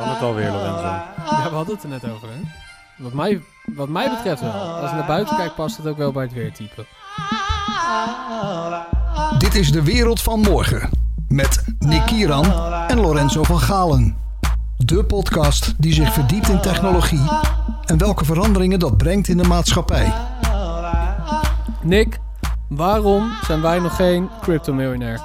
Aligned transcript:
Kan 0.00 0.08
het 0.08 0.22
alweer, 0.22 0.50
Lorenzo? 0.50 0.82
Ja, 1.30 1.48
we 1.48 1.54
hadden 1.54 1.74
het 1.74 1.82
er 1.82 1.88
net 1.88 2.10
over, 2.10 2.28
hè? 2.28 2.40
Wat 3.02 3.12
mij, 3.12 3.42
wat 3.64 3.88
mij 3.88 4.10
betreft 4.10 4.40
wel. 4.40 4.50
Als 4.50 4.90
je 4.90 4.96
naar 4.96 5.06
buiten 5.06 5.36
kijkt, 5.36 5.54
past 5.54 5.76
het 5.76 5.86
ook 5.86 5.96
wel 5.96 6.12
bij 6.12 6.22
het 6.22 6.32
weertype. 6.32 6.86
Dit 9.38 9.54
is 9.54 9.72
de 9.72 9.82
wereld 9.82 10.22
van 10.22 10.40
morgen. 10.40 10.90
Met 11.28 11.64
Nick 11.78 12.06
Kieran 12.06 12.52
en 12.88 13.00
Lorenzo 13.00 13.42
van 13.42 13.60
Galen. 13.60 14.16
De 14.76 15.04
podcast 15.04 15.74
die 15.78 15.92
zich 15.92 16.12
verdiept 16.12 16.48
in 16.48 16.60
technologie 16.60 17.28
en 17.84 17.98
welke 17.98 18.24
veranderingen 18.24 18.78
dat 18.78 18.96
brengt 18.96 19.28
in 19.28 19.36
de 19.36 19.48
maatschappij. 19.48 20.12
Nick, 21.82 22.20
waarom 22.68 23.32
zijn 23.42 23.60
wij 23.60 23.78
nog 23.78 23.96
geen 23.96 24.28
crypto-miljonair? 24.40 25.20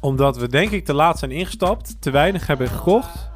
Omdat 0.00 0.36
we 0.36 0.48
denk 0.48 0.70
ik 0.70 0.84
te 0.84 0.94
laat 0.94 1.18
zijn 1.18 1.30
ingestapt, 1.30 1.96
te 2.00 2.10
weinig 2.10 2.46
hebben 2.46 2.68
gekocht 2.68 3.30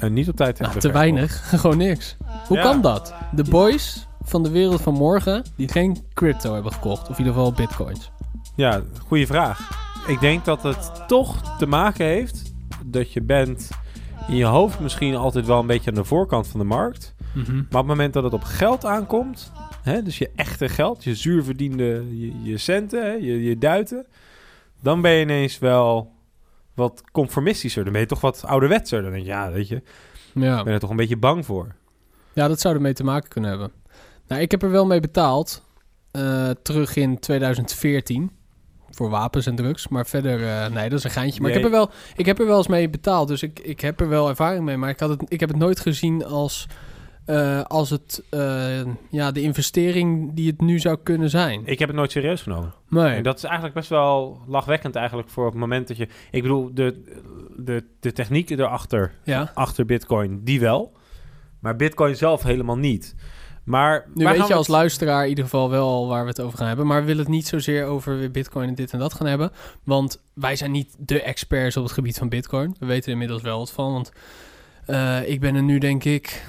en 0.00 0.12
niet 0.12 0.28
op 0.28 0.36
tijd 0.36 0.58
hebben 0.58 0.80
te 0.80 0.80
verkocht. 0.90 1.04
weinig. 1.04 1.48
Gewoon 1.60 1.76
niks. 1.78 2.16
Hoe 2.46 2.56
Ja. 2.56 2.62
kan 2.62 2.80
dat? 2.80 3.14
De 3.32 3.44
boys 3.50 4.06
van 4.22 4.42
de 4.42 4.50
wereld 4.50 4.80
van 4.80 4.94
morgen 4.94 5.42
die 5.56 5.68
geen 5.68 5.96
crypto 6.14 6.54
hebben 6.54 6.72
gekocht. 6.72 7.02
Of 7.02 7.18
in 7.18 7.18
ieder 7.18 7.32
geval 7.32 7.52
bitcoins. 7.52 8.10
Ja, 8.56 8.82
goede 9.06 9.26
vraag. 9.26 9.86
Ik 10.06 10.20
denk 10.20 10.44
dat 10.44 10.62
het 10.62 10.90
toch 11.06 11.56
te 11.58 11.66
maken 11.66 12.06
heeft 12.06 12.52
dat 12.86 13.12
je 13.12 13.22
bent 13.22 13.70
in 14.28 14.36
je 14.36 14.44
hoofd 14.44 14.80
misschien 14.80 15.14
altijd 15.16 15.46
wel 15.46 15.60
een 15.60 15.66
beetje 15.66 15.90
aan 15.90 15.96
de 15.96 16.04
voorkant 16.04 16.46
van 16.48 16.60
de 16.60 16.66
markt. 16.66 17.14
Maar 17.34 17.44
op 17.66 17.72
het 17.72 17.86
moment 17.86 18.12
dat 18.12 18.22
het 18.22 18.32
op 18.32 18.44
geld 18.44 18.84
aankomt, 18.84 19.52
hè, 19.82 20.02
dus 20.02 20.18
je 20.18 20.30
echte 20.36 20.68
geld, 20.68 21.04
je 21.04 21.14
zuur 21.14 21.44
verdiende 21.44 22.04
je, 22.18 22.42
je 22.42 22.58
centen, 22.58 23.02
hè, 23.04 23.10
je, 23.12 23.42
je 23.42 23.58
duiten, 23.58 24.06
dan 24.82 25.00
ben 25.00 25.10
je 25.10 25.20
ineens 25.22 25.58
wel 25.58 26.12
wat 26.78 27.02
conformistischer. 27.12 27.84
Dan 27.84 27.92
ben 27.92 28.00
je 28.02 28.06
toch 28.08 28.20
wat 28.20 28.44
ouderwetser. 28.44 29.02
Dan 29.02 29.10
denk 29.10 29.22
je, 29.22 29.28
ja, 29.30 29.50
weet 29.52 29.68
je, 29.68 29.82
Ja. 30.34 30.62
ben 30.62 30.72
er 30.72 30.80
toch 30.80 30.90
een 30.90 30.96
beetje 30.96 31.16
bang 31.16 31.44
voor. 31.46 31.74
ja, 32.32 32.48
dat 32.48 32.60
zou 32.60 32.74
ermee 32.74 32.92
te 32.92 33.04
maken 33.04 33.28
kunnen 33.28 33.50
hebben. 33.50 33.72
Nou, 34.26 34.40
ik 34.42 34.50
heb 34.50 34.62
er 34.62 34.70
wel 34.70 34.86
mee 34.86 35.00
betaald. 35.00 35.66
eh, 36.10 36.50
terug 36.62 36.96
in 36.96 37.18
2014. 37.18 38.30
Voor 38.90 39.10
wapens 39.10 39.46
en 39.46 39.54
drugs. 39.54 39.88
Maar 39.88 40.06
verder, 40.06 40.48
eh, 40.48 40.66
nee, 40.70 40.88
dat 40.88 40.98
is 40.98 41.04
een 41.04 41.10
geintje. 41.10 41.40
Maar 41.40 41.50
ik, 41.50 41.56
heb 41.56 41.64
er 41.64 41.70
wel, 41.70 41.90
ik 42.16 42.26
heb 42.26 42.38
er 42.38 42.46
wel 42.46 42.56
eens 42.56 42.66
mee 42.66 42.88
betaald. 42.90 43.28
Dus 43.28 43.42
ik, 43.42 43.58
ik 43.60 43.80
heb 43.80 44.00
er 44.00 44.08
wel 44.08 44.28
ervaring 44.28 44.64
mee. 44.64 44.76
Maar 44.76 44.88
ik, 44.90 45.00
had 45.00 45.08
het, 45.10 45.22
ik 45.28 45.40
heb 45.40 45.48
het 45.48 45.58
nooit 45.58 45.80
gezien 45.80 46.24
als, 46.24 46.66
eh, 47.28 47.62
als 47.62 47.90
het, 47.90 48.22
eh, 48.30 48.80
ja, 49.10 49.32
de 49.32 49.40
investering 49.40 50.34
die 50.34 50.50
het 50.50 50.60
nu 50.60 50.78
zou 50.78 50.98
kunnen 51.02 51.30
zijn. 51.30 51.62
Ik 51.64 51.78
heb 51.78 51.88
het 51.88 51.96
nooit 51.96 52.10
serieus 52.10 52.42
genomen. 52.42 52.74
nee. 52.88 53.14
En 53.14 53.22
dat 53.22 53.36
is 53.36 53.44
eigenlijk 53.44 53.74
best 53.74 53.88
wel 53.88 54.40
lachwekkend 54.46 54.96
eigenlijk 54.96 55.28
voor 55.28 55.46
het 55.46 55.54
moment 55.54 55.88
dat 55.88 55.96
je... 55.96 56.08
Ik 56.30 56.42
bedoel, 56.42 56.70
de, 56.74 57.02
de, 57.56 57.84
de 58.00 58.12
techniek 58.12 58.50
erachter, 58.50 59.12
ja. 59.24 59.50
achter 59.54 59.84
Bitcoin, 59.84 60.40
die 60.44 60.60
wel. 60.60 60.92
Maar 61.60 61.76
Bitcoin 61.76 62.16
zelf 62.16 62.42
helemaal 62.42 62.78
niet. 62.78 63.14
Maar 63.64 64.06
Nu 64.14 64.24
weet 64.24 64.46
je 64.46 64.54
als 64.54 64.68
luisteraar 64.68 65.22
in 65.22 65.28
ieder 65.28 65.44
geval 65.44 65.70
wel 65.70 66.08
waar 66.08 66.22
we 66.22 66.28
het 66.28 66.40
over 66.40 66.58
gaan 66.58 66.66
hebben. 66.66 66.86
Maar 66.86 67.00
we 67.00 67.06
willen 67.06 67.22
het 67.22 67.32
niet 67.32 67.46
zozeer 67.46 67.84
over 67.84 68.18
weer 68.18 68.30
bitcoin 68.30 68.68
en 68.68 68.74
dit 68.74 68.92
en 68.92 68.98
dat 68.98 69.14
gaan 69.14 69.26
hebben. 69.26 69.50
Want 69.84 70.22
wij 70.34 70.56
zijn 70.56 70.70
niet 70.70 70.96
de 70.98 71.22
experts 71.22 71.76
op 71.76 71.82
het 71.82 71.92
gebied 71.92 72.18
van 72.18 72.28
bitcoin. 72.28 72.76
We 72.78 72.86
weten 72.86 73.06
er 73.06 73.12
inmiddels 73.12 73.42
wel 73.42 73.58
wat 73.58 73.72
van. 73.72 73.92
Want 73.92 74.12
eh, 74.86 75.28
ik 75.28 75.40
ben 75.40 75.54
er 75.54 75.62
nu 75.62 75.78
denk 75.78 76.04
ik 76.04 76.46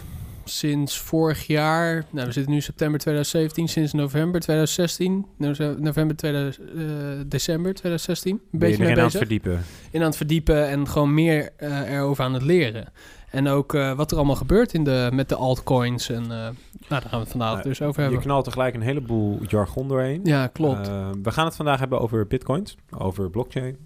sinds 0.49 0.99
vorig 0.99 1.47
jaar... 1.47 2.05
Nou, 2.09 2.27
we 2.27 2.31
zitten 2.33 2.53
nu 2.53 2.61
september 2.61 2.99
2017. 2.99 3.67
Sinds 3.67 3.93
november 3.93 4.41
2016. 4.41 5.25
no- 5.37 5.75
November 5.79 6.15
2000, 6.15 6.67
eh, 6.69 6.83
december 7.27 7.73
2016. 7.73 8.31
Een 8.31 8.41
je 8.51 8.57
beetje 8.57 8.77
mee 8.77 8.87
aan 8.87 8.93
het 8.93 9.03
bezig 9.03 9.19
verdiepen? 9.19 9.63
in 9.91 9.99
aan 9.99 10.07
het 10.07 10.17
verdiepen 10.17 10.67
en 10.67 10.87
gewoon 10.87 11.13
meer 11.13 11.49
eh, 11.57 11.93
erover 11.93 12.23
aan 12.23 12.33
het 12.33 12.43
leren. 12.43 12.85
En 13.31 13.47
ook 13.47 13.73
eh, 13.73 13.93
wat 13.93 14.11
er 14.11 14.17
allemaal 14.17 14.35
gebeurt 14.35 14.73
in 14.73 14.83
de, 14.83 15.09
met 15.13 15.29
de 15.29 15.35
altcoins. 15.35 16.09
En 16.09 16.27
nou, 16.27 16.53
daar 16.87 17.01
gaan 17.01 17.09
we 17.11 17.17
het 17.17 17.29
vandaag 17.29 17.51
Nou, 17.53 17.63
dus 17.63 17.81
over 17.81 17.95
Je 17.95 18.01
hebben. 18.01 18.19
knalt 18.25 18.43
tegelijk 18.43 18.75
een 18.75 18.81
heleboel 18.81 19.39
jargon 19.47 19.87
doorheen. 19.87 20.19
Ja, 20.23 20.47
klopt. 20.47 20.87
We 21.23 21.31
gaan 21.31 21.45
het 21.45 21.55
vandaag 21.55 21.79
hebben 21.79 22.01
over 22.01 22.27
bitcoins, 22.27 22.75
over 22.97 23.29
blockchain, 23.29 23.77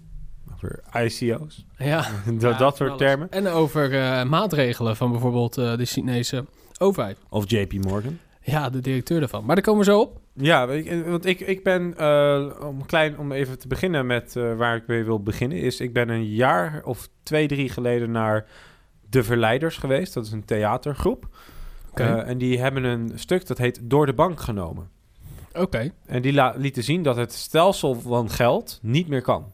over 0.64 1.04
ICO's, 1.04 1.64
ja. 1.78 1.96
dat, 2.26 2.40
Ja, 2.40 2.58
dat 2.58 2.76
soort 2.76 2.90
alles. 2.90 3.02
termen. 3.02 3.30
En 3.30 3.46
over 3.48 3.94
eh, 4.00 4.24
maatregelen 4.24 4.96
van 4.96 5.10
bijvoorbeeld 5.10 5.58
eh, 5.58 5.76
de 5.76 5.84
Chinese 5.84 6.44
overheid. 6.78 7.18
Of 7.28 7.50
JP 7.50 7.72
Morgan. 7.72 8.18
Ja, 8.42 8.70
de 8.70 8.80
directeur 8.80 9.20
daarvan. 9.20 9.44
Maar 9.44 9.54
daar 9.54 9.64
komen 9.64 9.84
we 9.84 9.90
zo 9.90 10.00
op. 10.00 10.20
Ja, 10.32 10.66
weet 10.66 10.86
ik- 10.86 11.04
want 11.06 11.26
ik, 11.26 11.40
ik 11.40 11.62
ben, 11.62 11.96
eh, 11.98 12.50
om, 12.60 12.86
klein, 12.86 13.18
om 13.18 13.32
even 13.32 13.58
te 13.58 13.68
beginnen 13.68 14.06
met 14.06 14.36
eh, 14.36 14.56
waar 14.56 14.76
ik 14.76 14.86
mee 14.86 15.04
wil 15.04 15.22
beginnen, 15.22 15.58
is 15.58 15.80
ik 15.80 15.92
ben 15.92 16.08
een 16.08 16.26
jaar 16.26 16.80
of 16.84 17.08
twee, 17.22 17.48
drie 17.48 17.68
geleden 17.68 18.10
naar 18.10 18.46
De 19.10 19.22
Verleiders 19.24 19.76
geweest. 19.76 20.14
Dat 20.14 20.26
is 20.26 20.32
een 20.32 20.44
theatergroep. 20.44 21.28
Oké. 21.90 22.02
Eh, 22.02 22.28
en 22.28 22.38
die 22.38 22.58
hebben 22.60 22.84
een 22.84 23.12
stuk 23.14 23.46
dat 23.46 23.58
heet 23.58 23.80
Door 23.82 24.06
de 24.06 24.12
Bank 24.12 24.40
genomen. 24.40 24.88
Oké. 25.52 25.90
En 26.06 26.22
die 26.22 26.42
lieten 26.56 26.82
zien 26.82 27.02
dat 27.02 27.16
het 27.16 27.32
stelsel 27.32 27.94
van 27.94 28.30
geld 28.30 28.78
niet 28.82 29.08
meer 29.08 29.22
kan. 29.22 29.52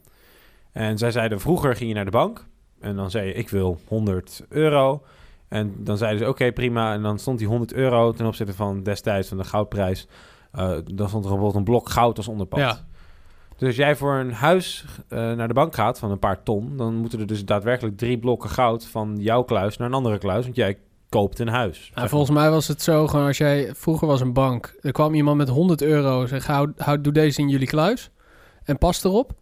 En 0.73 0.99
zij 0.99 1.11
zeiden, 1.11 1.41
vroeger 1.41 1.77
ging 1.77 1.89
je 1.89 1.95
naar 1.95 2.05
de 2.05 2.11
bank 2.11 2.47
en 2.81 2.97
dan 2.97 3.11
zei 3.11 3.27
je, 3.27 3.33
ik 3.33 3.49
wil 3.49 3.79
100 3.89 4.45
euro. 4.49 5.03
En 5.49 5.75
dan 5.79 5.97
zeiden 5.97 6.21
ze, 6.21 6.29
oké, 6.29 6.53
prima. 6.53 6.93
En 6.93 7.03
dan 7.03 7.19
stond 7.19 7.39
die 7.39 7.49
100 7.49 7.73
euro 7.73 8.13
ten 8.13 8.27
opzichte 8.27 8.55
van 8.55 8.83
destijds 8.83 9.29
van 9.29 9.37
de 9.39 9.45
goudprijs. 9.45 10.07
eh, 10.53 10.69
dan 10.69 11.09
stond 11.09 11.25
er 11.25 11.31
bijvoorbeeld 11.31 11.55
een 11.55 11.65
blok 11.65 11.89
goud 11.89 12.17
als 12.17 12.29
onderpad. 12.29 12.59
Ja. 12.59 12.79
Dus 13.57 13.69
als 13.69 13.77
jij 13.77 13.97
voor 13.97 14.15
een 14.15 14.33
huis 14.33 14.85
eh, 15.09 15.19
naar 15.19 15.49
de 15.49 15.55
bank 15.55 15.75
gaat 15.75 15.99
van 15.99 16.11
een 16.11 16.19
paar 16.19 16.43
ton... 16.43 16.77
dan 16.77 16.95
moeten 16.95 17.21
er 17.21 17.27
dus 17.27 17.45
daadwerkelijk 17.45 17.97
drie 17.97 18.19
blokken 18.19 18.51
goud 18.51 18.87
van 18.87 19.17
jouw 19.19 19.43
kluis 19.43 19.77
naar 19.77 19.89
een 19.89 19.95
andere 19.95 20.19
kluis. 20.19 20.45
Want 20.45 20.57
jij 20.57 20.79
koopt 21.09 21.39
een 21.39 21.49
huis. 21.49 21.91
Nou, 21.95 22.09
volgens 22.09 22.31
mij 22.31 22.51
was 22.51 22.69
het 22.69 22.83
zo, 22.83 23.07
gewoon 23.07 23.27
als 23.27 23.39
jij... 23.39 23.75
Vroeger 23.75 24.07
was 24.07 24.21
een 24.21 24.33
bank. 24.33 24.77
Er 24.81 24.93
kwam 24.93 25.15
iemand 25.15 25.37
met 25.37 25.49
100 25.49 25.83
euro. 25.83 26.27
Zeg, 26.27 26.47
hou, 26.47 26.73
hou, 26.77 27.01
doe 27.01 27.13
deze 27.13 27.41
in 27.41 27.49
jullie 27.49 27.67
kluis. 27.67 28.11
En 28.65 28.79
pas 28.79 29.05
erop. 29.05 29.33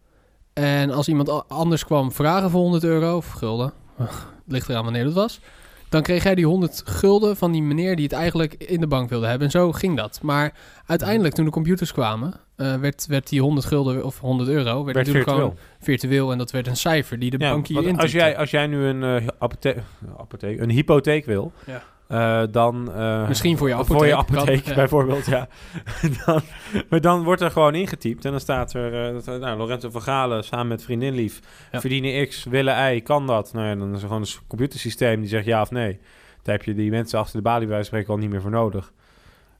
En 0.58 0.90
als 0.90 1.08
iemand 1.08 1.48
anders 1.48 1.84
kwam 1.84 2.12
vragen 2.12 2.50
voor 2.50 2.60
100 2.60 2.84
euro... 2.84 3.16
Of 3.16 3.30
gulden. 3.30 3.72
ligt 4.46 4.68
eraan 4.68 4.84
wanneer 4.84 5.04
dat 5.04 5.12
was. 5.12 5.40
Dan 5.88 6.02
kreeg 6.02 6.22
jij 6.22 6.34
die 6.34 6.46
100 6.46 6.82
gulden 6.84 7.36
van 7.36 7.52
die 7.52 7.62
meneer 7.62 7.96
die 7.96 8.04
het 8.04 8.12
eigenlijk 8.14 8.54
in 8.54 8.80
de 8.80 8.86
bank 8.86 9.08
wilde 9.10 9.26
hebben. 9.26 9.46
En 9.46 9.50
zo 9.52 9.72
ging 9.72 9.96
dat. 9.96 10.18
Maar 10.22 10.52
uiteindelijk, 10.86 11.34
toen 11.34 11.44
de 11.44 11.50
computers 11.50 11.92
kwamen... 11.92 12.34
eh, 12.56 12.74
werd, 12.74 13.06
werd 13.06 13.28
die 13.28 13.40
100 13.40 13.66
gulden 13.66 14.04
of 14.04 14.18
100 14.20 14.48
euro... 14.48 14.64
werd, 14.64 14.84
werd 14.84 14.96
natuurlijk 14.96 15.24
virtueel. 15.24 15.48
gewoon 15.48 15.58
virtueel. 15.80 16.32
En 16.32 16.38
dat 16.38 16.50
werd 16.50 16.66
een 16.66 16.76
cijfer 16.76 17.18
die 17.18 17.30
de 17.30 17.38
Ja, 17.38 17.50
bankier 17.52 17.82
want 17.82 17.98
als 18.00 18.12
jij, 18.12 18.36
als 18.36 18.50
jij 18.50 18.66
nu 18.66 18.84
een, 18.84 19.02
eh, 19.02 19.26
apothe- 19.38 19.82
apotheek, 20.18 20.60
een 20.60 20.70
hypotheek 20.70 21.24
wil, 21.24 21.52
Ja. 21.66 21.82
Eh, 22.08 22.42
dan... 22.50 22.92
eh, 22.92 23.28
Misschien 23.28 23.56
voor 23.58 23.68
je 23.68 23.84
Voor 23.84 24.06
je 24.06 24.16
apotheek, 24.16 24.36
apotheek, 24.36 24.62
kan, 24.62 24.70
ja. 24.72 24.78
bijvoorbeeld, 24.78 25.26
ja. 25.26 25.48
dan, 26.26 26.40
maar 26.88 27.00
dan 27.00 27.22
wordt 27.24 27.40
er 27.40 27.50
gewoon 27.50 27.74
ingetypt 27.74 28.24
en 28.24 28.30
dan 28.30 28.40
staat 28.40 28.72
er... 28.74 29.06
eh, 29.06 29.12
dat, 29.12 29.26
er, 29.26 29.38
nou, 29.38 29.58
Lorenzo 29.58 29.90
van 29.90 30.02
Galen 30.02 30.44
samen 30.44 30.66
met 30.68 30.82
vriendin 30.82 31.14
lief 31.14 31.40
Ja. 31.72 31.80
verdienen 31.80 32.28
X, 32.28 32.44
willen 32.44 32.94
Y, 32.94 33.00
kan 33.00 33.26
dat? 33.26 33.52
Nou 33.52 33.66
ja, 33.66 33.74
dan 33.74 33.94
is 33.94 34.00
er 34.02 34.06
gewoon 34.08 34.22
een 34.22 34.46
computersysteem 34.48 35.20
die 35.20 35.28
zegt 35.28 35.44
ja 35.44 35.60
of 35.60 35.70
nee. 35.70 35.98
Daar 36.42 36.56
heb 36.56 36.64
je 36.64 36.74
die 36.74 36.90
mensen 36.90 37.18
achter 37.18 37.36
de 37.36 37.42
balie 37.42 37.68
bij 37.68 37.82
spreken 37.82 38.10
al 38.10 38.18
niet 38.18 38.30
meer 38.30 38.40
voor 38.40 38.50
nodig. 38.50 38.92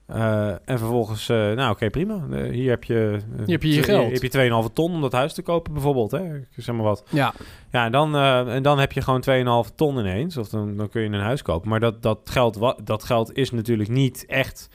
Eh, 0.09 0.49
en 0.49 0.79
vervolgens, 0.79 1.29
eh, 1.29 1.37
nou 1.37 1.71
oké, 1.71 1.91
prima. 1.91 2.27
Eh, 2.31 2.51
hier 2.51 2.71
heb 2.71 2.85
je... 2.85 3.19
Hier 3.37 3.47
heb 3.47 3.63
je 3.63 3.75
je 3.75 3.83
geld. 3.83 4.13
Heb 4.13 4.23
je 4.23 4.29
2,5 4.29 4.73
ton 4.73 4.93
om 4.93 5.01
dat 5.01 5.13
huis 5.13 5.33
te 5.33 5.43
kopen 5.43 5.73
bijvoorbeeld, 5.73 6.11
hè? 6.11 6.37
Ik 6.37 6.47
Zeg 6.57 6.75
maar 6.75 6.85
wat. 6.85 7.05
Ja, 7.09 7.35
Ja, 7.71 7.85
en 7.85 7.93
dan, 7.93 8.17
en 8.49 8.63
dan 8.63 8.79
heb 8.79 8.93
je 8.93 9.03
gewoon 9.03 9.21
2,5 9.67 9.75
ton 9.75 9.99
ineens. 9.99 10.37
Of 10.37 10.49
dan, 10.49 10.77
dan 10.77 10.89
kun 10.89 11.03
je 11.03 11.09
een 11.09 11.21
huis 11.21 11.43
kopen. 11.43 11.69
Maar 11.69 11.81
dat, 11.81 12.03
dat, 12.03 12.19
geld, 12.25 12.75
dat 12.85 13.05
geld 13.05 13.37
is 13.37 13.51
natuurlijk 13.51 13.89
niet 13.89 14.27
echt... 14.27 14.69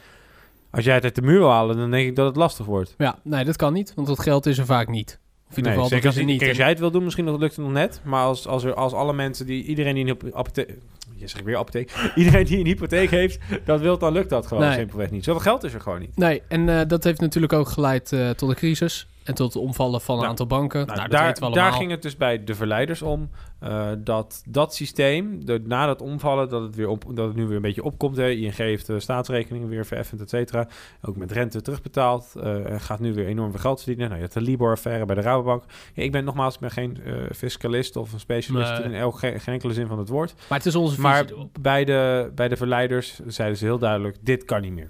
Als 0.72 0.86
jij 0.86 0.94
het 0.94 1.04
uit 1.04 1.16
de 1.16 1.22
muur 1.22 1.40
wil 1.40 1.50
halen, 1.50 1.78
dan 1.78 1.92
denk 1.92 2.08
ik 2.08 2.16
dat 2.16 2.26
het 2.26 2.36
lastig 2.36 2.66
wordt. 2.66 2.96
ja, 2.98 3.20
nee, 3.24 3.46
dat 3.46 3.56
kan 3.56 3.74
niet. 3.74 3.94
Want 3.96 4.08
dat 4.08 4.20
geld 4.20 4.46
is 4.46 4.58
er 4.58 4.66
vaak 4.66 4.88
niet. 4.88 5.20
Of 5.54 5.60
in 5.60 5.64
ieder 5.64 5.72
geval, 5.72 5.88
zeker 5.88 6.10
dat 6.10 6.18
als, 6.18 6.26
niet. 6.26 6.48
als 6.48 6.58
jij 6.58 6.70
het 6.70 6.80
wil 6.80 6.92
doen, 6.92 7.04
misschien 7.04 7.38
lukt 7.38 7.56
het 7.56 7.66
nog 7.66 7.74
net. 7.74 8.02
Maar 8.04 8.24
als, 8.24 8.48
als, 8.48 8.64
er, 8.64 8.74
als 8.74 8.94
alle 8.94 9.14
mensen 9.14 9.46
die... 9.46 9.64
Iedereen 9.64 9.96
die 9.96 10.06
een 10.08 10.36
apotheek... 10.36 10.78
Je 11.16 11.28
zeg 11.28 11.40
ik 11.40 11.46
weer 11.46 11.58
apotheek. 11.58 11.92
Iedereen 12.16 12.46
die 12.46 12.60
een 12.60 12.66
hypotheek 12.66 13.10
heeft, 13.10 13.40
dat 13.66 13.80
wil, 13.80 13.98
dan 13.98 14.14
lukt 14.14 14.30
dat 14.30 14.48
gewoon 14.48 14.64
Nee. 14.64 14.74
simpelweg 14.74 15.12
niet. 15.12 15.24
Zoveel 15.24 15.42
geld 15.42 15.64
is 15.64 15.74
er 15.74 15.82
gewoon 15.82 16.00
niet. 16.00 16.18
Nee, 16.18 16.42
en 16.48 16.70
eh, 16.80 16.88
dat 16.88 17.04
heeft 17.04 17.20
natuurlijk 17.20 17.54
ook 17.54 17.70
geleid 17.70 18.12
eh, 18.12 18.30
tot 18.30 18.50
een 18.50 18.56
crisis. 18.56 19.08
En 19.24 19.34
tot 19.34 19.54
het 19.54 19.64
omvallen 19.64 20.02
van 20.02 20.14
een 20.16 20.20
Nou, 20.20 20.30
aantal 20.30 20.48
banken. 20.48 20.86
Nou, 20.86 20.98
Nou, 20.98 21.10
dat 21.10 21.40
daar, 21.40 21.52
daar 21.52 21.72
ging 21.74 21.92
het 21.92 22.02
dus 22.02 22.18
bij 22.18 22.44
de 22.44 22.56
verleiders 22.56 23.02
om. 23.02 23.30
Eh, 23.64 23.92
dat 23.98 24.44
dat 24.48 24.76
systeem, 24.76 25.46
de, 25.46 25.62
na 25.66 25.86
dat 25.86 26.02
omvallen, 26.02 26.50
dat 26.50 26.62
het, 26.62 26.76
weer 26.76 26.88
op, 26.88 27.06
dat 27.14 27.28
het 27.28 27.36
nu 27.36 27.46
weer 27.48 27.56
een 27.56 27.62
beetje 27.62 27.84
opkomt. 27.84 28.18
Hè. 28.18 28.30
ING 28.30 28.56
heeft 28.56 28.86
de 28.88 29.00
staatsrekeningen 29.00 29.68
weer 29.68 29.86
vereffend, 29.86 30.22
et 30.22 30.30
cetera. 30.30 30.68
Ook 31.02 31.16
met 31.16 31.32
rente 31.32 31.62
terugbetaald. 31.62 32.34
eh, 32.42 32.72
en 32.72 32.80
gaat 32.82 33.00
nu 33.00 33.14
weer 33.14 33.26
enorm 33.28 33.52
veel 33.52 33.60
geld 33.60 33.78
verdienen. 33.78 34.06
Nou, 34.06 34.16
je 34.16 34.22
hebt 34.24 34.34
de 34.38 34.42
Libor-affaire 34.42 35.06
bij 35.06 35.16
de 35.16 35.22
Rabobank. 35.22 35.64
Ja, 35.94 36.04
ik 36.04 36.12
ben 36.12 36.24
nogmaals 36.24 36.54
ik 36.54 36.60
ben 36.60 36.72
geen 36.72 37.00
eh, 37.04 37.14
fiscalist 37.36 37.96
of 37.96 38.14
een 38.14 38.20
specialist 38.20 38.72
Nee. 38.72 38.84
in 38.84 38.94
elk, 38.94 39.18
geen, 39.20 39.40
geen 39.40 39.54
enkele 39.54 39.74
zin 39.74 39.88
van 39.88 40.00
het 40.00 40.10
woord. 40.10 40.34
Maar 40.50 40.58
het 40.58 40.68
is 40.68 40.76
onze 40.76 40.96
visie 40.96 41.10
Maar 41.10 41.26
bij 41.62 41.86
de, 41.86 42.32
bij 42.36 42.48
de 42.48 42.56
verleiders 42.58 43.20
zeiden 43.28 43.58
ze 43.58 43.66
heel 43.66 43.78
duidelijk, 43.80 44.18
dit 44.22 44.46
kan 44.46 44.62
niet 44.62 44.74
meer. 44.74 44.90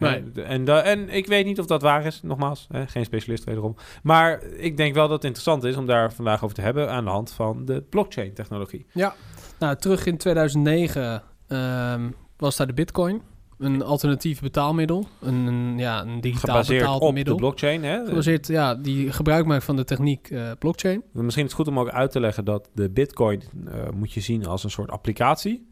Nee. 0.00 0.44
En, 0.44 0.84
en 0.84 1.08
ik 1.08 1.26
weet 1.26 1.46
niet 1.46 1.58
of 1.58 1.66
dat 1.66 1.82
waar 1.82 2.04
is, 2.06 2.20
nogmaals. 2.22 2.66
Hè, 2.72 2.86
geen 2.86 3.04
specialist 3.04 3.44
wederom. 3.44 3.76
Maar 4.02 4.42
ik 4.44 4.76
denk 4.76 4.94
wel 4.94 5.04
dat 5.04 5.16
het 5.16 5.24
interessant 5.24 5.64
is 5.64 5.76
om 5.76 5.86
daar 5.86 6.12
vandaag 6.12 6.44
over 6.44 6.56
te 6.56 6.62
hebben 6.62 6.90
aan 6.90 7.04
de 7.04 7.10
hand 7.10 7.32
van 7.32 7.64
de 7.64 7.82
blockchain-technologie. 7.90 8.86
Ja, 8.92 9.14
Nou, 9.58 9.76
terug 9.76 10.06
in 10.06 10.16
2009 10.16 11.22
ehm, 11.48 12.10
was 12.36 12.56
daar 12.56 12.66
de 12.66 12.72
bitcoin. 12.72 13.22
Een 13.58 13.82
alternatief 13.82 14.40
betaalmiddel. 14.40 15.06
Een, 15.20 15.34
een, 15.46 15.78
ja, 15.78 16.00
een 16.02 16.20
digitaal 16.20 16.54
Gebaseerd 16.62 16.88
op 17.00 17.14
de 17.24 17.34
blockchain. 17.34 17.84
Hè? 17.84 18.04
Gebaseerd, 18.06 18.46
ja, 18.46 18.74
die 18.74 19.12
gebruik 19.12 19.46
maakt 19.46 19.64
van 19.64 19.76
de 19.76 19.84
techniek 19.84 20.30
eh, 20.30 20.50
blockchain. 20.58 21.02
Misschien 21.12 21.44
is 21.44 21.50
het 21.52 21.60
goed 21.60 21.68
om 21.68 21.78
ook 21.78 21.88
uit 21.90 22.10
te 22.10 22.20
leggen 22.20 22.44
dat 22.44 22.70
de 22.74 22.90
bitcoin 22.90 23.42
eh, 23.66 23.72
moet 23.94 24.12
je 24.12 24.20
zien 24.20 24.46
als 24.46 24.64
een 24.64 24.70
soort 24.70 24.90
applicatie 24.90 25.68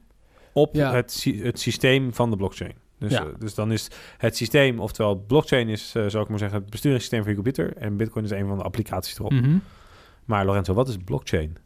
op 0.53 0.75
Ja. 0.75 0.93
het, 0.95 1.13
sy- 1.13 1.43
het 1.43 1.61
systeem 1.61 2.15
van 2.15 2.31
de 2.31 2.37
blockchain. 2.37 2.75
Dus, 2.99 3.13
Ja. 3.13 3.21
eh, 3.25 3.27
dus 3.39 3.55
dan 3.55 3.73
is 3.73 3.89
het 4.17 4.37
systeem, 4.37 4.81
oftewel 4.81 5.15
blockchain 5.27 5.69
is, 5.69 5.93
eh 5.95 6.07
zou 6.07 6.23
ik 6.23 6.29
maar 6.29 6.39
zeggen, 6.39 6.59
het 6.61 6.71
besturingssysteem 6.71 7.21
van 7.21 7.31
je 7.31 7.37
computer. 7.37 7.77
En 7.77 7.97
bitcoin 7.97 8.25
is 8.25 8.31
een 8.31 8.47
van 8.47 8.57
de 8.59 8.65
applicaties 8.65 9.19
erop. 9.19 9.33
Mhm. 9.33 9.57
Maar 10.25 10.45
Lorenzo, 10.45 10.75
wat 10.75 10.89
is 10.89 10.97
blockchain? 11.05 11.57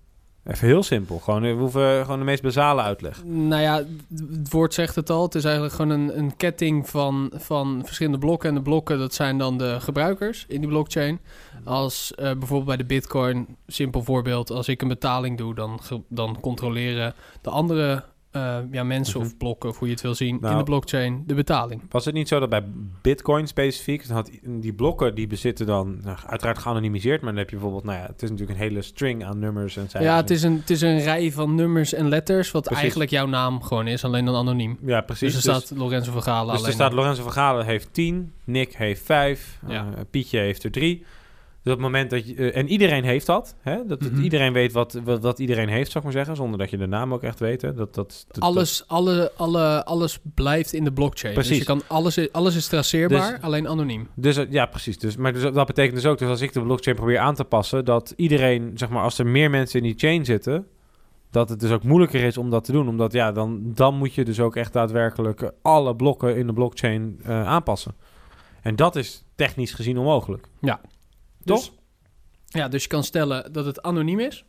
Even 0.45 0.67
heel 0.67 0.83
simpel. 0.83 1.19
Gewoon, 1.19 1.45
eh, 1.45 1.53
we 1.55 1.59
hoeven 1.61 2.03
gewoon 2.03 2.19
de 2.19 2.25
meest 2.25 2.43
basale 2.43 2.83
uitleg. 2.83 3.25
Nou 3.25 3.63
ja, 3.63 3.85
het 4.31 4.51
woord 4.51 4.75
zegt 4.75 4.95
het 4.95 5.11
al. 5.11 5.23
Het 5.23 5.35
is 5.35 5.45
eigenlijk 5.45 5.75
gewoon 5.75 5.91
een, 5.91 6.19
een 6.19 6.37
ketting 6.37 6.89
van, 6.89 7.33
van 7.35 7.83
verschillende 7.85 8.19
blokken. 8.19 8.49
En 8.49 8.55
de 8.55 8.63
blokken, 8.63 8.99
dat 8.99 9.15
zijn 9.15 9.39
dan 9.39 9.59
de 9.59 9.81
gebruikers 9.81 10.45
in 10.49 10.61
die 10.61 10.69
blockchain. 10.69 11.21
Als 11.65 12.13
bijvoorbeeld 12.17 12.65
bij 12.65 12.77
de 12.77 12.85
bitcoin, 12.85 13.57
simpel 13.67 14.03
voorbeeld. 14.03 14.51
Als 14.51 14.69
ik 14.69 14.83
een 14.83 14.89
betaling 14.89 15.39
doe, 15.39 15.55
dan, 15.55 15.81
dan 16.09 16.41
controleren 16.41 17.15
de 17.41 17.51
andere 17.51 18.05
eh, 18.33 18.57
ja, 18.71 18.83
mensen 18.85 19.19
Mhm. 19.19 19.27
of 19.29 19.37
blokken, 19.37 19.69
of 19.69 19.79
hoe 19.79 19.87
je 19.89 19.93
het 19.95 20.03
wil 20.03 20.15
zien, 20.15 20.35
in 20.35 20.41
Nou. 20.41 20.57
de 20.59 20.63
blockchain 20.63 21.23
de 21.27 21.35
betaling. 21.35 21.83
Was 21.91 22.05
het 22.05 22.15
niet 22.15 22.29
zo 22.29 22.39
dat 22.41 22.49
bij 22.49 22.65
Bitcoin 23.03 23.47
specifiek, 23.47 24.07
had 24.07 24.31
die 24.43 24.73
blokken 24.73 25.15
die 25.15 25.27
bezitten 25.27 25.67
dan 25.67 25.99
nou, 26.03 26.17
uiteraard 26.27 26.59
geanonimiseerd, 26.59 27.21
maar 27.21 27.31
dan 27.31 27.39
heb 27.39 27.51
je 27.51 27.57
bijvoorbeeld, 27.57 27.85
nou 27.85 27.99
ja, 27.99 28.07
het 28.07 28.23
is 28.23 28.31
natuurlijk 28.31 28.59
een 28.59 28.65
hele 28.65 28.83
string 28.83 29.25
aan 29.25 29.39
nummers 29.39 29.77
en 29.77 29.83
cijfers. 29.89 30.05
Ja, 30.13 30.17
het 30.17 30.31
is, 30.31 30.43
een, 30.43 30.57
het 30.57 30.71
is 30.71 30.81
een 30.81 30.99
rij 31.01 31.33
van 31.33 31.55
nummers 31.55 31.93
en 31.95 32.09
letters, 32.09 32.51
wat 32.51 32.63
Precies. 32.63 32.81
eigenlijk 32.83 33.11
jouw 33.11 33.27
naam 33.27 33.63
gewoon 33.63 33.87
is, 33.87 34.05
alleen 34.05 34.25
dan 34.25 34.35
anoniem. 34.37 34.79
Ja, 34.85 35.01
precies. 35.01 35.35
Dus 35.35 35.47
er 35.47 35.55
staat 35.55 35.79
Lorenzo 35.79 36.13
van 36.13 36.23
Galen 36.23 36.47
dus 36.47 36.55
alleen 36.57 36.67
er 36.67 36.73
staat. 36.73 36.93
Lorenzo 36.93 37.23
van 37.23 37.33
Galen 37.33 37.65
heeft 37.67 37.89
10, 37.93 38.33
Nick 38.45 38.75
heeft 38.77 39.03
5, 39.05 39.59
Ja. 39.69 39.87
Pietje 40.11 40.39
heeft 40.39 40.65
er 40.65 40.71
3. 40.71 41.05
Dus 41.63 41.73
op 41.73 41.79
het 41.79 41.89
moment 41.89 42.11
dat 42.11 42.27
je, 42.29 42.35
eh, 42.35 42.57
en 42.57 42.69
iedereen 42.69 43.05
heeft 43.05 43.27
dat, 43.27 43.57
hè? 43.61 43.87
dat 43.87 44.01
Mhm. 44.01 44.21
iedereen 44.23 44.53
weet 44.53 44.73
wat, 44.73 45.01
wat, 45.05 45.23
wat 45.23 45.39
iedereen 45.39 45.69
heeft, 45.69 45.91
zou 45.91 45.99
ik 45.99 46.05
maar 46.05 46.13
zeggen, 46.13 46.37
zonder 46.37 46.59
dat 46.59 46.71
je 46.71 46.77
de 46.77 46.87
naam 46.87 47.13
ook 47.13 47.23
echt 47.23 47.39
weet. 47.41 47.63
Hè? 47.63 47.75
Dat, 47.75 47.95
dat, 47.95 48.25
dat, 48.29 48.43
alles, 48.43 48.85
alle, 48.87 49.33
alle, 49.37 49.85
alles 49.85 50.19
blijft 50.35 50.73
in 50.73 50.85
de 50.85 50.93
blockchain. 50.93 51.35
Precies. 51.35 51.51
Dus 51.51 51.59
je 51.59 51.65
kan 51.65 51.83
alles, 51.87 52.33
alles 52.33 52.57
is 52.57 52.67
traceerbaar, 52.67 53.33
Dus- 53.33 53.43
alleen 53.43 53.69
anoniem. 53.69 54.09
Dus 54.15 54.37
eh, 54.37 54.51
ja, 54.51 54.67
precies. 54.67 54.99
Dus, 54.99 55.17
maar 55.17 55.33
dus, 55.33 55.43
dat 55.43 55.67
betekent 55.67 55.95
dus 55.95 56.07
ook, 56.07 56.19
dus 56.19 56.29
als 56.29 56.41
ik 56.41 56.53
de 56.53 56.63
blockchain 56.63 56.97
probeer 56.97 57.19
aan 57.19 57.35
te 57.35 57.45
passen, 57.45 57.85
dat 57.85 58.13
iedereen, 58.17 58.71
zeg 58.75 58.89
maar, 58.89 59.03
als 59.03 59.19
er 59.19 59.27
meer 59.27 59.51
mensen 59.51 59.79
in 59.79 59.85
die 59.85 59.99
chain 59.99 60.25
zitten, 60.25 60.67
dat 61.31 61.49
het 61.49 61.61
dus 61.61 61.71
ook 61.71 61.83
moeilijker 61.83 62.23
is 62.23 62.37
om 62.37 62.51
dat 62.51 62.65
te 62.65 62.73
doen. 62.73 62.89
Omdat 62.89 63.13
ja, 63.13 63.33
dan, 63.33 63.61
dan 63.75 63.95
moet 63.95 64.15
je 64.15 64.25
dus 64.25 64.41
ook 64.41 64.57
echt 64.57 64.73
daadwerkelijk 64.73 65.53
alle 65.63 65.97
blokken 65.97 66.37
in 66.37 66.47
de 66.47 66.53
blockchain 66.53 67.21
eh, 67.23 67.47
aanpassen. 67.47 67.95
En 68.63 68.77
dat 68.77 68.97
is 68.97 69.25
technisch 69.35 69.73
gezien 69.73 69.99
onmogelijk. 69.99 70.47
Ja. 70.61 70.81
Toch? 71.45 71.61
Dus, 71.61 71.73
ja, 72.47 72.69
dus 72.69 72.83
je 72.83 72.89
kan 72.89 73.05
stellen 73.05 73.53
dat 73.53 73.65
het 73.67 73.83
anoniem 73.83 74.21
is 74.21 74.45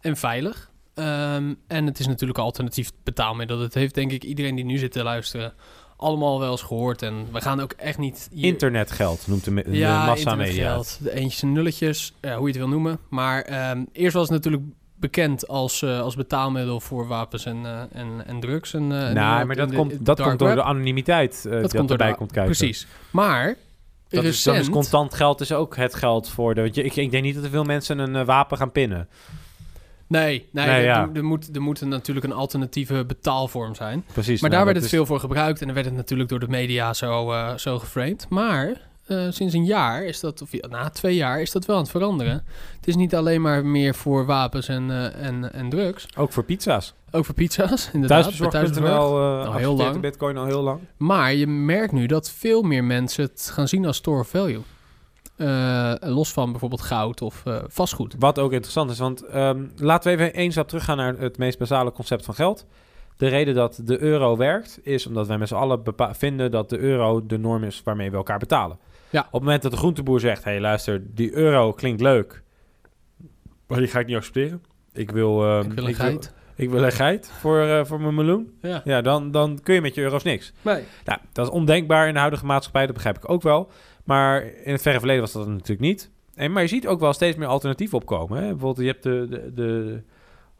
en 0.00 0.16
veilig. 0.16 0.70
Ehm, 0.94 1.54
en 1.66 1.86
het 1.86 1.98
is 1.98 2.06
natuurlijk 2.06 2.38
een 2.38 2.44
alternatief 2.44 2.90
betaalmiddel. 3.04 3.58
Dat 3.58 3.74
heeft 3.74 3.94
denk 3.94 4.12
ik 4.12 4.24
iedereen 4.24 4.54
die 4.54 4.64
nu 4.64 4.78
zit 4.78 4.92
te 4.92 5.02
luisteren 5.02 5.52
allemaal 5.96 6.40
wel 6.40 6.50
eens 6.50 6.62
gehoord. 6.62 7.02
En 7.02 7.26
we 7.32 7.40
gaan 7.40 7.60
ook 7.60 7.72
echt 7.72 7.98
niet... 7.98 8.28
hier- 8.32 8.44
Internetgeld 8.44 9.26
noemt 9.26 9.44
de, 9.44 9.54
de 9.54 9.76
ja, 9.76 10.06
massamedia. 10.06 10.44
internetgeld. 10.52 10.98
De 11.02 11.14
eentjes 11.14 11.42
en 11.42 11.52
nulletjes, 11.52 12.14
ja, 12.20 12.30
hoe 12.36 12.40
je 12.46 12.46
het 12.52 12.56
wil 12.56 12.68
noemen. 12.68 12.98
Maar 13.10 13.42
ehm, 13.42 13.84
eerst 13.92 14.14
was 14.14 14.22
het 14.22 14.32
natuurlijk 14.32 14.62
bekend 14.96 15.48
als, 15.48 15.82
eh, 15.82 16.00
als 16.00 16.16
betaalmiddel 16.16 16.80
voor 16.80 17.06
wapens 17.06 17.44
en, 17.44 17.66
eh, 17.66 17.80
en, 17.92 18.26
en 18.26 18.40
drugs. 18.40 18.74
En, 18.74 18.92
en 18.92 19.14
Nou, 19.14 19.44
maar 19.46 19.56
dat, 19.56 19.72
komt, 19.74 20.06
dat 20.06 20.20
komt 20.20 20.38
door 20.38 20.48
web. 20.48 20.56
de 20.56 20.62
anonimiteit 20.62 21.46
eh, 21.50 21.60
dat, 21.62 21.74
komt 21.74 21.90
erbij 21.90 22.14
komt 22.14 22.32
kijken. 22.32 22.56
Precies. 22.56 22.86
Maar 23.10 23.56
Dat 24.08 24.24
is, 24.24 24.46
is 24.46 24.70
contant 24.70 25.14
geld 25.14 25.40
is 25.40 25.52
ook 25.52 25.76
het 25.76 25.94
geld 25.94 26.28
voor 26.28 26.54
de... 26.54 26.68
Je, 26.72 26.82
ik, 26.82 26.96
ik 26.96 27.10
denk 27.10 27.24
niet 27.24 27.34
dat 27.34 27.44
er 27.44 27.50
veel 27.50 27.64
mensen 27.64 27.98
een 27.98 28.16
eh, 28.16 28.24
wapen 28.26 28.56
gaan 28.58 28.72
pinnen. 28.72 29.08
Nee, 30.06 30.48
nee, 30.52 30.66
Nee, 30.66 30.76
er, 30.76 30.82
ja. 30.82 31.08
er, 31.14 31.24
moet, 31.24 31.54
er 31.54 31.62
moet 31.62 31.80
natuurlijk 31.80 32.26
een 32.26 32.32
alternatieve 32.32 33.04
betaalvorm 33.06 33.74
zijn. 33.74 34.04
Precies. 34.12 34.40
Maar 34.40 34.50
nou, 34.50 34.64
daar 34.64 34.64
werd 34.64 34.74
dat 34.74 34.84
het 34.84 34.92
is- 34.92 34.98
veel 34.98 35.06
voor 35.06 35.20
gebruikt 35.20 35.60
en 35.60 35.66
dan 35.66 35.74
werd 35.74 35.86
het 35.86 35.96
natuurlijk 35.96 36.28
door 36.28 36.40
de 36.40 36.48
media 36.48 36.92
zo, 36.94 37.32
eh, 37.32 37.56
zo 37.56 37.78
geframed. 37.78 38.26
Maar 38.28 38.80
eh, 39.08 39.26
sinds 39.28 39.54
een 39.54 39.64
jaar 39.64 40.04
is 40.04 40.20
dat, 40.20 40.42
of 40.42 40.50
na 40.68 40.88
twee 40.88 41.14
jaar, 41.14 41.40
is 41.40 41.50
dat 41.50 41.66
wel 41.66 41.76
aan 41.76 41.82
het 41.82 41.90
veranderen. 41.90 42.44
Het 42.76 42.88
is 42.88 42.96
niet 42.96 43.14
alleen 43.14 43.40
maar 43.40 43.66
meer 43.66 43.94
voor 43.94 44.26
wapens 44.26 44.68
en, 44.68 44.90
eh, 44.90 45.26
en, 45.26 45.52
en 45.52 45.68
drugs. 45.68 46.06
Ook 46.16 46.32
voor 46.32 46.44
pizza's. 46.44 46.94
Ook 47.10 47.24
voor 47.24 47.34
pizza's, 47.34 47.90
inderdaad. 47.92 48.38
bij 48.38 48.48
Thuisbezorgd.nl 48.48 48.80
thuisbezorgd. 48.80 49.48
uh, 49.48 49.56
heel 49.56 49.76
lang. 49.76 50.00
bitcoin 50.00 50.36
al 50.36 50.46
heel 50.46 50.62
lang. 50.62 50.80
Maar 50.96 51.34
je 51.34 51.46
merkt 51.46 51.92
nu 51.92 52.06
dat 52.06 52.30
veel 52.30 52.62
meer 52.62 52.84
mensen 52.84 53.24
het 53.24 53.50
gaan 53.52 53.68
zien 53.68 53.86
als 53.86 53.96
store 53.96 54.20
of 54.20 54.28
value. 54.28 54.62
Eh, 55.38 55.94
los 56.00 56.32
van 56.32 56.50
bijvoorbeeld 56.50 56.80
goud 56.80 57.22
of 57.22 57.42
eh, 57.46 57.56
vastgoed. 57.66 58.14
Wat 58.18 58.38
ook 58.38 58.52
interessant 58.52 58.90
is, 58.90 58.98
want 58.98 59.22
ehm, 59.22 59.64
laten 59.76 60.10
we 60.10 60.22
even 60.22 60.34
één 60.34 60.50
stap 60.52 60.68
teruggaan 60.68 60.96
naar 60.96 61.18
het 61.18 61.38
meest 61.38 61.58
basale 61.58 61.92
concept 61.92 62.24
van 62.24 62.34
geld. 62.34 62.66
De 63.16 63.28
reden 63.28 63.54
dat 63.54 63.80
de 63.84 64.00
euro 64.02 64.36
werkt, 64.36 64.80
is 64.82 65.06
omdat 65.06 65.26
wij 65.26 65.38
met 65.38 65.48
z'n 65.48 65.54
allen 65.54 65.82
vinden 65.96 66.50
dat 66.50 66.70
de 66.70 66.78
euro 66.78 67.26
de 67.26 67.38
norm 67.38 67.64
is 67.64 67.82
waarmee 67.84 68.10
we 68.10 68.16
elkaar 68.16 68.38
betalen. 68.38 68.78
Ja. 69.10 69.20
Op 69.20 69.32
het 69.32 69.42
moment 69.42 69.62
dat 69.62 69.70
de 69.70 69.76
groenteboer 69.76 70.20
zegt, 70.20 70.44
hé 70.44 70.50
hey, 70.50 70.60
luister, 70.60 71.02
die 71.14 71.34
euro 71.34 71.72
klinkt 71.72 72.00
leuk, 72.00 72.42
maar 73.66 73.78
die 73.78 73.88
ga 73.88 73.98
ik 73.98 74.06
niet 74.06 74.16
accepteren. 74.16 74.62
Ik 74.92 75.10
wil, 75.10 75.44
ehm, 75.44 75.70
Ik 75.70 75.72
wil 75.72 75.86
een 75.88 75.94
geit. 75.94 76.32
ik 76.56 76.70
wil 76.70 76.82
een 76.84 76.92
geit 76.92 77.30
voor, 77.38 77.60
eh, 77.62 77.84
voor 77.84 78.00
mijn 78.00 78.14
meloen. 78.14 78.52
Ja. 78.62 78.80
Ja, 78.84 79.00
dan, 79.00 79.30
dan 79.30 79.58
kun 79.62 79.74
je 79.74 79.80
met 79.80 79.94
je 79.94 80.00
euro's 80.02 80.22
niks. 80.22 80.52
Nee. 80.62 80.82
Nou, 81.04 81.18
dat 81.32 81.46
is 81.46 81.52
ondenkbaar 81.52 82.06
in 82.08 82.12
de 82.12 82.18
huidige 82.20 82.46
maatschappij, 82.46 82.84
dat 82.86 82.94
begrijp 82.94 83.16
ik 83.16 83.30
ook 83.30 83.42
wel. 83.42 83.70
Maar 84.04 84.42
in 84.64 84.72
het 84.72 84.82
verre 84.82 84.98
verleden 84.98 85.22
was 85.22 85.32
dat 85.32 85.46
natuurlijk 85.48 85.80
niet. 85.80 86.10
En, 86.34 86.52
maar 86.52 86.62
je 86.62 86.68
ziet 86.68 86.86
ook 86.86 87.00
wel 87.00 87.12
steeds 87.12 87.36
meer 87.36 87.48
alternatieven 87.48 87.98
opkomen. 87.98 88.38
Hè? 88.38 88.48
Bijvoorbeeld, 88.48 88.86
je 88.86 88.92
hebt 88.92 89.02
de, 89.02 89.26
de, 89.30 89.52
de, 89.54 90.02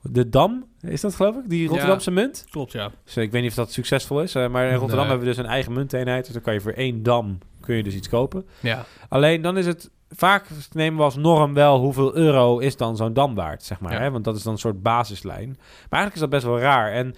de 0.03 0.29
Dam, 0.29 0.65
is 0.81 1.01
dat 1.01 1.15
geloof 1.15 1.37
ik? 1.37 1.49
Die 1.49 1.69
Rotterdamse 1.69 2.11
munt. 2.11 2.47
Klopt, 2.51 2.73
ja. 2.73 2.91
Dus 3.05 3.17
ik 3.17 3.31
weet 3.33 3.43
niet 3.43 3.51
of 3.51 3.57
dat 3.57 3.73
succesvol 3.73 4.23
is. 4.23 4.35
eh, 4.35 4.49
maar 4.49 4.65
in 4.65 4.71
Rotterdam 4.75 4.99
Nee. 4.99 5.09
hebben 5.09 5.27
we 5.29 5.35
dus 5.35 5.45
een 5.45 5.51
eigen 5.51 5.73
munteenheid. 5.73 6.25
Dus 6.25 6.33
dan 6.35 6.43
kan 6.43 6.55
je 6.55 6.61
voor 6.61 6.73
één 6.73 7.03
Dam 7.03 7.39
kun 7.69 7.77
je 7.77 7.83
dus 7.83 7.95
iets 7.95 8.09
kopen. 8.09 8.47
Ja. 8.61 8.85
Alleen 9.09 9.43
dan 9.43 9.59
is 9.59 9.67
het... 9.67 9.91
Vaak 10.11 10.47
nemen 10.73 10.99
we 10.99 11.05
als 11.05 11.17
norm 11.17 11.55
wel 11.55 11.79
hoeveel 11.79 12.17
euro 12.17 12.59
is 12.59 12.77
dan 12.77 12.97
zo'n 12.97 13.13
dam 13.13 13.35
waard, 13.35 13.63
zeg 13.63 13.81
maar. 13.81 13.93
Ja. 13.93 14.01
Hè? 14.01 14.11
Want 14.11 14.25
dat 14.25 14.37
is 14.37 14.43
dan 14.43 14.53
een 14.53 14.59
soort 14.59 14.83
basislijn. 14.83 15.49
Maar 15.49 16.01
eigenlijk 16.01 16.15
is 16.15 16.21
dat 16.21 16.31
best 16.31 16.45
wel 16.45 16.59
raar. 16.59 16.93
En 16.93 17.15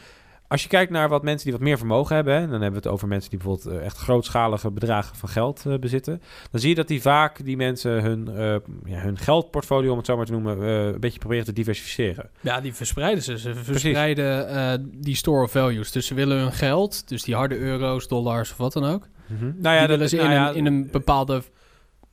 als 0.49 0.62
je 0.62 0.69
kijkt 0.69 0.91
naar 0.93 1.08
wat 1.08 1.22
mensen 1.22 1.44
die 1.44 1.53
wat 1.53 1.63
meer 1.63 1.79
vermogen 1.79 2.15
hebben... 2.15 2.34
Hè, 2.34 2.41
dan 2.41 2.51
hebben 2.51 2.70
we 2.70 2.77
het 2.77 2.86
over 2.86 3.08
mensen 3.08 3.31
die 3.31 3.39
bijvoorbeeld 3.39 3.77
eh, 3.77 3.84
echt 3.84 3.96
grootschalige 3.96 4.70
bedragen 4.70 5.17
van 5.17 5.29
geld 5.29 5.63
eh, 5.67 5.79
bezitten... 5.79 6.22
dan 6.51 6.60
zie 6.60 6.69
je 6.69 6.74
dat 6.74 6.89
die 6.89 7.01
vaak, 7.01 7.44
die 7.44 7.56
mensen, 7.56 8.03
hun, 8.03 8.29
eh, 8.29 8.56
ja, 8.84 9.01
hun 9.01 9.19
geldportfolio, 9.19 9.91
om 9.91 9.96
het 9.96 10.06
zo 10.06 10.17
maar 10.17 10.27
te 10.27 10.32
noemen... 10.32 10.63
een 10.63 11.01
beetje 11.01 11.19
proberen 11.19 11.44
te 11.44 11.53
diversificeren. 11.53 12.31
Ja, 12.41 12.60
die 12.60 12.74
verspreiden 12.74 13.22
ze. 13.22 13.39
Ze 13.39 13.55
verspreiden 13.55 14.91
die 14.94 15.17
store 15.17 15.43
of 15.43 15.51
values. 15.51 15.93
Dus 15.93 16.06
ze 16.06 16.15
willen 16.15 16.39
hun 16.39 16.53
geld, 16.53 17.08
dus 17.08 17.22
die 17.22 17.34
harde 17.34 17.58
euro's, 17.58 18.08
dollars 18.08 18.51
of 18.51 18.56
wat 18.56 18.72
dan 18.72 18.84
ook. 18.84 19.08
Nou 19.39 19.53
die 19.79 19.79
dat- 19.79 19.89
willen 19.89 20.08
ze 20.08 20.17
in, 20.17 20.22
nou 20.22 20.34
ja, 20.34 20.49
een, 20.49 20.55
in 20.55 20.67
een 20.67 20.89
bepaalde, 20.91 21.43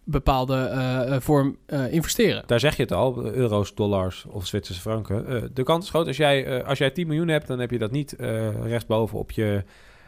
bepaalde 0.04 0.56
eh, 0.56 1.16
eh, 1.16 1.22
vorm 1.22 1.58
eh, 1.66 1.94
investeren. 1.94 2.44
Daar 2.46 2.60
zeg 2.60 2.76
je 2.76 2.82
het 2.84 2.92
al, 2.92 3.26
euro's, 3.26 3.76
dollars 3.76 4.26
of 4.30 4.46
Zwitserse 4.48 4.82
franken. 4.82 5.28
Eh, 5.28 5.42
de 5.54 5.64
kans 5.64 5.84
is 5.84 5.90
groot, 5.90 6.08
als 6.08 6.18
jij, 6.18 6.46
eh, 6.46 6.68
als 6.68 6.78
jij 6.78 6.90
10 6.92 7.08
miljoen 7.08 7.28
hebt, 7.28 7.48
dan 7.48 7.60
heb 7.60 7.72
je 7.72 7.78
dat 7.78 7.92
niet 7.92 8.16
eh, 8.16 8.66
rechtsboven 8.66 9.18
op 9.20 9.32
je 9.32 9.64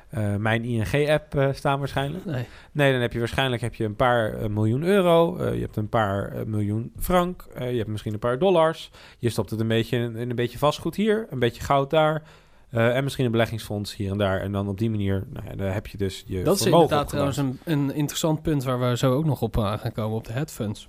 eh, 0.09 0.35
Mijn 0.35 0.63
ING-app 0.63 1.35
eh, 1.35 1.47
staan 1.53 1.79
waarschijnlijk. 1.79 2.25
Nee. 2.25 2.45
Nee, 2.71 2.91
dan 2.91 3.01
heb 3.01 3.13
je 3.13 3.19
waarschijnlijk 3.19 3.61
heb 3.61 3.75
je 3.75 3.83
een 3.83 3.95
paar 3.95 4.33
eh, 4.33 4.47
miljoen 4.49 4.83
euro, 4.83 5.37
eh, 5.37 5.53
je 5.53 5.61
hebt 5.61 5.75
een 5.75 5.89
paar 5.89 6.31
eh, 6.31 6.43
miljoen 6.45 6.91
frank, 6.99 7.45
eh, 7.55 7.71
je 7.71 7.77
hebt 7.77 7.89
misschien 7.89 8.13
een 8.13 8.19
paar 8.19 8.39
dollars. 8.39 8.91
Je 9.17 9.29
stopt 9.29 9.49
het 9.49 9.59
een 9.59 9.67
beetje 9.67 9.97
in, 9.97 10.15
in 10.15 10.29
een 10.29 10.35
beetje 10.35 10.57
vastgoed 10.57 10.95
hier, 10.95 11.27
een 11.29 11.39
beetje 11.39 11.61
goud 11.63 11.89
daar. 11.89 12.21
Eh, 12.69 12.95
en 12.95 13.03
misschien 13.03 13.25
een 13.25 13.31
beleggingsfonds 13.31 13.95
hier 13.95 14.11
en 14.11 14.17
daar. 14.17 14.41
En 14.41 14.51
dan 14.51 14.67
op 14.67 14.77
die 14.77 14.89
manier, 14.89 15.27
nou 15.33 15.45
ja, 15.49 15.55
daar 15.55 15.73
heb 15.73 15.87
je 15.87 15.97
dus 15.97 16.23
je 16.27 16.43
Dat 16.43 16.59
is 16.59 16.65
inderdaad 16.65 17.07
trouwens 17.07 17.37
een, 17.37 17.59
een 17.63 17.93
interessant 17.93 18.41
punt 18.41 18.63
waar 18.63 18.79
we 18.89 18.97
zo 18.97 19.13
ook 19.13 19.25
nog 19.25 19.41
op 19.41 19.57
aan 19.59 19.79
gaan 19.79 19.91
komen 19.91 20.17
op 20.17 20.25
de 20.25 20.33
hedgefunds. 20.33 20.87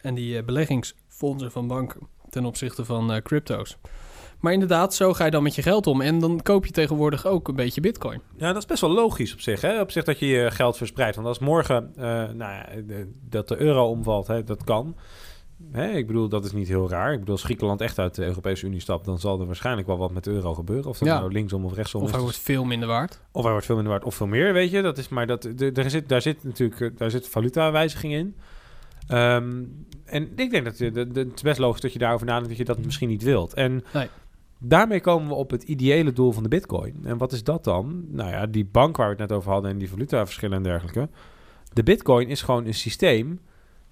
En 0.00 0.14
die 0.14 0.38
eh, 0.38 0.44
beleggingsfondsen 0.44 1.50
van 1.52 1.66
banken 1.66 2.00
ten 2.30 2.44
opzichte 2.44 2.84
van 2.84 3.12
eh, 3.12 3.22
crypto's. 3.22 3.76
Maar 4.40 4.52
inderdaad, 4.52 4.94
zo 4.94 5.12
ga 5.12 5.24
je 5.24 5.30
dan 5.30 5.42
met 5.42 5.54
je 5.54 5.62
geld 5.62 5.86
om. 5.86 6.00
En 6.00 6.18
dan 6.18 6.40
koop 6.42 6.66
je 6.66 6.72
tegenwoordig 6.72 7.26
ook 7.26 7.48
een 7.48 7.54
beetje 7.56 7.80
bitcoin. 7.80 8.20
Ja, 8.36 8.46
dat 8.48 8.56
is 8.56 8.66
best 8.66 8.80
wel 8.80 8.90
logisch 8.90 9.32
op 9.32 9.40
zich. 9.40 9.60
Hè? 9.60 9.80
Op 9.80 9.90
zich 9.90 10.04
dat 10.04 10.18
je 10.18 10.26
je 10.26 10.50
geld 10.50 10.76
verspreidt. 10.76 11.16
Want 11.16 11.28
als 11.28 11.38
morgen 11.38 11.92
eh, 11.96 12.04
nou 12.04 12.36
ja, 12.36 12.66
de- 12.86 13.12
dat 13.28 13.48
de 13.48 13.56
euro 13.56 13.88
omvalt, 13.90 14.26
hè, 14.26 14.44
dat 14.44 14.64
kan. 14.64 14.96
Hè? 15.72 15.90
Ik 15.90 16.06
bedoel, 16.06 16.28
dat 16.28 16.44
is 16.44 16.52
niet 16.52 16.68
heel 16.68 16.88
raar. 16.90 17.12
Ik 17.12 17.18
bedoel, 17.18 17.34
als 17.34 17.44
Griekenland 17.44 17.80
echt 17.80 17.98
uit 17.98 18.14
de 18.14 18.24
Europese 18.24 18.66
Unie 18.66 18.80
stapt... 18.80 19.04
dan 19.04 19.18
zal 19.18 19.40
er 19.40 19.46
waarschijnlijk 19.46 19.86
wel 19.86 19.98
wat 19.98 20.12
met 20.12 20.24
de 20.24 20.30
euro 20.30 20.54
gebeuren. 20.54 20.90
Of 20.90 20.98
dat 20.98 21.08
Ja. 21.08 21.18
nou 21.18 21.32
linksom 21.32 21.64
of 21.64 21.74
rechtsom 21.74 22.00
Of 22.00 22.06
is. 22.06 22.12
hij 22.12 22.22
wordt 22.22 22.38
veel 22.38 22.64
minder 22.64 22.88
waard. 22.88 23.20
Of 23.32 23.42
hij 23.42 23.50
wordt 23.50 23.66
veel 23.66 23.74
minder 23.74 23.92
waard 23.92 24.04
of 24.04 24.14
veel 24.14 24.26
meer, 24.26 24.52
weet 24.52 24.70
je. 24.70 24.82
Dat 24.82 24.98
is, 24.98 25.08
maar 25.08 25.26
dat, 25.26 25.42
de, 25.54 25.72
er 25.72 25.90
zit, 25.90 26.08
daar 26.08 26.22
zit 26.22 26.44
natuurlijk 26.44 26.80
eh, 26.80 26.90
daar 26.96 27.10
zit 27.10 27.28
valutawijziging 27.28 28.12
in. 28.12 28.36
Ehm, 29.08 29.62
en 30.04 30.28
ik 30.36 30.50
denk 30.50 30.64
dat 30.64 30.78
je, 30.78 30.90
de, 30.90 31.08
de- 31.12 31.20
het 31.20 31.34
is 31.34 31.42
best 31.42 31.58
logisch 31.58 31.80
dat 31.80 31.92
je 31.92 31.98
daarover 31.98 32.26
nadenkt 32.26 32.48
dat 32.48 32.56
je 32.58 32.64
dat 32.64 32.78
misschien 32.84 33.08
niet 33.08 33.22
wilt. 33.22 33.54
En 33.54 33.84
Nee. 33.92 34.08
Daarmee 34.58 35.00
komen 35.00 35.28
we 35.28 35.34
op 35.34 35.50
het 35.50 35.62
ideële 35.62 36.12
doel 36.12 36.32
van 36.32 36.42
de 36.42 36.48
bitcoin. 36.48 36.94
En 37.04 37.18
wat 37.18 37.32
is 37.32 37.44
dat 37.44 37.64
dan? 37.64 38.04
Nou 38.08 38.30
ja, 38.30 38.46
die 38.46 38.64
bank 38.64 38.96
waar 38.96 39.06
we 39.06 39.12
het 39.20 39.28
net 39.28 39.38
over 39.38 39.52
hadden 39.52 39.70
en 39.70 39.78
die 39.78 39.88
valutaverschillen 39.88 40.56
en 40.56 40.62
dergelijke. 40.62 41.08
De 41.72 41.82
bitcoin 41.82 42.28
is 42.28 42.42
gewoon 42.42 42.66
een 42.66 42.74
systeem. 42.74 43.40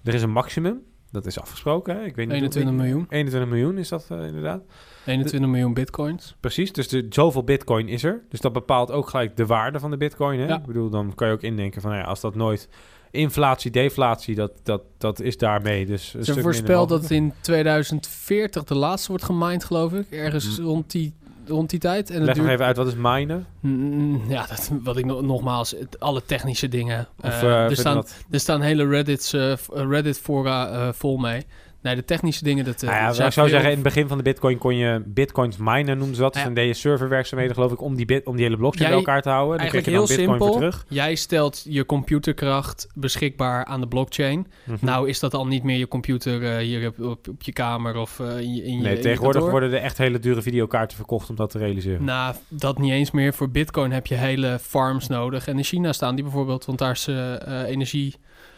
Er 0.03 0.13
is 0.13 0.21
een 0.21 0.31
maximum. 0.31 0.81
Dat 1.15 1.25
is 1.25 1.39
afgesproken. 1.39 1.95
Hè? 1.95 2.03
Ik 2.03 2.15
weet 2.15 2.25
niet 2.25 2.35
21 2.35 2.73
miljoen. 2.73 3.05
21 3.09 3.51
miljoen 3.51 3.77
is 3.77 3.89
dat 3.89 4.07
uh, 4.11 4.25
inderdaad. 4.25 4.63
21 5.05 5.49
miljoen 5.49 5.73
bitcoins. 5.73 6.35
Precies, 6.39 6.73
dus 6.73 6.87
de, 6.87 7.05
zoveel 7.09 7.43
bitcoin 7.43 7.87
is 7.87 8.03
er. 8.03 8.21
Dus 8.29 8.39
dat 8.39 8.53
bepaalt 8.53 8.91
ook 8.91 9.09
gelijk 9.09 9.37
de 9.37 9.45
waarde 9.45 9.79
van 9.79 9.91
de 9.91 9.97
bitcoin. 9.97 10.39
Hè? 10.39 10.47
Ja. 10.47 10.57
Ik 10.57 10.65
bedoel, 10.65 10.89
dan 10.89 11.15
kan 11.15 11.27
je 11.27 11.33
ook 11.33 11.41
indenken 11.41 11.81
van... 11.81 11.89
Nou 11.91 12.03
ja, 12.03 12.09
als 12.09 12.21
dat 12.21 12.35
nooit 12.35 12.69
inflatie, 13.11 13.71
deflatie, 13.71 14.35
dat, 14.35 14.51
dat, 14.63 14.81
dat 14.97 15.19
is 15.19 15.37
daarmee 15.37 15.85
dus 15.85 16.13
een 16.13 16.23
Ze 16.23 16.41
voorspelt 16.41 16.89
dat 16.89 17.09
in 17.09 17.33
2040 17.41 18.63
de 18.63 18.75
laatste 18.75 19.09
wordt 19.09 19.23
gemined, 19.23 19.63
geloof 19.63 19.93
ik. 19.93 20.11
Ergens 20.11 20.59
Mm. 20.59 20.65
rond, 20.65 20.91
die, 20.91 21.13
rond 21.47 21.69
die 21.69 21.79
tijd. 21.79 22.09
En 22.09 22.17
Leg 22.17 22.25
nog 22.27 22.35
duurt- 22.35 22.49
even 22.49 22.65
uit, 22.65 22.77
wat 22.77 22.87
is 22.87 22.93
minen? 22.97 23.45
Mm, 23.59 24.21
Ja, 24.27 24.45
dat, 24.47 24.71
wat 24.83 24.97
ik 24.97 25.05
no- 25.05 25.21
nogmaals, 25.21 25.71
het- 25.71 25.99
alle 25.99 26.21
technische 26.25 26.67
dingen. 26.67 27.07
Of, 27.21 27.29
Eh, 27.29 27.41
eh, 27.41 27.63
er, 27.63 27.75
staan, 27.75 28.03
er 28.31 28.39
staan 28.39 28.61
hele 28.61 28.87
Reddits, 28.87 29.33
eh, 29.33 29.53
Reddit 29.73 30.19
fora 30.19 30.93
vol 30.93 31.17
mee. 31.17 31.45
Nee, 31.85 31.95
de 31.95 32.05
technische 32.05 32.43
dingen, 32.43 32.65
dat, 32.65 32.81
Nou 32.81 32.93
ja, 32.95 33.11
zijn 33.13 33.27
ik 33.27 33.33
zou 33.33 33.49
zeggen, 33.49 33.69
in 33.69 33.75
het 33.75 33.83
begin 33.83 34.07
van 34.07 34.17
de 34.17 34.23
bitcoin 34.23 34.57
kon 34.57 34.75
je 34.75 35.01
bitcoins 35.05 35.57
minen, 35.57 35.97
noemden 35.97 36.15
ze 36.15 36.21
dat. 36.21 36.31
Dus 36.33 36.41
Ja. 36.41 36.47
dan 36.47 36.55
deed 36.55 36.67
je 36.67 36.73
serverwerkzaamheden, 36.73 37.55
geloof 37.55 37.71
ik, 37.71 37.81
om 37.81 37.95
die, 37.95 38.05
bit, 38.05 38.25
om 38.25 38.35
die 38.35 38.45
hele 38.45 38.57
blockchain 38.57 38.89
Jij- 38.91 38.97
bij 38.97 39.05
elkaar 39.07 39.21
te 39.21 39.29
houden. 39.29 39.57
Dan 39.57 39.67
kreeg 39.67 39.85
je 39.85 39.89
heel 39.91 39.99
dan 40.07 40.15
bitcoin 40.15 40.29
simpel. 40.29 40.47
voor 40.47 40.57
terug. 40.57 40.85
Jij 40.89 41.15
stelt 41.15 41.65
je 41.69 41.85
computerkracht 41.85 42.87
beschikbaar 42.93 43.65
aan 43.65 43.81
de 43.81 43.87
blockchain. 43.87 44.47
Mhm. 44.63 44.77
Nou 44.85 45.09
is 45.09 45.19
dat 45.19 45.33
al 45.33 45.47
niet 45.47 45.63
meer 45.63 45.77
je 45.77 45.87
computer 45.87 46.43
eh, 46.43 46.57
hier 46.57 46.87
op, 46.87 46.99
op, 46.99 47.27
op 47.27 47.41
je 47.41 47.53
kamer 47.53 47.95
of 47.97 48.19
eh, 48.19 48.39
in 48.39 48.55
je, 48.55 48.63
in 48.63 48.75
je, 48.77 48.81
nee, 48.81 48.99
tegenwoordig 48.99 49.49
worden 49.49 49.71
er 49.73 49.81
echt 49.81 49.97
hele 49.97 50.19
dure 50.19 50.41
videokaarten 50.41 50.97
verkocht 50.97 51.29
om 51.29 51.35
dat 51.35 51.49
te 51.49 51.57
realiseren. 51.57 52.03
Nou, 52.03 52.35
dat 52.47 52.77
niet 52.77 52.91
eens 52.91 53.11
meer. 53.11 53.33
Voor 53.33 53.49
Bitcoin 53.49 53.91
heb 53.91 54.07
je 54.07 54.15
hele 54.15 54.59
farms 54.61 55.07
nodig. 55.07 55.47
En 55.47 55.57
in 55.57 55.63
China 55.63 55.93
staan 55.93 56.15
die 56.15 56.23
bijvoorbeeld, 56.23 56.65
want 56.65 56.79
daar 56.79 56.91
is 56.91 57.07
energie 57.65 58.15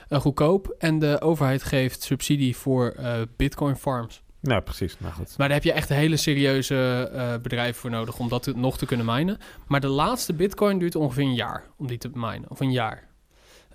goedkoop. 0.10 0.76
En 0.80 1.00
de 1.00 1.22
overheid 1.22 1.64
geeft 1.64 2.02
subsidie 2.04 2.56
voor 2.58 2.90
eh, 2.90 3.14
Bitcoin 3.38 3.76
farms. 3.76 4.22
Nou, 4.42 4.62
precies. 4.62 4.96
Nou 5.00 5.14
goed. 5.14 5.34
Maar 5.38 5.48
daar 5.48 5.58
heb 5.58 5.66
je 5.66 5.72
echt 5.74 5.90
hele 5.90 6.18
serieuze 6.18 7.10
eh, 7.14 7.34
bedrijven 7.42 7.76
voor 7.82 7.90
nodig 7.90 8.20
om 8.20 8.30
dat 8.30 8.44
te- 8.44 8.54
nog 8.58 8.78
te 8.78 8.86
kunnen 8.86 9.06
minen. 9.06 9.38
Maar 9.68 9.80
de 9.80 9.88
laatste 9.88 10.34
Bitcoin 10.34 10.80
duurt 10.80 10.96
ongeveer 10.96 11.24
een 11.24 11.34
jaar 11.34 11.64
om 11.78 11.88
die 11.88 11.98
te 11.98 12.10
minen. 12.14 12.46
Of 12.50 12.60
een 12.60 12.72
jaar. 12.72 13.08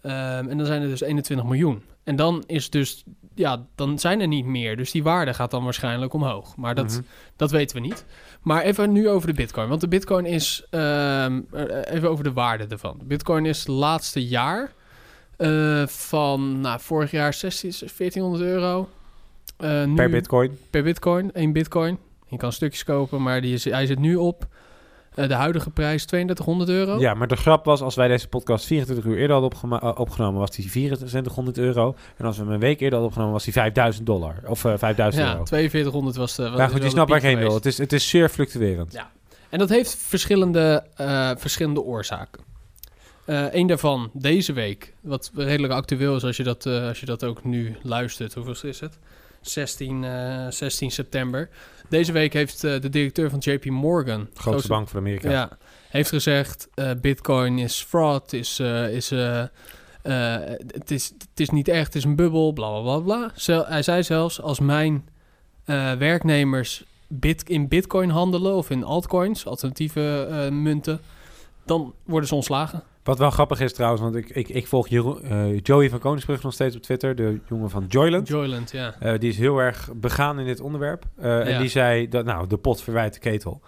Ehm, 0.03 0.49
en 0.49 0.57
dan 0.57 0.67
zijn 0.67 0.83
er 0.83 0.89
dus 0.89 1.01
21 1.01 1.47
miljoen. 1.47 1.83
En 2.05 2.17
dan 2.17 2.45
is 2.47 2.71
dus, 2.71 3.05
ja, 3.35 3.67
dan 3.75 3.99
zijn 3.99 4.21
er 4.21 4.27
niet 4.29 4.45
meer. 4.45 4.77
Dus 4.77 4.91
die 4.91 5.03
waarde 5.03 5.35
gaat 5.35 5.51
dan 5.51 5.65
waarschijnlijk 5.65 6.13
omhoog. 6.13 6.57
Maar 6.57 6.75
dat, 6.75 6.91
Mhm. 6.93 7.03
dat 7.37 7.51
weten 7.51 7.77
we 7.77 7.83
niet. 7.83 8.05
Maar 8.43 8.63
even 8.63 8.93
nu 8.93 9.09
over 9.09 9.27
de 9.27 9.35
Bitcoin. 9.35 9.69
Want 9.69 9.81
de 9.81 9.89
Bitcoin 9.89 10.27
is, 10.27 10.67
ehm, 10.71 11.41
eh, 11.53 11.95
even 11.95 12.11
over 12.11 12.25
de 12.25 12.33
waarde 12.33 12.67
ervan. 12.67 13.01
Bitcoin 13.05 13.47
is 13.47 13.59
het 13.59 13.69
laatste 13.69 14.27
jaar 14.27 14.73
eh, 15.43 15.87
van, 15.87 16.61
nou, 16.61 16.81
vorig 16.81 17.11
jaar 17.11 17.35
16, 17.35 17.71
1400 17.71 18.43
euro. 18.45 18.89
Eh, 19.57 19.85
nu, 19.85 19.95
Per 19.95 20.11
bitcoin. 20.11 20.59
per 20.71 20.83
bitcoin, 20.83 21.33
één 21.33 21.53
bitcoin. 21.53 21.99
Je 22.29 22.37
kan 22.37 22.53
stukjes 22.53 22.85
kopen, 22.85 23.23
maar 23.23 23.41
die 23.41 23.55
is, 23.55 23.65
hij 23.65 23.87
zit 23.87 23.99
nu 23.99 24.17
op 24.17 24.47
eh, 25.15 25.29
de 25.29 25.35
huidige 25.35 25.71
prijs 25.71 26.05
3200 26.05 26.71
euro. 26.71 27.01
Ja, 27.01 27.15
maar 27.15 27.29
de 27.29 27.37
grap 27.37 27.65
was, 27.65 27.81
als 27.81 27.95
wij 27.95 28.09
deze 28.09 28.29
podcast 28.29 28.67
24 28.67 29.05
uur 29.05 29.17
eerder 29.19 29.37
hadden 29.41 29.97
opgenomen, 29.97 30.41
was 30.41 30.51
die 30.51 30.71
2400 30.71 31.59
euro. 31.59 31.95
En 32.17 32.25
als 32.25 32.37
we 32.37 32.43
hem 32.43 32.53
een 32.53 32.61
week 32.61 32.81
eerder 32.81 32.91
hadden 32.91 33.07
opgenomen, 33.07 33.33
was 33.33 33.45
die 33.45 33.53
5000 33.53 34.07
dollar. 34.07 34.35
Of 34.47 34.65
eh 34.65 34.73
5000 34.77 35.25
Ja, 35.25 35.33
euro. 35.33 35.45
4200 35.45 36.17
was 36.17 36.37
de. 36.37 36.43
was 36.49 36.59
Maar 36.59 36.69
goed, 36.69 36.83
je 36.83 36.89
snapt 36.89 37.11
waar 37.11 37.21
piek 37.21 37.29
heen 37.29 37.39
wil. 37.39 37.55
Het 37.55 37.67
is, 37.67 37.79
het 37.79 37.93
is 37.93 38.09
zeer 38.09 38.29
fluctuerend. 38.29 38.93
Ja. 38.93 39.11
En 39.49 39.59
dat 39.59 39.69
heeft 39.69 39.97
verschillende, 39.97 40.85
verschillende 41.39 41.83
oorzaken. 41.83 42.52
Eén 43.27 43.67
daarvan, 43.67 44.11
deze 44.13 44.53
week, 44.53 44.95
wat 45.01 45.31
redelijk 45.35 45.73
actueel 45.73 46.17
is 46.17 46.25
als 46.25 46.37
je 46.37 46.43
dat, 46.43 46.67
eh, 46.67 46.87
als 46.89 47.01
je 47.01 47.07
dat 47.07 47.25
ook 47.25 47.45
nu 47.45 47.77
luistert. 47.83 48.35
Hoeveel 48.35 48.69
is 48.71 48.81
het? 48.81 48.99
16, 49.41 50.05
eh, 50.05 50.47
16 50.51 50.91
september. 50.91 51.49
Deze 51.89 52.13
week 52.13 52.33
heeft 52.33 52.65
eh, 52.65 52.81
de 52.81 52.89
directeur 52.89 53.31
van 53.31 53.39
JP 53.39 53.65
Morgan, 53.65 54.29
Grootste 54.35 54.69
bank 54.69 54.89
van 54.89 54.99
Amerika. 55.01 55.31
ja, 55.31 55.59
heeft 55.89 56.09
gezegd: 56.09 56.69
eh, 56.75 56.91
Bitcoin 57.01 57.59
is 57.59 57.83
fraud, 57.83 58.33
is, 58.33 58.59
eh, 58.59 58.95
is, 58.95 59.11
eh, 59.11 59.41
eh, 60.03 60.51
het 60.67 60.91
is, 60.91 61.13
het 61.31 61.41
is 61.41 61.51
niet 61.51 61.69
echt, 61.69 61.87
het 61.87 61.95
is 61.95 62.05
een 62.05 62.17
bubbel, 62.17 62.53
bla 62.53 62.71
bla 62.71 62.81
bla. 62.83 62.99
bla. 62.99 63.31
Zel- 63.35 63.67
hij 63.67 63.83
zei 63.83 64.03
zelfs: 64.03 64.41
als 64.41 64.61
mijn 64.61 65.09
eh, 65.65 65.93
werknemers 65.93 66.85
bit, 67.09 67.49
in 67.49 67.69
Bitcoin 67.69 68.11
handelen 68.11 68.55
of 68.55 68.71
in 68.71 68.85
altcoins, 68.85 69.47
alternatieve 69.47 70.27
eh, 70.31 70.49
munten, 70.51 71.01
dan 71.65 71.95
worden 72.05 72.29
ze 72.29 72.35
ontslagen. 72.35 72.83
Wat 73.03 73.19
wel 73.19 73.31
grappig 73.31 73.61
is 73.61 73.73
trouwens, 73.73 74.03
want 74.03 74.15
ik, 74.17 74.31
ik, 74.31 74.49
ik 74.49 74.67
volg 74.67 74.89
eh, 74.89 75.59
Joey 75.63 75.91
van 75.91 75.99
Koningsbrug 75.99 76.43
nog 76.43 76.53
steeds 76.53 76.77
op 76.77 76.83
Twitter, 76.83 77.15
de 77.15 77.41
jongen 77.49 77.71
van 77.71 77.85
Joyland. 77.89 78.29
Joyland, 78.29 78.71
ja. 78.71 78.95
Eh, 79.01 79.19
die 79.19 79.31
is 79.31 79.39
heel 79.39 79.59
erg 79.59 79.91
begaan 79.95 80.39
in 80.39 80.47
dit 80.47 80.61
onderwerp. 80.61 81.05
Eh, 81.17 81.25
Ja. 81.25 81.41
En 81.41 81.61
die 81.61 81.69
zei, 81.69 82.09
dat, 82.09 82.25
nou, 82.25 82.47
de 82.47 82.57
pot 82.57 82.83
verwijt 82.83 83.15
de 83.15 83.21
ketel. 83.21 83.61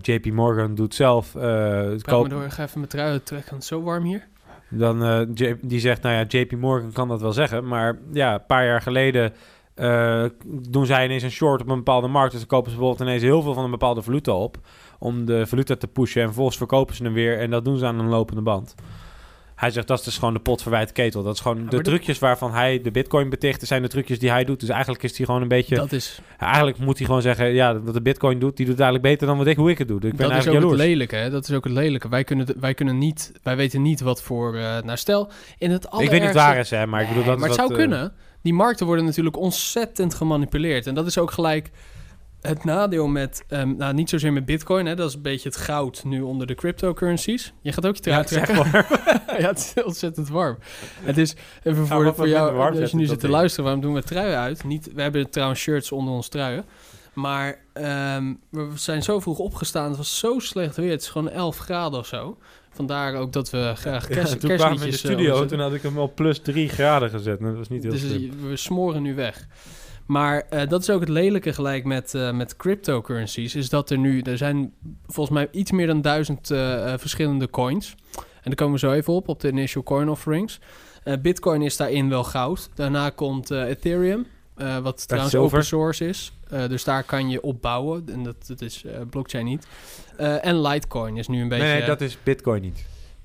JP 0.00 0.26
Morgan 0.26 0.74
doet 0.74 0.94
zelf... 0.94 1.32
het 1.32 2.06
maar 2.06 2.28
door, 2.28 2.44
ik 2.44 2.50
ga 2.50 2.62
even 2.62 2.78
mijn 2.78 2.90
trui 2.90 3.22
trekken, 3.22 3.50
want 3.50 3.50
het 3.50 3.62
is 3.62 3.66
zo 3.66 3.82
warm 3.82 4.04
hier. 4.04 4.26
dan, 4.68 5.26
die 5.60 5.80
zegt, 5.80 6.02
nou 6.02 6.14
ja, 6.14 6.24
JP 6.38 6.52
Morgan 6.52 6.92
kan 6.92 7.08
dat 7.08 7.20
wel 7.20 7.32
zeggen. 7.32 7.66
Maar 7.66 7.98
ja, 8.12 8.34
een 8.34 8.46
paar 8.46 8.66
jaar 8.66 8.82
geleden 8.82 9.32
doen 10.46 10.86
zij 10.86 11.04
ineens 11.04 11.22
een 11.22 11.30
short 11.30 11.60
op 11.60 11.68
een 11.68 11.76
bepaalde 11.76 12.08
markt. 12.08 12.30
Dus 12.30 12.40
dan 12.40 12.48
kopen 12.48 12.70
ze 12.70 12.76
bijvoorbeeld 12.76 13.08
ineens 13.08 13.22
heel 13.22 13.42
veel 13.42 13.54
van 13.54 13.64
een 13.64 13.70
bepaalde 13.70 14.02
valuta 14.02 14.32
op. 14.32 14.58
Om 15.04 15.24
de 15.24 15.46
valuta 15.46 15.76
te 15.76 15.86
pushen. 15.86 16.20
En 16.20 16.26
vervolgens 16.26 16.56
verkopen 16.56 16.94
ze 16.94 17.02
hem 17.02 17.12
weer. 17.12 17.38
En 17.38 17.50
dat 17.50 17.64
doen 17.64 17.78
ze 17.78 17.86
aan 17.86 17.98
een 17.98 18.08
lopende 18.08 18.42
band. 18.42 18.74
Hij 19.54 19.70
zegt, 19.70 19.86
dat 19.86 19.98
is 19.98 20.04
dus 20.04 20.18
gewoon 20.18 20.34
de 20.34 20.40
pot 20.40 20.62
verwijt 20.62 20.92
ketel. 20.92 21.22
Dat 21.22 21.34
is 21.34 21.40
gewoon 21.40 21.66
de 21.68 21.80
trucjes 21.80 22.18
waarvan 22.18 22.52
hij 22.52 22.80
de 22.82 22.90
bitcoin 22.90 23.28
beticht. 23.28 23.66
zijn 23.66 23.82
de 23.82 23.88
trucjes 23.88 24.18
die 24.18 24.30
hij 24.30 24.44
doet. 24.44 24.60
Dus 24.60 24.68
eigenlijk 24.68 25.02
is 25.02 25.16
hij 25.16 25.26
gewoon 25.26 25.42
een 25.42 25.48
beetje... 25.48 25.76
Dat 25.76 25.92
is, 25.92 26.20
Eigenlijk 26.38 26.78
moet 26.78 26.96
hij 26.98 27.06
gewoon 27.06 27.22
zeggen, 27.22 27.54
ja, 27.54 27.74
dat 27.74 27.94
de 27.94 28.02
bitcoin 28.02 28.38
doet, 28.38 28.56
die 28.56 28.66
doet 28.66 28.80
eigenlijk 28.80 29.10
beter 29.10 29.26
dan 29.26 29.38
wat 29.38 29.46
ik, 29.46 29.56
hoe 29.56 29.70
ik 29.70 29.78
het 29.78 29.88
doe. 29.88 30.00
Dus 30.00 30.10
ik 30.10 30.16
ben 30.16 30.28
dat 30.28 30.36
is 30.36 30.46
ook 30.46 30.52
eigenlijk 30.52 30.78
het 30.78 30.80
jaloers. 30.80 30.98
lelijke, 30.98 31.16
hè? 31.16 31.30
Dat 31.30 31.48
is 31.48 31.54
ook 31.54 31.64
het 31.64 31.72
lelijke. 31.72 32.08
Wij 32.08 32.24
kunnen, 32.24 32.46
wij 32.60 32.74
kunnen 32.74 32.98
niet, 32.98 33.32
wij 33.42 33.56
weten 33.56 33.82
niet 33.82 34.00
wat 34.00 34.22
voor, 34.22 34.56
eh 34.56 34.62
nou 34.82 34.96
stel, 34.96 35.30
in 35.58 35.70
het 35.70 35.84
Ik 35.84 35.90
weet 35.90 36.00
niet 36.00 36.10
allerergste- 36.10 36.38
waar 36.38 36.58
is, 36.58 36.70
hè, 36.70 36.86
maar 36.86 37.00
ik 37.00 37.08
bedoel 37.08 37.22
Nee, 37.22 37.30
dat 37.30 37.40
maar 37.40 37.48
het 37.48 37.58
zou 37.58 37.68
wat, 37.68 37.78
eh, 37.78 37.84
kunnen. 37.84 38.12
Die 38.42 38.54
markten 38.54 38.86
worden 38.86 39.04
natuurlijk 39.04 39.36
ontzettend 39.36 40.14
gemanipuleerd. 40.14 40.86
En 40.86 40.94
dat 40.94 41.06
is 41.06 41.18
ook 41.18 41.30
gelijk 41.30 41.70
het 42.48 42.64
nadeel 42.64 43.06
met, 43.06 43.44
ehm, 43.48 43.76
nou 43.76 43.94
niet 43.94 44.10
zozeer 44.10 44.32
met 44.32 44.44
bitcoin, 44.44 44.86
hè, 44.86 44.94
dat 44.94 45.08
is 45.08 45.14
een 45.14 45.22
beetje 45.22 45.48
het 45.48 45.58
goud 45.58 46.04
nu 46.04 46.20
onder 46.20 46.46
de 46.46 46.54
cryptocurrencies. 46.54 47.52
Je 47.60 47.72
gaat 47.72 47.86
ook 47.86 47.96
je 47.96 48.10
Ja, 48.10 48.22
trui 48.22 48.22
het 48.22 48.30
is 48.30 48.36
echt 48.36 48.70
trekken. 48.70 48.86
ja, 49.42 49.48
het 49.48 49.72
is 49.76 49.84
ontzettend 49.84 50.28
warm. 50.28 50.58
Het 51.02 51.18
is, 51.18 51.34
even 51.62 51.86
voor, 51.86 52.04
wat 52.04 52.16
voor 52.16 52.28
jou, 52.28 52.80
als 52.80 52.90
je 52.90 52.96
nu 52.96 53.06
zit 53.06 53.20
te 53.20 53.28
luisteren, 53.28 53.64
waarom 53.64 53.82
doen 53.82 53.94
we 53.94 54.02
truien 54.02 54.38
uit? 54.38 54.64
Niet, 54.64 54.92
we 54.94 55.02
hebben 55.02 55.30
trouwens 55.30 55.60
shirts 55.60 55.92
onder 55.92 56.14
ons 56.14 56.28
truien. 56.28 56.64
Maar 57.12 57.58
ehm, 57.72 58.34
we 58.50 58.68
zijn 58.74 59.02
zo 59.02 59.20
vroeg 59.20 59.38
opgestaan, 59.38 59.88
het 59.88 59.96
was 59.96 60.18
zo 60.18 60.38
slecht 60.38 60.76
weer. 60.76 60.90
Het 60.90 61.00
is 61.00 61.08
gewoon 61.08 61.30
11 61.30 61.58
graden 61.58 61.98
of 61.98 62.06
zo. 62.06 62.38
Vandaar 62.70 63.14
ook 63.14 63.32
dat 63.32 63.50
we 63.50 63.72
graag 63.76 64.08
Ja, 64.08 64.14
kerst, 64.14 64.40
toen 64.40 64.56
kwamen 64.56 64.78
we 64.78 64.84
in 64.84 64.90
de 64.90 64.96
eh, 64.96 65.02
studio, 65.02 65.46
toen 65.46 65.60
had 65.60 65.74
ik 65.74 65.82
hem 65.82 65.98
op 65.98 66.14
plus 66.14 66.38
3 66.38 66.68
graden 66.68 67.10
gezet. 67.10 67.40
Dat 67.40 67.54
was 67.56 67.68
niet 67.68 67.82
heel 67.82 67.92
Dus 67.92 68.00
slim. 68.00 68.48
we 68.48 68.56
smoren 68.56 69.02
nu 69.02 69.14
weg. 69.14 69.46
Maar 70.06 70.46
eh, 70.50 70.68
dat 70.68 70.80
is 70.80 70.90
ook 70.90 71.00
het 71.00 71.08
lelijke 71.08 71.52
gelijk 71.52 71.84
met, 71.84 72.14
eh, 72.14 72.32
met 72.32 72.56
cryptocurrencies. 72.56 73.54
Is 73.54 73.68
dat 73.68 73.90
er 73.90 73.98
nu, 73.98 74.20
er 74.20 74.38
zijn 74.38 74.72
volgens 75.06 75.36
mij 75.36 75.48
iets 75.50 75.70
meer 75.70 75.86
dan 75.86 76.00
duizend 76.00 76.50
eh, 76.50 76.92
verschillende 76.96 77.50
coins. 77.50 77.94
En 78.16 78.50
daar 78.50 78.54
komen 78.54 78.74
we 78.74 78.86
zo 78.86 78.92
even 78.92 79.12
op, 79.12 79.28
op 79.28 79.40
de 79.40 79.48
initial 79.48 79.82
coin 79.82 80.08
offerings. 80.08 80.60
Bitcoin 81.22 81.62
is 81.62 81.76
daarin 81.76 82.08
wel 82.08 82.24
goud. 82.24 82.70
Daarna 82.74 83.10
komt 83.10 83.50
Ethereum, 83.50 84.26
wat 84.82 85.06
trouwens 85.06 85.32
zilver. 85.32 85.58
open 85.58 85.64
source 85.64 86.08
is. 86.08 86.32
Dus 86.68 86.84
daar 86.84 87.02
kan 87.02 87.30
je 87.30 87.42
op 87.42 87.62
bouwen. 87.62 88.04
En 88.12 88.22
dat, 88.22 88.46
dat 88.46 88.60
is 88.60 88.84
blockchain 89.10 89.44
niet. 89.44 89.66
En 90.16 90.60
Litecoin 90.60 91.16
is 91.16 91.28
nu 91.28 91.40
een 91.40 91.48
beetje... 91.48 91.64
Nee, 91.64 91.78
nee, 91.78 91.86
dat 91.86 92.00
is 92.00 92.18
bitcoin 92.22 92.62
niet. 92.62 92.84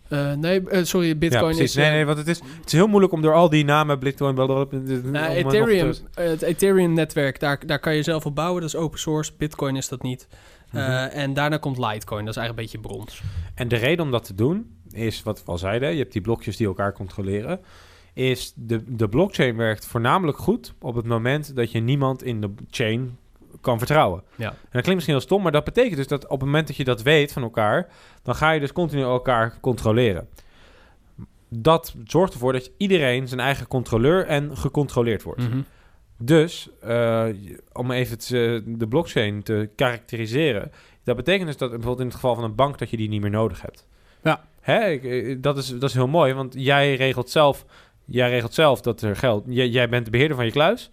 Eh, 0.09 0.33
nee, 0.33 0.69
eh, 0.69 0.83
sorry, 0.83 1.17
Bitcoin 1.17 1.55
ja, 1.55 1.63
is... 1.63 1.75
nee, 1.75 1.85
eh, 1.85 1.91
nee, 1.91 2.05
want 2.05 2.17
het 2.17 2.27
is, 2.27 2.39
het 2.39 2.65
is 2.65 2.71
heel 2.71 2.87
moeilijk 2.87 3.13
om 3.13 3.21
door 3.21 3.33
al 3.33 3.49
die 3.49 3.65
namen, 3.65 3.99
bitcoin, 3.99 4.35
blablabla, 4.35 4.77
het 4.79 5.03
nog 5.03 5.27
Ethereum, 5.27 5.91
te- 5.91 6.21
het 6.21 6.41
Ethereum-netwerk, 6.41 7.39
daar, 7.39 7.65
daar 7.65 7.79
kan 7.79 7.95
je 7.95 8.03
zelf 8.03 8.25
op 8.25 8.35
bouwen. 8.35 8.61
Dat 8.61 8.69
is 8.69 8.75
open 8.75 8.99
source. 8.99 9.31
Bitcoin 9.37 9.75
is 9.75 9.87
dat 9.87 10.01
niet. 10.01 10.27
Mhm. 10.71 10.81
En 11.11 11.33
daarna 11.33 11.57
komt 11.57 11.77
Litecoin. 11.77 12.25
Dat 12.25 12.35
is 12.35 12.41
eigenlijk 12.41 12.73
een 12.73 12.79
beetje 12.79 12.95
brons. 12.95 13.21
En 13.55 13.67
de 13.67 13.75
reden 13.75 14.05
om 14.05 14.11
dat 14.11 14.23
te 14.23 14.35
doen 14.35 14.77
is, 14.91 15.23
wat 15.23 15.43
we 15.45 15.51
al 15.51 15.57
zeiden, 15.57 15.91
je 15.91 15.97
hebt 15.97 16.13
die 16.13 16.21
blokjes 16.21 16.57
die 16.57 16.67
elkaar 16.67 16.93
controleren, 16.93 17.59
is 18.13 18.53
de, 18.55 18.83
de 18.87 19.09
blockchain 19.09 19.55
werkt 19.55 19.85
voornamelijk 19.85 20.37
goed 20.37 20.73
op 20.79 20.95
het 20.95 21.05
moment 21.05 21.55
dat 21.55 21.71
je 21.71 21.79
niemand 21.79 22.23
in 22.23 22.41
de 22.41 22.53
chain 22.69 23.17
kan 23.61 23.77
vertrouwen. 23.77 24.23
Ja. 24.35 24.49
En 24.49 24.55
dat 24.59 24.69
klinkt 24.69 24.93
misschien 24.93 25.15
heel 25.15 25.23
stom, 25.23 25.41
maar 25.41 25.51
dat 25.51 25.63
betekent 25.63 25.95
dus 25.95 26.07
dat 26.07 26.23
op 26.23 26.39
het 26.39 26.49
moment 26.49 26.67
dat 26.67 26.75
je 26.75 26.83
dat 26.83 27.01
weet 27.01 27.33
van 27.33 27.43
elkaar, 27.43 27.87
dan 28.23 28.35
ga 28.35 28.51
je 28.51 28.59
dus 28.59 28.71
continu 28.71 29.01
elkaar 29.01 29.57
controleren. 29.59 30.27
Dat 31.49 31.95
zorgt 32.05 32.33
ervoor 32.33 32.53
dat 32.53 32.71
iedereen 32.77 33.27
zijn 33.27 33.39
eigen 33.39 33.67
controleur 33.67 34.25
en 34.25 34.57
gecontroleerd 34.57 35.23
wordt. 35.23 35.49
Mhm. 35.49 35.61
Dus, 36.21 36.69
uh, 36.85 37.25
om 37.73 37.91
even 37.91 38.17
te, 38.17 38.63
de 38.65 38.87
blockchain 38.87 39.43
te 39.43 39.69
karakteriseren... 39.75 40.71
dat 41.03 41.15
betekent 41.15 41.47
dus 41.47 41.57
dat 41.57 41.69
bijvoorbeeld 41.69 41.99
in 41.99 42.05
het 42.05 42.15
geval 42.15 42.35
van 42.35 42.43
een 42.43 42.55
bank... 42.55 42.77
dat 42.77 42.89
je 42.89 42.97
die 42.97 43.09
niet 43.09 43.21
meer 43.21 43.29
nodig 43.29 43.61
hebt. 43.61 43.87
Ja. 44.23 44.43
Hè? 44.61 44.99
Dat, 45.39 45.57
is, 45.57 45.67
dat 45.67 45.89
is 45.89 45.93
heel 45.93 46.07
mooi, 46.07 46.33
want 46.33 46.53
jij 46.57 46.95
regelt 46.95 47.29
zelf... 47.29 47.65
Jij 48.05 48.29
regelt 48.29 48.53
zelf 48.53 48.81
dat 48.81 49.01
er 49.01 49.15
geld... 49.15 49.43
Jij, 49.47 49.67
jij 49.67 49.89
bent 49.89 50.05
de 50.05 50.11
beheerder 50.11 50.35
van 50.35 50.45
je 50.45 50.51
kluis... 50.51 50.89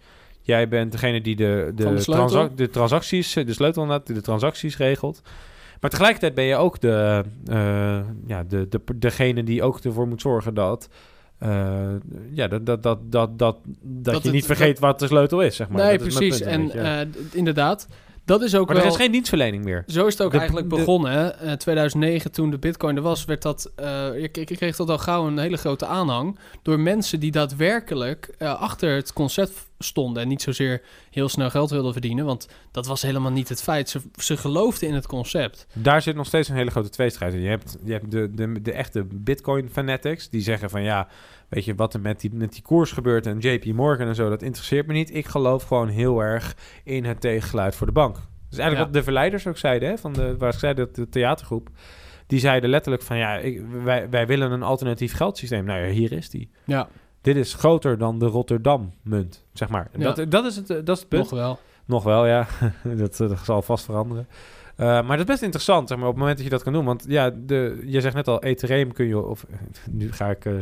Jij 0.47 0.67
bent 0.67 0.91
degene 0.91 1.21
die 1.21 1.35
de, 1.35 1.71
de, 1.75 1.93
de, 1.93 2.49
de 2.55 2.69
transacties, 2.69 3.33
de 3.33 3.53
sleutel 3.53 4.01
de 4.03 4.21
transacties 4.21 4.77
regelt. 4.77 5.21
Maar 5.81 5.89
tegelijkertijd 5.89 6.33
ben 6.33 6.43
je 6.43 6.55
ook 6.55 6.79
de, 6.79 7.23
uh, 7.51 7.99
ja, 8.25 8.43
de, 8.43 8.67
de, 8.67 8.81
degene 8.95 9.43
die 9.43 9.63
ook 9.63 9.79
ervoor 9.79 10.07
moet 10.07 10.21
zorgen 10.21 10.53
dat. 10.53 10.89
Uh, 11.43 11.49
ja, 12.31 12.47
dat, 12.47 12.65
dat, 12.65 12.83
dat, 12.83 13.11
dat, 13.11 13.37
dat, 13.37 13.57
dat, 13.81 14.23
je 14.23 14.31
niet 14.31 14.45
vergeet 14.45 14.79
wat 14.79 14.99
de 14.99 15.07
sleutel 15.07 15.41
is, 15.41 15.55
zeg 15.55 15.69
maar. 15.69 15.85
Nee, 15.85 15.97
precies. 15.97 16.41
en 16.41 16.77
uh, 16.77 16.99
inderdaad, 17.31 17.87
dat 18.27 18.41
is 18.41 18.55
ook 18.55 18.67
maar 18.67 18.75
wel... 18.75 18.85
er 18.85 18.91
is 18.91 18.97
geen 18.97 19.11
dienstverlening 19.11 19.63
meer. 19.63 19.83
Zo 19.87 20.05
is 20.05 20.17
het 20.17 20.21
ook 20.21 20.33
eigenlijk 20.33 20.67
begonnen. 20.67 21.11
Hè? 21.11 21.57
2009, 21.57 22.31
toen 22.31 22.49
de 22.49 22.57
bitcoin 22.57 22.95
er 22.95 23.01
was, 23.01 23.25
werd 23.25 23.41
dat... 23.41 23.71
Uh, 23.79 23.85
je, 24.21 24.27
kreeg 24.29 24.75
dat 24.75 24.89
al 24.89 24.97
gauw 24.97 25.27
een 25.27 25.37
hele 25.37 25.57
grote 25.57 25.85
aanhang... 25.85 26.39
door 26.61 26.79
mensen 26.79 27.19
die 27.19 27.31
daadwerkelijk 27.31 28.35
uh, 28.39 28.61
achter 28.61 28.95
het 28.95 29.13
concept 29.13 29.69
stonden... 29.79 30.23
en 30.23 30.29
niet 30.29 30.41
zozeer 30.41 30.81
heel 31.09 31.29
snel 31.29 31.49
geld 31.49 31.69
wilden 31.69 31.91
verdienen... 31.91 32.25
want 32.25 32.47
dat 32.71 32.87
was 32.87 33.01
helemaal 33.01 33.31
niet 33.31 33.49
het 33.49 33.61
feit. 33.61 33.89
Ze, 33.89 34.01
ze 34.15 34.37
geloofden 34.37 34.89
in 34.89 34.95
het 34.95 35.07
concept. 35.07 35.67
Daar 35.73 36.01
zit 36.01 36.15
nog 36.15 36.25
steeds 36.25 36.49
een 36.49 36.55
hele 36.55 36.71
grote 36.71 36.89
tweestrijd 36.89 37.33
in. 37.33 37.41
Je 37.41 37.49
hebt, 37.49 37.77
je 37.83 37.91
hebt 37.91 38.11
de, 38.11 38.33
de, 38.33 38.61
de 38.61 38.71
echte 38.71 39.03
bitcoin-fanatics... 39.03 40.29
die 40.29 40.41
zeggen 40.41 40.69
van 40.69 40.83
ja 40.83 41.07
weet 41.49 41.65
je, 41.65 41.75
wat 41.75 41.93
er 41.93 41.99
met 41.99 42.19
die, 42.19 42.33
met 42.33 42.53
die 42.53 42.61
koers 42.61 42.91
gebeurt 42.91 43.25
en 43.25 43.39
JP 43.39 43.65
Morgan 43.65 44.07
en 44.07 44.15
zo, 44.15 44.29
dat 44.29 44.41
interesseert 44.41 44.87
me 44.87 44.93
niet. 44.93 45.15
Ik 45.15 45.25
geloof 45.25 45.63
gewoon 45.63 45.87
heel 45.87 46.19
erg 46.19 46.55
in 46.83 47.05
het 47.05 47.21
tegengeluid 47.21 47.75
voor 47.75 47.87
de 47.87 47.93
bank. 47.93 48.15
Dus 48.49 48.57
eigenlijk 48.57 48.89
wat 48.89 48.99
de 48.99 49.03
verleiders 49.03 49.47
ook 49.47 49.57
zeiden, 49.57 49.89
hè, 49.89 49.97
van 49.97 50.13
de, 50.13 50.37
waar 50.37 50.53
ze 50.53 50.59
zeiden, 50.59 50.85
dat 50.85 50.95
de 50.95 51.09
theatergroep, 51.09 51.69
die 52.27 52.39
zeiden 52.39 52.69
letterlijk 52.69 53.03
van 53.03 53.17
ja, 53.17 53.37
ik, 53.37 53.61
wij, 53.83 54.09
wij 54.09 54.27
willen 54.27 54.51
een 54.51 54.63
alternatief 54.63 55.13
geldsysteem. 55.13 55.65
Nou 55.65 55.79
ja, 55.79 55.91
hier 55.91 56.11
is 56.11 56.29
die. 56.29 56.49
Ja. 56.63 56.87
Dit 57.21 57.35
is 57.35 57.53
groter 57.53 57.97
dan 57.97 58.19
de 58.19 58.25
Rotterdam 58.25 58.93
munt, 59.01 59.45
zeg 59.53 59.69
maar. 59.69 59.89
Ja. 59.97 60.13
Dat, 60.13 60.31
dat, 60.31 60.45
is 60.45 60.55
het, 60.55 60.67
dat 60.67 60.89
is 60.89 60.99
het 60.99 61.07
punt. 61.07 61.21
Nog 61.21 61.39
wel. 61.39 61.59
Nog 61.85 62.03
wel, 62.03 62.25
ja. 62.25 62.47
dat, 62.83 63.17
dat 63.17 63.39
zal 63.43 63.61
vast 63.61 63.85
veranderen. 63.85 64.27
Uh, 64.77 64.85
maar 64.85 65.17
dat 65.17 65.19
is 65.19 65.25
best 65.25 65.41
interessant, 65.41 65.87
zeg 65.87 65.97
maar, 65.97 66.07
op 66.07 66.13
het 66.13 66.21
moment 66.21 66.37
dat 66.37 66.47
je 66.47 66.53
dat 66.53 66.63
kan 66.63 66.73
doen. 66.73 66.85
Want 66.85 67.05
ja, 67.07 67.31
de, 67.35 67.83
je 67.85 68.01
zegt 68.01 68.15
net 68.15 68.27
al, 68.27 68.43
Ethereum 68.43 68.93
kun 68.93 69.05
je... 69.05 69.19
Of 69.21 69.45
nu 69.91 70.11
ga 70.11 70.29
ik 70.29 70.45
uh, 70.45 70.61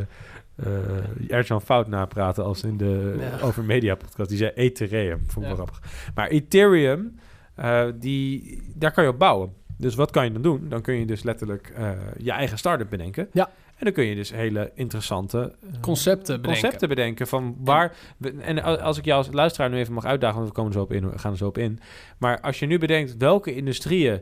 uh, 0.55 1.31
Erjan 1.31 1.61
Fout 1.61 1.87
napraten 1.87 2.43
als 2.43 2.63
in 2.63 2.77
de 2.77 3.15
ja. 3.19 3.45
over 3.45 3.63
media 3.63 3.95
podcast. 3.95 4.29
Die 4.29 4.37
zei 4.37 4.51
Ethereum, 4.55 5.19
vond 5.27 5.45
ik 5.45 5.51
ja. 5.51 5.57
wel 5.57 5.65
grappig. 5.65 6.11
Maar 6.15 6.27
Ethereum, 6.27 7.15
uh, 7.59 7.85
die, 7.95 8.61
daar 8.75 8.91
kan 8.91 9.03
je 9.03 9.09
op 9.09 9.19
bouwen. 9.19 9.53
Dus 9.77 9.95
wat 9.95 10.11
kan 10.11 10.23
je 10.25 10.31
dan 10.31 10.41
doen? 10.41 10.69
Dan 10.69 10.81
kun 10.81 10.95
je 10.95 11.05
dus 11.05 11.23
letterlijk 11.23 11.73
uh, 11.79 11.91
je 12.17 12.31
eigen 12.31 12.57
start-up 12.57 12.89
bedenken. 12.89 13.27
Ja. 13.31 13.49
En 13.75 13.85
dan 13.85 13.93
kun 13.93 14.03
je 14.03 14.15
dus 14.15 14.31
hele 14.31 14.71
interessante 14.75 15.55
concepten, 15.81 16.25
bedenken. 16.25 16.61
concepten 16.61 16.89
bedenken. 16.89 17.27
Van 17.27 17.55
waar. 17.59 17.95
En 18.39 18.63
als 18.63 18.97
ik 18.97 19.05
jou 19.05 19.17
als 19.17 19.33
luisteraar 19.33 19.69
nu 19.69 19.77
even 19.77 19.93
mag 19.93 20.05
uitdagen, 20.05 20.35
want 20.35 20.47
we 20.47 20.55
komen 20.55 20.73
zo 20.73 20.81
op 20.81 20.91
in, 20.91 21.09
we 21.09 21.19
gaan 21.19 21.31
er 21.31 21.37
zo 21.37 21.47
op 21.47 21.57
in. 21.57 21.79
Maar 22.17 22.39
als 22.39 22.59
je 22.59 22.65
nu 22.65 22.77
bedenkt 22.77 23.17
welke 23.17 23.55
industrieën 23.55 24.21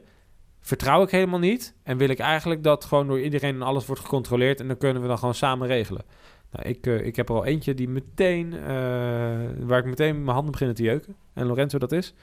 vertrouw 0.63 1.03
ik 1.03 1.09
helemaal 1.09 1.39
niet. 1.39 1.73
En 1.83 1.97
wil 1.97 2.09
ik 2.09 2.19
eigenlijk 2.19 2.63
dat 2.63 2.85
gewoon 2.85 3.07
door 3.07 3.21
iedereen 3.21 3.55
en 3.55 3.61
alles 3.61 3.85
wordt 3.85 4.01
gecontroleerd. 4.01 4.59
En 4.59 4.67
dan 4.67 4.77
kunnen 4.77 5.01
we 5.01 5.07
dan 5.07 5.17
gewoon 5.17 5.35
samen 5.35 5.67
regelen. 5.67 6.03
Nou, 6.51 6.69
ik, 6.69 6.87
uh, 6.87 7.05
ik 7.05 7.15
heb 7.15 7.29
er 7.29 7.35
al 7.35 7.45
eentje 7.45 7.73
die 7.73 7.89
meteen, 7.89 8.53
uh, 8.53 8.61
waar 9.59 9.79
ik 9.79 9.85
meteen 9.85 10.15
mijn 10.15 10.33
handen 10.33 10.51
beginnen 10.51 10.75
te 10.75 10.83
jeuken. 10.83 11.15
En 11.33 11.45
Lorenzo 11.45 11.77
dat 11.77 11.91
is. 11.91 12.13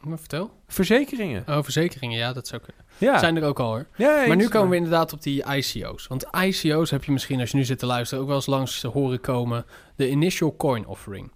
Maar 0.00 0.18
vertel. 0.18 0.50
Verzekeringen. 0.66 1.44
Oh, 1.48 1.62
verzekeringen, 1.62 2.18
ja, 2.18 2.32
dat 2.32 2.46
zou 2.48 2.62
kunnen. 2.62 2.84
Ja. 2.98 3.18
Zijn 3.18 3.36
er 3.36 3.44
ook 3.44 3.60
al 3.60 3.66
hoor. 3.66 3.86
Ja, 3.96 4.26
maar 4.26 4.36
nu 4.36 4.48
komen 4.48 4.70
we 4.70 4.76
inderdaad 4.76 5.12
op 5.12 5.22
die 5.22 5.44
ICO's. 5.56 6.06
Want 6.06 6.26
ICO's 6.44 6.90
heb 6.90 7.04
je 7.04 7.12
misschien, 7.12 7.40
als 7.40 7.50
je 7.50 7.56
nu 7.56 7.64
zit 7.64 7.78
te 7.78 7.86
luisteren, 7.86 8.22
ook 8.22 8.28
wel 8.28 8.36
eens 8.36 8.46
langs 8.46 8.82
horen 8.82 9.20
komen. 9.20 9.64
De 9.96 10.10
Initial 10.10 10.56
Coin 10.56 10.86
Offering. 10.86 11.30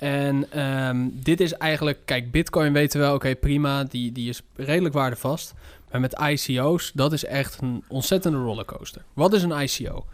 En 0.00 0.60
um, 0.60 1.20
dit 1.22 1.40
is 1.40 1.52
eigenlijk, 1.52 1.98
kijk, 2.04 2.30
Bitcoin 2.30 2.72
weten 2.72 2.98
we 3.00 3.06
wel, 3.06 3.14
oké, 3.14 3.26
okay, 3.26 3.36
prima, 3.36 3.84
die, 3.84 4.12
die 4.12 4.28
is 4.28 4.42
redelijk 4.56 4.94
waardevast. 4.94 5.54
Maar 5.90 6.00
met 6.00 6.20
ICO's, 6.20 6.92
dat 6.94 7.12
is 7.12 7.24
echt 7.24 7.60
een 7.60 7.84
ontzettende 7.88 8.38
rollercoaster. 8.38 9.02
Wat 9.14 9.32
is 9.32 9.42
een 9.42 9.60
ICO? 9.60 10.04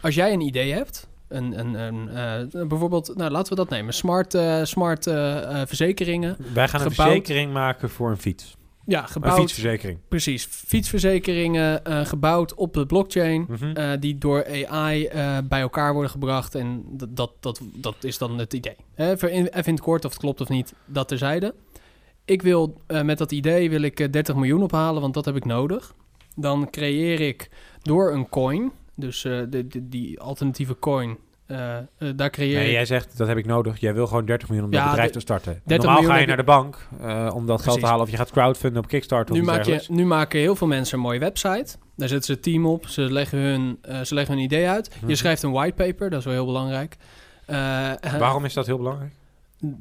Als 0.00 0.14
jij 0.14 0.32
een 0.32 0.40
idee 0.40 0.72
hebt, 0.72 1.08
een, 1.28 1.58
een, 1.58 1.74
een, 1.74 2.08
uh, 2.54 2.66
bijvoorbeeld, 2.68 3.16
nou 3.16 3.30
laten 3.30 3.50
we 3.52 3.58
dat 3.58 3.68
nemen, 3.68 3.94
smart, 3.94 4.34
uh, 4.34 4.64
smart 4.64 5.06
uh, 5.06 5.62
verzekeringen. 5.66 6.36
Wij 6.52 6.68
gaan 6.68 6.80
een 6.80 6.92
verzekering 6.92 7.52
maken 7.52 7.90
voor 7.90 8.10
een 8.10 8.18
fiets. 8.18 8.56
Ja, 8.90 9.06
gebouwd. 9.06 9.34
Een 9.34 9.40
fietsverzekering. 9.40 9.98
Precies. 10.08 10.44
Fietsverzekeringen 10.44 11.80
uh, 11.88 12.06
gebouwd 12.06 12.54
op 12.54 12.74
de 12.74 12.86
blockchain. 12.86 13.46
Mm 13.48 13.56
-hmm. 13.56 13.76
uh, 13.76 13.92
die 14.00 14.18
door 14.18 14.66
AI 14.66 15.06
uh, 15.06 15.38
bij 15.44 15.60
elkaar 15.60 15.92
worden 15.92 16.10
gebracht. 16.10 16.54
En 16.54 16.84
dat, 16.90 17.16
dat, 17.16 17.32
dat, 17.40 17.60
dat 17.74 17.96
is 18.00 18.18
dan 18.18 18.38
het 18.38 18.52
idee. 18.52 18.76
Hè, 18.94 19.10
even 19.10 19.32
in 19.32 19.48
het 19.52 19.80
kort 19.80 20.04
of 20.04 20.10
het 20.10 20.20
klopt 20.20 20.40
of 20.40 20.48
niet, 20.48 20.74
dat 20.84 21.08
terzijde. 21.08 21.54
Ik 22.24 22.42
wil 22.42 22.80
met 22.86 23.18
dat 23.18 23.32
idee 23.32 23.70
wil 23.70 23.82
ik 23.82 24.12
30 24.12 24.34
miljoen 24.34 24.62
ophalen, 24.62 25.00
want 25.00 25.14
dat 25.14 25.24
heb 25.24 25.36
ik 25.36 25.44
nodig. 25.44 25.94
Dan 26.36 26.70
creëer 26.70 27.20
ik 27.20 27.50
door 27.82 28.12
een 28.12 28.28
coin, 28.28 28.72
dus 28.94 29.22
de, 29.22 29.66
de, 29.68 29.88
die 29.88 30.20
alternatieve 30.20 30.78
coin, 30.78 31.18
uh, 31.50 31.76
uh, 31.98 32.10
daar 32.16 32.30
creëer 32.30 32.58
nee, 32.58 32.72
jij 32.72 32.84
zegt 32.84 33.18
dat 33.18 33.28
heb 33.28 33.36
ik 33.36 33.46
nodig. 33.46 33.80
Jij 33.80 33.94
wil 33.94 34.06
gewoon 34.06 34.24
30 34.24 34.48
miljoen 34.48 34.66
om 34.66 34.72
ja, 34.72 34.80
dat 34.80 34.90
bedrijf 34.90 35.10
te 35.10 35.20
starten. 35.20 35.60
Normaal 35.64 36.02
ga 36.02 36.16
je 36.16 36.26
naar 36.26 36.36
de 36.36 36.44
bank 36.44 36.88
uh, 37.00 37.30
om 37.34 37.46
dat 37.46 37.56
Precies. 37.56 37.64
geld 37.64 37.80
te 37.80 37.86
halen 37.86 38.04
of 38.04 38.10
je 38.10 38.16
gaat 38.16 38.30
crowdfunden 38.30 38.82
op 38.82 38.88
Kickstarter. 38.88 39.34
Nu, 39.34 39.40
of 39.40 39.46
maak 39.46 39.64
je, 39.64 39.84
nu 39.88 40.04
maken 40.04 40.38
heel 40.40 40.56
veel 40.56 40.66
mensen 40.66 40.96
een 40.96 41.04
mooie 41.04 41.18
website. 41.18 41.76
Daar 41.96 42.08
zetten 42.08 42.22
ze 42.22 42.32
het 42.32 42.42
team 42.42 42.66
op. 42.66 42.86
Ze 42.86 43.00
leggen 43.00 43.38
hun, 43.38 43.78
ze 44.04 44.14
leggen 44.14 44.34
hun 44.34 44.44
idee 44.44 44.68
uit. 44.68 44.90
Je 45.06 45.16
schrijft 45.16 45.42
een 45.42 45.52
whitepaper, 45.52 46.10
dat 46.10 46.18
is 46.18 46.24
wel 46.24 46.34
heel 46.34 46.46
belangrijk. 46.46 46.96
Waarom 48.18 48.44
is 48.44 48.52
dat 48.52 48.66
heel 48.66 48.76
belangrijk? 48.76 49.12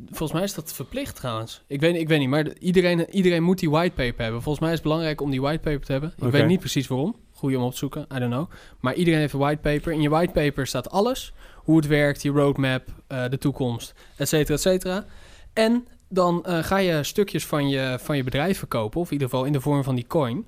Volgens 0.05 0.31
mij 0.31 0.43
is 0.43 0.53
dat 0.53 0.73
verplicht 0.73 1.15
trouwens. 1.15 1.63
Ik 1.67 1.79
weet, 1.79 1.95
ik 1.95 2.07
weet 2.07 2.19
niet, 2.19 2.29
maar 2.29 2.53
iedereen, 2.57 3.09
iedereen 3.09 3.43
moet 3.43 3.59
die 3.59 3.69
whitepaper 3.69 4.23
hebben. 4.23 4.41
Volgens 4.41 4.59
mij 4.59 4.69
is 4.69 4.79
het 4.79 4.87
belangrijk 4.87 5.21
om 5.21 5.31
die 5.31 5.41
whitepaper 5.41 5.85
te 5.85 5.91
hebben. 5.91 6.13
Ik 6.17 6.23
okay. 6.23 6.39
weet 6.39 6.49
niet 6.49 6.59
precies 6.59 6.87
waarom. 6.87 7.15
Goeie 7.33 7.57
om 7.57 7.63
op 7.63 7.71
te 7.71 7.77
zoeken, 7.77 8.01
I 8.15 8.19
don't 8.19 8.31
know. 8.31 8.49
Maar 8.79 8.93
iedereen 8.93 9.19
heeft 9.19 9.33
een 9.33 9.39
whitepaper. 9.39 9.93
In 9.93 10.01
je 10.01 10.09
whitepaper 10.09 10.67
staat 10.67 10.89
alles 10.89 11.33
hoe 11.69 11.77
het 11.77 11.87
werkt, 11.87 12.21
je 12.21 12.29
roadmap, 12.29 12.83
uh, 13.07 13.23
de 13.29 13.37
toekomst, 13.37 13.93
et 14.15 14.27
cetera, 14.27 14.53
et 14.53 14.61
cetera. 14.61 15.05
En 15.53 15.87
dan 16.07 16.45
uh, 16.47 16.63
ga 16.63 16.77
je 16.77 17.03
stukjes 17.03 17.45
van 17.45 17.69
je, 17.69 17.97
van 18.01 18.17
je 18.17 18.23
bedrijf 18.23 18.57
verkopen, 18.57 18.99
of 18.99 19.07
in 19.07 19.13
ieder 19.13 19.29
geval 19.29 19.45
in 19.45 19.51
de 19.51 19.61
vorm 19.61 19.83
van 19.83 19.95
die 19.95 20.07
coin. 20.07 20.45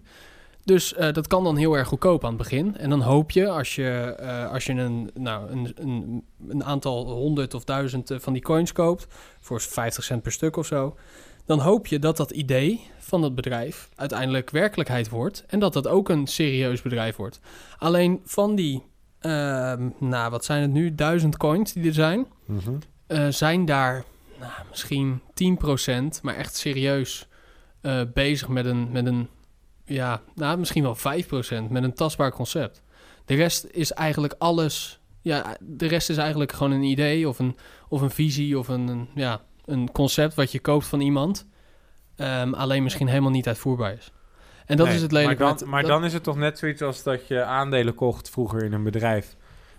Dus 0.63 0.93
uh, 0.93 1.11
dat 1.11 1.27
kan 1.27 1.43
dan 1.43 1.57
heel 1.57 1.77
erg 1.77 1.87
goedkoop 1.87 2.23
aan 2.23 2.29
het 2.29 2.37
begin. 2.37 2.77
En 2.77 2.89
dan 2.89 3.01
hoop 3.01 3.31
je, 3.31 3.49
als 3.49 3.75
je, 3.75 4.17
als 4.51 4.65
je 4.65 4.73
een, 4.73 5.11
nou, 5.13 5.51
een, 5.51 5.73
een, 5.75 6.23
een 6.47 6.63
aantal 6.63 7.09
honderd 7.11 7.53
of 7.53 7.63
duizend 7.63 8.11
van 8.15 8.33
die 8.33 8.41
coins 8.41 8.71
koopt, 8.71 9.07
voor 9.39 9.61
50 9.61 10.03
cent 10.03 10.21
per 10.21 10.31
stuk 10.31 10.57
of 10.57 10.65
zo, 10.65 10.95
dan 11.45 11.59
hoop 11.59 11.87
je 11.87 11.99
dat 11.99 12.17
dat 12.17 12.31
idee 12.31 12.81
van 12.99 13.23
het 13.23 13.35
bedrijf 13.35 13.89
uiteindelijk 13.95 14.49
werkelijkheid 14.49 15.09
wordt 15.09 15.43
en 15.47 15.59
dat 15.59 15.73
dat 15.73 15.87
ook 15.87 16.09
een 16.09 16.27
serieus 16.27 16.81
bedrijf 16.81 17.15
wordt. 17.15 17.39
Alleen 17.77 18.21
van 18.25 18.55
die 18.55 18.83
nou, 19.99 20.29
wat 20.29 20.45
zijn 20.45 20.61
het 20.61 20.71
nu? 20.71 20.95
Duizend 20.95 21.37
coins 21.37 21.73
die 21.73 21.87
er 21.87 21.93
zijn. 21.93 22.25
Mm 22.45 22.59
-hmm. 22.59 22.79
uh, 23.07 23.27
zijn 23.27 23.65
daar 23.65 24.03
nou, 24.39 24.51
misschien 24.69 25.21
10%, 26.19 26.21
maar 26.21 26.35
echt 26.35 26.55
serieus 26.55 27.27
uh, 27.81 28.01
bezig 28.13 28.47
met 28.47 28.65
een, 28.65 28.91
met 28.91 29.05
een, 29.05 29.29
ja, 29.85 30.21
nou, 30.35 30.57
misschien 30.57 30.83
wel 30.83 30.97
5% 30.97 30.99
met 31.69 31.83
een 31.83 31.93
tastbaar 31.93 32.31
concept. 32.31 32.83
De 33.25 33.35
rest 33.35 33.67
is 33.71 33.91
eigenlijk 33.91 34.35
alles, 34.37 34.99
ja, 35.21 35.57
de 35.59 35.87
rest 35.87 36.09
is 36.09 36.17
eigenlijk 36.17 36.51
gewoon 36.51 36.71
een 36.71 36.83
idee 36.83 37.27
of 37.27 37.39
een, 37.39 37.57
of 37.89 38.01
een 38.01 38.11
visie 38.11 38.59
of 38.59 38.67
een, 38.67 38.87
een 38.87 39.09
ja, 39.15 39.41
een 39.65 39.91
concept 39.91 40.33
wat 40.33 40.51
je 40.51 40.59
koopt 40.59 40.85
van 40.85 40.99
iemand. 41.01 41.49
Um, 42.17 42.53
alleen 42.53 42.83
misschien 42.83 43.07
helemaal 43.07 43.31
niet 43.31 43.47
uitvoerbaar 43.47 43.93
is. 43.93 44.11
En 44.65 44.77
dat 44.77 44.85
nee, 44.85 44.95
is 44.95 45.01
het 45.01 45.11
lelijk. 45.11 45.39
Maar, 45.39 45.57
dan, 45.57 45.69
maar 45.69 45.81
dat, 45.81 45.91
dan, 45.91 46.05
is 46.05 46.13
het 46.13 46.23
toch 46.23 46.37
net 46.37 46.59
zoiets 46.59 46.81
als 46.81 47.03
dat 47.03 47.27
je 47.27 47.43
aandelen 47.43 47.95
kocht 47.95 48.29
vroeger 48.29 48.63
in 48.63 48.73
een 48.73 48.83
bedrijf. 48.83 49.35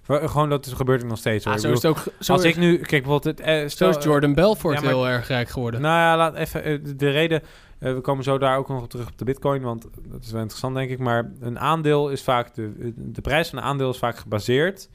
Gewoon 0.07 0.49
dat 0.49 0.67
is, 0.67 0.73
gebeurt 0.73 1.03
er 1.03 1.07
nog 1.07 1.19
steeds. 1.19 1.47
Ah, 1.47 1.59
zo 1.59 1.73
is 1.73 1.83
het 1.83 1.87
ook. 1.87 2.05
Zo 2.19 2.33
als 2.33 2.45
ik 2.45 2.57
nu, 2.57 2.77
kijk 2.77 3.03
bijvoorbeeld, 3.03 3.41
eh, 3.41 3.69
stel, 3.69 3.93
zo 3.93 3.99
is 3.99 4.05
Jordan 4.05 4.35
Belfort 4.35 4.75
ja, 4.75 4.81
maar, 4.81 4.91
heel 4.91 5.09
erg 5.09 5.29
rijk 5.29 5.49
geworden. 5.49 5.81
Nou 5.81 5.99
ja, 5.99 6.17
laat 6.17 6.35
even 6.35 6.71
uh, 6.71 6.79
de 6.97 7.11
reden. 7.11 7.43
Uh, 7.79 7.95
we 7.95 8.01
komen 8.01 8.25
zo 8.25 8.39
daar 8.39 8.57
ook 8.57 8.69
nog 8.69 8.83
op 8.83 8.91
terug 8.91 9.09
op 9.09 9.19
de 9.19 9.25
Bitcoin, 9.25 9.63
want 9.63 9.87
dat 10.09 10.23
is 10.23 10.31
wel 10.31 10.41
interessant, 10.41 10.75
denk 10.75 10.91
ik. 10.91 10.99
Maar 10.99 11.31
een 11.41 11.59
aandeel 11.59 12.11
is 12.11 12.23
vaak 12.23 12.55
de, 12.55 12.93
de 12.97 13.21
prijs 13.21 13.49
van 13.49 13.59
een 13.59 13.65
aandeel 13.65 13.91
is 13.91 13.99
vaak 13.99 14.17
gebaseerd 14.17 14.89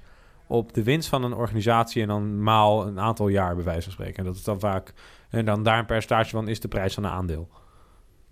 op 0.47 0.73
de 0.73 0.83
winst 0.83 1.09
van 1.09 1.23
een 1.23 1.33
organisatie 1.33 2.01
en 2.01 2.07
dan 2.07 2.43
maal 2.43 2.87
een 2.87 2.99
aantal 2.99 3.27
jaar, 3.27 3.55
bij 3.55 3.63
wijze 3.63 3.83
van 3.83 3.91
spreken. 3.91 4.17
En 4.17 4.25
dat 4.25 4.35
is 4.35 4.43
dan 4.43 4.59
vaak 4.59 4.93
en 5.29 5.45
dan 5.45 5.63
daar 5.63 5.79
een 5.79 5.85
percentage 5.85 6.29
van 6.29 6.47
is 6.47 6.59
de 6.59 6.67
prijs 6.67 6.93
van 6.93 7.03
een 7.03 7.11
aandeel. 7.11 7.49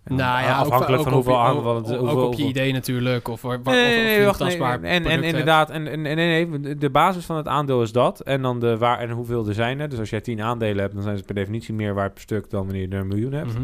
En 0.06 0.15
Nou 0.15 0.44
ja, 0.44 0.56
afhankelijk 0.58 0.98
ook, 1.00 1.04
van 1.04 1.13
hoeveel 1.13 1.46
ook, 1.48 1.58
op, 1.58 1.65
ook, 1.65 1.88
hoeveel- 1.88 2.10
ook 2.10 2.28
op 2.28 2.34
je 2.34 2.46
idee 2.46 2.74
natuurlijk. 2.74 3.28
Of, 3.28 3.41
waar, 3.41 3.60
Nee, 3.63 4.26
wacht, 4.26 4.39
En, 4.84 5.24
inderdaad, 5.24 5.70
en, 5.70 5.84
nee, 6.02 6.15
nee, 6.15 6.76
de 6.78 6.89
basis 6.89 7.26
van 7.26 7.36
het 7.36 7.48
aandeel 7.48 7.82
is 7.82 7.91
dat. 7.91 8.20
En 8.20 8.41
dan 8.41 8.60
de 8.60 8.78
waar 8.78 9.00
en 9.00 9.10
hoeveel 9.10 9.48
er 9.48 9.54
zijn 9.54 9.80
er. 9.80 9.89
Dus 9.89 10.00
als 10.00 10.10
jij 10.10 10.22
tien 10.22 10.41
aandelen 10.41 10.82
hebt, 10.82 10.94
dan 10.94 11.04
zijn 11.04 11.18
ze 11.18 11.24
per 11.24 11.36
definitie 11.36 11.74
meer 11.74 11.94
waard 11.94 12.13
per 12.13 12.22
stuk 12.22 12.50
dan 12.50 12.65
wanneer 12.65 12.82
je 12.82 12.96
er 12.96 13.00
een 13.00 13.08
miljoen 13.08 13.32
hebt. 13.34 13.54
Mhm. 13.54 13.63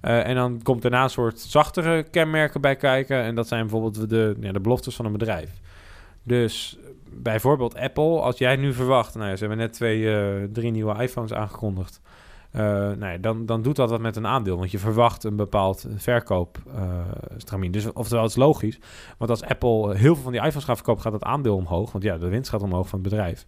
Eh, 0.00 0.26
en 0.26 0.34
dan 0.34 0.60
komt 0.62 0.82
daarna 0.82 1.02
een 1.02 1.10
soort 1.10 1.40
zachtere 1.40 2.02
kenmerken 2.02 2.60
bij 2.60 2.76
kijken. 2.76 3.22
En 3.22 3.34
dat 3.34 3.48
zijn 3.48 3.60
bijvoorbeeld 3.60 4.08
de, 4.10 4.36
ja, 4.40 4.52
de 4.52 4.60
beloftes 4.60 4.96
van 4.96 5.04
een 5.04 5.12
bedrijf. 5.12 5.50
Dus 6.22 6.78
bijvoorbeeld 7.10 7.76
Apple, 7.76 8.20
als 8.20 8.38
jij 8.38 8.56
nu 8.56 8.72
verwacht... 8.72 9.14
Nou 9.14 9.28
ja, 9.28 9.34
ze 9.36 9.40
hebben 9.40 9.58
net 9.58 9.72
twee, 9.72 10.14
eh, 10.16 10.26
drie 10.52 10.70
nieuwe 10.70 11.02
iPhones 11.02 11.32
aangekondigd. 11.32 12.00
Eh, 12.50 12.62
nou 12.62 13.06
ja, 13.06 13.18
dan, 13.18 13.46
dan 13.46 13.62
doet 13.62 13.76
dat 13.76 13.90
wat 13.90 14.00
met 14.00 14.16
een 14.16 14.26
aandeel. 14.26 14.58
Want 14.58 14.70
je 14.70 14.78
verwacht 14.78 15.24
een 15.24 15.36
bepaald 15.36 15.86
verkoopstramien. 15.96 17.70
dus 17.70 17.92
oftewel, 17.92 18.22
het 18.22 18.30
is 18.32 18.36
logisch. 18.38 18.78
Want 19.18 19.30
als 19.30 19.42
Apple 19.42 19.96
heel 19.96 20.14
veel 20.14 20.22
van 20.22 20.32
die 20.32 20.40
iPhones 20.40 20.64
gaat 20.64 20.76
verkopen... 20.76 21.02
gaat 21.02 21.12
het 21.12 21.22
aandeel 21.22 21.56
omhoog. 21.56 21.92
Want 21.92 22.04
ja, 22.04 22.18
de 22.18 22.28
winst 22.28 22.50
gaat 22.50 22.62
omhoog 22.62 22.88
van 22.88 23.00
het 23.00 23.08
bedrijf. 23.08 23.46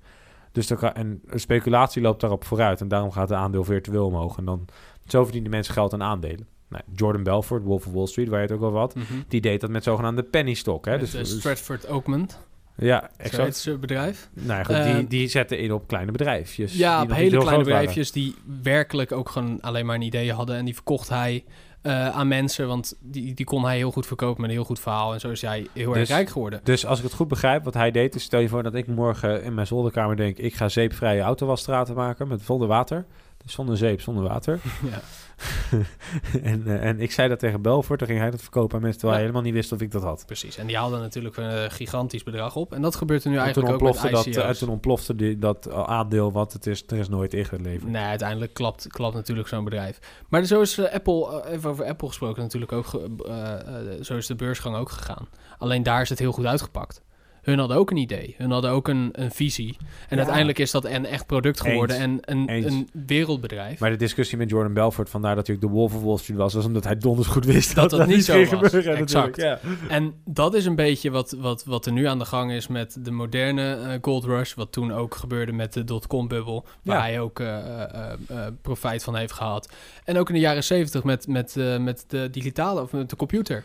Dus 0.53 0.67
kan, 0.75 0.93
en 0.93 1.23
speculatie 1.35 2.03
loopt 2.03 2.21
daarop 2.21 2.45
vooruit. 2.45 2.81
En 2.81 2.89
daarom 2.89 3.11
gaat 3.11 3.29
het 3.29 3.39
aandeel 3.39 3.65
virtueel 3.65 4.07
omhoog. 4.07 4.37
En 4.39 4.45
dan 4.45 4.65
zo 5.07 5.23
verdienen 5.23 5.51
mensen 5.51 5.75
geld 5.75 5.93
aan 5.93 6.03
aandelen. 6.03 6.47
Nou, 6.69 6.83
Jordan 6.95 7.23
Belfort, 7.23 7.63
Wolf 7.63 7.87
of 7.87 7.93
Wall 7.93 8.07
Street, 8.07 8.29
waar 8.29 8.41
je 8.41 8.47
het 8.47 8.57
ook 8.57 8.63
al 8.63 8.79
had... 8.79 8.95
Mhm. 8.95 9.05
die 9.29 9.41
deed 9.41 9.61
dat 9.61 9.71
met 9.71 9.83
zogenaamde 9.85 10.23
penny 10.23 10.55
stock. 10.55 10.85
Hè? 10.85 10.91
Met, 10.91 11.01
Dus, 11.01 11.15
eh, 11.15 11.21
dus- 11.21 11.39
Stratford 11.39 11.89
Oakmont, 11.89 12.41
ja, 12.81 13.01
zo 13.01 13.23
exact. 13.23 13.45
heet 13.45 13.57
zijn 13.57 13.81
bedrijf. 13.81 14.29
Nou 14.33 14.59
ja, 14.59 14.65
goed, 14.65 14.95
die, 14.95 15.07
die 15.07 15.29
zetten 15.29 15.59
in 15.59 15.73
op 15.73 15.87
kleine 15.87 16.13
bedrijfjes. 16.13 16.77
Ja, 16.77 17.01
die 17.01 17.11
op 17.11 17.17
hele 17.17 17.29
kleine 17.29 17.45
waren. 17.51 17.65
bedrijfjes 17.65 18.13
die 18.13 18.35
werkelijk 18.63 19.13
ook 19.13 19.29
gewoon 19.29 19.61
alleen 19.61 19.87
maar 19.87 19.95
een 19.95 20.03
idee 20.03 20.33
hadden. 20.33 20.57
En 20.57 20.65
die 20.65 20.75
verkocht 20.75 21.09
hij 21.09 21.45
eh, 21.83 22.09
aan 22.09 22.29
mensen, 22.29 22.67
want 22.67 22.95
die, 23.01 23.35
die 23.35 23.47
kon 23.47 23.65
hij 23.65 23.77
heel 23.77 23.91
goed 23.91 24.07
verkopen 24.07 24.41
met 24.41 24.51
een 24.51 24.57
heel 24.57 24.65
goed 24.65 24.81
verhaal. 24.81 25.13
En 25.13 25.21
zo 25.21 25.31
is 25.31 25.41
hij 25.43 25.67
heel 25.73 25.89
erg 25.91 25.99
Dus- 25.99 26.09
rijk 26.09 26.29
geworden. 26.29 26.61
Dus 26.65 26.87
als 26.87 26.99
ik 26.99 27.05
het 27.05 27.15
goed 27.15 27.29
begrijp, 27.29 27.65
wat 27.65 27.75
hij 27.75 27.91
deed, 27.91 28.15
is 28.15 28.23
stel 28.23 28.41
je 28.41 28.49
voor 28.49 28.63
dat 28.63 28.75
ik 28.75 28.87
morgen 28.87 29.43
in 29.43 29.55
mijn 29.55 29.67
zolderkamer 29.67 30.17
denk, 30.17 30.37
ik 30.39 30.55
ga 30.55 30.69
zeepvrije 30.69 31.21
autowasstraten 31.21 31.95
maken 31.95 32.29
met 32.29 32.43
zonder 32.43 32.69
water. 32.69 33.05
Dus 33.45 33.53
zonder 33.53 33.77
zeep, 33.77 34.01
zonder 34.01 34.25
water. 34.25 34.59
Ja. 34.91 35.01
en, 36.43 36.63
eh, 36.67 36.85
en 36.89 37.01
ik 37.01 37.13
zei 37.13 37.29
dat 37.29 37.39
tegen 37.39 37.63
Belfort, 37.63 37.99
dan 37.99 38.09
ging 38.09 38.21
hij 38.21 38.31
dat 38.31 38.43
verkopen 38.43 38.75
aan 38.77 38.83
mensen, 38.83 38.99
terwijl 39.01 39.21
hij 39.21 39.29
helemaal 39.31 39.51
niet 39.51 39.61
wist 39.61 39.73
of 39.73 39.81
ik 39.81 39.91
dat 39.91 40.03
had. 40.03 40.23
Precies, 40.27 40.57
en 40.57 40.67
die 40.67 40.77
haalden 40.77 41.01
natuurlijk 41.01 41.37
een 41.37 41.71
gigantisch 41.71 42.23
bedrag 42.23 42.57
op. 42.57 42.73
En 42.73 42.83
dat 42.83 42.95
gebeurt 42.97 43.25
er 43.25 43.31
nu 43.31 43.37
En 43.37 43.53
toen 43.53 43.63
eigenlijk 43.65 43.83
ook 43.83 43.95
met 43.95 44.03
ontplofte, 44.03 44.17
dat, 44.33 44.35
ICO's. 44.45 44.57
eh, 44.57 44.59
toen 44.63 44.69
ontplofte 44.69 45.17
die, 45.17 45.39
dat 45.39 45.71
aandeel, 45.73 46.33
want 46.33 46.53
het 46.53 46.67
is, 46.67 46.85
er 46.87 46.97
is 46.97 47.09
nooit 47.09 47.35
ingeleverd. 47.35 47.91
Nee, 47.91 48.05
uiteindelijk 48.05 48.55
klapt, 48.55 48.87
klapt 48.89 49.15
natuurlijk 49.15 49.49
zo'n 49.49 49.65
bedrijf. 49.65 49.99
Maar 50.29 50.45
zo 50.45 50.61
is 50.61 50.79
eh, 50.79 50.95
Apple, 50.95 51.43
eh, 51.43 51.53
even 51.53 51.71
over 51.71 51.85
Apple 51.85 52.09
gesproken, 52.09 52.43
natuurlijk 52.43 52.73
ook. 52.73 52.87
eh, 53.27 53.53
eh, 53.53 54.03
zo 54.03 54.17
is 54.17 54.27
de 54.27 54.35
beursgang 54.35 54.77
ook 54.77 54.91
gegaan. 54.91 55.29
Alleen 55.59 55.83
daar 55.83 56.01
is 56.03 56.09
het 56.09 56.19
heel 56.19 56.33
goed 56.33 56.47
uitgepakt. 56.47 57.03
Hun 57.43 57.59
hadden 57.59 57.77
ook 57.77 57.91
een 57.91 57.97
idee. 57.97 58.35
Hun 58.39 58.51
hadden 58.51 58.71
ook 58.71 58.89
een, 58.89 59.09
een 59.13 59.31
visie. 59.31 59.77
En 59.81 59.87
Ja. 60.09 60.17
uiteindelijk 60.17 60.59
is 60.59 60.71
dat 60.71 60.85
een 60.85 61.07
echt 61.07 61.27
product 61.27 61.61
geworden 61.61 62.01
Eens. 62.01 62.21
en 62.21 62.39
een, 62.49 62.67
een 62.67 62.89
wereldbedrijf. 63.07 63.81
Maar 63.81 63.91
de 63.91 63.97
discussie 63.97 64.39
met 64.39 64.51
Jordan 64.51 64.73
Belfort, 64.73 65.09
vandaar 65.11 65.35
dat 65.35 65.47
hij 65.47 65.57
ook 65.57 65.63
de 65.63 65.69
Wolf 65.69 65.95
of 65.95 66.03
Wall 66.03 66.17
Street 66.19 66.39
was, 66.39 66.55
was 66.55 66.65
omdat 66.65 66.85
hij 66.85 66.97
donders 66.99 67.29
goed 67.29 67.45
wist 67.45 67.75
Dat 67.75 67.91
dat 67.91 67.99
dat 67.99 68.09
niet 68.09 68.25
zo 68.25 68.33
ging 68.35 68.49
was. 68.49 68.59
gebeuren. 68.71 68.97
Exact. 68.97 69.37
Ja. 69.37 69.59
En 69.89 70.15
dat 70.25 70.55
is 70.55 70.65
een 70.67 70.75
beetje 70.75 71.11
wat, 71.11 71.37
wat, 71.39 71.65
wat 71.65 71.87
er 71.87 71.93
nu 71.93 72.05
aan 72.07 72.19
de 72.19 72.25
gang 72.25 72.53
is 72.53 72.67
met 72.69 72.97
de 73.05 73.11
moderne 73.11 73.75
eh, 73.75 73.99
gold 74.03 74.25
rush. 74.25 74.55
Wat 74.55 74.73
toen 74.73 74.93
ook 74.93 75.15
gebeurde 75.15 75.53
met 75.53 75.73
de 75.73 75.85
dotcom-bubbel. 75.85 76.67
Waar 76.83 76.97
Ja. 76.97 77.03
hij 77.03 77.21
ook 77.21 77.41
eh, 77.41 77.93
eh, 77.93 78.47
profijt 78.63 79.03
van 79.05 79.17
heeft 79.17 79.33
gehad. 79.33 79.73
En 80.05 80.19
ook 80.19 80.29
in 80.29 80.35
de 80.35 80.41
jaren 80.41 80.65
zeventig 80.65 81.05
met, 81.05 81.27
met, 81.29 81.55
met 81.81 82.05
de 82.09 82.29
digitale 82.31 82.81
of 82.83 82.93
met 82.93 83.11
de 83.11 83.17
computer. 83.17 83.65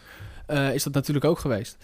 is 0.73 0.83
dat 0.83 0.93
natuurlijk 0.93 1.25
ook 1.25 1.39
geweest. 1.39 1.77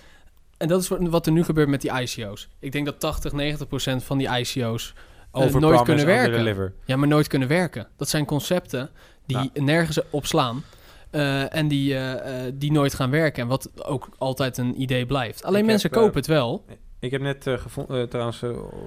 En 0.61 0.67
dat 0.67 0.81
is 0.81 0.87
wat, 0.87 1.25
er 1.25 1.31
nu 1.31 1.43
gebeurt 1.43 1.67
met 1.69 1.81
die 1.81 1.91
ICO's. 2.01 2.49
Ik 2.59 2.71
denk 2.71 2.85
dat 2.85 2.99
80, 2.99 3.31
90 3.33 3.67
procent 3.67 4.03
van 4.03 4.17
die 4.17 4.27
ICO's 4.39 4.93
eh, 5.31 5.53
nooit 5.53 5.81
kunnen 5.81 6.05
werken. 6.05 6.73
Ja, 6.85 6.95
maar 6.95 7.07
nooit 7.07 7.27
kunnen 7.27 7.47
werken. 7.47 7.87
Dat 7.97 8.09
zijn 8.09 8.25
concepten 8.25 8.89
die 9.25 9.37
Ja. 9.53 9.61
nergens 9.63 9.99
op 10.09 10.25
slaan. 10.25 10.63
eh, 11.11 11.55
en 11.55 11.67
die, 11.67 11.97
eh, 11.97 12.51
die 12.53 12.71
nooit 12.71 12.93
gaan 12.93 13.09
werken. 13.09 13.41
En 13.43 13.47
wat 13.49 13.69
ook 13.85 14.09
altijd 14.17 14.57
een 14.57 14.81
idee 14.81 15.05
blijft. 15.05 15.43
Alleen 15.43 15.59
Ik 15.61 15.65
mensen 15.65 15.89
heb, 15.91 15.99
kopen 15.99 16.15
het 16.17 16.27
wel. 16.27 16.65
Ik 16.99 17.11
heb 17.11 17.21
net 17.21 17.43
gevon- 17.47 17.87
eh, 17.89 18.03
trouwens 18.03 18.39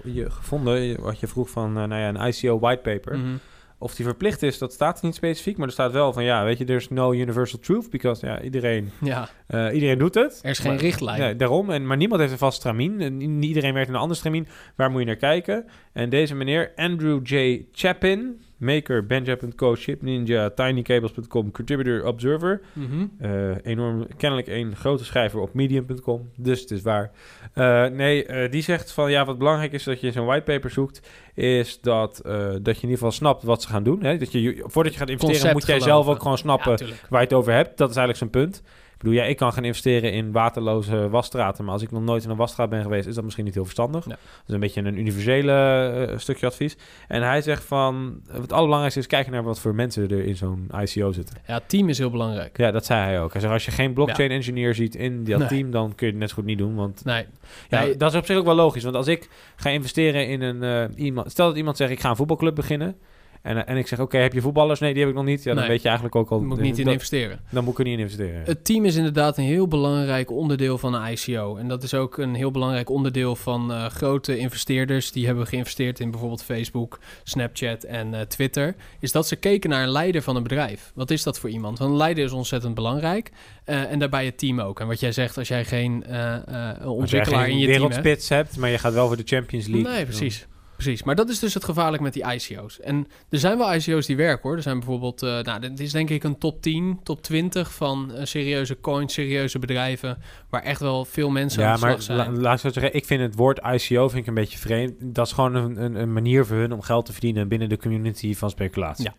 je 0.04 0.30
gevonden, 0.30 1.00
wat 1.00 1.20
je 1.20 1.26
vroeg 1.26 1.50
van 1.50 1.72
nou 1.72 1.94
ja, 1.94 2.08
een 2.08 2.26
ICO 2.28 2.58
whitepaper. 2.58 3.18
Mhm. 3.18 3.34
Of 3.78 3.94
die 3.94 4.04
verplicht 4.04 4.42
is, 4.42 4.58
dat 4.58 4.72
staat 4.72 5.02
niet 5.02 5.14
specifiek. 5.14 5.56
Maar 5.56 5.66
er 5.66 5.72
staat 5.72 5.92
wel 5.92 6.12
van 6.12 6.24
ja, 6.24 6.44
weet 6.44 6.58
je, 6.58 6.64
there's 6.64 6.88
no 6.88 7.12
universal 7.12 7.58
truth. 7.58 7.90
Because 7.90 8.26
ja, 8.26 8.40
iedereen, 8.40 8.90
Ja, 9.00 9.28
eh, 9.46 9.68
iedereen 9.74 9.98
doet 9.98 10.14
het. 10.14 10.40
er 10.42 10.50
is 10.50 10.58
geen 10.58 10.72
Maar- 10.72 10.80
richtlijn. 10.80 11.20
Nee, 11.20 11.36
daarom. 11.36 11.70
En, 11.70 11.86
maar 11.86 11.96
niemand 11.96 12.20
heeft 12.20 12.32
een 12.32 12.38
vast 12.38 12.58
stramien. 12.58 13.00
En 13.00 13.42
iedereen 13.42 13.72
werkt 13.74 13.88
in 13.88 13.94
een 13.94 14.00
ander 14.00 14.16
stramien. 14.16 14.46
Waar 14.76 14.90
moet 14.90 15.00
je 15.00 15.06
naar 15.06 15.16
kijken? 15.16 15.64
En 15.92 16.08
deze 16.08 16.34
meneer, 16.34 16.72
Andrew 16.76 17.26
J. 17.26 17.64
Chapin, 17.72 18.40
maker, 18.56 19.06
Benja.co, 19.06 19.74
Chip 19.74 20.02
Ninja, 20.02 20.50
tinycables.com, 20.50 21.50
contributor, 21.50 22.06
observer. 22.06 22.60
Mhm. 22.72 23.06
Eh, 23.18 23.50
enorm, 23.62 24.06
kennelijk 24.16 24.48
een 24.48 24.76
grote 24.76 25.04
schrijver 25.04 25.40
op 25.40 25.54
medium.com. 25.54 26.30
Dus 26.36 26.60
het 26.60 26.70
is 26.70 26.82
waar. 26.82 27.10
Eh, 27.52 27.86
nee, 27.86 28.48
die 28.48 28.62
zegt 28.62 28.92
van 28.92 29.10
ja, 29.10 29.24
wat 29.24 29.38
belangrijk 29.38 29.72
is 29.72 29.84
dat 29.84 30.00
je 30.00 30.12
zo'n 30.12 30.26
whitepaper 30.26 30.70
zoekt, 30.70 31.08
is 31.34 31.80
dat, 31.80 32.20
dat 32.24 32.24
je 32.24 32.60
in 32.62 32.66
ieder 32.74 32.88
geval 32.90 33.10
snapt 33.12 33.42
wat 33.42 33.62
ze 33.62 33.68
gaan 33.68 33.82
doen. 33.82 34.02
Hè? 34.02 34.16
Dat 34.16 34.32
je, 34.32 34.62
voordat 34.66 34.92
je 34.92 34.98
gaat 34.98 35.08
investeren, 35.08 35.40
Concept 35.40 35.52
moet 35.52 35.66
jij 35.66 35.78
geloven. 35.80 36.04
zelf 36.04 36.16
ook 36.16 36.22
gewoon 36.22 36.38
snappen 36.38 36.72
Ja, 36.86 36.92
waar 37.08 37.20
je 37.20 37.26
het 37.26 37.34
over 37.36 37.52
hebt. 37.52 37.78
Dat 37.78 37.90
is 37.90 37.96
eigenlijk 37.96 38.18
zijn 38.18 38.30
punt. 38.44 38.62
Bedoel, 39.04 39.18
ja, 39.18 39.24
ik 39.24 39.36
kan 39.36 39.52
gaan 39.52 39.64
investeren 39.64 40.12
in 40.12 40.32
waterloze 40.32 41.08
wasstraten, 41.08 41.64
maar 41.64 41.72
als 41.72 41.82
ik 41.82 41.90
nog 41.90 42.02
nooit 42.02 42.24
in 42.24 42.30
een 42.30 42.36
wasstraat 42.36 42.70
ben 42.70 42.82
geweest, 42.82 43.06
is 43.06 43.14
dat 43.14 43.24
misschien 43.24 43.44
niet 43.44 43.54
heel 43.54 43.62
verstandig. 43.64 44.04
Ja. 44.04 44.10
Dat 44.10 44.46
is 44.46 44.54
een 44.54 44.60
beetje 44.60 44.80
een 44.80 44.98
universele 44.98 45.52
eh, 45.52 46.18
stukje 46.18 46.46
advies. 46.46 46.76
En 47.08 47.22
hij 47.22 47.42
zegt 47.42 47.64
van, 47.64 48.20
het 48.30 48.52
allerbelangrijkste 48.52 49.00
is 49.00 49.06
kijken 49.06 49.32
naar 49.32 49.42
wat 49.42 49.60
voor 49.60 49.74
mensen 49.74 50.08
er 50.10 50.24
in 50.24 50.36
zo'n 50.36 50.70
ICO 50.80 51.12
zitten. 51.12 51.36
Ja, 51.46 51.60
team 51.66 51.88
is 51.88 51.98
heel 51.98 52.10
belangrijk. 52.10 52.58
Ja, 52.58 52.70
dat 52.70 52.84
zei 52.84 53.00
hij 53.00 53.20
ook. 53.20 53.32
Hij 53.32 53.40
zegt, 53.40 53.52
als 53.52 53.64
je 53.64 53.70
geen 53.70 53.92
blockchain 53.92 54.30
engineer 54.30 54.74
ziet 54.74 54.94
in 54.94 55.24
dat 55.24 55.38
Nee. 55.38 55.48
team, 55.48 55.70
dan 55.70 55.94
kun 55.94 56.06
je 56.06 56.12
het 56.12 56.20
net 56.20 56.28
zo 56.30 56.34
goed 56.34 56.44
niet 56.44 56.58
doen. 56.58 56.74
Want 56.74 57.04
Nee, 57.04 57.26
ja, 57.68 57.80
Nee. 57.80 57.96
dat 57.96 58.12
is 58.12 58.18
op 58.18 58.26
zich 58.26 58.36
ook 58.36 58.44
wel 58.44 58.54
logisch. 58.54 58.82
Want 58.84 58.96
als 58.96 59.06
ik 59.06 59.28
ga 59.56 59.70
investeren 59.70 60.28
in 60.28 60.42
een 60.42 60.62
eh, 60.62 61.04
iemand... 61.04 61.30
Stel 61.30 61.46
dat 61.46 61.56
iemand 61.56 61.76
zegt, 61.76 61.90
ik 61.90 62.00
ga 62.00 62.10
een 62.10 62.16
voetbalclub 62.16 62.54
beginnen. 62.54 62.96
En, 63.44 63.56
eh, 63.66 63.72
en 63.72 63.76
ik 63.76 63.86
zeg, 63.86 64.00
oké, 64.00 64.16
heb 64.18 64.32
je 64.32 64.40
voetballers? 64.40 64.80
Nee, 64.80 64.92
die 64.92 65.00
heb 65.02 65.10
ik 65.10 65.16
nog 65.16 65.24
niet. 65.24 65.42
Ja, 65.42 65.50
dan 65.52 65.60
Nee. 65.60 65.68
weet 65.68 65.80
je 65.82 65.86
eigenlijk 65.88 66.16
ook 66.16 66.30
al... 66.30 66.40
moet 66.40 66.56
ik 66.58 66.62
niet 66.64 66.78
in 66.78 66.84
dat- 66.84 66.92
investeren. 66.92 67.40
Dan 67.50 67.64
moet 67.64 67.72
ik 67.72 67.78
er 67.78 67.84
niet 67.84 67.94
in 67.94 68.00
investeren. 68.00 68.42
Het 68.44 68.64
team 68.64 68.84
is 68.84 68.96
inderdaad 68.96 69.38
een 69.38 69.44
heel 69.44 69.68
belangrijk 69.68 70.30
onderdeel 70.30 70.78
van 70.78 70.94
een 70.94 71.12
ICO. 71.12 71.56
En 71.56 71.68
dat 71.68 71.82
is 71.82 71.94
ook 71.94 72.18
een 72.18 72.34
heel 72.34 72.50
belangrijk 72.50 72.90
onderdeel 72.90 73.36
van 73.36 73.72
eh, 73.72 73.86
grote 73.86 74.38
investeerders 74.38 75.12
die 75.12 75.26
hebben 75.26 75.46
geïnvesteerd 75.46 76.00
in 76.00 76.10
bijvoorbeeld 76.10 76.42
Facebook, 76.42 76.98
Snapchat 77.22 77.82
en 77.84 78.14
eh, 78.14 78.20
Twitter. 78.20 78.74
Is 79.00 79.12
dat 79.12 79.28
ze 79.28 79.36
keken 79.36 79.70
naar 79.70 79.82
een 79.82 79.88
leider 79.92 80.22
van 80.22 80.36
een 80.36 80.42
bedrijf. 80.42 80.92
Wat 80.94 81.10
is 81.10 81.22
dat 81.22 81.38
voor 81.38 81.50
iemand? 81.50 81.78
Want 81.78 81.90
een 81.90 81.96
leider 81.96 82.24
is 82.24 82.32
ontzettend 82.32 82.74
belangrijk. 82.74 83.30
En 83.64 83.98
daarbij 83.98 84.24
het 84.24 84.38
team 84.38 84.60
ook. 84.60 84.80
En 84.80 84.86
wat 84.86 85.00
jij 85.00 85.12
zegt, 85.12 85.38
als 85.38 85.48
jij 85.48 85.64
geen 85.64 86.04
Als 86.06 86.12
jij 86.46 86.86
ontwikkelaar 86.86 87.48
in 87.48 87.58
je 87.58 87.66
team 87.66 87.82
hebt. 87.82 87.94
wereldspits 87.94 88.28
hebt, 88.28 88.56
maar 88.56 88.70
je 88.70 88.78
gaat 88.78 88.92
wel 88.92 89.06
voor 89.06 89.16
de 89.16 89.22
Champions 89.26 89.66
League. 89.66 89.92
Nee, 89.92 90.04
precies. 90.04 90.46
Precies, 90.76 91.02
maar 91.02 91.14
dat 91.14 91.28
is 91.28 91.38
dus 91.38 91.54
het 91.54 91.64
gevaarlijk 91.64 92.02
met 92.02 92.12
die 92.12 92.24
ICO's. 92.32 92.80
En 92.80 93.06
er 93.30 93.38
zijn 93.38 93.58
wel 93.58 93.74
ICO's 93.74 94.06
die 94.06 94.16
werken 94.16 94.42
hoor. 94.42 94.56
Er 94.56 94.62
zijn 94.62 94.78
bijvoorbeeld, 94.78 95.22
eh 95.22 95.40
nou, 95.40 95.60
dit 95.60 95.80
is 95.80 95.92
denk 95.92 96.10
ik 96.10 96.24
een 96.24 96.38
top 96.38 96.62
10, 96.62 97.00
top 97.02 97.22
20 97.22 97.72
van 97.74 98.12
eh, 98.14 98.24
serieuze 98.24 98.80
coins, 98.80 99.12
serieuze 99.14 99.58
bedrijven, 99.58 100.18
waar 100.50 100.62
echt 100.62 100.80
wel 100.80 101.04
veel 101.04 101.30
mensen 101.30 101.62
aan 101.64 101.68
Ja, 101.70 101.76
slag 101.76 101.90
maar 101.90 102.02
zijn. 102.02 102.18
la- 102.18 102.40
laat 102.40 102.54
ik 102.54 102.60
zo 102.60 102.68
zeggen, 102.80 102.94
ik 102.94 103.04
vind 103.04 103.20
het 103.20 103.34
woord 103.34 103.58
ICO 103.72 104.08
vind 104.08 104.20
ik 104.22 104.26
een 104.26 104.34
beetje 104.34 104.58
vreemd. 104.58 104.92
Dat 105.00 105.26
is 105.26 105.32
gewoon 105.32 105.54
een, 105.54 105.82
een, 105.82 105.94
een 105.94 106.12
manier 106.12 106.46
voor 106.46 106.56
hun 106.56 106.72
om 106.72 106.82
geld 106.82 107.06
te 107.06 107.12
verdienen 107.12 107.48
binnen 107.48 107.68
de 107.68 107.78
community 107.78 108.34
van 108.34 108.50
speculatie. 108.50 109.04
Ja. 109.04 109.14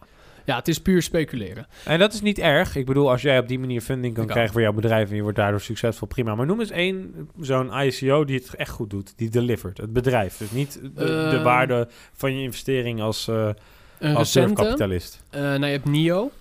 Ja, 0.45 0.55
het 0.55 0.67
is 0.67 0.79
puur 0.81 1.01
speculeren. 1.01 1.67
En 1.85 1.99
dat 1.99 2.13
is 2.13 2.21
niet 2.21 2.39
erg. 2.39 2.75
Ik 2.75 2.85
bedoel, 2.85 3.09
als 3.11 3.21
jij 3.21 3.39
op 3.39 3.47
die 3.47 3.59
manier 3.59 3.81
funding 3.81 4.13
kan 4.13 4.25
krijgen 4.27 4.51
voor 4.53 4.61
jouw 4.61 4.73
bedrijf 4.73 5.09
en 5.09 5.15
je 5.15 5.21
wordt 5.21 5.37
daardoor 5.37 5.61
succesvol, 5.61 6.07
prima. 6.07 6.35
Maar 6.35 6.45
noem 6.45 6.59
eens 6.59 6.69
één 6.71 7.29
zo'n 7.39 7.79
ICO 7.81 8.25
die 8.25 8.35
het 8.37 8.55
echt 8.55 8.69
goed 8.71 8.89
doet, 8.89 9.13
die 9.15 9.29
delivert. 9.29 9.77
Het 9.77 9.93
bedrijf. 9.93 10.37
Dus 10.37 10.51
niet 10.51 10.79
de, 10.81 10.89
de 10.93 11.29
Ehm, 11.33 11.43
waarde 11.43 11.87
van 12.13 12.35
je 12.35 12.41
investering 12.41 13.01
als, 13.01 13.27
eh 13.27 13.49
Een 13.99 14.15
als 14.15 14.33
recente, 14.33 14.55
durfkapitalist. 14.55 15.23
eh 15.29 15.41
nou 15.41 15.65
je 15.65 15.71
hebt 15.71 15.85
NIO. 15.85 16.31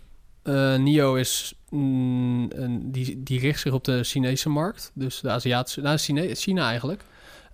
Eh, 0.43 0.77
NIO 0.77 1.14
is, 1.14 1.55
mm, 1.71 2.51
een, 2.55 2.93
die, 2.93 3.23
die 3.23 3.40
richt 3.40 3.61
zich 3.61 3.73
op 3.73 3.85
de 3.85 4.03
Chinese 4.05 4.49
markt. 4.49 4.90
Dus 4.95 5.21
de 5.21 5.31
Aziatische, 5.31 5.81
nou 5.81 5.97
China, 5.99 6.35
China 6.35 6.69
eigenlijk. 6.69 7.03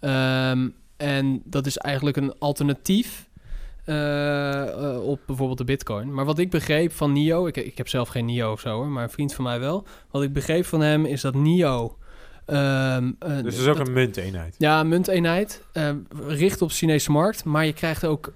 Ehm, 0.01 0.69
en 0.97 1.43
dat 1.45 1.67
is 1.67 1.77
eigenlijk 1.79 2.17
een 2.17 2.35
alternatief 2.39 3.29
eh, 3.85 4.63
eh, 4.63 5.03
op 5.03 5.21
bijvoorbeeld 5.27 5.59
de 5.59 5.65
bitcoin. 5.65 6.15
Maar 6.15 6.25
wat 6.25 6.39
ik 6.39 6.51
begreep 6.51 6.93
van 6.93 7.13
NIO, 7.13 7.47
ik, 7.47 7.57
ik 7.57 7.77
heb 7.79 7.89
zelf 7.89 8.09
geen 8.09 8.25
NIO 8.25 8.53
of 8.53 8.61
zo 8.61 8.71
hoor, 8.75 8.87
maar 8.87 9.03
een 9.03 9.11
vriend 9.11 9.35
van 9.35 9.45
mij 9.45 9.61
wel. 9.61 9.87
Wat 10.11 10.23
ik 10.23 10.33
begreep 10.33 10.65
van 10.65 10.81
hem 10.81 11.05
is 11.07 11.21
dat 11.21 11.35
NIO... 11.35 11.97
ehm, 12.47 13.11
eh, 13.19 13.29
Dus 13.29 13.37
het 13.37 13.55
is 13.55 13.67
ook 13.67 13.77
dat- 13.77 13.87
een 13.87 13.93
munteenheid. 13.93 14.55
ja, 14.59 14.81
een 14.81 14.89
munteenheid. 14.89 15.63
richt 16.27 16.63
op 16.63 16.69
de 16.69 16.75
Chinese 16.75 17.11
markt. 17.11 17.45
Maar 17.45 17.67
je 17.67 17.73
krijgt 17.73 18.05
ook 18.05 18.33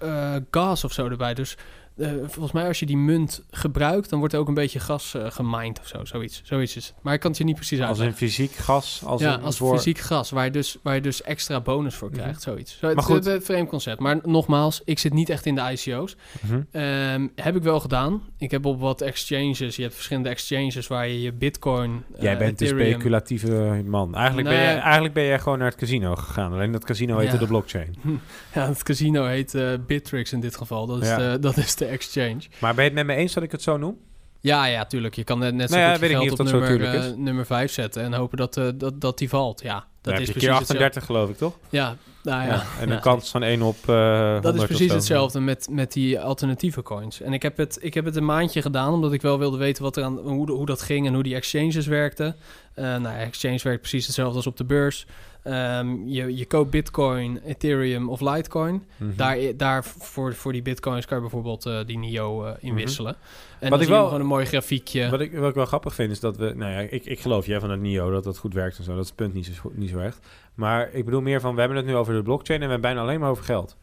gas 0.50 0.84
of 0.84 0.92
zo 0.92 1.08
erbij. 1.08 1.34
Dus 1.34 1.56
eh, 1.96 2.10
volgens 2.26 2.52
mij 2.52 2.66
als 2.66 2.78
je 2.78 2.86
die 2.86 2.96
munt 2.96 3.42
gebruikt, 3.50 4.10
dan 4.10 4.18
wordt 4.18 4.34
er 4.34 4.40
ook 4.40 4.48
een 4.48 4.54
beetje 4.54 4.80
gas 4.80 5.14
uh, 5.16 5.30
gemined 5.30 5.80
of 5.80 5.86
zo. 5.86 6.04
Zoiets, 6.04 6.40
zoiets 6.44 6.76
is 6.76 6.86
het. 6.86 6.94
Maar 7.02 7.14
ik 7.14 7.20
kan 7.20 7.30
het 7.30 7.38
je 7.38 7.44
niet 7.44 7.54
precies 7.54 7.78
uitleggen. 7.80 8.06
Als 8.06 8.20
een 8.20 8.26
fysiek 8.28 8.52
gas? 8.52 9.02
Als 9.04 9.20
ja, 9.20 9.34
een 9.34 9.42
als 9.42 9.56
voor... 9.56 9.76
fysiek 9.76 9.98
gas, 9.98 10.30
waar 10.30 10.44
je 10.44 10.50
dus, 10.50 10.78
waar 10.82 10.94
je 10.94 11.00
dus 11.00 11.22
extra 11.22 11.60
bonus 11.60 11.94
voor 11.94 12.10
krijgt. 12.10 12.42
Zoiets. 12.42 12.72
Zo, 12.78 12.86
Maar 12.86 12.96
het, 12.96 13.04
goed. 13.04 13.24
het, 13.24 13.44
vreemd 13.44 13.68
concept. 13.68 14.00
Maar 14.00 14.18
nogmaals, 14.22 14.82
ik 14.84 14.98
zit 14.98 15.12
niet 15.12 15.28
echt 15.28 15.46
in 15.46 15.54
de 15.54 15.60
ICO's. 15.72 16.16
Mhm. 16.40 16.60
Ehm, 16.70 17.26
heb 17.34 17.56
ik 17.56 17.62
wel 17.62 17.80
gedaan. 17.80 18.22
Ik 18.38 18.50
heb 18.50 18.64
op 18.64 18.80
wat 18.80 19.00
exchanges, 19.00 19.76
je 19.76 19.82
hebt 19.82 19.94
verschillende 19.94 20.28
exchanges 20.28 20.86
waar 20.86 21.08
je 21.08 21.20
je 21.20 21.32
bitcoin, 21.32 22.04
Jij 22.18 22.32
eh, 22.32 22.38
bent 22.38 22.58
de 22.58 22.64
Ethereum... 22.64 22.90
speculatieve 22.90 23.82
man. 23.86 24.14
Eigenlijk, 24.14 24.48
ben 24.48 24.56
jij, 24.56 24.78
eigenlijk 24.78 25.14
ben 25.14 25.24
jij 25.24 25.38
gewoon 25.38 25.58
naar 25.58 25.68
het 25.68 25.78
casino 25.78 26.14
gegaan. 26.14 26.52
Alleen 26.52 26.72
dat 26.72 26.84
casino 26.84 27.18
heette 27.18 27.32
Ja. 27.32 27.38
de 27.38 27.46
blockchain. 27.46 27.94
Ja, 28.54 28.68
het 28.68 28.82
casino 28.82 29.24
heet 29.24 29.58
Bittrex 29.86 30.32
in 30.32 30.40
dit 30.40 30.56
geval. 30.56 30.86
Dat 30.86 31.02
is, 31.02 31.08
Ja. 31.08 31.16
de, 31.16 31.38
dat 31.38 31.56
is 31.56 31.74
de 31.74 31.83
exchange. 31.86 32.40
Maar 32.58 32.74
ben 32.74 32.84
je 32.84 32.90
het 32.90 33.06
met 33.06 33.16
me 33.16 33.22
eens 33.22 33.32
dat 33.32 33.42
ik 33.42 33.52
het 33.52 33.62
zo 33.62 33.76
noem? 33.76 33.98
Ja, 34.40 34.64
ja, 34.64 34.84
tuurlijk. 34.84 35.14
Je 35.14 35.24
kan 35.24 35.38
net, 35.38 35.54
net 35.54 35.70
zo 35.70 35.76
Nou 35.76 35.88
ja, 35.88 35.96
goed 35.96 36.08
je 36.08 36.16
geld 36.16 36.40
op 36.40 36.46
nummer, 36.46 36.94
eh, 36.94 37.12
nummer 37.16 37.46
5 37.46 37.72
zetten 37.72 38.02
en 38.02 38.12
hopen 38.12 38.36
dat, 38.38 38.56
eh, 38.56 38.68
dat, 38.74 39.00
dat 39.00 39.18
die 39.18 39.28
valt. 39.28 39.62
Ja, 39.62 39.74
dat 40.00 40.12
is 40.12 40.18
heb 40.18 40.26
je 40.26 40.32
precies 40.32 40.48
keer 40.48 40.58
hetzelfde. 40.58 40.84
38 40.84 41.04
geloof 41.04 41.28
ik, 41.28 41.36
toch? 41.36 41.58
Ja, 41.68 41.96
nou 42.22 42.42
ja. 42.42 42.48
Ja, 42.48 42.64
en 42.80 42.88
een 42.88 42.94
Ja. 42.94 43.00
kans 43.00 43.30
van 43.30 43.42
1 43.42 43.62
op 43.62 43.76
eh 43.86 43.94
100 43.94 44.42
Dat 44.42 44.54
is 44.54 44.64
precies 44.64 44.92
hetzelfde 44.92 45.40
met, 45.40 45.68
met 45.70 45.92
die 45.92 46.20
alternatieve 46.20 46.82
coins. 46.82 47.20
En 47.20 47.32
ik 47.32 47.42
heb, 47.42 47.56
het, 47.56 47.78
ik 47.80 47.94
heb 47.94 48.04
het 48.04 48.16
een 48.16 48.24
maandje 48.24 48.62
gedaan, 48.62 48.92
omdat 48.92 49.12
ik 49.12 49.22
wel 49.22 49.38
wilde 49.38 49.56
weten 49.56 49.82
wat 49.82 49.96
er 49.96 50.04
aan, 50.04 50.18
hoe, 50.18 50.50
hoe 50.50 50.66
dat 50.66 50.82
ging 50.82 51.06
en 51.06 51.14
hoe 51.14 51.22
die 51.22 51.34
exchanges 51.34 51.86
werkten. 51.86 52.36
Eh 52.74 52.84
nou, 52.84 53.02
ja, 53.02 53.16
exchange 53.18 53.60
werkt 53.62 53.80
precies 53.80 54.06
hetzelfde 54.06 54.36
als 54.36 54.46
op 54.46 54.56
de 54.56 54.64
beurs. 54.64 55.06
Ehm, 55.44 56.06
je, 56.06 56.36
je 56.36 56.46
koopt 56.46 56.70
Bitcoin, 56.70 57.40
Ethereum 57.46 58.08
of 58.08 58.20
Litecoin. 58.20 58.84
Mhm. 58.96 59.16
Daar, 59.16 59.38
daar 59.56 59.84
voor, 59.84 60.34
voor 60.34 60.52
die 60.52 60.62
Bitcoins 60.62 61.06
kan 61.06 61.16
je 61.16 61.22
bijvoorbeeld 61.22 61.66
eh, 61.66 61.78
die 61.86 61.98
NIO 61.98 62.44
eh 62.44 62.52
inwisselen. 62.60 63.16
En 63.58 63.70
dan 63.70 63.78
ik 63.80 63.84
zie 63.84 63.94
je 63.94 63.98
wel- 63.98 64.04
gewoon 64.04 64.20
een 64.20 64.26
mooi 64.26 64.44
grafiekje. 64.46 65.10
Wat 65.10 65.20
ik, 65.20 65.32
wat 65.36 65.48
ik 65.48 65.54
wel 65.54 65.66
grappig 65.66 65.94
vind 65.94 66.10
is 66.10 66.20
dat 66.20 66.36
we... 66.36 66.52
Nou 66.56 66.72
ja, 66.72 66.78
ik, 66.78 67.04
ik 67.04 67.20
geloof 67.20 67.46
jij 67.46 67.60
van 67.60 67.70
het 67.70 67.80
NIO 67.80 68.10
dat 68.10 68.24
dat 68.24 68.38
goed 68.38 68.54
werkt 68.54 68.78
en 68.78 68.84
zo. 68.84 68.90
Dat 68.94 69.00
is 69.02 69.06
het 69.06 69.16
punt 69.16 69.34
niet 69.34 69.46
zo, 69.46 69.72
niet 69.74 69.90
zo 69.90 69.98
echt. 69.98 70.18
Maar 70.54 70.92
ik 70.92 71.04
bedoel 71.04 71.20
meer 71.20 71.40
van... 71.40 71.54
We 71.54 71.60
hebben 71.60 71.78
het 71.78 71.86
nu 71.86 71.96
over 71.96 72.14
de 72.14 72.22
blockchain 72.22 72.60
en 72.60 72.66
we 72.66 72.72
hebben 72.72 72.90
bijna 72.90 73.06
alleen 73.06 73.20
maar 73.20 73.30
over 73.30 73.44
geld. 73.44 73.76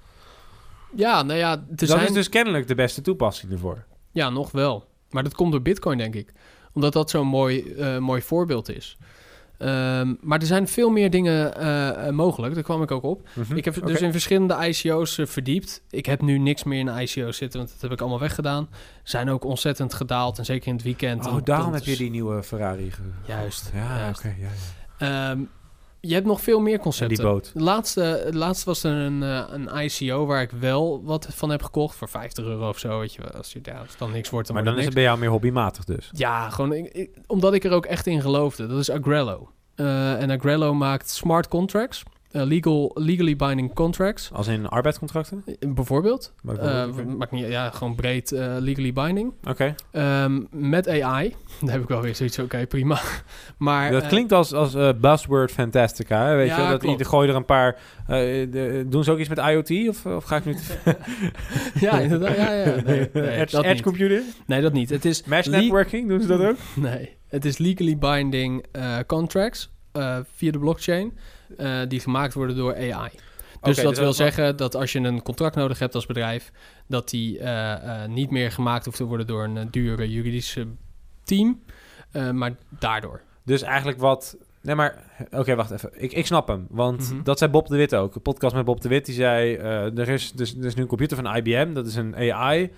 Ja, 0.95 1.23
nou 1.23 1.39
ja, 1.39 1.63
dat 1.69 1.89
zijn... 1.89 2.05
is 2.07 2.13
dus 2.13 2.29
kennelijk 2.29 2.67
de 2.67 2.75
beste 2.75 3.01
toepassing 3.01 3.51
ervoor. 3.51 3.83
Ja, 4.11 4.29
nog 4.29 4.51
wel. 4.51 4.85
Maar 5.09 5.23
dat 5.23 5.33
komt 5.33 5.51
door 5.51 5.61
Bitcoin, 5.61 5.97
denk 5.97 6.15
ik. 6.15 6.33
Omdat 6.73 6.93
dat 6.93 7.09
zo'n 7.09 7.27
mooi, 7.27 7.73
eh, 7.73 7.97
mooi 7.97 8.21
voorbeeld 8.21 8.69
is. 8.69 8.97
Ehm, 9.61 10.13
maar 10.21 10.39
er 10.39 10.45
zijn 10.45 10.67
veel 10.67 10.89
meer 10.89 11.09
dingen 11.09 11.55
eh, 11.55 12.07
eh, 12.07 12.13
mogelijk. 12.13 12.53
Daar 12.53 12.63
kwam 12.63 12.81
ik 12.81 12.91
ook 12.91 13.03
op. 13.03 13.27
Mhm. 13.33 13.55
Ik 13.55 13.65
heb 13.65 13.85
dus 13.85 14.01
in 14.01 14.11
verschillende 14.11 14.67
ICO's 14.67 15.17
eh, 15.17 15.25
verdiept. 15.25 15.81
Ik 15.89 16.05
heb 16.05 16.21
nu 16.21 16.37
niks 16.37 16.63
meer 16.63 16.79
in 16.79 16.87
ICO's 16.87 17.37
zitten, 17.37 17.59
want 17.59 17.71
dat 17.71 17.81
heb 17.81 17.91
ik 17.91 17.99
allemaal 17.99 18.19
weggedaan. 18.19 18.69
Zijn 19.03 19.29
ook 19.29 19.43
ontzettend 19.43 19.93
gedaald 19.93 20.37
en 20.37 20.45
zeker 20.45 20.67
in 20.67 20.73
het 20.73 20.83
weekend. 20.83 21.27
Oh, 21.27 21.37
daarom 21.43 21.73
heb 21.73 21.83
je 21.83 21.97
die 21.97 22.09
nieuwe 22.09 22.43
Ferrari. 22.43 22.91
Ge... 22.91 23.01
Juist. 23.25 23.71
Ja, 23.73 23.97
juist. 23.97 24.19
oké. 24.19 24.35
ja, 24.39 24.47
ja. 24.97 25.31
Ehm, 25.31 25.41
je 26.01 26.13
hebt 26.13 26.25
nog 26.25 26.41
veel 26.41 26.59
meer 26.59 26.73
En 26.73 26.79
concepten. 26.79 27.17
die 27.17 27.25
boot. 27.25 27.51
Laatste, 27.53 28.27
laatste 28.31 28.65
was 28.65 28.83
er 28.83 28.91
een, 28.91 29.23
eh, 29.23 29.43
een 29.49 29.69
ICO 29.83 30.25
waar 30.25 30.41
ik 30.41 30.51
wel 30.51 31.03
wat 31.03 31.27
van 31.35 31.49
heb 31.49 31.63
gekocht. 31.63 31.95
Voor 31.95 32.09
50 32.09 32.45
euro 32.45 32.69
of 32.69 32.77
zo, 32.79 32.99
weet 32.99 33.13
je 33.13 33.21
wel. 33.21 33.31
Als, 33.31 33.53
je, 33.53 33.59
ja, 33.63 33.77
als 33.79 33.89
het 33.89 33.97
dan 33.99 34.11
niks 34.11 34.29
wordt, 34.29 34.47
dan 34.47 34.55
Maar 34.55 34.65
dan 34.65 34.77
is 34.77 34.85
het 34.85 34.93
bij 34.93 35.03
jou 35.03 35.19
meer 35.19 35.29
hobbymatig 35.29 35.83
dus. 35.83 36.09
Ja, 36.11 36.49
gewoon 36.49 36.73
ik- 36.73 36.93
ik- 36.93 37.17
omdat 37.27 37.53
ik 37.53 37.63
er 37.63 37.71
ook 37.71 37.85
echt 37.85 38.07
in 38.07 38.21
geloofde. 38.21 38.67
Dat 38.67 38.79
is 38.79 38.89
Agrello. 38.89 39.49
Eh, 39.75 40.21
en 40.21 40.29
Agrello 40.29 40.73
maakt 40.73 41.09
smart 41.09 41.47
contracts. 41.47 42.03
Eh, 42.31 42.41
legal, 42.43 42.91
legally 42.93 43.35
binding 43.35 43.73
contracts. 43.73 44.29
Als 44.33 44.47
in 44.47 44.67
arbeidscontracten? 44.67 45.43
Eh, 45.45 45.73
Bijvoorbeeld. 45.73 46.33
Bijvoorbeeld, 46.43 46.97
Eh, 47.09 47.15
maakt 47.15 47.31
niet, 47.31 47.47
ja, 47.47 47.69
gewoon 47.69 47.95
breed 47.95 48.31
legally 48.59 48.93
binding. 48.93 49.33
Oké. 49.49 49.75
Ehm, 49.91 50.41
met 50.51 50.87
AI. 50.89 51.35
Daar 51.61 51.71
heb 51.71 51.81
ik 51.81 51.87
wel 51.87 52.01
weer 52.01 52.15
zoiets, 52.15 52.39
oké, 52.39 52.67
prima. 52.67 52.99
Maar, 53.57 53.91
Dat 53.91 54.07
klinkt 54.07 54.31
als, 54.31 54.53
als 54.53 54.75
buzzword 54.99 55.51
fantastica, 55.51 56.25
hè? 56.25 56.35
weet 56.35 56.47
Ja, 56.47 56.55
je? 56.55 56.61
Dat 56.69 56.79
klopt. 56.79 56.85
ieder 56.91 57.05
gooi 57.05 57.29
er 57.29 57.35
een 57.35 57.45
paar... 57.45 57.77
de- 58.07 58.85
doen 58.89 59.03
ze 59.03 59.11
ook 59.11 59.17
iets 59.19 59.29
met 59.29 59.37
IoT? 59.37 59.87
Of, 59.89 60.05
of 60.05 60.23
ga 60.23 60.35
ik 60.35 60.45
nu... 60.45 60.55
te- 60.55 60.95
ja, 61.79 61.99
inderdaad. 61.99 62.35
Ja, 62.35 62.51
ja. 62.53 62.65
Nee, 62.85 63.09
nee, 63.13 63.29
edge 63.29 63.55
dat 63.55 63.63
edge 63.63 63.73
niet. 63.73 63.81
computer? 63.81 64.21
Nee, 64.45 64.61
dat 64.61 64.73
niet. 64.73 64.89
Het 64.89 65.05
is 65.05 65.23
Mesh 65.23 65.47
networking, 65.47 66.07
doen 66.09 66.21
ze 66.21 66.27
dat 66.27 66.39
ook? 66.41 66.57
Nee, 66.75 67.15
het 67.27 67.45
is 67.45 67.57
legally 67.57 67.97
binding 67.97 68.65
contracts 69.07 69.71
via 70.35 70.51
de 70.51 70.59
blockchain 70.59 71.13
eh, 71.57 71.79
die 71.87 71.99
gemaakt 71.99 72.33
worden 72.33 72.55
door 72.55 72.75
AI. 72.75 73.09
Dus 73.61 73.77
Oké, 73.77 73.87
dat 73.87 73.97
wil 73.97 74.05
dat- 74.05 74.15
zeggen 74.15 74.57
dat 74.57 74.75
als 74.75 74.91
je 74.91 74.99
een 74.99 75.21
contract 75.21 75.55
nodig 75.55 75.79
hebt 75.79 75.95
als 75.95 76.05
bedrijf, 76.05 76.51
dat 76.87 77.09
die 77.09 77.39
eh, 77.39 78.03
eh, 78.03 78.09
niet 78.09 78.31
meer 78.31 78.51
gemaakt 78.51 78.85
hoeft 78.85 78.97
te 78.97 79.03
worden 79.03 79.27
door 79.27 79.43
een 79.43 79.67
dure 79.71 80.09
juridische 80.11 80.67
team, 81.23 81.61
maar 82.33 82.55
daardoor. 82.79 83.21
Dus 83.45 83.61
eigenlijk 83.61 83.99
wat... 83.99 84.37
Nee, 84.61 84.75
maar... 84.75 84.95
Oké, 85.31 85.55
wacht 85.55 85.71
even. 85.71 85.89
Ik, 85.93 86.11
ik 86.13 86.25
snap 86.25 86.47
hem. 86.47 86.67
Want 86.69 87.11
Mhm. 87.11 87.23
dat 87.23 87.37
zei 87.37 87.51
Bob 87.51 87.67
de 87.67 87.75
Wit 87.77 87.95
ook. 87.95 88.15
Een 88.15 88.21
podcast 88.21 88.55
met 88.55 88.65
Bob 88.65 88.81
de 88.81 88.89
Wit. 88.89 89.05
Die 89.05 89.15
zei... 89.15 89.55
er, 89.55 90.09
is, 90.09 90.31
dus, 90.31 90.55
er 90.57 90.65
is 90.65 90.75
nu 90.75 90.81
een 90.81 90.87
computer 90.87 91.17
van 91.17 91.35
IBM. 91.35 91.73
Dat 91.73 91.87
is 91.87 91.95
een 91.95 92.15
AI. 92.15 92.71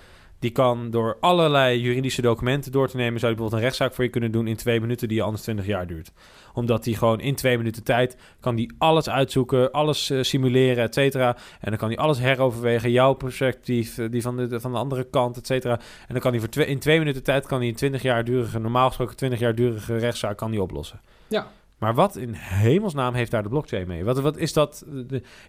Die 0.43 0.51
kan 0.51 0.89
door 0.89 1.17
allerlei 1.19 1.79
juridische 1.79 2.21
documenten 2.21 2.71
door 2.71 2.87
te 2.87 2.97
nemen... 2.97 3.19
zou 3.19 3.31
je 3.31 3.37
bijvoorbeeld 3.37 3.53
een 3.53 3.67
rechtszaak 3.67 3.93
voor 3.93 4.03
je 4.03 4.09
kunnen 4.09 4.31
doen... 4.31 4.47
in 4.47 4.55
twee 4.55 4.79
minuten 4.81 5.07
die 5.07 5.23
anders 5.23 5.43
20 5.43 5.65
jaar 5.65 5.87
duurt. 5.87 6.11
Omdat 6.53 6.83
die 6.83 6.95
gewoon 6.95 7.19
in 7.19 7.35
twee 7.35 7.57
minuten 7.57 7.83
tijd... 7.83 8.17
kan 8.39 8.55
die 8.55 8.71
alles 8.77 9.09
uitzoeken, 9.09 9.71
alles 9.71 10.09
eh, 10.09 10.21
simuleren, 10.21 10.83
et 10.83 10.93
cetera. 10.93 11.37
En 11.59 11.69
dan 11.69 11.77
kan 11.77 11.87
hij 11.87 11.97
alles 11.97 12.19
heroverwegen. 12.19 12.91
Jouw 12.91 13.13
perspectief, 13.13 13.97
eh, 13.97 14.09
die 14.09 14.21
van 14.21 14.37
de, 14.37 14.59
van 14.59 14.71
de 14.71 14.77
andere 14.77 15.03
kant, 15.03 15.37
et 15.37 15.47
cetera. 15.47 15.79
En 15.79 16.13
dan 16.13 16.19
kan 16.19 16.31
hij 16.31 16.39
voor 16.39 16.49
twee, 16.49 16.65
in 16.65 16.79
twee 16.79 16.99
minuten 16.99 17.23
tijd... 17.23 17.45
kan 17.45 17.59
hij 17.59 17.67
een 17.67 17.75
20 17.75 18.01
jaar 18.01 18.23
durige... 18.23 18.59
normaal 18.59 18.87
gesproken 18.87 19.15
20 19.15 19.39
jaar 19.39 19.55
durige 19.55 19.97
rechtszaak 19.97 20.37
kan 20.37 20.51
hij 20.51 20.59
oplossen. 20.59 20.99
Ja. 21.27 21.47
Maar 21.77 21.93
wat 21.93 22.15
in 22.15 22.33
hemelsnaam 22.33 23.13
heeft 23.13 23.31
daar 23.31 23.43
de 23.43 23.49
blockchain 23.49 23.87
mee? 23.87 24.03
Wat, 24.03 24.19
wat 24.19 24.37
is, 24.37 24.53
dat, 24.53 24.85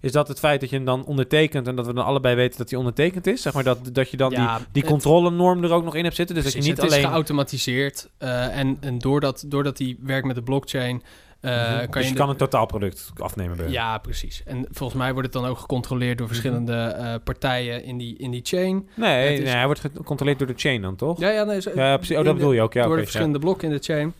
is 0.00 0.12
dat 0.12 0.28
het 0.28 0.38
feit 0.38 0.60
dat 0.60 0.70
je 0.70 0.76
hem 0.76 0.84
dan 0.84 1.04
ondertekent 1.04 1.66
en 1.68 1.76
dat 1.76 1.86
we 1.86 1.92
dan 1.94 2.04
allebei 2.04 2.34
weten 2.34 2.58
dat 2.58 2.70
hij 2.70 2.78
ondertekend 2.78 3.26
is? 3.26 3.42
Zeg 3.42 3.52
maar 3.54 3.64
dat, 3.64 3.78
dat 3.92 4.10
je 4.10 4.16
dan 4.16 4.30
Ja, 4.30 4.56
die, 4.56 4.66
die 4.72 4.82
het- 4.82 4.90
controlenorm 4.90 5.64
er 5.64 5.72
ook 5.72 5.84
nog 5.84 5.94
in 5.94 6.04
hebt 6.04 6.16
zitten? 6.16 6.34
Dus 6.34 6.44
Precies, 6.44 6.60
dat 6.60 6.68
je 6.76 6.82
het 6.82 6.90
niet 6.90 6.92
is 6.92 6.98
alleen... 6.98 7.12
geautomatiseerd 7.12 8.08
eh, 8.18 8.58
en, 8.58 8.76
en 8.80 8.98
doordat, 8.98 9.44
doordat 9.46 9.76
die 9.76 9.98
werkt 10.02 10.26
met 10.26 10.36
de 10.36 10.42
blockchain, 10.42 11.02
eh, 11.40 11.50
Mhm. 11.50 11.78
kan 11.78 11.86
dus 11.90 12.00
je, 12.02 12.06
je 12.06 12.12
de- 12.12 12.18
kan 12.20 12.28
een 12.28 12.36
totaalproduct 12.36 13.10
afnemen 13.16 13.56
bij. 13.56 13.68
Ja, 13.68 13.98
precies. 13.98 14.42
En 14.44 14.66
volgens 14.70 14.98
mij 14.98 15.12
wordt 15.12 15.32
het 15.32 15.42
dan 15.42 15.50
ook 15.50 15.58
gecontroleerd 15.58 16.18
door 16.18 16.26
verschillende 16.26 16.74
eh, 16.74 17.14
partijen 17.24 17.84
in 17.84 17.98
die, 17.98 18.16
in 18.18 18.30
die 18.30 18.40
chain. 18.44 18.88
Nee, 18.94 19.28
Het 19.30 19.38
is- 19.38 19.44
nee, 19.44 19.54
hij 19.54 19.64
wordt 19.66 19.80
gecontroleerd 19.80 20.38
door 20.38 20.48
de 20.48 20.54
chain 20.56 20.82
dan, 20.82 20.96
toch? 20.96 21.18
Ja, 21.20 21.30
ja, 21.30 21.44
nee, 21.44 21.60
zo- 21.60 21.70
Ja, 21.74 21.96
precies. 21.96 22.16
Oh, 22.16 22.24
dat 22.24 22.34
bedoel 22.34 22.52
je 22.52 22.60
ook. 22.62 22.72
Ja, 22.72 22.84
door 22.84 22.96
de 22.96 23.02
verschillende 23.02 23.38
blokken 23.38 23.68
in 23.68 23.74
de 23.76 23.82
chain. 23.82 24.12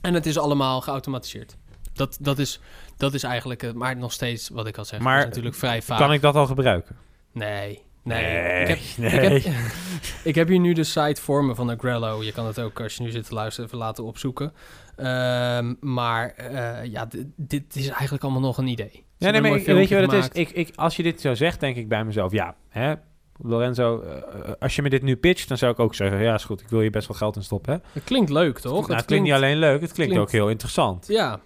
En 0.00 0.14
het 0.14 0.26
is 0.26 0.38
allemaal 0.38 0.80
geautomatiseerd. 0.80 1.56
Dat, 1.92 2.18
dat, 2.20 2.38
is, 2.38 2.60
dat 2.96 3.14
is 3.14 3.22
eigenlijk, 3.22 3.60
het, 3.60 3.74
maar 3.74 3.96
nog 3.96 4.12
steeds 4.12 4.48
wat 4.48 4.66
ik 4.66 4.78
al 4.78 4.84
zeg. 4.84 5.00
Maar 5.00 5.18
is 5.18 5.24
natuurlijk 5.24 5.54
vrij 5.54 5.82
vaak. 5.82 5.98
Kan 5.98 6.12
ik 6.12 6.20
dat 6.20 6.34
al 6.34 6.46
gebruiken? 6.46 6.96
Nee, 7.32 7.82
nee. 8.02 8.24
Nee, 8.24 8.60
Ik, 8.62 8.68
heb, 8.68 8.78
nee. 8.96 9.34
Ik, 9.34 9.44
heb, 9.44 9.54
ik 10.30 10.34
heb 10.34 10.48
hier 10.48 10.58
nu 10.60 10.72
de 10.72 10.84
site 10.84 11.20
voor 11.22 11.44
me 11.44 11.54
van 11.54 11.70
Agrello. 11.70 12.22
Je 12.22 12.32
kan 12.32 12.46
het 12.46 12.60
ook, 12.60 12.80
als 12.80 12.96
je 12.96 13.02
nu 13.02 13.10
zit 13.10 13.26
te 13.26 13.34
luisteren, 13.34 13.66
even 13.66 13.78
laten 13.78 14.04
opzoeken. 14.04 14.52
Ehm, 14.96 15.74
maar 15.80 16.30
eh, 16.30 16.84
ja, 16.84 17.08
dit, 17.36 17.76
is 17.76 17.88
eigenlijk 17.88 18.22
allemaal 18.22 18.40
nog 18.42 18.58
een 18.58 18.66
idee. 18.66 19.04
Ja, 19.16 19.30
nee, 19.30 19.36
een 19.40 19.48
maar 19.48 19.58
ik- 19.58 19.66
weet 19.66 19.88
je 19.88 20.00
wat 20.00 20.12
het 20.12 20.34
is? 20.34 20.40
Ik, 20.40 20.50
ik, 20.50 20.72
als 20.76 20.96
je 20.96 21.02
dit 21.02 21.20
zo 21.20 21.34
zegt, 21.34 21.60
denk 21.60 21.76
ik 21.76 21.88
bij 21.88 22.04
mezelf, 22.04 22.32
ja, 22.32 22.54
hè, 22.68 22.94
Lorenzo, 23.42 24.00
eh, 24.00 24.52
als 24.58 24.76
je 24.76 24.82
me 24.82 24.88
dit 24.90 25.02
nu 25.02 25.16
pitcht, 25.16 25.48
dan 25.48 25.58
zou 25.58 25.72
ik 25.72 25.78
ook 25.78 25.94
zeggen, 25.94 26.20
ja, 26.22 26.34
is 26.34 26.44
goed, 26.44 26.60
ik 26.60 26.68
wil 26.68 26.80
hier 26.80 26.90
best 26.90 27.08
wel 27.08 27.16
geld 27.16 27.36
in 27.36 27.42
stoppen. 27.42 27.72
Hè? 27.72 27.78
Het 27.92 28.04
klinkt 28.04 28.30
leuk, 28.30 28.58
toch? 28.58 28.86
Nou, 28.86 28.94
het 28.94 29.04
klinkt 29.04 29.24
niet 29.24 29.34
alleen 29.34 29.56
leuk, 29.58 29.80
het 29.80 29.92
klinkt, 29.92 30.12
klinkt- 30.12 30.18
ook 30.18 30.30
heel 30.40 30.48
interessant. 30.48 31.06
Ja, 31.06 31.40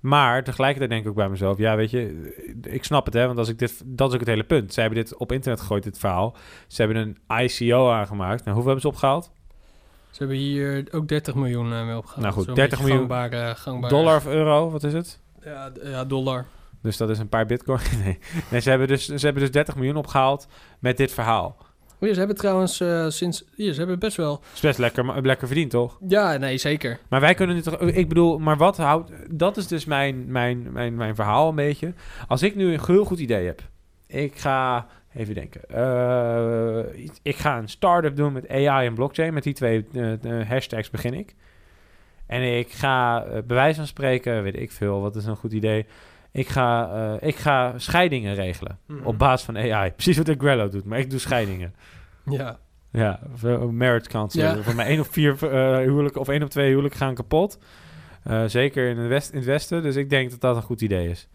Maar 0.00 0.44
tegelijkertijd 0.44 0.90
denk 0.90 1.02
ik 1.02 1.08
ook 1.10 1.16
bij 1.16 1.28
mezelf, 1.28 1.58
ja, 1.58 1.76
weet 1.76 1.90
je, 1.90 2.32
ik 2.62 2.84
snap 2.84 3.04
het, 3.04 3.14
hè, 3.14 3.26
want 3.26 3.38
als 3.38 3.48
ik 3.48 3.58
dit, 3.58 3.82
dat 3.84 4.08
is 4.08 4.14
ook 4.14 4.20
het 4.20 4.28
hele 4.28 4.44
punt. 4.44 4.72
Ze 4.74 4.80
hebben 4.80 4.98
dit 4.98 5.16
op 5.16 5.32
internet 5.32 5.60
gegooid, 5.60 5.82
dit 5.82 5.98
verhaal. 5.98 6.36
Ze 6.66 6.82
hebben 6.82 7.16
een 7.28 7.38
ICO 7.44 7.90
aangemaakt. 7.90 8.44
Nou, 8.44 8.56
hoeveel 8.56 8.64
hebben 8.64 8.80
ze 8.80 8.88
opgehaald? 8.88 9.30
ze 10.10 10.18
hebben 10.22 10.36
hier 10.36 10.86
ook 10.90 11.08
30 11.08 11.34
miljoen 11.34 11.72
eh, 11.72 11.86
mee 11.86 11.96
opgehaald. 11.96 12.20
Nou 12.22 12.32
goed, 12.34 12.44
Zo'n 12.44 12.54
30 12.54 12.78
beetje 12.78 12.94
miljoen 12.94 13.10
Gangbare, 13.18 13.54
gangbare, 13.54 13.94
Dollar 13.94 14.16
of 14.16 14.26
euro, 14.26 14.70
wat 14.70 14.82
is 14.84 14.92
het? 14.92 15.20
Ja, 15.44 15.70
ja, 15.84 16.04
dollar. 16.04 16.44
Dus 16.86 16.96
dat 16.96 17.10
is 17.10 17.18
een 17.18 17.28
paar 17.28 17.46
bitcoin. 17.46 17.80
Nee, 18.04 18.18
nee 18.50 18.60
ze, 18.60 18.68
hebben 18.68 18.88
dus, 18.88 19.04
ze 19.06 19.24
hebben 19.24 19.42
dus 19.42 19.52
30 19.52 19.74
miljoen 19.76 19.96
opgehaald 19.96 20.46
met 20.78 20.96
dit 20.96 21.12
verhaal. 21.12 21.56
Oh 22.00 22.08
ja, 22.08 22.12
ze 22.12 22.18
hebben 22.18 22.36
trouwens 22.36 22.80
eh, 22.80 23.08
sinds... 23.08 23.44
Ja, 23.54 23.72
ze 23.72 23.78
hebben 23.78 23.98
best 23.98 24.16
wel... 24.16 24.42
is 24.54 24.60
best 24.60 24.78
lekker, 24.78 25.04
maar- 25.04 25.20
lekker 25.20 25.46
verdiend, 25.46 25.70
toch? 25.70 25.98
Ja, 26.08 26.36
nee, 26.36 26.58
zeker. 26.58 26.98
Maar 27.08 27.20
wij 27.20 27.34
kunnen 27.34 27.56
nu 27.56 27.62
toch... 27.62 27.80
Ik 27.80 28.08
bedoel, 28.08 28.38
maar 28.38 28.56
wat 28.56 28.76
houdt... 28.76 29.10
Dat 29.30 29.56
is 29.56 29.66
dus 29.66 29.84
mijn, 29.84 30.30
mijn, 30.32 30.72
mijn, 30.72 30.94
mijn 30.94 31.14
verhaal 31.14 31.48
een 31.48 31.54
beetje. 31.54 31.94
Als 32.28 32.42
ik 32.42 32.54
nu 32.54 32.72
een 32.72 32.80
heel 32.86 33.04
goed 33.04 33.18
idee 33.18 33.46
heb. 33.46 33.62
Ik 34.06 34.36
ga... 34.36 34.86
Even 35.14 35.34
denken. 35.34 35.60
eh, 35.68 37.06
ik 37.22 37.36
ga 37.36 37.58
een 37.58 37.68
start-up 37.68 38.16
doen 38.16 38.32
met 38.32 38.48
AI 38.48 38.86
en 38.86 38.94
blockchain. 38.94 39.34
Met 39.34 39.42
die 39.42 39.54
twee 39.54 39.86
eh, 39.92 40.48
hashtags 40.48 40.90
begin 40.90 41.14
ik. 41.14 41.34
En 42.26 42.58
ik 42.58 42.72
ga, 42.72 43.24
bij 43.30 43.56
wijze 43.56 43.76
van 43.78 43.86
spreken, 43.86 44.42
weet 44.42 44.56
ik 44.60 44.72
veel, 44.72 45.00
wat 45.00 45.16
is 45.16 45.24
een 45.24 45.36
goed 45.36 45.52
idee. 45.52 45.86
Ik 46.36 46.48
ga, 46.48 46.90
eh, 47.20 47.28
ik 47.28 47.36
ga 47.36 47.72
scheidingen 47.76 48.34
regelen 48.34 48.78
Mhm. 48.86 49.06
op 49.06 49.18
basis 49.18 49.46
van 49.46 49.56
AI. 49.56 49.90
Precies 49.90 50.16
wat 50.16 50.28
Agrello 50.28 50.68
doet, 50.68 50.84
maar 50.84 50.98
ik 50.98 51.10
doe 51.10 51.18
scheidingen. 51.18 51.74
Ja. 52.30 52.58
Ja, 52.90 53.20
marriage 53.70 54.08
counselor. 54.08 54.56
Ja. 54.56 54.62
Voor 54.62 54.74
mij 54.74 54.86
één 54.86 55.00
of 55.00 55.08
vier 55.08 55.32
eh, 55.32 55.76
huwelijken 55.76 56.20
of 56.20 56.28
één 56.28 56.42
of 56.42 56.48
twee 56.48 56.68
huwelijken 56.68 56.98
gaan 56.98 57.14
kapot. 57.14 57.58
Eh, 58.22 58.44
zeker 58.46 58.88
in 58.88 58.96
het, 58.98 59.08
west, 59.08 59.30
in 59.30 59.36
het 59.36 59.46
westen. 59.46 59.82
Dus 59.82 59.96
ik 59.96 60.10
denk 60.10 60.30
dat 60.30 60.40
dat 60.40 60.56
een 60.56 60.62
goed 60.62 60.80
idee 60.80 61.08
is. 61.08 61.28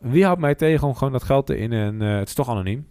Wie 0.00 0.24
houdt 0.24 0.40
mij 0.40 0.54
tegen 0.54 0.86
om 0.88 0.94
gewoon 0.94 1.12
dat 1.12 1.22
geld 1.22 1.46
te 1.46 1.56
in 1.56 1.72
en 1.72 2.00
het 2.00 2.28
is 2.28 2.34
toch 2.34 2.48
anoniem? 2.48 2.88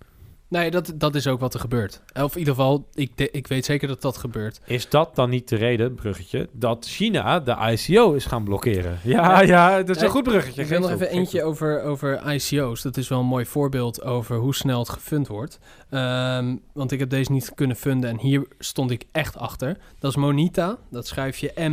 Nee, 0.51 0.71
dat, 0.71 0.93
dat 0.95 1.15
is 1.15 1.27
ook 1.27 1.39
wat 1.39 1.53
er 1.53 1.59
gebeurt. 1.59 2.01
Of 2.13 2.33
in 2.33 2.39
ieder 2.39 2.53
geval, 2.53 2.87
ik, 2.93 3.11
de- 3.17 3.31
ik 3.31 3.47
weet 3.47 3.65
zeker 3.65 3.87
dat 3.87 4.01
dat 4.01 4.17
gebeurt. 4.17 4.61
Is 4.65 4.89
dat 4.89 5.15
dan 5.15 5.29
niet 5.29 5.49
de 5.49 5.55
reden, 5.55 5.95
bruggetje, 5.95 6.49
dat 6.51 6.85
China 6.89 7.39
de 7.39 7.55
ICO 7.71 8.13
is 8.13 8.25
gaan 8.25 8.43
blokkeren? 8.43 8.99
Ja, 9.03 9.41
ja, 9.41 9.83
dat 9.83 9.95
is 9.95 10.01
een 10.01 10.09
goed 10.09 10.23
bruggetje. 10.23 10.61
Ik 10.61 10.67
wil 10.67 10.79
nog 10.79 10.89
even 10.91 11.07
geef 11.07 11.15
eentje 11.15 11.43
over, 11.43 11.81
over 11.83 12.33
ICO's. 12.33 12.81
Dat 12.81 12.97
is 12.97 13.07
wel 13.07 13.19
een 13.19 13.25
mooi 13.25 13.45
voorbeeld 13.45 14.03
over 14.03 14.35
hoe 14.37 14.55
snel 14.55 14.79
het 14.79 14.89
gefund 14.89 15.27
wordt. 15.27 15.59
Ehm, 15.89 16.55
want 16.73 16.91
ik 16.91 16.99
heb 16.99 17.09
deze 17.09 17.31
niet 17.31 17.51
kunnen 17.55 17.75
funden 17.75 18.09
en 18.09 18.19
hier 18.19 18.45
stond 18.59 18.91
ik 18.91 19.03
echt 19.11 19.37
achter. 19.37 19.77
Dat 19.99 20.11
is 20.11 20.17
Monita. 20.17 20.77
Dat 20.89 21.07
schrijf 21.07 21.37
je 21.37 21.51
E 21.55 21.67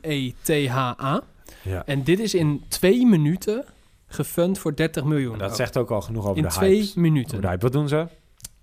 M-O-N-E-T-H-A. 0.00 1.22
Ja. 1.62 1.82
En 1.86 2.02
dit 2.02 2.18
is 2.18 2.34
in 2.34 2.62
twee 2.68 3.06
minuten 3.06 3.64
gefund 4.10 4.58
voor 4.58 4.76
30 4.76 5.04
miljoen. 5.04 5.38
Dat 5.38 5.50
ook. 5.50 5.56
zegt 5.56 5.76
ook 5.76 5.90
al 5.90 6.00
genoeg 6.00 6.24
over 6.24 6.36
in 6.36 6.42
de 6.42 6.48
twee 6.48 6.74
hypes. 6.74 6.94
minuten. 6.94 7.28
Over 7.30 7.40
de 7.40 7.48
hype. 7.48 7.62
Wat 7.62 7.72
doen 7.72 7.88
ze? 7.88 8.06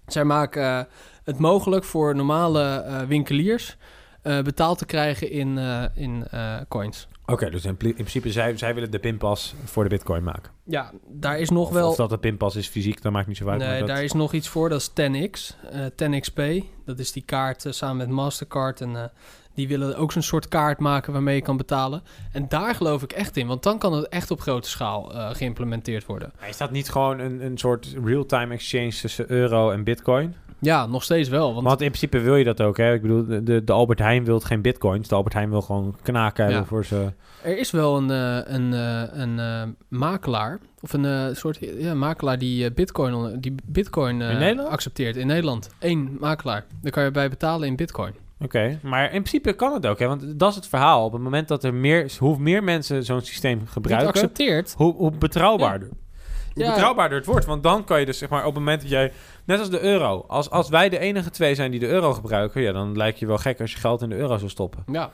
Zij 0.08 0.24
maken 0.24 0.64
eh, 0.64 0.84
het 1.24 1.38
mogelijk 1.40 1.84
voor 1.84 2.16
normale 2.16 2.64
eh, 2.64 3.02
winkeliers 3.02 3.78
eh, 4.22 4.42
betaald 4.42 4.78
te 4.78 4.86
krijgen 4.86 5.32
in, 5.32 5.58
in 5.96 6.28
coins. 6.68 7.08
Oké, 7.26 7.50
dus 7.50 7.66
in, 7.66 7.78
in 7.80 7.94
principe 7.94 8.32
zij, 8.32 8.58
zij 8.58 8.74
willen 8.74 8.92
de 8.92 9.00
pinpas 9.00 9.56
voor 9.64 9.84
de 9.84 9.90
bitcoin 9.90 10.24
maken. 10.24 10.52
Ja, 10.64 10.92
daar 11.08 11.40
is 11.40 11.50
nog 11.50 11.68
of, 11.68 11.74
wel... 11.74 11.90
of 11.90 11.96
dat 11.96 12.10
de 12.10 12.18
pinpas 12.18 12.56
is 12.56 12.68
fysiek, 12.68 13.02
dat 13.02 13.12
maakt 13.12 13.28
niet 13.28 13.38
zo 13.38 13.48
uit. 13.48 13.60
Nee, 13.60 13.80
dat- 13.80 13.88
daar 13.88 14.04
is 14.04 14.14
nog 14.14 14.34
iets 14.34 14.48
voor. 14.48 14.70
Dat 14.70 14.82
is 14.82 14.90
10x. 14.90 15.56
eh 15.72 15.86
10xp. 15.86 16.66
Dat 16.86 17.00
is 17.00 17.12
die 17.12 17.24
kaart 17.26 17.66
samen 17.70 17.98
met 17.98 18.10
Mastercard. 18.10 18.82
En 18.82 19.12
die 19.58 19.68
willen 19.68 19.98
ook 19.98 20.12
zo'n 20.12 20.22
soort 20.22 20.48
kaart 20.48 20.80
maken 20.80 21.14
waarmee 21.14 21.36
je 21.36 21.42
kan 21.42 21.58
betalen. 21.58 22.02
En 22.32 22.46
daar 22.50 22.76
geloof 22.76 23.04
ik 23.04 23.12
echt 23.12 23.38
in. 23.38 23.48
Want 23.48 23.64
dan 23.64 23.78
kan 23.78 23.94
het 23.94 24.08
echt 24.08 24.32
op 24.32 24.42
grote 24.42 24.70
schaal 24.70 25.14
eh, 25.14 25.30
geïmplementeerd 25.32 26.06
worden. 26.06 26.32
Is 26.50 26.58
dat 26.58 26.72
niet 26.72 26.90
gewoon 26.90 27.20
een, 27.20 27.46
een 27.46 27.58
soort 27.58 27.96
real-time 28.04 28.54
exchange 28.54 28.90
tussen 28.90 29.32
euro 29.32 29.72
en 29.72 29.84
bitcoin? 29.84 30.36
Ja, 30.60 30.86
nog 30.86 31.04
steeds 31.04 31.30
wel. 31.30 31.54
Want, 31.54 31.66
Want 31.66 31.82
in 31.82 31.88
principe 31.88 32.20
wil 32.20 32.36
je 32.36 32.44
dat 32.44 32.62
ook, 32.62 32.78
hè? 32.78 32.94
Ik 32.94 33.02
bedoel, 33.02 33.26
de, 33.26 33.64
de, 33.64 33.72
Albert 33.74 34.00
Heijn 34.00 34.26
wil 34.26 34.40
geen 34.40 34.62
bitcoins. 34.62 35.08
De 35.08 35.16
Albert 35.16 35.34
Heijn 35.34 35.50
wil 35.50 35.62
gewoon 35.62 35.96
knaken 36.02 36.50
Ja. 36.50 36.66
voor 36.66 36.86
ze. 36.86 37.14
er 37.44 37.58
is 37.58 37.72
wel 37.72 37.98
een, 37.98 38.12
eh, 38.12 38.54
een, 38.54 38.74
eh, 38.74 39.20
een 39.22 39.76
makelaar. 39.88 40.60
Of 40.82 40.94
een 40.94 41.36
soort 41.36 41.58
ja, 41.78 41.94
makelaar 41.94 42.38
die 42.38 42.72
bitcoin, 42.72 43.40
die 43.40 43.56
bitcoin 43.66 44.22
In 44.22 44.60
accepteert. 44.60 45.16
In 45.16 45.28
Nederland. 45.28 45.70
Eén 45.80 46.18
makelaar. 46.20 46.66
Daar 46.82 46.92
kan 46.92 47.04
je 47.04 47.12
bij 47.12 47.30
betalen 47.30 47.68
in 47.68 47.76
bitcoin. 47.76 48.14
Oké, 48.40 48.80
maar 48.84 49.04
in 49.04 49.10
principe 49.10 49.54
kan 49.54 49.74
het 49.74 49.86
ook, 49.86 50.00
hè? 50.00 50.08
Want 50.08 50.40
dat 50.40 50.50
is 50.50 50.56
het 50.56 50.68
verhaal. 50.68 51.06
Op 51.06 51.14
het 51.14 51.22
moment 51.22 51.48
dat 51.48 51.64
er 51.64 51.74
meer, 51.74 52.12
hoe 52.20 52.38
meer 52.40 52.64
mensen 52.64 53.04
zo'n 53.04 53.22
systeem 53.22 53.62
gebruiken, 53.68 54.08
accepteert. 54.10 54.74
hoe, 54.78 54.94
hoe 54.96 55.12
betrouwbaarder. 55.12 55.88
Hoe 55.88 56.64
Ja. 56.64 56.70
betrouwbaarder 56.74 57.18
het 57.18 57.28
wordt. 57.28 57.46
Want 57.46 57.64
dan 57.64 57.84
kan 57.84 58.00
je 58.00 58.06
dus, 58.06 58.18
zeg 58.18 58.30
maar, 58.30 58.40
op 58.40 58.46
het 58.56 58.64
moment 58.64 58.82
dat 58.82 58.90
jij... 58.90 59.12
Net 59.46 59.60
als 59.60 59.70
de 59.70 59.82
euro. 59.82 60.26
Als, 60.28 60.50
als 60.50 60.70
wij 60.70 60.90
de 60.90 61.00
enige 61.00 61.30
twee 61.30 61.56
zijn 61.56 61.72
die 61.72 61.80
de 61.80 61.88
euro 61.88 62.14
gebruiken... 62.14 62.62
Ja, 62.62 62.72
dan 62.72 62.98
lijkt 62.98 63.20
je 63.20 63.26
wel 63.26 63.38
gek 63.38 63.62
als 63.62 63.72
je 63.72 63.78
geld 63.80 64.02
in 64.02 64.10
de 64.10 64.16
euro 64.16 64.38
zou 64.38 64.50
stoppen. 64.50 64.84
Ja. 64.92 65.10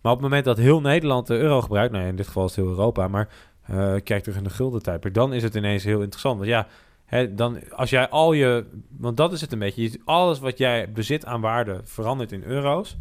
Maar 0.00 0.12
op 0.12 0.18
het 0.18 0.20
moment 0.28 0.44
dat 0.44 0.56
heel 0.56 0.80
Nederland 0.80 1.26
de 1.26 1.36
euro 1.38 1.60
gebruikt... 1.60 1.92
Nou, 1.92 2.06
in 2.06 2.16
dit 2.16 2.26
geval 2.26 2.44
is 2.44 2.56
het 2.56 2.64
heel 2.64 2.74
Europa, 2.74 3.08
maar... 3.08 3.28
eh, 3.66 3.94
kijk 4.04 4.22
terug 4.22 4.38
in 4.38 4.44
de 4.44 4.50
gulden. 4.50 5.12
Dan 5.12 5.32
is 5.32 5.42
het 5.42 5.54
ineens 5.54 5.84
heel 5.84 6.00
interessant. 6.00 6.36
Want 6.36 6.48
ja, 6.48 6.66
hè, 7.12 7.34
dan, 7.34 7.58
als 7.70 7.90
jij 7.90 8.08
al 8.08 8.32
je... 8.32 8.64
Want 8.98 9.16
dat 9.16 9.32
is 9.32 9.40
het 9.40 9.52
een 9.52 9.58
beetje. 9.58 9.82
Je- 9.82 10.00
Alles 10.04 10.38
wat 10.38 10.58
jij 10.58 10.92
bezit 10.92 11.24
aan 11.24 11.40
waarde 11.40 11.80
verandert 11.84 12.32
in 12.32 12.42
euro's. 12.44 12.96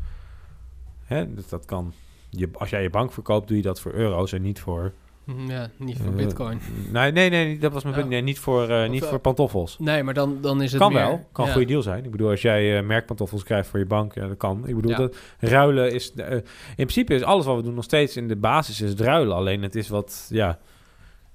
Hè, 1.03 1.33
dus 1.33 1.47
dat 1.49 1.65
kan... 1.65 1.93
Je, 2.29 2.49
als 2.53 2.69
jij 2.69 2.81
je 2.81 2.89
bank 2.89 3.11
verkoopt, 3.13 3.47
doe 3.47 3.57
je 3.57 3.63
dat 3.63 3.79
voor 3.81 3.93
euro's 3.93 4.31
en 4.33 4.41
niet 4.41 4.59
voor... 4.59 4.91
Hm, 5.25 5.49
Ja, 5.49 5.69
niet 5.77 5.97
voor 5.97 6.05
eh, 6.11 6.15
bitcoin. 6.15 6.59
Nee, 6.91 7.11
nee, 7.11 7.29
nee, 7.29 7.57
dat 7.57 7.73
was 7.73 7.83
mijn 7.83 7.95
punt. 7.95 8.09
Nee, 8.09 8.21
niet 8.21 8.39
voor, 8.39 8.69
eh, 8.69 8.89
niet 8.89 9.01
Of, 9.01 9.07
voor 9.07 9.17
eh, 9.17 9.23
pantoffels. 9.23 9.79
Nee, 9.79 10.03
maar 10.03 10.13
dan, 10.13 10.37
dan 10.41 10.61
is 10.61 10.71
het 10.71 10.81
Kan 10.81 10.93
meer... 10.93 11.01
wel, 11.01 11.27
kan 11.31 11.45
een 11.45 11.51
goede 11.51 11.67
deal 11.67 11.81
zijn. 11.81 12.03
Ik 12.05 12.11
bedoel, 12.11 12.29
als 12.29 12.41
jij 12.41 12.83
merkpantoffels 12.83 13.43
krijgt 13.43 13.69
voor 13.69 13.79
je 13.79 13.85
bank, 13.85 14.13
ja, 14.13 14.27
dat 14.27 14.37
kan. 14.37 14.67
Ik 14.67 14.75
bedoel, 14.75 14.91
Ja. 14.91 14.97
dat 14.97 15.15
ruilen 15.39 15.93
is... 15.93 16.13
in 16.15 16.43
principe 16.75 17.13
is 17.13 17.23
alles 17.23 17.45
wat 17.45 17.55
we 17.55 17.61
doen 17.63 17.73
nog 17.73 17.83
steeds 17.83 18.17
in 18.17 18.27
de 18.27 18.35
basis 18.35 18.81
is 18.81 18.89
het 18.89 18.99
ruilen. 18.99 19.35
Alleen 19.35 19.61
het 19.63 19.75
is 19.75 19.89
wat, 19.89 20.27
ja, 20.29 20.59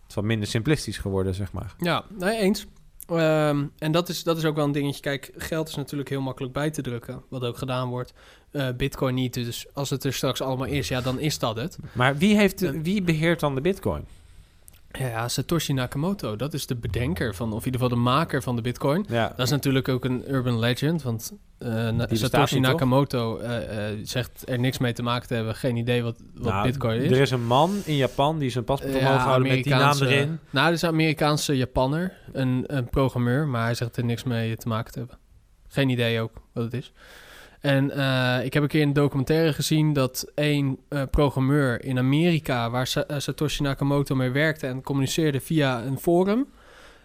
het 0.06 0.14
is 0.14 0.14
wat 0.14 0.24
minder 0.24 0.48
simplistisch 0.48 0.98
geworden, 0.98 1.34
zeg 1.34 1.52
maar. 1.52 1.74
Ja, 1.78 2.04
nee, 2.18 2.38
eens. 2.38 2.66
Ehm, 3.06 3.64
en 3.78 3.92
dat 3.92 4.08
is, 4.08 4.22
dat 4.22 4.36
is 4.36 4.44
ook 4.44 4.56
wel 4.56 4.64
een 4.64 4.72
dingetje. 4.72 5.00
Kijk, 5.00 5.30
geld 5.36 5.68
is 5.68 5.74
natuurlijk 5.74 6.08
heel 6.08 6.20
makkelijk 6.20 6.52
bij 6.52 6.70
te 6.70 6.82
drukken. 6.82 7.22
Wat 7.28 7.42
ook 7.42 7.58
gedaan 7.58 7.88
wordt. 7.88 8.12
Eh, 8.50 8.68
Bitcoin 8.76 9.14
niet. 9.14 9.34
Dus 9.34 9.66
als 9.72 9.90
het 9.90 10.04
er 10.04 10.12
straks 10.12 10.40
allemaal 10.40 10.66
is, 10.66 10.88
ja, 10.88 11.00
dan 11.00 11.18
is 11.18 11.38
dat 11.38 11.56
het. 11.56 11.78
Maar 11.92 12.16
wie, 12.16 12.36
heeft, 12.36 12.80
wie 12.82 13.02
beheert 13.02 13.40
dan 13.40 13.54
de 13.54 13.60
bitcoin? 13.60 14.04
Ja, 14.98 15.28
Satoshi 15.28 15.72
Nakamoto, 15.72 16.36
dat 16.36 16.54
is 16.54 16.66
de 16.66 16.74
bedenker 16.76 17.34
van, 17.34 17.52
of 17.52 17.58
in 17.58 17.64
ieder 17.64 17.80
geval 17.80 17.96
de 17.96 18.02
maker 18.02 18.42
van 18.42 18.56
de 18.56 18.62
Bitcoin. 18.62 19.06
Ja, 19.08 19.28
Dat 19.36 19.46
is 19.46 19.50
natuurlijk 19.50 19.88
ook 19.88 20.04
een 20.04 20.24
urban 20.28 20.58
legend, 20.58 21.02
want 21.02 21.32
eh, 21.58 22.00
Satoshi? 22.10 22.60
Nakamoto 22.60 23.38
eh, 23.38 23.90
eh, 23.90 23.98
zegt 24.02 24.42
er 24.48 24.58
niks 24.58 24.78
mee 24.78 24.92
te 24.92 25.02
maken 25.02 25.28
te 25.28 25.34
hebben. 25.34 25.54
Geen 25.54 25.76
idee 25.76 26.02
wat, 26.02 26.22
wat 26.34 26.52
Nou, 26.52 26.66
Bitcoin 26.66 27.00
is. 27.00 27.10
Er 27.10 27.20
is 27.20 27.30
een 27.30 27.46
man 27.46 27.82
in 27.84 27.96
Japan 27.96 28.38
die 28.38 28.50
zijn 28.50 28.64
paspoort 28.64 28.92
Ja, 28.92 28.98
omhoog 28.98 29.22
houden 29.22 29.48
met 29.48 29.64
die 29.64 29.74
naam 29.74 30.00
erin. 30.00 30.38
Nou, 30.50 30.66
dat 30.66 30.74
is 30.74 30.82
een 30.82 30.88
Amerikaanse 30.88 31.56
Japanner, 31.56 32.12
een, 32.32 32.64
een 32.66 32.88
programmeur, 32.88 33.46
maar 33.46 33.64
hij 33.64 33.74
zegt 33.74 33.96
er 33.96 34.04
niks 34.04 34.24
mee 34.24 34.56
te 34.56 34.68
maken 34.68 34.92
te 34.92 34.98
hebben. 34.98 35.18
Geen 35.68 35.88
idee 35.88 36.20
ook 36.20 36.32
wat 36.52 36.64
het 36.64 36.74
is. 36.74 36.92
En 37.66 37.90
eh, 37.90 38.44
ik 38.44 38.52
heb 38.52 38.62
een 38.62 38.68
keer 38.68 38.82
een 38.82 38.92
documentaire 38.92 39.52
gezien 39.52 39.92
dat 39.92 40.30
één 40.34 40.78
eh, 40.88 41.02
programmeur 41.10 41.84
in 41.84 41.98
Amerika, 41.98 42.70
waar 42.70 42.86
Sa- 42.86 43.04
eh, 43.06 43.18
Satoshi 43.18 43.62
Nakamoto 43.62 44.14
mee 44.14 44.30
werkte 44.30 44.66
en 44.66 44.82
communiceerde 44.82 45.40
via 45.40 45.82
een 45.84 45.98
forum, 45.98 46.46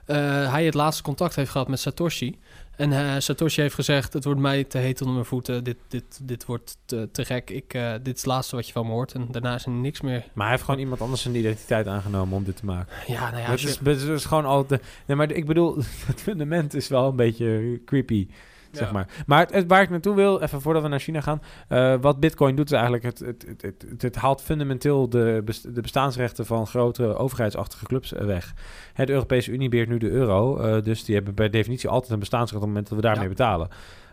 hij 0.05 0.65
het 0.65 0.73
laatste 0.73 1.03
contact 1.03 1.35
heeft 1.35 1.51
gehad 1.51 1.67
met 1.67 1.79
Satoshi. 1.79 2.39
En 2.75 3.21
Satoshi 3.21 3.61
heeft 3.61 3.75
gezegd, 3.75 4.13
het 4.13 4.23
wordt 4.23 4.39
mij 4.39 4.63
te 4.63 4.77
heet 4.77 4.99
onder 4.99 5.13
mijn 5.15 5.25
voeten, 5.25 5.63
dit, 5.63 5.77
dit, 5.87 6.19
dit 6.23 6.45
wordt 6.45 6.77
te, 6.85 7.09
te 7.11 7.25
gek, 7.25 7.49
ik, 7.49 7.71
dit 8.03 8.15
is 8.15 8.21
het 8.21 8.25
laatste 8.25 8.55
wat 8.55 8.65
je 8.67 8.71
van 8.73 8.85
me 8.85 8.91
hoort. 8.91 9.13
En 9.13 9.27
daarna 9.31 9.55
is 9.55 9.65
er 9.65 9.71
niks 9.71 10.01
meer. 10.01 10.23
Maar 10.33 10.43
hij 10.43 10.49
heeft 10.51 10.63
gewoon 10.63 10.79
iemand 10.79 11.01
anders 11.01 11.21
zijn 11.21 11.35
identiteit 11.35 11.87
aangenomen 11.87 12.37
om 12.37 12.43
dit 12.43 12.55
te 12.57 12.65
maken. 12.65 12.93
Ja, 13.07 13.29
nou 13.31 13.41
ja, 13.41 13.49
dat, 13.49 13.61
je- 13.61 13.67
is, 13.67 13.77
dat 13.79 13.97
is 13.97 14.25
gewoon 14.25 14.45
altijd... 14.45 14.83
Nee, 15.05 15.17
maar 15.17 15.31
ik 15.31 15.45
bedoel, 15.45 15.75
het 16.11 16.21
fundament 16.21 16.73
is 16.73 16.87
wel 16.87 17.07
een 17.09 17.15
beetje 17.15 17.81
creepy. 17.85 18.27
Zeg 18.71 18.91
maar. 18.91 19.07
Maar 19.25 19.39
het, 19.39 19.53
het- 19.53 19.67
waar 19.67 19.81
ik 19.81 19.89
naartoe 19.89 20.15
wil, 20.15 20.41
even 20.41 20.61
voordat 20.61 20.81
we 20.83 20.87
naar 20.89 20.99
China 20.99 21.21
gaan, 21.21 21.41
eh, 21.67 21.95
wat 22.01 22.19
Bitcoin 22.19 22.55
doet 22.55 22.65
is 22.65 22.71
eigenlijk, 22.71 23.03
het, 23.03 23.19
het, 23.19 23.45
het, 23.47 23.61
het, 23.61 23.85
het- 23.89 24.01
het 24.01 24.15
haalt 24.15 24.41
fundamenteel 24.41 25.09
de, 25.09 25.41
best- 25.45 25.75
de 25.75 25.81
bestaansrechten 25.81 26.45
van 26.45 26.67
grote 26.67 27.15
overheidsachtige 27.15 27.85
clubs 27.85 28.13
eh, 28.13 28.25
weg. 28.25 28.53
Hè, 28.93 29.05
de 29.05 29.11
Europese 29.13 29.51
Unie 29.51 29.69
beheert 29.69 29.89
nu 29.89 29.97
de 29.97 30.09
euro, 30.09 30.57
eh, 30.57 30.83
dus 30.83 31.03
die 31.03 31.15
hebben 31.15 31.33
per 31.33 31.51
definitie 31.51 31.89
altijd 31.89 32.11
een 32.11 32.19
bestaansrecht 32.19 32.61
op 32.63 32.67
het 32.67 32.69
moment 32.77 32.87
dat 32.87 32.97
we 32.97 33.03
daarmee 33.05 33.23
Ja. 33.23 33.29
betalen. 33.29 33.69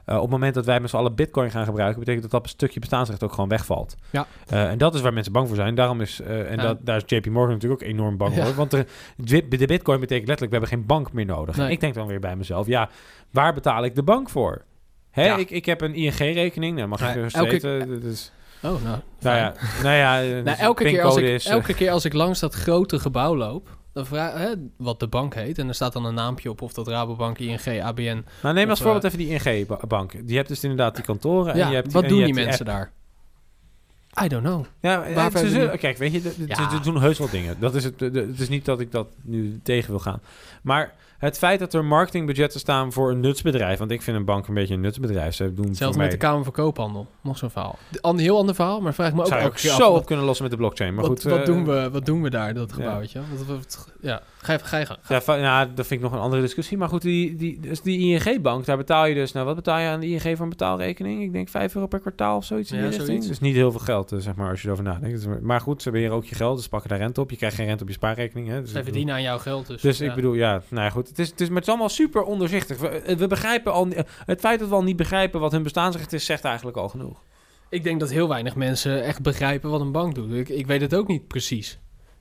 Eh, 0.09 0.15
op 0.17 0.23
het 0.23 0.31
moment 0.31 0.55
dat 0.55 0.67
wij 0.67 0.81
met 0.81 0.91
z'n 0.91 0.97
allen 0.97 1.15
bitcoin 1.15 1.51
gaan 1.51 1.65
gebruiken, 1.65 1.99
betekent 1.99 2.23
dat 2.23 2.31
dat 2.33 2.43
een 2.43 2.49
stukje 2.49 2.81
bestaansrecht 2.81 3.23
ook 3.23 3.33
gewoon 3.33 3.49
wegvalt. 3.49 3.95
Ja. 4.11 4.27
Eh, 4.47 4.71
en 4.71 4.79
dat 4.79 4.95
is 4.95 5.01
waar 5.01 5.13
mensen 5.13 5.33
bang 5.33 5.47
voor 5.47 5.57
zijn. 5.57 5.75
Daarom 5.75 6.01
is, 6.01 6.21
eh, 6.21 6.51
en 6.51 6.57
Ja. 6.57 6.63
dat, 6.63 6.79
daar 6.81 6.97
is 6.97 7.03
JP 7.07 7.27
Morgan 7.27 7.53
natuurlijk 7.53 7.83
ook 7.83 7.89
enorm 7.89 8.17
bang 8.17 8.35
Ja. 8.35 8.45
voor. 8.45 8.55
Want 8.55 8.71
de, 8.71 8.87
de 9.49 9.67
bitcoin 9.67 10.01
betekent 10.01 10.29
letterlijk, 10.29 10.39
we 10.41 10.59
hebben 10.59 10.69
geen 10.69 10.87
bank 10.87 11.13
meer 11.13 11.25
nodig. 11.25 11.59
En 11.59 11.71
ik 11.71 11.81
denk 11.81 11.95
dan 11.95 12.07
weer 12.07 12.21
bij 12.21 12.37
mezelf, 12.37 12.67
ja, 12.67 12.89
waar 13.31 13.55
betaal 13.55 13.85
ik 13.85 13.95
de 13.95 14.03
bank 14.03 14.31
voor? 14.31 14.65
Hè, 15.11 15.25
Ja. 15.25 15.37
ik, 15.37 15.51
ik 15.51 15.67
heb 15.67 15.81
een 15.81 15.95
ING-rekening, 15.95 16.77
nou 16.77 16.89
mag 16.89 17.15
ik 17.15 17.31
weten. 17.41 17.89
Dat 17.89 18.03
is, 18.03 18.33
Oh, 18.63 18.83
nou. 18.85 18.99
nou 19.21 19.37
ja, 19.37 19.55
nou 19.83 19.95
ja 19.97 20.21
Nou, 20.21 20.43
dus 20.43 20.59
elke, 20.59 20.85
keer 20.85 21.03
als 21.03 21.17
ik, 21.17 21.25
is, 21.25 21.47
elke 21.47 21.75
keer 21.75 21.91
als 21.91 22.05
ik 22.05 22.13
langs 22.13 22.41
dat 22.41 22.55
grote 22.55 22.99
gebouw 22.99 23.37
loop, 23.37 23.78
dan 23.99 24.07
vraag 24.07 24.33
hè, 24.39 24.53
wat 24.77 25.01
de 25.01 25.07
bank 25.07 25.35
heet, 25.35 25.59
en 25.59 25.69
er 25.69 25.75
staat 25.75 25.93
dan 25.93 26.05
een 26.05 26.15
naampje 26.15 26.51
op 26.51 26.63
of 26.63 26.73
dat 26.73 26.89
Rabobank, 26.89 27.39
ING, 27.39 27.83
ABN. 27.83 28.25
nou, 28.43 28.55
neem 28.55 28.71
als 28.71 28.81
voorbeeld 28.81 29.05
even 29.05 29.19
die 29.19 29.29
ING-bank. 29.29 30.27
Die 30.27 30.37
hebt 30.37 30.49
dus 30.49 30.63
inderdaad 30.63 30.95
die 30.95 31.05
kantoren. 31.05 31.53
en 31.53 31.59
Ja, 31.59 31.69
je 31.69 31.75
hebt 31.75 31.93
wat 31.93 32.03
en 32.03 32.09
doen 32.09 32.25
die 32.25 32.35
mensen 32.35 32.65
daar? 32.65 32.93
I 34.25 34.29
don't 34.29 34.45
know. 34.45 34.65
Ja, 34.81 35.05
eh, 35.05 35.37
ze 35.37 35.77
kijk, 35.79 35.97
weet 35.99 36.13
je, 36.13 36.33
Ja. 36.47 36.71
ze 36.71 36.81
doen 36.81 37.01
heus 37.01 37.19
wel 37.19 37.31
dingen. 37.31 37.57
Dat 37.61 37.75
is 37.75 37.85
het, 37.85 38.01
het 38.01 38.41
is 38.41 38.49
niet 38.49 38.65
dat 38.65 38.81
ik 38.81 38.93
dat 38.93 39.09
nu 39.23 39.61
tegen 39.63 39.91
wil 39.91 39.99
gaan. 39.99 40.21
Maar 40.63 40.95
het 41.19 41.39
feit 41.39 41.59
dat 41.59 41.75
er 41.75 41.85
marketingbudgetten 41.85 42.61
staan 42.61 42.93
voor 42.93 43.11
een 43.11 43.21
nutsbedrijf... 43.21 43.79
want 43.79 43.91
ik 43.91 44.03
vind 44.03 44.17
een 44.17 44.25
bank 44.25 44.49
een 44.49 44.55
beetje 44.55 44.75
een 44.75 44.81
nutsbedrijf. 44.81 45.35
Ze 45.35 45.55
doen 45.55 45.75
Zelfs 45.75 45.97
met 45.97 46.11
de 46.11 46.17
Kamer 46.17 46.45
van 46.45 46.53
Koophandel. 46.53 47.07
Nog 47.21 47.39
zo'n 47.39 47.51
verhaal. 47.51 47.79
Een 48.01 48.19
heel 48.19 48.39
ander 48.39 48.55
verhaal, 48.55 48.81
maar 48.81 48.95
vraag 48.95 49.13
me 49.13 49.21
ook 49.21 49.27
zou 49.27 49.45
ook 49.45 49.59
zo 49.59 49.73
af, 49.73 49.89
op 49.89 49.95
wat, 49.95 50.05
kunnen 50.05 50.25
lossen 50.25 50.45
met 50.45 50.53
de 50.53 50.59
blockchain. 50.59 50.95
Maar 50.95 51.05
wat, 51.05 51.23
goed, 51.23 51.31
wat, 51.31 51.41
eh, 51.41 51.47
doen 51.47 51.65
we, 51.65 51.91
wat 51.91 52.07
doen 52.07 52.23
we 52.23 52.31
daar, 52.31 52.55
dat 52.55 52.73
gebouw, 52.73 52.93
ja. 52.93 52.99
weet 52.99 53.13
je? 53.13 53.21
Wat, 53.37 53.47
wat- 53.47 53.89
ja, 54.01 54.23
ga 54.43 54.55
even, 54.55 54.67
ga 54.67 54.79
je 54.79 54.87
gang. 54.87 55.41
Ja, 55.41 55.65
dat 55.65 55.87
vind 55.87 56.01
ik 56.01 56.07
nog 56.07 56.13
een 56.13 56.25
andere 56.25 56.43
discussie. 56.43 56.79
Maar 56.79 56.89
goed, 56.89 57.03
die, 57.03 57.35
die, 57.37 57.61
dus 57.61 57.81
die 57.81 57.99
ING-bank, 57.99 58.65
daar 58.65 58.77
betaal 58.77 59.07
je 59.07 59.15
dus... 59.15 59.33
Nou, 59.33 59.47
wat 59.47 59.55
betaal 59.55 59.79
je 59.79 59.89
aan 59.89 60.01
de 60.01 60.07
ING 60.07 60.21
voor 60.21 60.41
een 60.41 60.49
betaalrekening? 60.49 61.23
Ik 61.23 61.33
denk 61.33 61.49
5 61.49 61.75
euro 61.75 61.87
per 61.87 62.01
kwartaal 62.01 62.37
of 62.37 62.45
zoiets 62.45 62.73
in 62.73 62.79
Ja, 62.79 62.91
zoiets. 62.91 63.27
Dus 63.27 63.41
niet 63.41 63.55
heel 63.55 63.71
veel 63.71 63.81
geld, 63.81 64.13
eh, 64.13 64.19
zeg 64.19 64.35
maar, 64.35 64.51
als 64.51 64.61
je 64.61 64.67
erover 64.67 64.85
nadenkt. 64.85 65.41
Maar 65.41 65.61
goed, 65.61 65.83
ze 65.83 65.91
beheren 65.91 66.15
ook 66.15 66.25
je 66.25 66.35
geld, 66.35 66.55
dus 66.55 66.65
ze 66.65 66.71
pakken 66.71 66.89
daar 66.89 66.99
rente 66.99 67.21
op. 67.21 67.31
Je 67.31 67.37
krijgt 67.37 67.57
geen 67.57 67.67
rente 67.67 67.83
op 67.83 67.89
je 67.89 67.95
spaarrekening. 67.95 68.49
Hè? 68.49 68.61
Dus 68.61 68.69
bedoel- 68.69 68.83
verdienen 68.83 69.15
aan 69.15 69.23
jouw 69.23 69.39
geld, 69.39 69.67
dus... 69.67 69.81
Dus 69.81 69.99
ja. 69.99 70.09
ik 70.09 70.15
bedoel, 70.15 70.35
ja, 70.35 70.63
nou 70.69 70.85
ja, 70.85 70.91
goed. 70.91 71.09
het, 71.09 71.17
het, 71.17 71.19
is, 71.19 71.31
het, 71.31 71.41
is, 71.41 71.47
maar 71.47 71.57
het 71.57 71.65
is 71.65 71.71
allemaal 71.71 71.89
super 71.89 72.23
onderzichtig. 72.23 72.79
We, 72.79 73.15
we 73.19 73.27
begrijpen 73.27 73.73
al... 73.73 73.89
Het 74.27 74.41
feit 74.41 74.59
dat 74.59 74.69
we 74.69 74.75
al 74.75 74.83
niet 74.83 74.97
begrijpen 74.97 75.41
wat 75.41 75.53
hun 75.53 75.63
bestaansrecht 75.63 76.13
is... 76.13 76.25
zegt 76.25 76.45
eigenlijk 76.45 76.77
al 76.77 76.89
genoeg. 76.89 77.23
Ik 77.71 77.83
denk 77.83 78.01
dat 78.01 78.11
heel 78.11 78.29
weinig 78.29 78.57
mensen 78.57 79.03
echt 79.03 79.23
begrijpen 79.23 79.71
wat 79.71 79.81
een 79.81 79.93
bank 79.93 80.15
doet. 80.15 80.33
Ik, 80.33 80.49
ik 80.49 80.67
weet 80.67 80.81
het 80.81 80.95
ook 80.95 81.09
niet 81.09 81.27
precies. 81.27 81.79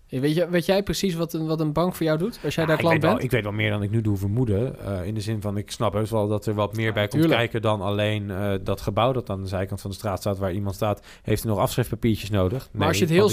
Weet, 0.09 0.35
je, 0.35 0.49
weet 0.49 0.65
jij 0.65 0.83
precies 0.83 1.15
wat 1.15 1.33
een, 1.33 1.47
wat 1.47 1.59
een 1.59 1.73
bank 1.73 1.95
voor 1.95 2.05
jou 2.05 2.17
doet 2.17 2.39
als 2.43 2.55
jij 2.55 2.65
daar 2.65 2.77
klant 2.77 2.95
ik 2.95 3.01
bent? 3.01 3.13
Wel, 3.13 3.23
ik 3.23 3.31
weet 3.31 3.43
wel 3.43 3.51
meer 3.51 3.69
dan 3.69 3.83
ik 3.83 3.91
nu 3.91 4.01
doe 4.01 4.17
vermoeden. 4.17 4.75
Uh, 4.81 5.05
in 5.05 5.13
de 5.13 5.21
zin 5.21 5.41
van, 5.41 5.57
ik 5.57 5.71
snap 5.71 5.93
heus 5.93 6.11
wel 6.11 6.27
dat 6.27 6.45
er 6.45 6.53
wat 6.53 6.75
meer 6.75 6.85
ja, 6.85 6.93
bij 6.93 7.07
komt 7.07 7.27
kijken 7.27 7.61
dan 7.61 7.81
alleen 7.81 8.29
uh, 8.29 8.53
dat 8.63 8.81
gebouw 8.81 9.11
dat 9.11 9.29
aan 9.29 9.41
de 9.41 9.47
zijkant 9.47 9.81
van 9.81 9.89
de 9.89 9.95
straat 9.95 10.19
staat 10.19 10.37
waar 10.37 10.53
iemand 10.53 10.75
staat. 10.75 11.05
Heeft 11.21 11.41
er 11.43 11.49
nog 11.49 11.57
afschriftpapiertjes 11.57 12.29
nodig? 12.29 12.69
Maar 12.71 12.87
als, 12.87 12.97
je 12.97 13.03
het 13.03 13.13
heel 13.13 13.29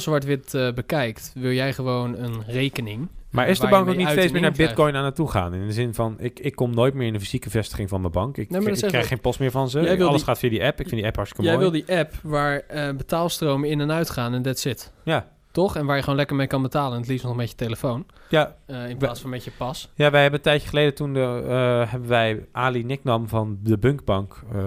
zwart-wit, 0.00 0.52
het 0.52 0.54
uh, 0.54 0.72
bekijkt, 0.72 1.32
wil 1.34 1.52
jij 1.52 1.72
gewoon 1.72 2.16
een 2.16 2.42
rekening. 2.46 3.08
Maar 3.30 3.48
is 3.48 3.60
de 3.60 3.68
bank 3.68 3.88
ook 3.88 3.96
niet 3.96 4.08
steeds 4.08 4.32
meer 4.32 4.40
naar 4.40 4.52
bitcoin 4.52 4.96
aan 4.96 5.02
naartoe 5.02 5.30
gaan? 5.30 5.54
In 5.54 5.66
de 5.66 5.72
zin 5.72 5.94
van, 5.94 6.16
ik, 6.18 6.40
ik 6.40 6.54
kom 6.54 6.74
nooit 6.74 6.94
meer 6.94 7.06
in 7.06 7.12
de 7.12 7.20
fysieke 7.20 7.50
vestiging 7.50 7.88
van 7.88 8.00
mijn 8.00 8.12
bank. 8.12 8.36
Ik, 8.36 8.50
nee, 8.50 8.62
ik 8.62 8.88
krijg 8.88 9.08
geen 9.08 9.20
post 9.20 9.38
meer 9.38 9.50
van 9.50 9.70
ze. 9.70 9.78
Alles 9.78 10.16
die, 10.16 10.24
gaat 10.24 10.38
via 10.38 10.50
die 10.50 10.64
app. 10.64 10.80
Ik 10.80 10.88
vind 10.88 10.96
die 10.96 11.06
app 11.06 11.16
hartstikke 11.16 11.46
jij 11.46 11.56
mooi. 11.58 11.70
Jij 11.70 11.84
wil 11.86 11.86
die 11.86 11.98
app 11.98 12.14
waar 12.22 12.64
betaalstromen 12.96 13.68
in 13.68 13.80
en 13.80 13.92
uit 13.92 14.10
gaan 14.10 14.34
en 14.34 14.42
that's 14.42 14.64
it. 14.64 14.92
Ja, 15.04 15.26
toch? 15.58 15.76
En 15.76 15.86
waar 15.86 15.96
je 15.96 16.02
gewoon 16.02 16.18
lekker 16.18 16.36
mee 16.36 16.46
kan 16.46 16.62
betalen. 16.62 16.92
En 16.92 16.98
het 16.98 17.08
liefst 17.08 17.24
nog 17.24 17.36
met 17.36 17.50
je 17.50 17.56
telefoon. 17.56 18.06
Ja. 18.28 18.54
Uh, 18.66 18.88
in 18.88 18.96
plaats 18.96 19.20
van 19.20 19.30
met 19.30 19.44
je 19.44 19.50
pas. 19.50 19.90
Ja, 19.94 20.10
wij 20.10 20.20
hebben 20.20 20.38
een 20.38 20.44
tijdje 20.44 20.68
geleden 20.68 20.94
toen 20.94 21.12
de, 21.12 21.42
uh, 21.44 21.90
hebben 21.90 22.08
wij 22.08 22.46
Ali 22.52 22.84
Nicknam 22.84 23.28
van 23.28 23.58
de 23.62 23.78
Bunkbank 23.78 24.42
uh, 24.54 24.60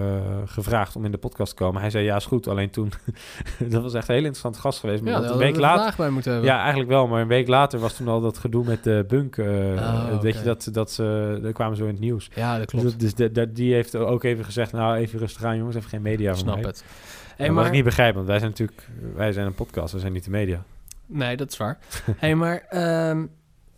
gevraagd 0.44 0.96
om 0.96 1.04
in 1.04 1.10
de 1.10 1.18
podcast 1.18 1.56
te 1.56 1.64
komen. 1.64 1.80
Hij 1.80 1.90
zei 1.90 2.04
ja, 2.04 2.16
is 2.16 2.26
goed. 2.26 2.48
Alleen 2.48 2.70
toen, 2.70 2.92
dat 3.72 3.82
was 3.82 3.94
echt 3.94 4.08
een 4.08 4.14
heel 4.14 4.24
interessant 4.24 4.56
gast 4.56 4.80
geweest. 4.80 5.02
Maar 5.02 5.12
ja, 5.12 5.28
een 5.28 5.36
week 5.36 5.56
later. 5.56 5.94
bij 5.96 6.10
moeten 6.10 6.32
hebben. 6.32 6.50
Ja, 6.50 6.58
eigenlijk 6.58 6.90
wel. 6.90 7.06
Maar 7.06 7.20
een 7.20 7.28
week 7.28 7.48
later 7.48 7.78
was 7.78 7.96
toen 7.96 8.08
al 8.08 8.20
dat 8.20 8.38
gedoe 8.38 8.64
met 8.64 8.84
de 8.84 9.04
Bunk. 9.08 9.38
Oh, 9.38 10.08
weet 10.08 10.14
okay. 10.14 10.32
je, 10.32 10.42
dat, 10.42 10.68
dat 10.72 10.90
ze, 10.90 11.38
daar 11.42 11.52
kwamen 11.52 11.76
zo 11.76 11.84
in 11.84 11.90
het 11.90 12.00
nieuws. 12.00 12.30
Ja, 12.34 12.58
dat 12.58 12.66
klopt. 12.66 12.84
Dus, 13.00 13.14
dus 13.14 13.32
de, 13.32 13.52
die 13.52 13.74
heeft 13.74 13.96
ook 13.96 14.24
even 14.24 14.44
gezegd, 14.44 14.72
nou 14.72 14.96
even 14.96 15.18
rustig 15.18 15.44
aan 15.44 15.56
jongens, 15.56 15.76
even 15.76 15.88
geen 15.88 16.02
media 16.02 16.34
Snap 16.34 16.54
van 16.54 16.66
het. 16.66 16.84
Hey, 17.36 17.46
maar... 17.46 17.56
Wat 17.56 17.66
ik 17.66 17.72
niet 17.72 17.84
begrijp, 17.84 18.14
want 18.14 18.26
wij 18.26 18.38
zijn 18.38 18.50
natuurlijk, 18.50 18.88
wij 19.14 19.32
zijn 19.32 19.46
een 19.46 19.54
podcast, 19.54 19.92
we 19.92 19.98
zijn 19.98 20.12
niet 20.12 20.24
de 20.24 20.30
media. 20.30 20.64
Nee, 21.06 21.36
dat 21.36 21.50
is 21.50 21.56
waar. 21.56 21.78
hey, 22.16 22.34
maar 22.34 22.66
um, 23.10 23.30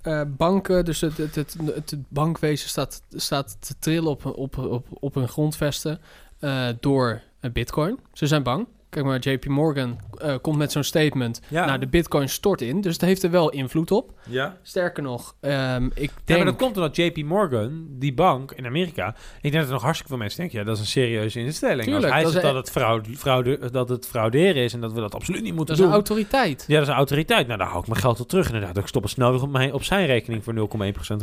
uh, 0.03 0.23
banken, 0.27 0.85
dus 0.85 1.01
het, 1.01 1.17
het, 1.17 1.35
het, 1.35 1.97
bankwezen 2.09 2.69
staat, 2.69 3.03
staat 3.11 3.57
te 3.61 3.75
trillen 3.79 4.11
op, 4.11 4.25
op, 4.25 4.59
op, 4.59 4.87
op 4.91 5.15
hun 5.15 5.29
grondvesten 5.29 6.01
uh, 6.41 6.69
door 6.81 7.23
bitcoin. 7.53 7.99
Ze 8.13 8.27
zijn 8.27 8.43
bang. 8.43 8.67
Kijk 8.95 9.07
maar, 9.07 9.19
JP 9.19 9.47
Morgan 9.47 10.01
uh, 10.23 10.35
komt 10.41 10.57
met 10.57 10.73
zo'n 10.73 10.83
statement. 10.83 11.41
Ja. 11.49 11.67
Nou, 11.67 11.79
de 11.79 11.87
bitcoin 11.87 12.29
stort 12.29 12.61
in, 12.61 12.81
dus 12.81 12.93
het 12.93 13.01
heeft 13.01 13.23
er 13.23 13.31
wel 13.31 13.51
invloed 13.51 13.91
op. 13.91 14.13
Ja. 14.29 14.57
Sterker 14.63 15.03
nog, 15.03 15.35
um, 15.41 15.87
ik 15.87 15.95
denk... 15.95 16.11
Ja, 16.25 16.37
maar 16.37 16.45
dat 16.45 16.57
komt 16.57 16.77
omdat 16.77 16.97
JP 16.97 17.23
Morgan, 17.23 17.87
die 17.91 18.15
bank 18.15 18.53
in 18.53 18.67
Amerika... 18.67 19.09
Ik 19.09 19.43
denk 19.43 19.55
dat 19.55 19.65
er 19.65 19.73
nog 19.73 19.83
hartstikke 19.83 20.13
veel 20.13 20.21
mensen 20.21 20.41
denken... 20.41 20.59
ja, 20.59 20.65
dat 20.65 20.75
is 20.75 20.81
een 20.81 20.87
serieuze 20.87 21.41
instelling. 21.41 21.83
Tuurlijk, 21.83 22.13
Als 22.13 22.23
hij 22.23 22.31
zegt 22.31 22.45
dat, 22.45 22.55
het 22.55 22.71
fraude, 22.71 23.17
fraude, 23.17 23.71
dat 23.71 23.89
het 23.89 24.07
frauderen 24.07 24.63
is... 24.63 24.73
en 24.73 24.81
dat 24.81 24.93
we 24.93 25.01
dat 25.01 25.15
absoluut 25.15 25.43
niet 25.43 25.55
moeten 25.55 25.77
doen... 25.77 25.91
Dat 25.91 25.95
is 25.95 26.09
een 26.09 26.17
autoriteit. 26.17 26.65
Ja, 26.67 26.75
dat 26.75 26.83
is 26.83 26.89
een 26.89 26.95
autoriteit. 26.95 27.47
Nou, 27.47 27.59
dan 27.59 27.69
hou 27.69 27.81
ik 27.81 27.87
mijn 27.87 28.01
geld 28.01 28.19
al 28.19 28.27
terug 28.27 28.47
inderdaad. 28.47 28.77
Ik 28.77 28.87
stop 28.87 29.03
het 29.03 29.11
snel 29.11 29.41
op, 29.41 29.51
mijn, 29.51 29.73
op 29.73 29.83
zijn 29.83 30.07
rekening 30.07 30.45
voor 30.45 30.55
0,1% 30.55 30.59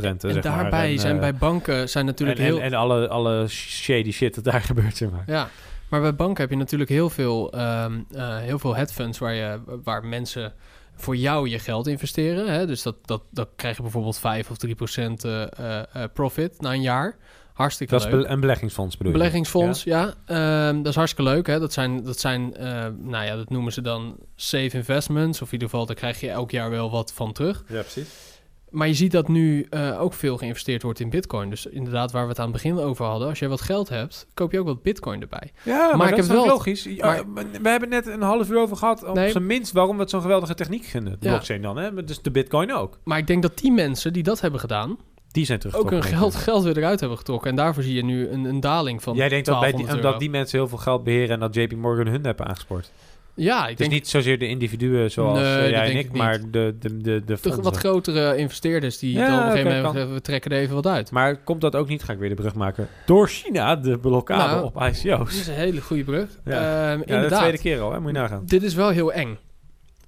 rente. 0.00 0.26
En 0.26 0.34
zeg 0.34 0.42
daarbij 0.42 0.70
maar. 0.70 0.84
en, 0.84 0.98
zijn 0.98 1.14
uh, 1.14 1.20
bij 1.20 1.34
banken 1.34 1.88
zijn 1.88 2.06
natuurlijk 2.06 2.38
en, 2.38 2.44
heel... 2.44 2.56
En, 2.56 2.62
en 2.62 2.74
alle, 2.74 3.08
alle 3.08 3.48
shady 3.48 4.10
shit 4.10 4.34
dat 4.34 4.44
daar 4.44 4.62
gebeurt, 4.70 4.96
zeg 4.96 5.10
maar. 5.10 5.24
Ja, 5.26 5.48
maar 5.92 6.00
bij 6.00 6.14
banken 6.14 6.40
heb 6.40 6.50
je 6.50 6.56
natuurlijk 6.56 6.90
heel 6.90 7.10
veel, 7.10 7.54
um, 7.54 8.06
uh, 8.10 8.38
heel 8.38 8.58
veel 8.58 8.76
hedgefunds 8.76 9.18
waar, 9.18 9.34
je, 9.34 9.60
waar 9.84 10.04
mensen 10.04 10.52
voor 10.94 11.16
jou 11.16 11.48
je 11.48 11.58
geld 11.58 11.86
investeren. 11.86 12.52
Hè? 12.52 12.66
Dus 12.66 12.82
dat, 12.82 12.96
dat, 13.04 13.22
dat 13.30 13.48
krijg 13.56 13.76
je 13.76 13.82
bijvoorbeeld 13.82 14.18
5 14.18 14.50
of 14.50 14.56
3 14.56 14.74
procent 14.74 15.24
uh, 15.24 15.44
uh, 15.60 15.82
profit 16.12 16.60
na 16.60 16.72
een 16.72 16.82
jaar. 16.82 17.16
Hartstikke 17.52 17.92
dat 17.92 18.02
leuk. 18.04 18.12
Dat 18.12 18.24
is 18.24 18.30
een 18.30 18.40
beleggingsfonds 18.40 18.96
bedoel 18.96 19.12
je? 19.12 19.18
Beleggingsfonds, 19.18 19.84
ja. 19.84 20.14
ja. 20.26 20.68
Um, 20.68 20.76
dat 20.76 20.86
is 20.86 20.96
hartstikke 20.96 21.30
leuk. 21.30 21.46
Hè? 21.46 21.58
Dat 21.58 21.72
zijn, 21.72 22.04
dat 22.04 22.18
zijn 22.18 22.50
nou 22.98 23.24
ja, 23.24 23.36
dat 23.36 23.50
noemen 23.50 23.72
ze 23.72 23.80
dan 23.80 24.16
safe 24.36 24.76
investments. 24.76 25.42
Of 25.42 25.46
in 25.46 25.52
ieder 25.52 25.68
geval, 25.68 25.86
daar 25.86 25.96
krijg 25.96 26.20
je 26.20 26.30
elk 26.30 26.50
jaar 26.50 26.70
wel 26.70 26.90
wat 26.90 27.12
van 27.12 27.32
terug. 27.32 27.64
Ja, 27.68 27.80
precies. 27.80 28.31
Maar 28.72 28.88
je 28.88 28.94
ziet 28.94 29.12
dat 29.12 29.28
nu 29.28 29.66
uh, 29.70 30.00
ook 30.00 30.14
veel 30.14 30.36
geïnvesteerd 30.36 30.82
wordt 30.82 31.00
in 31.00 31.10
bitcoin. 31.10 31.50
Dus 31.50 31.66
inderdaad, 31.66 32.12
waar 32.12 32.22
we 32.22 32.28
het 32.28 32.38
aan 32.38 32.44
het 32.44 32.52
begin 32.52 32.78
over 32.78 33.04
hadden. 33.04 33.28
Als 33.28 33.38
je 33.38 33.48
wat 33.48 33.60
geld 33.60 33.88
hebt, 33.88 34.26
koop 34.34 34.52
je 34.52 34.58
ook 34.60 34.66
wat 34.66 34.82
bitcoin 34.82 35.20
erbij. 35.20 35.52
Ja, 35.62 35.96
maar, 35.96 35.98
dat 35.98 36.08
heb 36.08 36.18
is 36.18 36.26
wel 36.26 36.46
logisch. 36.46 36.88
Maar, 36.96 37.22
we 37.62 37.68
hebben 37.68 37.88
net 37.88 38.06
een 38.06 38.22
half 38.22 38.50
uur 38.50 38.58
over 38.58 38.76
gehad. 38.76 39.04
Op 39.04 39.14
Nee. 39.14 39.30
zijn 39.30 39.46
minst 39.46 39.72
waarom 39.72 39.96
we 39.96 40.02
het 40.02 40.10
zo'n 40.10 40.20
geweldige 40.20 40.54
techniek 40.54 40.84
vinden. 40.84 41.12
De 41.12 41.26
Ja. 41.26 41.30
blockchain 41.30 41.62
dan, 41.62 41.76
hè? 41.76 42.04
Dus 42.04 42.22
de 42.22 42.30
bitcoin 42.30 42.72
ook. 42.72 42.98
Maar 43.04 43.18
ik 43.18 43.26
denk 43.26 43.42
dat 43.42 43.58
die 43.58 43.72
mensen 43.72 44.12
die 44.12 44.22
dat 44.22 44.40
hebben 44.40 44.60
gedaan... 44.60 44.96
Die 45.30 45.44
zijn 45.44 45.60
ook 45.72 45.90
hun 45.90 46.02
geld, 46.02 46.34
geld 46.34 46.64
weer 46.64 46.76
eruit 46.76 47.00
hebben 47.00 47.18
getrokken. 47.18 47.50
En 47.50 47.56
daarvoor 47.56 47.82
zie 47.82 47.94
je 47.94 48.04
nu 48.04 48.28
een, 48.28 48.44
een 48.44 48.60
daling 48.60 49.02
van 49.02 49.14
Jij 49.14 49.28
denkt 49.28 49.46
dat, 49.46 49.60
bij 49.60 49.72
die, 49.72 49.76
1200 49.86 50.12
dat 50.12 50.20
die 50.20 50.30
mensen 50.30 50.58
heel 50.58 50.68
veel 50.68 50.78
geld 50.78 51.04
beheren... 51.04 51.30
en 51.30 51.40
dat 51.40 51.54
JP 51.54 51.72
Morgan 51.72 52.06
hun 52.06 52.24
hebben 52.24 52.46
aangespoord. 52.46 52.90
Ja, 53.34 53.62
ik 53.62 53.68
Dus 53.68 53.76
denk 53.76 53.90
niet 53.90 54.08
zozeer 54.08 54.38
de 54.38 54.48
individuen 54.48 55.10
zoals 55.10 55.38
Nee, 55.38 55.54
eh, 55.56 55.60
dat 55.60 55.70
jij 55.70 55.90
en 55.90 55.96
ik, 55.96 56.04
ik 56.06 56.12
maar 56.12 56.40
de, 56.40 56.48
de, 56.50 56.96
de, 56.96 57.24
de 57.24 57.38
de 57.42 57.54
wat 57.62 57.76
grotere 57.76 58.36
investeerders 58.36 58.98
die 58.98 59.12
Ja, 59.12 59.26
dan 59.26 59.34
op 59.38 59.44
een 59.44 59.50
gegeven 59.50 59.74
moment 59.76 59.94
zeggen, 59.94 60.14
we 60.14 60.20
trekken 60.20 60.50
er 60.50 60.58
even 60.58 60.74
wat 60.74 60.86
uit. 60.86 61.10
Maar 61.10 61.36
komt 61.36 61.60
dat 61.60 61.76
ook 61.76 61.88
niet, 61.88 62.02
ga 62.02 62.12
ik 62.12 62.18
weer 62.18 62.28
de 62.28 62.34
brug 62.34 62.54
maken, 62.54 62.88
door 63.06 63.28
China, 63.28 63.76
de 63.76 63.98
blokkade 63.98 64.54
Nou, 64.54 64.64
op 64.64 64.74
Dat 64.74 64.96
ICO's? 65.04 65.40
is 65.40 65.46
een 65.46 65.54
hele 65.54 65.80
goede 65.80 66.04
brug. 66.04 66.28
Ja. 66.44 66.52
Ehm, 66.52 66.98
Ja, 66.98 67.04
de 67.06 67.12
inderdaad. 67.12 67.38
tweede 67.40 67.58
keer 67.58 67.80
al, 67.80 67.92
hè? 67.92 68.00
moet 68.00 68.12
je 68.12 68.18
nagaan. 68.18 68.42
Dit 68.46 68.62
is 68.62 68.74
wel 68.74 68.88
heel 68.88 69.12
eng. 69.12 69.38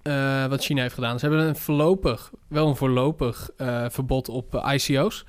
eh, 0.02 0.46
wat 0.46 0.64
China 0.64 0.82
heeft 0.82 0.94
gedaan. 0.94 1.18
Ze 1.18 1.26
hebben 1.26 1.46
een 1.46 1.56
voorlopig, 1.56 2.30
wel 2.48 2.68
een 2.68 2.76
voorlopig 2.76 3.50
eh, 3.56 3.84
verbod 3.88 4.28
op 4.28 4.64
ICO's. 4.72 5.24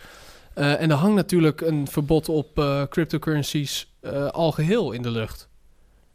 En 0.53 0.89
er 0.89 0.97
hangt 0.97 1.15
natuurlijk 1.15 1.61
een 1.61 1.87
verbod 1.87 2.29
op 2.29 2.47
cryptocurrencies 2.89 3.93
al 4.31 4.51
geheel 4.51 4.91
in 4.91 5.01
de 5.01 5.09
lucht. 5.09 5.49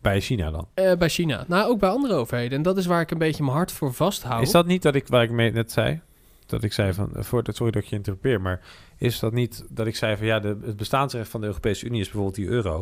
Bij 0.00 0.20
China 0.20 0.50
dan. 0.50 0.68
Eh, 0.74 0.96
bij 0.96 1.08
China. 1.08 1.44
Nou, 1.48 1.70
ook 1.70 1.78
bij 1.78 1.88
andere 1.88 2.14
overheden. 2.14 2.56
En 2.56 2.62
dat 2.62 2.76
is 2.76 2.86
waar 2.86 3.00
ik 3.00 3.10
een 3.10 3.18
beetje 3.18 3.42
mijn 3.42 3.56
hart 3.56 3.72
voor 3.72 3.92
vasthoud. 3.92 4.42
Is 4.42 4.50
dat 4.50 4.66
niet 4.66 4.82
dat 4.82 4.94
ik, 4.94 5.06
waar 5.06 5.22
ik 5.22 5.30
mee 5.30 5.52
net 5.52 5.72
zei, 5.72 6.00
dat 6.46 6.62
ik 6.62 6.72
zei 6.72 6.92
van, 6.92 7.16
eh, 7.16 7.22
voor, 7.22 7.42
sorry 7.52 7.72
dat 7.72 7.82
ik 7.82 7.88
je 7.88 7.96
interrupeer, 7.96 8.40
maar 8.40 8.60
is 8.96 9.18
dat 9.18 9.32
niet 9.32 9.64
dat 9.68 9.86
ik 9.86 9.96
zei 9.96 10.16
van, 10.16 10.26
ja, 10.26 10.40
de, 10.40 10.58
het 10.64 10.76
bestaansrecht 10.76 11.28
van 11.28 11.40
de 11.40 11.46
Europese 11.46 11.86
Unie 11.86 12.00
is 12.00 12.06
bijvoorbeeld 12.06 12.34
die 12.34 12.48
euro. 12.48 12.78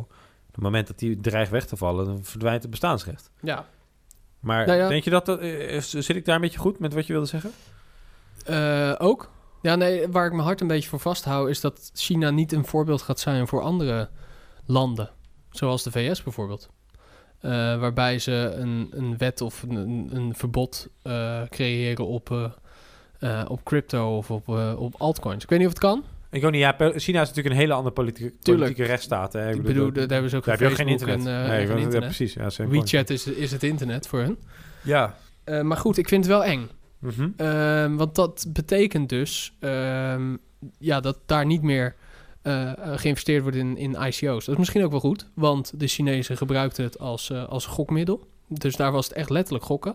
Op 0.48 0.54
het 0.54 0.62
moment 0.62 0.86
dat 0.86 0.98
die 0.98 1.20
dreigt 1.20 1.50
weg 1.50 1.66
te 1.66 1.76
vallen, 1.76 2.06
dan 2.06 2.24
verdwijnt 2.24 2.62
het 2.62 2.70
bestaansrecht. 2.70 3.30
Ja. 3.40 3.66
Maar 4.40 4.66
Nou 4.66 4.78
ja. 4.78 4.88
denk 4.88 5.04
je 5.04 5.10
dat, 5.10 5.26
dat 5.26 5.38
eh, 5.38 5.80
zit 5.80 6.08
ik 6.08 6.24
daar 6.24 6.34
een 6.34 6.40
beetje 6.40 6.58
goed 6.58 6.78
met 6.78 6.94
wat 6.94 7.06
je 7.06 7.12
wilde 7.12 7.28
zeggen? 7.28 7.50
Eh, 8.44 8.94
ook? 8.98 9.30
Ja, 9.62 9.76
nee, 9.76 10.08
waar 10.08 10.26
ik 10.26 10.32
mijn 10.32 10.44
hart 10.44 10.60
een 10.60 10.66
beetje 10.66 10.88
voor 10.88 11.00
vasthoud... 11.00 11.48
is 11.48 11.60
dat 11.60 11.90
China 11.94 12.30
niet 12.30 12.52
een 12.52 12.64
voorbeeld 12.64 13.02
gaat 13.02 13.20
zijn 13.20 13.46
voor 13.46 13.62
andere 13.62 14.08
landen. 14.66 15.10
Zoals 15.50 15.82
de 15.82 15.90
VS 15.90 16.22
bijvoorbeeld. 16.22 16.68
Eh, 17.41 17.51
waarbij 17.78 18.18
ze 18.18 18.53
een, 18.57 18.89
een 18.91 19.18
wet 19.18 19.41
of 19.41 19.62
een, 19.62 20.09
een, 20.12 20.34
verbod 20.34 20.89
eh, 21.03 21.43
creëren 21.49 22.07
op, 22.07 22.53
eh, 23.18 23.45
op 23.49 23.64
crypto 23.64 24.16
of 24.16 24.30
op, 24.30 24.49
op 24.78 24.95
altcoins. 24.99 25.43
Ik 25.43 25.51
weet 25.51 25.59
niet 25.59 25.68
of 25.68 25.74
het 25.74 25.82
kan. 25.82 26.05
Ik 26.30 26.45
ook 26.45 26.51
niet, 26.51 26.61
ja, 26.61 26.74
China 26.78 27.20
is 27.20 27.28
natuurlijk 27.28 27.55
een 27.55 27.61
hele 27.61 27.72
andere 27.72 27.95
politieke, 27.95 28.34
politieke 28.43 28.84
rechtsstaat. 28.84 29.32
Hè? 29.32 29.53
Ik 29.53 29.62
bedoel, 29.62 29.93
daar 29.93 30.09
hebben 30.09 30.30
ze 30.30 30.36
ook 30.36 30.45
daar 30.45 30.57
geen 30.57 30.68
heb 30.68 30.76
je 30.76 30.82
ook 30.82 30.89
geen 30.89 30.99
Facebook 30.99 31.16
internet. 31.16 31.45
en, 31.45 31.49
nee, 31.49 31.61
en 31.61 31.66
geen 31.66 31.76
ja, 31.76 31.82
internet. 31.82 32.16
precies. 32.16 32.34
Ja, 32.34 32.51
same 32.51 32.68
WeChat 32.68 33.11
is, 33.11 33.26
is 33.26 33.51
het 33.51 33.62
internet 33.62 34.09
voor 34.09 34.22
point. 34.22 34.39
Ja. 34.82 35.16
Maar 35.62 35.76
goed, 35.76 35.99
ik 35.99 36.09
vind 36.09 36.24
het 36.24 36.32
wel 36.32 36.45
eng. 36.45 36.68
Mhm. 36.99 37.28
Ehm, 37.36 37.97
want 37.97 38.14
dat 38.14 38.47
betekent 38.49 39.09
dus 39.09 39.57
ehm, 39.61 40.36
ja, 40.78 41.01
dat 41.01 41.18
daar 41.26 41.47
niet 41.47 41.62
meer 41.62 41.95
eh, 42.49 42.70
eh, 42.92 42.99
geïnvesteerd 42.99 43.42
wordt 43.42 43.57
in, 43.57 43.76
in 43.76 43.90
ICO's. 43.90 44.44
Dat 44.44 44.49
is 44.55 44.57
misschien 44.57 44.84
ook 44.84 44.90
wel 44.90 45.01
goed, 45.01 45.26
want 45.34 45.72
de 45.80 45.86
Chinezen 45.86 46.36
gebruikten 46.36 46.84
het 46.84 46.99
als, 46.99 47.30
eh, 47.30 47.49
als 47.49 47.66
gokmiddel. 47.66 48.26
Dus 48.49 48.76
daar 48.76 48.92
was 48.92 49.05
het 49.09 49.16
echt 49.16 49.30
letterlijk 49.30 49.64
gokken. 49.64 49.94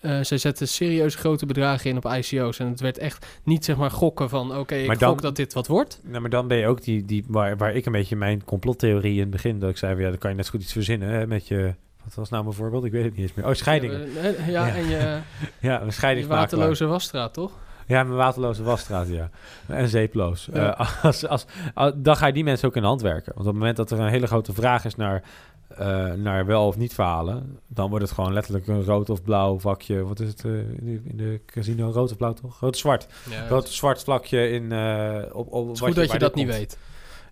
Eh 0.00 0.18
zij 0.22 0.38
zetten 0.38 0.68
serieus 0.68 1.14
grote 1.14 1.46
bedragen 1.46 1.90
in 1.90 1.96
op 1.96 2.04
ICO's. 2.04 2.58
En 2.58 2.66
het 2.68 2.80
werd 2.80 2.98
echt 2.98 3.26
niet 3.42 3.64
zeg 3.64 3.76
maar 3.76 3.90
gokken 3.90 4.28
van... 4.28 4.56
oké, 4.58 4.74
ik 4.74 4.98
dan- 4.98 5.08
gok 5.10 5.22
dat 5.22 5.36
dit 5.36 5.52
wat 5.52 5.66
wordt. 5.66 6.00
Nou, 6.04 6.20
maar 6.20 6.30
dan 6.30 6.48
ben 6.48 6.58
je 6.58 6.66
ook 6.66 6.82
die, 6.82 7.04
die 7.04 7.24
waar, 7.28 7.56
waar 7.56 7.74
ik 7.74 7.86
een 7.86 7.92
beetje 7.92 8.16
mijn 8.16 8.44
complottheorie 8.44 9.14
in 9.14 9.20
het 9.20 9.30
begin, 9.30 9.58
dat 9.58 9.70
ik 9.70 9.76
zei, 9.76 10.00
ja, 10.00 10.08
dan 10.08 10.18
kan 10.18 10.30
je 10.30 10.36
net 10.36 10.44
zo 10.44 10.50
goed 10.50 10.62
iets 10.62 10.72
verzinnen 10.72 11.08
hè, 11.08 11.26
met 11.26 11.48
je, 11.48 11.74
wat 12.04 12.14
was 12.14 12.28
nou 12.30 12.42
mijn 12.44 12.54
voorbeeld? 12.56 12.84
Ik 12.84 12.92
weet 12.92 13.04
het 13.04 13.12
niet 13.16 13.22
eens 13.22 13.34
meer. 13.34 13.46
Oh, 13.46 13.52
scheidingen. 13.54 14.08
Ja, 14.12 14.66
Ja. 14.66 14.74
en 14.76 14.88
je, 14.88 15.18
Ja, 15.68 15.80
een 15.80 15.86
je 15.86 15.92
scheidingsmakelaar. 15.92 16.50
waterloze 16.50 16.86
wasstraat, 16.86 17.34
toch? 17.34 17.52
Ja, 17.86 18.02
mijn 18.02 18.16
waterloze 18.16 18.62
wasstraat, 18.62 19.08
ja. 19.08 19.30
En 19.66 19.88
zeeploos. 19.88 20.48
Ja. 20.52 20.78
Eh, 20.78 21.04
als, 21.04 21.26
als, 21.26 21.46
als- 21.74 21.92
dan 21.96 22.16
ga 22.16 22.26
je 22.26 22.32
die 22.32 22.44
mensen 22.44 22.68
ook 22.68 22.76
in 22.76 22.82
de 22.82 22.88
hand 22.88 23.02
werken. 23.02 23.32
Want 23.34 23.38
op 23.38 23.52
het 23.52 23.54
moment 23.54 23.76
dat 23.76 23.90
er 23.90 24.00
een 24.00 24.08
hele 24.10 24.26
grote 24.26 24.52
vraag 24.52 24.84
is 24.84 24.96
naar, 24.96 25.22
eh, 25.68 26.12
naar 26.12 26.46
wel 26.46 26.66
of 26.66 26.76
niet 26.76 26.94
verhalen, 26.94 27.58
dan 27.66 27.88
wordt 27.90 28.04
het 28.04 28.14
gewoon 28.14 28.32
letterlijk 28.32 28.66
een 28.66 28.84
rood 28.84 29.10
of 29.10 29.22
blauw 29.22 29.58
vakje. 29.58 30.02
Wat 30.04 30.20
is 30.20 30.28
het 30.28 30.44
eh, 30.44 30.50
in, 30.52 30.78
de, 30.82 31.00
in 31.10 31.16
de 31.16 31.40
casino? 31.46 31.90
Rood 31.90 32.10
of 32.10 32.16
blauw 32.16 32.32
toch? 32.32 32.60
Rood 32.60 32.72
of 32.74 32.78
zwart. 32.80 33.06
Ja, 33.30 33.48
Rood 33.48 33.62
of 33.62 33.72
zwart 33.72 34.02
vlakje 34.02 34.50
in... 34.50 34.72
eh 34.72 35.22
op, 35.32 35.52
op, 35.52 35.66
het 35.66 35.74
is 35.74 35.80
wat 35.80 35.88
goed 35.88 35.98
dat 35.98 36.12
je 36.12 36.18
dat 36.18 36.34
niet 36.34 36.46
weet. 36.46 36.78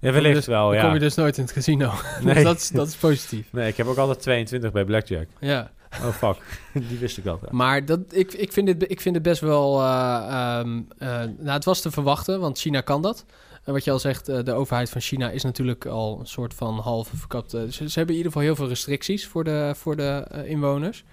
Ja, 0.01 0.13
wellicht 0.13 0.35
Dus- 0.35 0.47
wel, 0.47 0.67
Dan 0.67 0.77
ja. 0.77 0.83
kom 0.85 0.93
je 0.93 0.99
dus 0.99 1.15
nooit 1.15 1.37
in 1.37 1.43
het 1.45 1.53
casino. 1.53 1.91
Nee. 2.23 2.35
dus 2.35 2.43
dat 2.43 2.57
is, 2.57 2.69
dat 2.69 2.87
is 2.89 2.97
positief. 2.97 3.53
Nee, 3.53 3.69
ik 3.69 3.77
heb 3.77 3.87
ook 3.87 3.97
altijd 3.97 4.21
22 4.21 4.73
bij 4.73 4.85
Blackjack. 4.85 5.27
Ja. 5.41 5.71
Oh, 6.03 6.09
fuck. 6.09 6.61
Die 6.89 6.99
wist 6.99 7.19
ik 7.19 7.25
ja. 7.25 7.39
Maar 7.51 7.85
dat, 7.85 8.01
ik, 8.11 8.33
ik, 8.33 8.53
vind 8.53 8.67
dit, 8.67 8.91
ik 8.91 9.01
vind 9.01 9.15
het 9.15 9.25
best 9.25 9.41
wel... 9.41 9.81
eh, 9.81 10.27
ehm, 10.29 10.83
eh, 10.99 11.09
nou, 11.19 11.51
het 11.51 11.65
was 11.65 11.81
te 11.81 11.91
verwachten, 11.91 12.41
want 12.41 12.59
China 12.59 12.81
kan 12.81 13.03
dat. 13.03 13.25
En 13.65 13.73
wat 13.73 13.85
je 13.85 13.91
al 13.91 13.99
zegt, 13.99 14.29
eh, 14.29 14.45
de 14.45 14.53
overheid 14.53 14.91
van 14.91 15.01
China 15.01 15.31
is 15.31 15.43
natuurlijk 15.43 15.87
al 15.87 16.21
een 16.21 16.27
soort 16.27 16.55
van 16.55 16.79
halve 16.79 17.17
verkapte... 17.17 17.73
Ze, 17.73 17.89
ze 17.89 17.99
hebben 17.99 18.15
in 18.15 18.23
ieder 18.23 18.33
geval 18.33 18.47
heel 18.47 18.57
veel 18.57 18.69
restricties 18.69 19.27
voor 19.27 19.45
de, 19.45 19.73
voor 19.77 19.97
de 19.97 20.43
inwoners. 20.47 21.05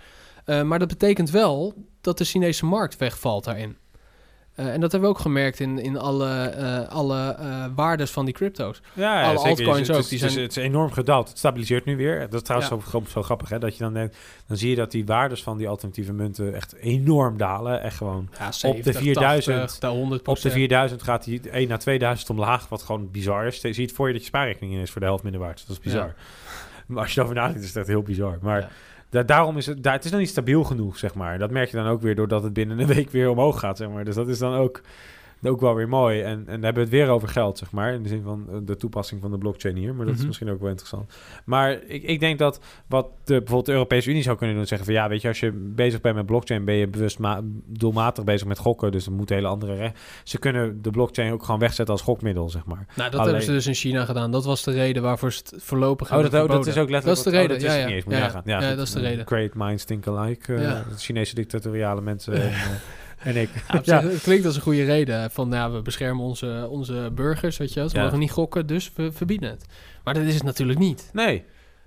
Maar 0.46 0.80
dat 0.80 0.88
betekent 0.88 1.30
wel 1.30 1.74
dat 2.02 2.18
de 2.18 2.24
Chinese 2.24 2.66
markt 2.66 2.98
wegvalt 2.98 3.44
daarin. 3.44 3.78
Eh, 4.56 4.74
en 4.74 4.82
dat 4.82 4.92
hebben 4.92 5.10
we 5.10 5.16
ook 5.16 5.22
gemerkt 5.22 5.60
in, 5.60 5.80
in 5.80 5.98
alle, 5.98 6.30
eh, 6.30 6.88
alle 6.90 7.36
eh, 7.40 7.66
waardes 7.76 8.12
van 8.12 8.26
die 8.26 8.34
crypto's. 8.34 8.82
Ja, 8.94 9.20
ja, 9.22 9.28
Alle 9.28 9.38
zeker. 9.38 9.50
altcoins 9.50 9.88
het, 9.88 9.98
ook, 9.98 10.10
die 10.10 10.18
het 10.20 10.28
is- 10.28 10.34
zijn- 10.34 10.46
het 10.46 10.58
is 10.58 10.64
enorm 10.64 10.92
gedaald. 10.92 11.30
Het 11.30 11.38
stabiliseert 11.38 11.86
nu 11.86 11.98
weer. 11.98 12.20
Dat 12.20 12.34
is 12.34 12.42
trouwens 12.42 12.72
Ja. 12.72 13.02
zo, 13.10 13.22
grappig, 13.22 13.50
hè? 13.50 13.60
Dat 13.60 13.78
je 13.78 13.84
dan 13.84 13.94
denkt, 13.94 14.18
dan 14.48 14.58
zie 14.58 14.70
je 14.70 14.76
dat 14.76 14.92
die 14.92 15.06
waardes 15.06 15.44
van 15.44 15.58
die 15.58 15.68
alternatieve 15.70 16.14
munten 16.14 16.56
echt 16.56 16.76
enorm 16.76 17.38
dalen. 17.38 17.82
Echt 17.82 17.98
gewoon. 17.98 18.30
Ja, 18.40 18.52
70, 18.52 18.98
4000, 18.98 19.58
80, 19.60 19.80
daar 19.80 19.92
100 19.92 20.28
Op 20.28 20.40
de 20.42 20.50
4000 20.52 21.04
gaat 21.04 21.24
die 21.24 21.42
1 21.52 21.68
naar 21.68 21.80
2000 21.80 22.30
omlaag, 22.30 22.70
wat 22.70 22.82
gewoon 22.84 23.12
bizar 23.12 23.46
is. 23.46 23.62
Je 23.62 23.74
ziet 23.74 23.92
voor 23.94 24.08
je 24.08 24.14
dat 24.14 24.22
je 24.22 24.28
spaarrekening 24.28 24.74
in 24.74 24.80
is 24.82 24.92
voor 24.92 25.02
de 25.02 25.08
helft 25.08 25.24
minder 25.24 25.42
waard. 25.42 25.64
Dat 25.68 25.78
is 25.78 25.84
bizar. 25.84 26.14
Maar 26.88 27.02
als 27.04 27.14
je 27.14 27.20
erover 27.20 27.38
nadenkt, 27.38 27.64
is 27.64 27.76
echt 27.76 27.88
heel 27.88 28.02
bizar. 28.04 28.38
Maar. 28.42 28.72
Da- 29.12 29.24
daarom 29.24 29.58
is 29.58 29.66
het, 29.66 29.86
het 29.86 30.06
is 30.06 30.12
nog 30.12 30.20
niet 30.20 30.30
stabiel 30.30 30.64
genoeg, 30.64 30.98
zeg 30.98 31.14
maar. 31.16 31.40
Dat 31.40 31.52
merk 31.52 31.70
je 31.70 31.78
dan 31.78 31.88
ook 31.88 32.02
weer 32.02 32.16
doordat 32.16 32.44
het 32.44 32.54
binnen 32.54 32.80
een 32.80 32.88
week 32.88 33.10
weer 33.10 33.30
omhoog 33.30 33.60
gaat, 33.60 33.78
zeg 33.78 33.90
maar. 33.90 34.06
Dus 34.06 34.16
dat 34.16 34.28
is 34.28 34.38
dan 34.38 34.54
ook, 34.54 34.82
ook 35.44 35.62
wel 35.62 35.76
weer 35.76 35.90
mooi. 35.90 36.22
En, 36.22 36.30
en 36.30 36.46
dan 36.46 36.54
hebben 36.64 36.74
we 36.74 36.80
het 36.80 36.90
weer 36.90 37.08
over 37.10 37.28
geld, 37.28 37.58
zeg 37.58 37.72
maar. 37.72 37.94
In 37.94 38.04
de 38.04 38.10
zin 38.10 38.22
van 38.24 38.46
eh, 38.52 38.56
de 38.64 38.76
toepassing 38.76 39.22
van 39.22 39.32
de 39.32 39.38
blockchain 39.38 39.76
hier. 39.76 39.94
Maar 39.96 40.04
dat 40.06 40.14
is 40.14 40.20
Mhm. 40.20 40.28
misschien 40.28 40.50
ook 40.50 40.60
wel 40.60 40.70
interessant. 40.70 41.14
Maar 41.46 41.72
ik, 41.88 42.04
ik 42.04 42.20
denk 42.20 42.40
dat 42.40 42.60
wat 42.88 43.06
de, 43.06 43.34
bijvoorbeeld 43.38 43.66
de 43.66 43.72
Europese 43.72 44.10
Unie 44.10 44.22
zou 44.24 44.38
kunnen 44.38 44.56
doen... 44.56 44.66
zeggen 44.66 44.86
van 44.88 44.96
ja, 44.96 45.10
weet 45.10 45.22
je, 45.22 45.28
als 45.28 45.40
je 45.40 45.52
bezig 45.76 46.02
bent 46.02 46.16
met 46.16 46.26
blockchain... 46.26 46.66
ben 46.66 46.76
je 46.76 46.88
bewust 46.88 47.20
ma- 47.20 47.42
doelmatig 47.66 48.24
bezig 48.24 48.48
met 48.48 48.58
gokken. 48.58 48.92
Dus 48.92 49.06
er 49.06 49.12
moeten 49.12 49.36
hele 49.36 49.48
andere... 49.48 49.76
Re- 49.76 49.92
Ze 50.24 50.40
kunnen 50.40 50.82
de 50.82 50.90
blockchain 50.90 51.32
ook 51.34 51.44
gewoon 51.44 51.60
wegzetten 51.60 51.94
als 51.94 52.04
gokmiddel, 52.04 52.50
zeg 52.50 52.66
maar. 52.66 52.86
Nou, 52.96 53.10
dat 53.10 53.20
Alleen- 53.20 53.24
hebben 53.26 53.44
ze 53.46 53.52
dus 53.52 53.68
in 53.68 53.74
China 53.74 54.06
gedaan. 54.06 54.32
Dat 54.32 54.46
was 54.46 54.64
de 54.64 54.72
reden 54.72 55.04
waarvoor 55.04 55.32
ze 55.34 55.42
het 55.52 55.64
voorlopig 55.64 56.12
Oh, 56.12 56.22
dat, 56.22 56.34
oh, 56.34 56.50
dat 56.50 56.68
is 56.68 56.78
ook 56.78 56.90
letterlijk... 56.90 57.06
Dat 57.06 57.18
is 57.18 57.24
de 57.24 57.30
reden, 57.30 57.56
oh, 57.56 57.62
dat 57.62 57.72
ja, 57.72 57.76
ja. 57.78 57.86
niet 57.86 57.96
eens, 57.96 58.06
moet 58.06 58.44
Ja, 58.46 58.76
dat 58.76 58.88
is 58.88 58.92
de 58.94 59.00
reden. 59.00 59.28
Great 59.28 59.54
minds 59.54 59.84
think 59.84 60.08
alike. 60.08 60.54
eh. 60.56 60.80
Chinese 60.98 61.36
dictatoriale 61.36 62.02
mensen 62.02 62.34
en, 62.34 62.42
eh, 62.50 62.66
en 63.24 63.36
ik. 63.36 63.50
Ja, 63.84 64.02
zich, 64.02 64.12
het 64.12 64.22
klinkt 64.22 64.46
als 64.46 64.56
een 64.56 64.62
goede 64.62 64.84
reden. 64.84 65.32
Van 65.32 65.50
ja, 65.52 65.72
we 65.72 65.82
beschermen 65.82 66.24
onze, 66.26 66.68
onze 66.70 67.12
burgers, 67.16 67.58
weet 67.58 67.74
je 67.74 67.80
wel. 67.80 67.90
Ze 67.90 67.96
Ja. 67.98 68.04
mogen 68.04 68.20
niet 68.20 68.32
gokken, 68.32 68.68
dus 68.68 68.92
we 68.96 69.12
verbieden 69.12 69.50
het. 69.50 69.66
Maar 70.04 70.14
dat 70.14 70.24
is 70.24 70.34
het 70.34 70.44
natuurlijk 70.44 70.80
niet. 70.80 71.10
Nee. 71.14 71.44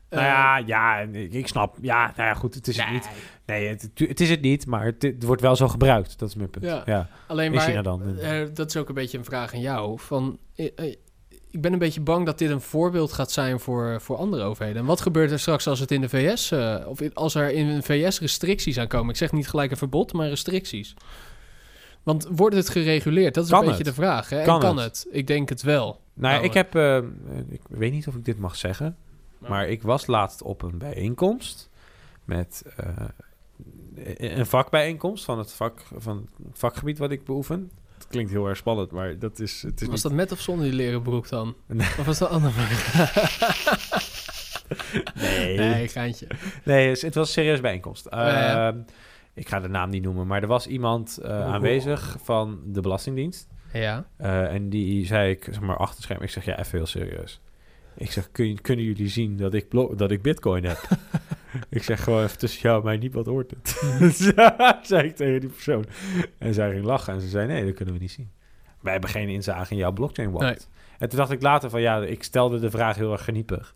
Eh, 0.08 0.18
nou 0.20 0.30
ja, 0.32 0.56
ja, 0.66 0.98
ik, 1.30 1.46
snap. 1.48 1.76
Ja, 1.80 2.12
nou 2.16 2.28
ja, 2.28 2.34
goed, 2.34 2.54
het 2.54 2.68
is 2.68 2.76
het 2.76 2.90
niet. 2.90 3.08
Nee, 3.46 3.68
het, 3.68 3.90
het 3.94 4.20
is 4.20 4.30
het 4.30 4.40
niet, 4.40 4.66
maar 4.66 4.84
het, 4.84 5.02
het 5.02 5.22
wordt 5.22 5.42
wel 5.42 5.56
zo 5.56 5.68
gebruikt. 5.68 6.18
Dat 6.18 6.28
is 6.28 6.34
mijn 6.34 6.50
punt. 6.50 6.64
Ja. 6.64 6.82
Ja, 6.86 7.08
Alleen 7.26 7.52
maar, 7.52 7.60
China 7.64 7.82
dan. 7.82 8.18
eh, 8.18 8.40
dat 8.54 8.68
is 8.68 8.76
ook 8.76 8.88
een 8.88 8.94
beetje 8.94 9.18
een 9.18 9.24
vraag 9.24 9.54
aan 9.54 9.60
jou. 9.60 9.98
Van, 10.00 10.38
eh, 10.56 10.68
eh, 10.76 10.94
ik 11.50 11.60
ben 11.60 11.72
een 11.72 11.78
beetje 11.78 12.00
bang 12.00 12.26
dat 12.26 12.38
dit 12.38 12.50
een 12.50 12.60
voorbeeld 12.60 13.12
gaat 13.12 13.32
zijn 13.32 13.60
voor, 13.60 14.00
voor 14.00 14.16
andere 14.16 14.42
overheden. 14.42 14.80
En 14.80 14.86
wat 14.86 15.00
gebeurt 15.00 15.30
er 15.30 15.38
straks 15.40 15.66
als 15.66 15.80
het 15.80 15.90
in 15.90 16.00
de 16.00 16.08
VS, 16.08 16.50
eh, 16.50 16.76
of 16.86 17.00
in- 17.00 17.14
als 17.14 17.34
er 17.34 17.50
in 17.52 17.74
de 17.74 17.82
VS 17.82 18.20
restricties 18.20 18.78
aankomen? 18.78 19.10
Ik 19.10 19.16
zeg 19.16 19.32
niet 19.32 19.48
gelijk 19.48 19.70
een 19.70 19.76
verbod, 19.76 20.12
maar 20.12 20.28
restricties. 20.28 20.94
Want 22.04 22.28
wordt 22.30 22.56
het 22.56 22.68
gereguleerd? 22.68 23.34
Dat 23.34 23.44
is 23.44 23.50
Kan 23.50 23.58
een 23.60 23.66
beetje 23.66 23.84
het? 23.84 23.94
de 23.94 24.00
vraag. 24.02 24.28
Hè? 24.28 24.38
En 24.38 24.44
Kan 24.44 24.60
Kan, 24.60 24.76
het? 24.76 24.84
het? 25.04 25.06
Ik 25.14 25.26
denk 25.26 25.48
het 25.48 25.62
wel. 25.62 26.00
Nou, 26.14 26.34
Nou, 26.34 26.44
ik 26.44 26.54
heb... 26.54 26.74
eh, 26.74 26.96
ik 27.48 27.60
weet 27.68 27.92
niet 27.92 28.08
of 28.08 28.14
ik 28.14 28.24
dit 28.24 28.38
mag 28.38 28.56
zeggen. 28.56 28.96
Maar- 29.38 29.50
Maar 29.50 29.68
ik 29.68 29.82
was 29.82 30.06
laatst 30.06 30.42
op 30.42 30.62
een 30.62 30.78
bijeenkomst 30.78 31.70
met 32.24 32.62
eh, 32.76 32.86
een 34.16 34.46
vakbijeenkomst 34.46 35.24
van 35.24 35.38
het, 35.38 35.52
vak, 35.52 35.80
van 35.96 36.28
het 36.48 36.58
vakgebied 36.58 36.98
wat 36.98 37.10
ik 37.10 37.24
beoefen. 37.24 37.70
Het 37.94 38.06
klinkt 38.08 38.30
heel 38.30 38.46
erg 38.48 38.56
spannend, 38.56 38.90
maar 38.90 39.18
dat 39.18 39.38
is... 39.38 39.62
Het 39.62 39.80
is 39.80 39.86
Was 39.86 39.94
niet- 39.94 40.02
dat 40.02 40.12
met 40.12 40.32
of 40.32 40.40
zonder 40.40 40.64
die 40.64 40.74
leren 40.74 41.02
broek 41.02 41.28
dan? 41.28 41.54
Nee. 41.66 41.88
Of 41.98 42.04
was 42.04 42.18
dat 42.18 42.28
anders? 42.30 42.54
Nee. 45.14 45.56
nee, 45.58 45.88
geintje. 45.88 46.26
Nee, 46.64 46.88
het 46.88 47.02
was 47.14 47.26
een 47.26 47.32
serieuze 47.32 47.62
bijeenkomst. 47.62 48.06
ja, 48.10 48.28
ja. 48.66 48.74
Ik 49.34 49.48
ga 49.48 49.60
de 49.60 49.68
naam 49.68 49.90
niet 49.90 50.02
noemen, 50.02 50.26
maar 50.26 50.42
er 50.42 50.48
was 50.48 50.66
iemand 50.66 51.18
eh, 51.18 51.40
aanwezig 51.40 52.16
van 52.22 52.60
de 52.66 52.80
Belastingdienst. 52.80 53.48
Ja. 53.72 54.06
Eh, 54.16 54.52
en 54.52 54.68
die 54.68 55.06
zei 55.06 55.30
ik, 55.30 55.44
zeg 55.44 55.60
maar, 55.60 55.76
achter 55.76 56.02
scherm. 56.02 56.22
Ik 56.22 56.30
zeg, 56.30 56.44
ja, 56.44 56.58
even 56.58 56.78
heel 56.78 56.86
serieus. 56.86 57.40
Ik 57.96 58.10
zeg, 58.10 58.30
kun, 58.30 58.60
kunnen 58.60 58.84
jullie 58.84 59.08
zien 59.08 59.36
dat 59.36 59.54
ik, 59.54 59.66
dat 59.96 60.10
ik 60.10 60.22
bitcoin 60.22 60.64
heb? 60.64 60.78
ik 61.68 61.82
zeg 61.82 62.04
gewoon 62.04 62.22
even 62.22 62.38
tussen 62.38 62.60
jou 62.62 62.78
en 62.78 62.84
mij, 62.84 62.96
niet 62.96 63.14
wat 63.14 63.26
hoort 63.26 63.50
het. 63.50 63.68
zei 64.86 65.08
ik 65.08 65.16
tegen 65.16 65.40
die 65.40 65.48
persoon. 65.48 65.84
En 66.38 66.54
zij 66.54 66.70
ging 66.70 66.84
lachen 66.84 67.14
en 67.14 67.20
ze 67.20 67.28
zei, 67.28 67.46
nee, 67.46 67.64
dat 67.64 67.74
kunnen 67.74 67.94
we 67.94 68.00
niet 68.00 68.12
zien. 68.12 68.30
Wij 68.80 68.92
hebben 68.92 69.10
geen 69.10 69.28
inzage 69.28 69.72
in 69.72 69.78
jouw 69.78 69.92
blockchain 69.92 70.30
wallet. 70.30 70.68
En 70.98 71.08
toen 71.08 71.18
dacht 71.18 71.30
ik 71.30 71.42
later 71.42 71.70
van, 71.70 71.80
ja, 71.80 72.02
ik 72.02 72.22
stelde 72.22 72.58
de 72.58 72.70
vraag 72.70 72.96
heel 72.96 73.12
erg 73.12 73.24
geniepig. 73.24 73.74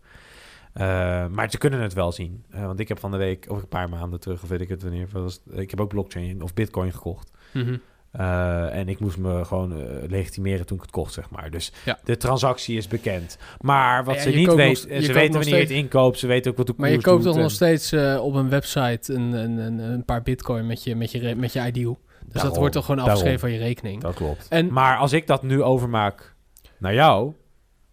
Eh, 0.73 1.27
maar 1.27 1.49
ze 1.51 1.57
kunnen 1.57 1.79
het 1.81 1.93
wel 1.93 2.11
zien. 2.11 2.43
Eh, 2.49 2.65
want 2.65 2.79
ik 2.79 2.87
heb 2.87 2.99
van 2.99 3.11
de 3.11 3.17
week, 3.17 3.45
of 3.49 3.61
een 3.61 3.67
paar 3.67 3.89
maanden 3.89 4.19
terug, 4.19 4.43
of 4.43 4.49
weet 4.49 4.61
ik 4.61 4.69
het 4.69 4.81
wanneer, 4.83 5.07
was, 5.11 5.41
ik 5.51 5.69
heb 5.69 5.81
ook 5.81 5.89
blockchain 5.89 6.41
of 6.41 6.53
bitcoin 6.53 6.91
gekocht. 6.91 7.31
Mhm. 7.53 7.77
Uh, 8.19 8.75
en 8.75 8.89
ik 8.89 8.99
moest 8.99 9.17
me 9.17 9.45
gewoon 9.45 9.73
legitimeren 10.07 10.65
toen 10.65 10.77
ik 10.77 10.83
het 10.83 10.91
kocht, 10.91 11.13
zeg 11.13 11.29
maar. 11.29 11.49
Dus 11.51 11.71
Ja. 11.85 11.99
de 12.03 12.17
transactie 12.17 12.77
is 12.77 12.87
bekend. 12.87 13.37
Maar 13.61 14.03
wat 14.03 14.19
ze 14.19 14.29
niet 14.29 14.53
weten, 14.53 14.89
nog- 14.89 15.03
ze 15.03 15.13
weten 15.13 15.33
wanneer 15.33 15.55
je 15.55 15.61
het 15.61 15.69
inkoopt, 15.69 16.19
ze 16.19 16.27
weten 16.27 16.51
ook 16.51 16.57
wat 16.57 16.67
de 16.67 16.73
koers 16.73 16.87
Maar 16.87 16.97
je 16.97 17.03
koopt 17.03 17.23
toch 17.23 17.35
nog 17.37 17.51
steeds 17.51 17.91
eh, 17.91 18.19
op 18.23 18.33
een 18.33 18.49
website 18.49 19.13
een, 19.13 19.31
een, 19.33 19.57
een, 19.57 19.79
een 19.79 20.05
paar 20.05 20.21
bitcoin 20.21 20.65
met 20.67 20.83
je, 20.83 20.95
met 20.95 21.11
je, 21.11 21.35
met 21.35 21.53
je 21.53 21.65
ideal. 21.67 21.99
Dus 22.25 22.41
dat 22.41 22.57
wordt 22.57 22.73
toch 22.73 22.85
gewoon 22.85 22.97
daarom. 23.05 23.15
afgeschreven 23.15 23.49
van 23.49 23.57
je 23.59 23.65
rekening. 23.65 24.01
Dat 24.01 24.13
klopt. 24.15 24.47
En- 24.49 24.73
maar 24.73 24.97
als 24.97 25.13
ik 25.13 25.27
dat 25.27 25.43
nu 25.43 25.63
overmaak 25.63 26.35
naar 26.77 26.93
jou... 26.93 27.33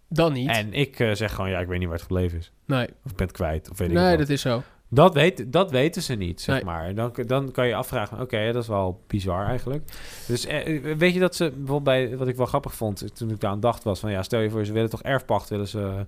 Dan 0.08 0.32
niet. 0.32 0.48
en 0.48 0.72
ik 0.72 0.98
eh, 1.00 1.12
zeg 1.12 1.34
gewoon, 1.34 1.50
ja, 1.50 1.58
ik 1.58 1.66
weet 1.68 1.78
niet 1.78 1.88
waar 1.88 1.96
het 1.96 2.06
gebleven 2.06 2.38
is. 2.38 2.52
nee, 2.64 2.86
Of 3.04 3.10
ik 3.10 3.16
ben 3.16 3.26
het 3.26 3.36
kwijt, 3.36 3.70
of 3.70 3.78
weet 3.78 3.88
ik 3.88 3.94
nee 3.94 4.16
dat 4.16 4.28
is 4.28 4.40
zo. 4.40 4.62
Dat, 4.88 5.14
weet, 5.14 5.52
dat 5.52 5.70
weten 5.70 6.02
ze 6.02 6.14
niet, 6.14 6.40
zeg 6.40 6.54
Nee. 6.54 6.64
maar. 6.64 6.94
Dan, 6.94 7.12
dan 7.26 7.50
kan 7.50 7.66
je 7.68 7.74
afvragen, 7.74 8.20
oké, 8.20 8.52
dat 8.52 8.62
is 8.62 8.68
wel 8.68 9.02
bizar 9.06 9.46
eigenlijk. 9.46 9.90
Dus 10.26 10.46
eh, 10.46 10.94
weet 10.96 11.14
je 11.14 11.20
dat 11.20 11.34
ze, 11.34 11.44
bijvoorbeeld 11.50 11.84
bij, 11.84 12.16
wat 12.16 12.28
ik 12.28 12.36
wel 12.36 12.46
grappig 12.46 12.74
vond, 12.74 13.16
toen 13.16 13.30
ik 13.30 13.40
daar 13.40 13.50
aan 13.50 13.60
dacht 13.60 13.82
was 13.84 14.00
van, 14.00 14.10
ja, 14.10 14.22
stel 14.22 14.40
je 14.40 14.50
voor, 14.50 14.64
ze 14.64 14.72
willen 14.72 14.90
toch 14.90 15.02
erfpacht, 15.02 15.48
willen 15.48 15.68
ze, 15.68 16.06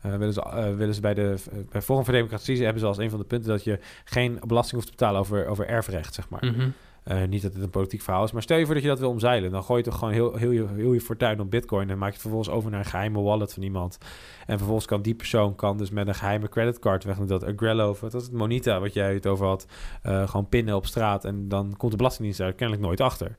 eh, 0.00 0.10
willen 0.16 0.32
ze, 0.32 0.74
willen 0.76 0.94
ze 0.94 1.00
bij 1.00 1.14
de, 1.14 1.34
bij 1.70 1.82
Forum 1.82 2.04
voor 2.04 2.14
Democratie 2.14 2.62
hebben 2.64 2.80
ze 2.80 2.86
als 2.86 2.98
een 2.98 3.10
van 3.10 3.18
de 3.18 3.24
punten 3.24 3.50
dat 3.50 3.64
je 3.64 3.78
geen 4.04 4.38
belasting 4.46 4.74
hoeft 4.74 4.86
te 4.86 4.92
betalen 4.98 5.20
over, 5.20 5.46
over 5.46 5.66
erfrecht, 5.66 6.14
zeg 6.14 6.28
maar. 6.28 6.44
Mhm. 6.44 6.68
Eh, 7.04 7.22
niet 7.28 7.42
dat 7.42 7.54
het 7.54 7.62
een 7.62 7.70
politiek 7.70 8.02
verhaal 8.02 8.24
is, 8.24 8.32
maar 8.32 8.42
stel 8.42 8.58
je 8.58 8.64
voor 8.64 8.74
dat 8.74 8.82
je 8.82 8.88
dat 8.88 8.98
wil 8.98 9.10
omzeilen. 9.10 9.50
Dan 9.50 9.62
gooi 9.62 9.78
je 9.78 9.84
toch 9.90 9.98
gewoon 9.98 10.14
heel, 10.14 10.34
heel, 10.34 10.50
je, 10.50 10.66
heel 10.74 10.92
je 10.92 11.00
fortuin 11.00 11.40
op 11.40 11.50
bitcoin 11.50 11.90
en 11.90 11.98
maak 11.98 12.06
je 12.08 12.12
het 12.12 12.20
vervolgens 12.20 12.50
over 12.50 12.70
naar 12.70 12.80
een 12.80 12.84
geheime 12.86 13.20
wallet 13.20 13.52
van 13.54 13.62
iemand. 13.62 13.98
En 14.46 14.56
vervolgens 14.56 14.86
kan 14.86 15.02
die 15.02 15.14
persoon 15.14 15.54
kan 15.54 15.76
dus 15.78 15.90
met 15.90 16.08
een 16.08 16.14
geheime 16.14 16.48
creditcard 16.48 17.04
weg, 17.04 17.16
dat 17.18 17.44
Agrello 17.44 17.90
of 17.90 18.00
wat 18.00 18.12
was 18.12 18.22
het, 18.22 18.32
Monita, 18.32 18.80
wat 18.80 18.92
jij 18.94 19.14
het 19.14 19.26
over 19.26 19.46
had, 19.46 19.66
eh, 20.02 20.28
gewoon 20.28 20.48
pinnen 20.48 20.76
op 20.76 20.86
straat 20.86 21.24
en 21.24 21.48
dan 21.48 21.74
komt 21.76 21.90
de 21.90 21.96
Belastingdienst 21.96 22.40
daar 22.40 22.52
kennelijk 22.52 22.86
nooit 22.86 23.00
achter. 23.00 23.36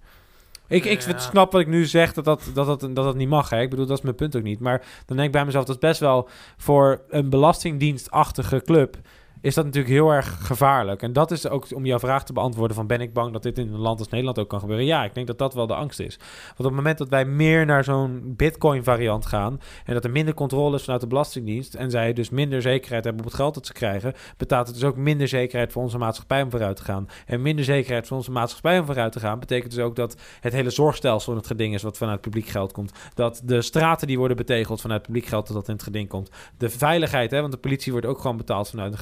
Ik, 0.67 0.85
ik 0.85 1.01
Ja. 1.01 1.17
snap 1.17 1.51
wat 1.51 1.61
ik 1.61 1.67
nu 1.67 1.85
zeg, 1.85 2.13
dat 2.13 2.25
dat, 2.25 2.51
dat, 2.53 2.65
dat, 2.65 2.79
dat, 2.79 2.95
dat 2.95 3.15
niet 3.15 3.29
mag. 3.29 3.49
Hè? 3.49 3.61
Ik 3.61 3.69
bedoel, 3.69 3.85
dat 3.85 3.97
is 3.97 4.03
mijn 4.03 4.15
punt 4.15 4.35
ook 4.35 4.43
niet. 4.43 4.59
Maar 4.59 4.77
dan 5.05 5.15
denk 5.15 5.27
ik 5.27 5.33
bij 5.33 5.45
mezelf, 5.45 5.65
dat 5.65 5.75
is 5.75 5.81
best 5.81 5.99
wel 5.99 6.29
voor 6.57 7.01
een 7.09 7.29
belastingdienstachtige 7.29 8.61
club 8.61 8.97
is 9.41 9.55
dat 9.55 9.65
natuurlijk 9.65 9.93
heel 9.93 10.11
erg 10.11 10.37
gevaarlijk. 10.41 11.01
En 11.01 11.13
dat 11.13 11.31
is 11.31 11.47
ook 11.47 11.67
om 11.75 11.85
jouw 11.85 11.99
vraag 11.99 12.23
te 12.23 12.33
beantwoorden 12.33 12.75
van 12.75 12.87
ben 12.87 13.01
ik 13.01 13.13
bang 13.13 13.33
dat 13.33 13.43
dit 13.43 13.57
in 13.57 13.73
een 13.73 13.79
land 13.79 13.99
als 13.99 14.09
Nederland 14.09 14.39
ook 14.39 14.49
kan 14.49 14.59
gebeuren? 14.59 14.85
Ja, 14.85 15.03
ik 15.03 15.13
denk 15.13 15.27
dat 15.27 15.37
dat 15.37 15.53
wel 15.53 15.67
de 15.67 15.75
angst 15.75 15.99
is. 15.99 16.17
Want 16.17 16.59
op 16.59 16.65
het 16.65 16.73
moment 16.73 16.97
dat 16.97 17.09
wij 17.09 17.25
meer 17.25 17.65
naar 17.65 17.83
zo'n 17.83 18.33
bitcoin 18.35 18.83
variant 18.83 19.25
gaan 19.25 19.59
en 19.85 19.93
dat 19.93 20.03
er 20.03 20.11
minder 20.11 20.33
controle 20.33 20.75
is 20.75 20.83
vanuit 20.83 21.01
de 21.01 21.07
Belastingdienst 21.07 21.73
en 21.73 21.91
zij 21.91 22.13
dus 22.13 22.29
minder 22.29 22.61
zekerheid 22.61 23.03
hebben 23.03 23.21
op 23.23 23.27
het 23.27 23.39
geld 23.39 23.53
dat 23.53 23.65
ze 23.65 23.73
krijgen, 23.73 24.13
betaalt 24.37 24.67
het 24.67 24.75
dus 24.75 24.85
ook 24.85 24.95
minder 24.95 25.27
zekerheid 25.27 25.71
voor 25.71 25.81
onze 25.83 25.97
maatschappij 25.97 26.41
om 26.41 26.49
vooruit 26.51 26.75
te 26.75 26.83
gaan. 26.83 27.07
En 27.25 27.41
minder 27.41 27.65
zekerheid 27.65 28.07
voor 28.07 28.17
onze 28.17 28.31
maatschappij 28.31 28.79
om 28.79 28.85
vooruit 28.85 29.11
te 29.11 29.19
gaan 29.19 29.39
betekent 29.39 29.71
dus 29.75 29.83
ook 29.83 29.95
dat 29.95 30.15
het 30.39 30.53
hele 30.53 30.69
zorgstelsel 30.69 31.31
in 31.31 31.37
het 31.37 31.47
geding 31.47 31.73
is 31.73 31.81
wat 31.81 31.97
vanuit 31.97 32.21
publiek 32.21 32.47
geld 32.47 32.71
komt. 32.71 32.91
Dat 33.13 33.41
de 33.43 33.61
straten 33.61 34.07
die 34.07 34.17
worden 34.17 34.37
betegeld 34.37 34.81
vanuit 34.81 35.01
publiek 35.01 35.25
geld 35.25 35.47
dat 35.47 35.55
dat 35.55 35.67
in 35.67 35.73
het 35.73 35.83
geding 35.83 36.09
komt. 36.09 36.29
De 36.57 36.69
veiligheid, 36.69 37.31
hè, 37.31 37.39
want 37.39 37.51
de 37.51 37.57
politie 37.57 37.91
wordt 37.91 38.07
ook 38.07 38.19
gewoon 38.19 38.37
betaald 38.37 38.69
vanuit 38.69 38.91
de 38.91 38.97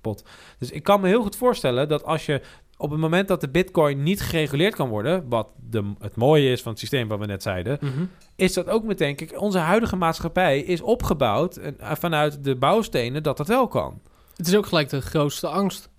pot. 0.00 0.24
Dus 0.58 0.70
ik 0.70 0.82
kan 0.82 1.00
me 1.00 1.08
heel 1.08 1.22
goed 1.22 1.36
voorstellen 1.36 1.88
dat 1.88 2.04
als 2.04 2.26
je 2.26 2.40
op 2.76 2.90
het 2.90 3.00
moment 3.00 3.28
dat 3.28 3.40
de 3.40 3.48
bitcoin 3.48 4.02
niet 4.02 4.20
gereguleerd 4.22 4.74
kan 4.74 4.88
worden, 4.88 5.28
wat 5.28 5.48
de, 5.70 5.92
het 5.98 6.16
mooie 6.16 6.50
is 6.50 6.62
van 6.62 6.70
het 6.70 6.80
systeem 6.80 7.08
wat 7.08 7.18
we 7.18 7.26
net 7.26 7.42
zeiden, 7.42 7.78
Mhm. 7.80 8.04
is 8.36 8.52
dat 8.52 8.68
ook 8.68 8.84
meteen, 8.84 9.16
kijk, 9.16 9.40
onze 9.40 9.58
huidige 9.58 9.96
maatschappij 9.96 10.60
is 10.60 10.80
opgebouwd 10.80 11.56
eh, 11.56 11.72
vanuit 11.80 12.44
de 12.44 12.56
bouwstenen 12.56 13.22
dat 13.22 13.36
dat 13.36 13.48
wel 13.48 13.68
kan. 13.68 14.00
Het 14.36 14.46
is 14.46 14.56
ook 14.56 14.66
gelijk 14.66 14.88
de 14.88 15.00
grootste 15.00 15.46
angst. 15.46 15.89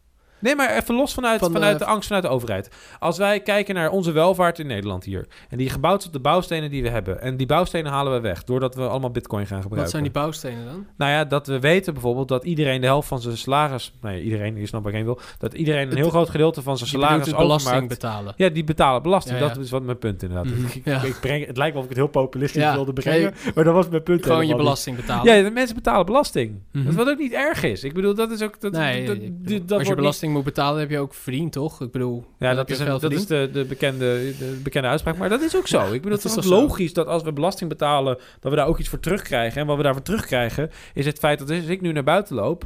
Nee, 0.42 0.56
maar 0.56 0.76
even 0.78 0.96
los 0.96 1.14
vanuit, 1.14 1.40
Van, 1.40 1.52
vanuit 1.52 1.74
eh, 1.74 1.80
de 1.80 1.86
angst 1.86 2.08
vanuit 2.08 2.24
de 2.26 2.30
overheid. 2.30 2.70
Als 3.00 3.18
wij 3.18 3.40
kijken 3.42 3.76
naar 3.76 3.90
onze 3.90 4.12
welvaart 4.12 4.60
in 4.60 4.68
Nederland 4.68 5.04
hier... 5.04 5.28
en 5.50 5.58
die 5.58 5.70
gebouwd 5.70 6.00
is 6.02 6.08
op 6.08 6.14
de 6.14 6.20
bouwstenen 6.20 6.70
die 6.70 6.84
we 6.84 6.90
hebben... 6.90 7.22
en 7.22 7.38
die 7.38 7.48
bouwstenen 7.48 7.92
halen 7.92 8.14
we 8.14 8.20
weg... 8.20 8.44
doordat 8.44 8.76
we 8.76 8.88
allemaal 8.88 9.12
bitcoin 9.12 9.48
gaan 9.48 9.62
gebruiken. 9.62 9.80
Wat 9.82 9.90
zijn 9.90 10.04
die 10.04 10.12
bouwstenen 10.12 10.66
dan? 10.66 10.86
Nou 10.98 11.12
ja, 11.12 11.26
dat 11.26 11.48
we 11.48 11.60
weten 11.60 11.94
bijvoorbeeld 11.94 12.28
dat 12.28 12.44
iedereen 12.44 12.82
de 12.82 12.88
helft 12.88 13.08
van 13.08 13.22
zijn 13.22 13.38
salaris... 13.38 13.94
Nee, 14.02 14.24
iedereen, 14.24 14.56
je 14.56 14.66
snapt 14.68 14.84
waar 14.84 14.94
ik 14.94 14.98
heen 15.00 15.08
wil... 15.08 15.20
dat 15.38 15.54
iedereen 15.54 15.88
een 15.90 15.96
heel 15.96 16.04
Het- 16.04 16.14
groot 16.14 16.30
gedeelte 16.30 16.62
van 16.62 16.78
zijn 16.78 16.90
salaris 16.90 17.26
het 17.28 17.36
belasting 17.36 17.74
overmaakt. 17.76 18.00
betalen. 18.02 18.34
Ja, 18.38 18.50
die 18.50 18.64
betalen 18.64 19.02
belasting. 19.02 19.40
Ja, 19.40 19.46
ja. 19.46 19.54
Dat 19.54 19.64
is 19.64 19.72
wat 19.72 19.84
mijn 19.84 19.98
punt 19.98 20.24
inderdaad. 20.24 20.46
Mhm, 20.46 20.66
Ik, 20.66 20.82
ja. 20.86 21.02
ik 21.04 21.18
breng, 21.22 21.46
het 21.46 21.58
lijkt 21.58 21.74
wel 21.74 21.84
of 21.84 21.90
ik 21.90 21.96
het 21.96 22.04
heel 22.06 22.22
populistisch 22.22 22.62
Ja, 22.62 22.74
wilde 22.74 22.94
brengen... 22.94 23.34
maar 23.56 23.64
dat 23.64 23.74
was 23.74 23.90
mijn 23.90 24.04
punt 24.04 24.24
Gewoon 24.26 24.42
je 24.42 24.48
niet. 24.48 24.58
belasting 24.58 24.96
betalen. 24.96 25.36
Ja, 25.38 25.44
de 25.44 25.52
mensen 25.52 25.76
betalen 25.76 26.06
belasting. 26.06 26.60
Dat 26.72 26.94
wat 26.94 27.10
ook 27.10 27.18
niet 27.20 27.34
erg 27.34 27.64
is. 27.64 27.84
Ik 27.84 27.94
bedoel, 27.94 28.14
dat 28.16 28.32
is 28.32 28.42
ook... 28.42 28.60
Dat, 28.62 28.72
nee, 28.72 29.06
dat, 29.06 29.18
dat, 29.22 29.68
dat 29.68 29.78
als 29.78 29.88
je 29.88 29.88
wordt 29.88 30.02
belasting 30.32 30.44
moet 30.44 30.44
betalen, 30.44 30.80
heb 30.80 30.90
je 30.90 31.00
ook 31.00 31.14
verdiend, 31.14 31.52
toch? 31.52 31.82
Ik 31.82 31.92
bedoel, 31.92 32.26
Ja, 32.40 32.54
dat 32.54 32.70
is, 32.70 32.80
een- 32.80 32.86
dat 33.00 33.12
is 33.12 33.26
de, 33.26 33.50
de, 33.54 33.66
bekende, 33.66 34.34
de 34.40 34.60
bekende 34.64 34.88
uitspraak. 34.88 35.18
Maar 35.18 35.30
dat 35.30 35.42
is 35.42 35.56
ook 35.56 35.68
zo. 35.68 35.82
Ik 35.86 36.02
bedoel, 36.02 36.18
het 36.18 36.26
is 36.26 36.34
zo? 36.34 36.50
logisch 36.50 36.94
dat 36.94 37.08
als 37.08 37.24
we 37.24 37.34
belasting 37.34 37.70
betalen... 37.70 38.18
dat 38.40 38.52
we 38.52 38.58
daar 38.58 38.68
ook 38.68 38.80
iets 38.80 38.90
voor 38.90 39.00
terugkrijgen. 39.00 39.62
En 39.62 39.68
wat 39.68 39.78
we 39.78 39.84
daarvoor 39.84 40.02
terugkrijgen... 40.02 40.70
is 40.94 41.06
het 41.06 41.20
feit 41.20 41.40
dat 41.40 41.50
als 41.50 41.66
ik 41.66 41.82
nu 41.82 41.92
naar 41.92 42.04
buiten 42.04 42.36
loop... 42.36 42.66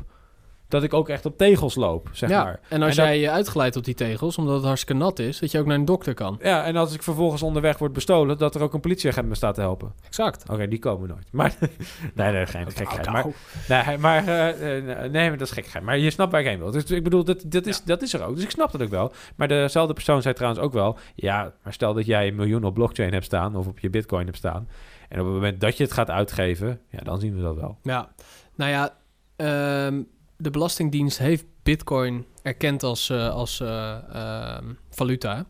dat 0.67 0.83
ik 0.83 0.93
ook 0.93 1.09
echt 1.09 1.25
op 1.25 1.37
tegels 1.37 1.75
loop, 1.75 2.09
zeg 2.11 2.29
ja, 2.29 2.43
maar. 2.43 2.59
en 2.69 2.81
als 2.81 2.89
En 2.91 2.95
dat- 2.95 2.95
jij 2.95 3.19
je 3.19 3.29
uitgeleid 3.29 3.75
op 3.75 3.83
die 3.83 3.93
tegels, 3.93 4.37
omdat 4.37 4.55
het 4.55 4.63
hartstikke 4.63 5.01
nat 5.03 5.19
is, 5.19 5.39
dat 5.39 5.51
je 5.51 5.59
ook 5.59 5.65
naar 5.65 5.75
een 5.77 5.85
dokter 5.85 6.13
kan. 6.13 6.39
Ja, 6.41 6.63
en 6.65 6.75
als 6.75 6.93
ik 6.93 7.03
vervolgens 7.03 7.41
onderweg 7.41 7.77
word 7.77 7.93
bestolen... 7.93 8.37
dat 8.37 8.55
er 8.55 8.61
ook 8.61 8.73
een 8.73 8.79
politieagent 8.79 9.27
me 9.27 9.35
staat 9.35 9.55
te 9.55 9.61
helpen. 9.61 9.93
Exact. 10.05 10.49
Oké, 10.49 10.67
die 10.67 10.79
komen 10.79 11.07
nooit. 11.09 11.27
Maar, 11.31 11.55
nee, 12.15 12.31
nee, 12.31 12.45
geen 12.45 12.71
gekheid. 12.71 13.09
Maar, 13.11 13.25
Nou, 13.67 13.85
nee, 13.85 13.97
maar, 13.97 14.27
eh, 14.27 14.77
eh, 14.77 15.11
nee, 15.11 15.29
maar 15.29 15.37
dat 15.37 15.47
is 15.47 15.53
gekheid. 15.53 15.83
Maar 15.83 15.97
je 15.97 16.09
snapt 16.09 16.31
waar 16.31 16.41
ik 16.41 16.47
heen 16.47 16.59
wil. 16.59 16.71
Dus 16.71 16.83
ik 16.83 17.03
bedoel, 17.03 17.23
dat, 17.23 17.43
dat, 17.47 17.65
is, 17.65 17.83
dat 17.83 18.01
is 18.01 18.13
er 18.13 18.23
ook. 18.25 18.35
Dus 18.35 18.43
ik 18.43 18.51
snap 18.51 18.71
dat 18.71 18.81
ook 18.81 18.89
wel. 18.89 19.11
Maar 19.35 19.47
dezelfde 19.47 19.93
persoon 19.93 20.21
zei 20.21 20.33
trouwens 20.33 20.61
ook 20.63 20.73
wel... 20.73 20.97
Ja, 21.15 21.53
maar 21.63 21.73
stel 21.73 21.93
dat 21.93 22.05
jij 22.05 22.27
een 22.27 22.35
miljoen 22.35 22.63
op 22.63 22.73
blockchain 22.73 23.13
hebt 23.13 23.25
staan... 23.25 23.55
of 23.55 23.67
op 23.67 23.79
je 23.79 23.89
bitcoin 23.89 24.25
hebt 24.25 24.37
staan... 24.37 24.67
en 25.09 25.19
op 25.19 25.25
het 25.25 25.33
moment 25.33 25.61
dat 25.61 25.77
je 25.77 25.83
het 25.83 25.93
gaat 25.93 26.09
uitgeven... 26.09 26.79
ja, 26.89 26.99
dan 27.03 27.19
zien 27.19 27.35
we 27.35 27.41
dat 27.41 27.55
wel. 27.55 27.77
Ja, 27.81 28.09
nou 28.55 28.71
ja, 28.71 28.93
ehm, 29.35 30.01
de 30.37 30.49
Belastingdienst 30.49 31.17
heeft 31.17 31.45
Bitcoin 31.63 32.25
erkend 32.41 32.83
als, 32.83 33.09
eh, 33.09 33.29
als 33.29 33.59
eh, 33.59 33.97
ehm, 34.13 34.65
valuta. 34.89 35.45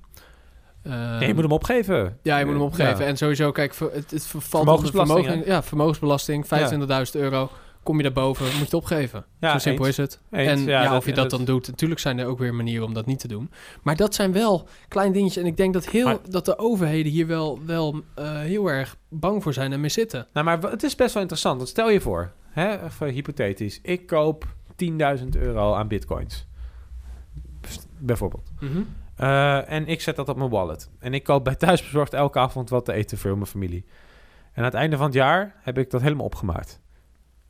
Ehm, 0.84 1.22
je 1.22 1.34
moet 1.34 1.44
hem 1.44 1.52
opgeven. 1.52 2.18
ja, 2.22 2.38
je 2.38 2.46
moet 2.46 2.54
hem 2.54 2.64
opgeven. 2.64 3.00
Ja. 3.00 3.06
En 3.06 3.18
sowieso, 3.18 3.52
kijk, 3.52 3.76
het, 3.76 4.12
het 4.12 4.26
Vermogensbelasting, 4.28 5.00
onder 5.00 5.24
vermogen, 5.24 5.52
ja, 5.52 5.64
vermogensbelasting, 5.64 6.46
25.000 6.46 7.22
euro. 7.22 7.50
Kom 7.84 7.98
je 7.98 8.04
daarboven, 8.04 8.46
moet 8.46 8.54
je 8.54 8.60
het 8.60 8.74
opgeven. 8.74 9.26
Ja, 9.40 9.52
Zo 9.52 9.58
simpel 9.58 9.86
eens. 9.86 9.98
is 10.00 10.04
het. 10.04 10.20
Eens. 10.32 10.52
En 10.52 10.66
ja, 10.66 10.96
of 10.96 11.06
je 11.06 11.14
dat 11.14 11.30
dan 11.30 11.46
doet. 11.46 11.68
Natuurlijk 11.68 12.00
zijn 12.00 12.20
er 12.20 12.26
ook 12.26 12.40
weer 12.40 12.54
manieren 12.56 12.86
om 12.86 12.94
dat 12.94 13.06
niet 13.06 13.20
te 13.20 13.28
doen. 13.28 13.52
Maar 13.84 13.96
dat 13.96 14.16
zijn 14.16 14.32
wel 14.32 14.68
kleine 14.88 15.14
dingetjes. 15.14 15.44
En 15.44 15.50
ik 15.50 15.58
denk 15.58 15.74
dat, 15.74 15.90
heel, 15.90 16.06
Maar- 16.06 16.18
dat 16.30 16.46
de 16.46 16.58
overheden 16.58 17.12
hier 17.12 17.28
wel, 17.28 17.60
wel 17.66 18.02
eh, 18.16 18.40
heel 18.40 18.68
erg 18.68 18.98
bang 19.10 19.44
voor 19.44 19.54
zijn 19.54 19.74
en 19.74 19.80
mee 19.80 19.90
zitten. 19.90 20.28
Nou, 20.34 20.46
maar 20.46 20.62
het 20.62 20.84
is 20.84 20.96
best 20.96 21.14
wel 21.14 21.22
interessant. 21.22 21.58
Want 21.58 21.70
stel 21.70 21.90
je 21.90 22.02
voor, 22.02 22.32
hè, 22.50 22.84
even 22.86 23.08
hypothetisch... 23.08 23.80
ik 23.82 24.08
koop 24.08 24.46
10.000 25.20 25.28
euro 25.38 25.74
aan 25.74 25.88
bitcoins. 25.88 26.48
Bijvoorbeeld. 27.98 28.52
Eh, 29.16 29.72
en 29.72 29.88
ik 29.88 30.02
zet 30.02 30.16
dat 30.16 30.30
op 30.30 30.38
mijn 30.38 30.50
wallet. 30.50 30.90
En 31.00 31.14
ik 31.14 31.24
koop 31.24 31.44
bij 31.44 31.56
thuisbezorgd 31.56 32.14
elke 32.14 32.40
avond 32.40 32.70
wat 32.70 32.86
te 32.86 32.94
eten 32.94 33.18
voor 33.18 33.34
mijn 33.34 33.46
familie. 33.46 33.86
En 34.52 34.58
aan 34.62 34.64
het 34.64 34.74
einde 34.74 34.98
van 34.98 35.06
het 35.06 35.16
jaar 35.16 35.56
heb 35.62 35.78
ik 35.78 35.90
dat 35.92 36.02
helemaal 36.02 36.26
opgemaakt. 36.26 36.80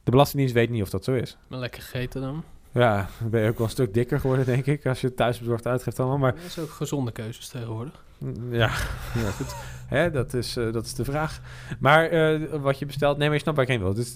De 0.03 0.11
Belastingdienst 0.11 0.55
weet 0.55 0.69
niet 0.69 0.81
of 0.81 0.89
dat 0.89 1.03
zo 1.03 1.13
is. 1.13 1.37
Maar 1.47 1.59
lekker 1.59 1.81
gegeten 1.81 2.21
dan. 2.21 2.43
Ja, 2.71 3.07
dan 3.19 3.29
ben 3.29 3.41
je 3.41 3.49
ook 3.49 3.57
wel 3.57 3.65
een 3.65 3.71
stuk 3.71 3.93
dikker 3.93 4.19
geworden, 4.19 4.45
denk 4.45 4.65
ik, 4.65 4.85
als 4.85 5.01
je 5.01 5.13
thuisbezorgd 5.13 5.67
uitgeeft 5.67 5.99
allemaal. 5.99 6.17
Maar 6.17 6.35
Dat 6.35 6.43
is 6.43 6.59
ook 6.59 6.69
gezonde 6.69 7.11
keuzes 7.11 7.47
tegenwoordig. 7.47 8.03
mm, 8.17 8.53
ja, 8.53 8.67
ja 9.23 9.29
goed. 9.37 9.55
Hè, 9.87 10.11
dat, 10.11 10.33
is, 10.33 10.57
eh, 10.57 10.73
dat 10.73 10.85
is 10.85 10.93
de 10.93 11.03
vraag. 11.03 11.41
Maar 11.79 12.05
eh, 12.05 12.41
wat 12.61 12.79
je 12.79 12.85
bestelt, 12.85 13.17
nee, 13.17 13.27
maar 13.27 13.35
je 13.37 13.41
snapt 13.43 13.57
waar 13.57 13.65
ik 13.65 13.71
heen 13.71 13.81
wil. 13.81 13.93
Dus, 13.93 14.11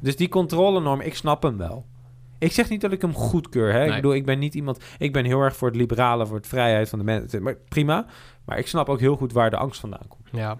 dus 0.00 0.16
die 0.16 0.28
controlenorm, 0.28 1.00
ik 1.00 1.14
snap 1.14 1.42
hem 1.42 1.56
wel. 1.56 1.86
Ik 2.38 2.52
zeg 2.52 2.68
niet 2.68 2.80
dat 2.80 2.92
ik 2.92 3.00
hem 3.02 3.14
goedkeur. 3.14 3.72
Hè? 3.72 3.84
Ik 3.84 3.94
bedoel, 3.94 4.14
ik 4.14 4.24
ben 4.26 4.38
niet 4.38 4.54
iemand... 4.54 4.78
Ik 4.98 5.12
ben 5.12 5.24
heel 5.24 5.40
erg 5.40 5.56
voor 5.56 5.68
het 5.68 5.76
liberale, 5.76 6.26
voor 6.26 6.36
het 6.36 6.46
vrijheid 6.46 6.88
van 6.88 6.98
de 6.98 7.04
mensen. 7.04 7.42
Maar 7.42 7.56
prima. 7.68 8.06
Maar 8.44 8.58
ik 8.58 8.66
snap 8.66 8.88
ook 8.88 9.00
heel 9.00 9.16
goed 9.16 9.32
waar 9.32 9.50
de 9.50 9.56
angst 9.56 9.80
vandaan 9.80 10.08
komt. 10.08 10.28
ja. 10.32 10.58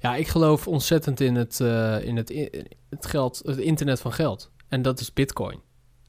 ja, 0.00 0.16
ik 0.16 0.28
geloof 0.28 0.66
ontzettend 0.68 1.20
in 1.20 1.34
het, 1.34 1.60
eh, 1.60 2.04
in 2.04 2.16
het, 2.16 2.30
i- 2.30 2.48
het 2.90 3.06
geld, 3.06 3.40
het 3.44 3.56
internet 3.58 4.00
van 4.00 4.12
geld. 4.12 4.50
En 4.68 4.82
dat 4.82 5.00
is 5.00 5.12
bitcoin. 5.12 5.60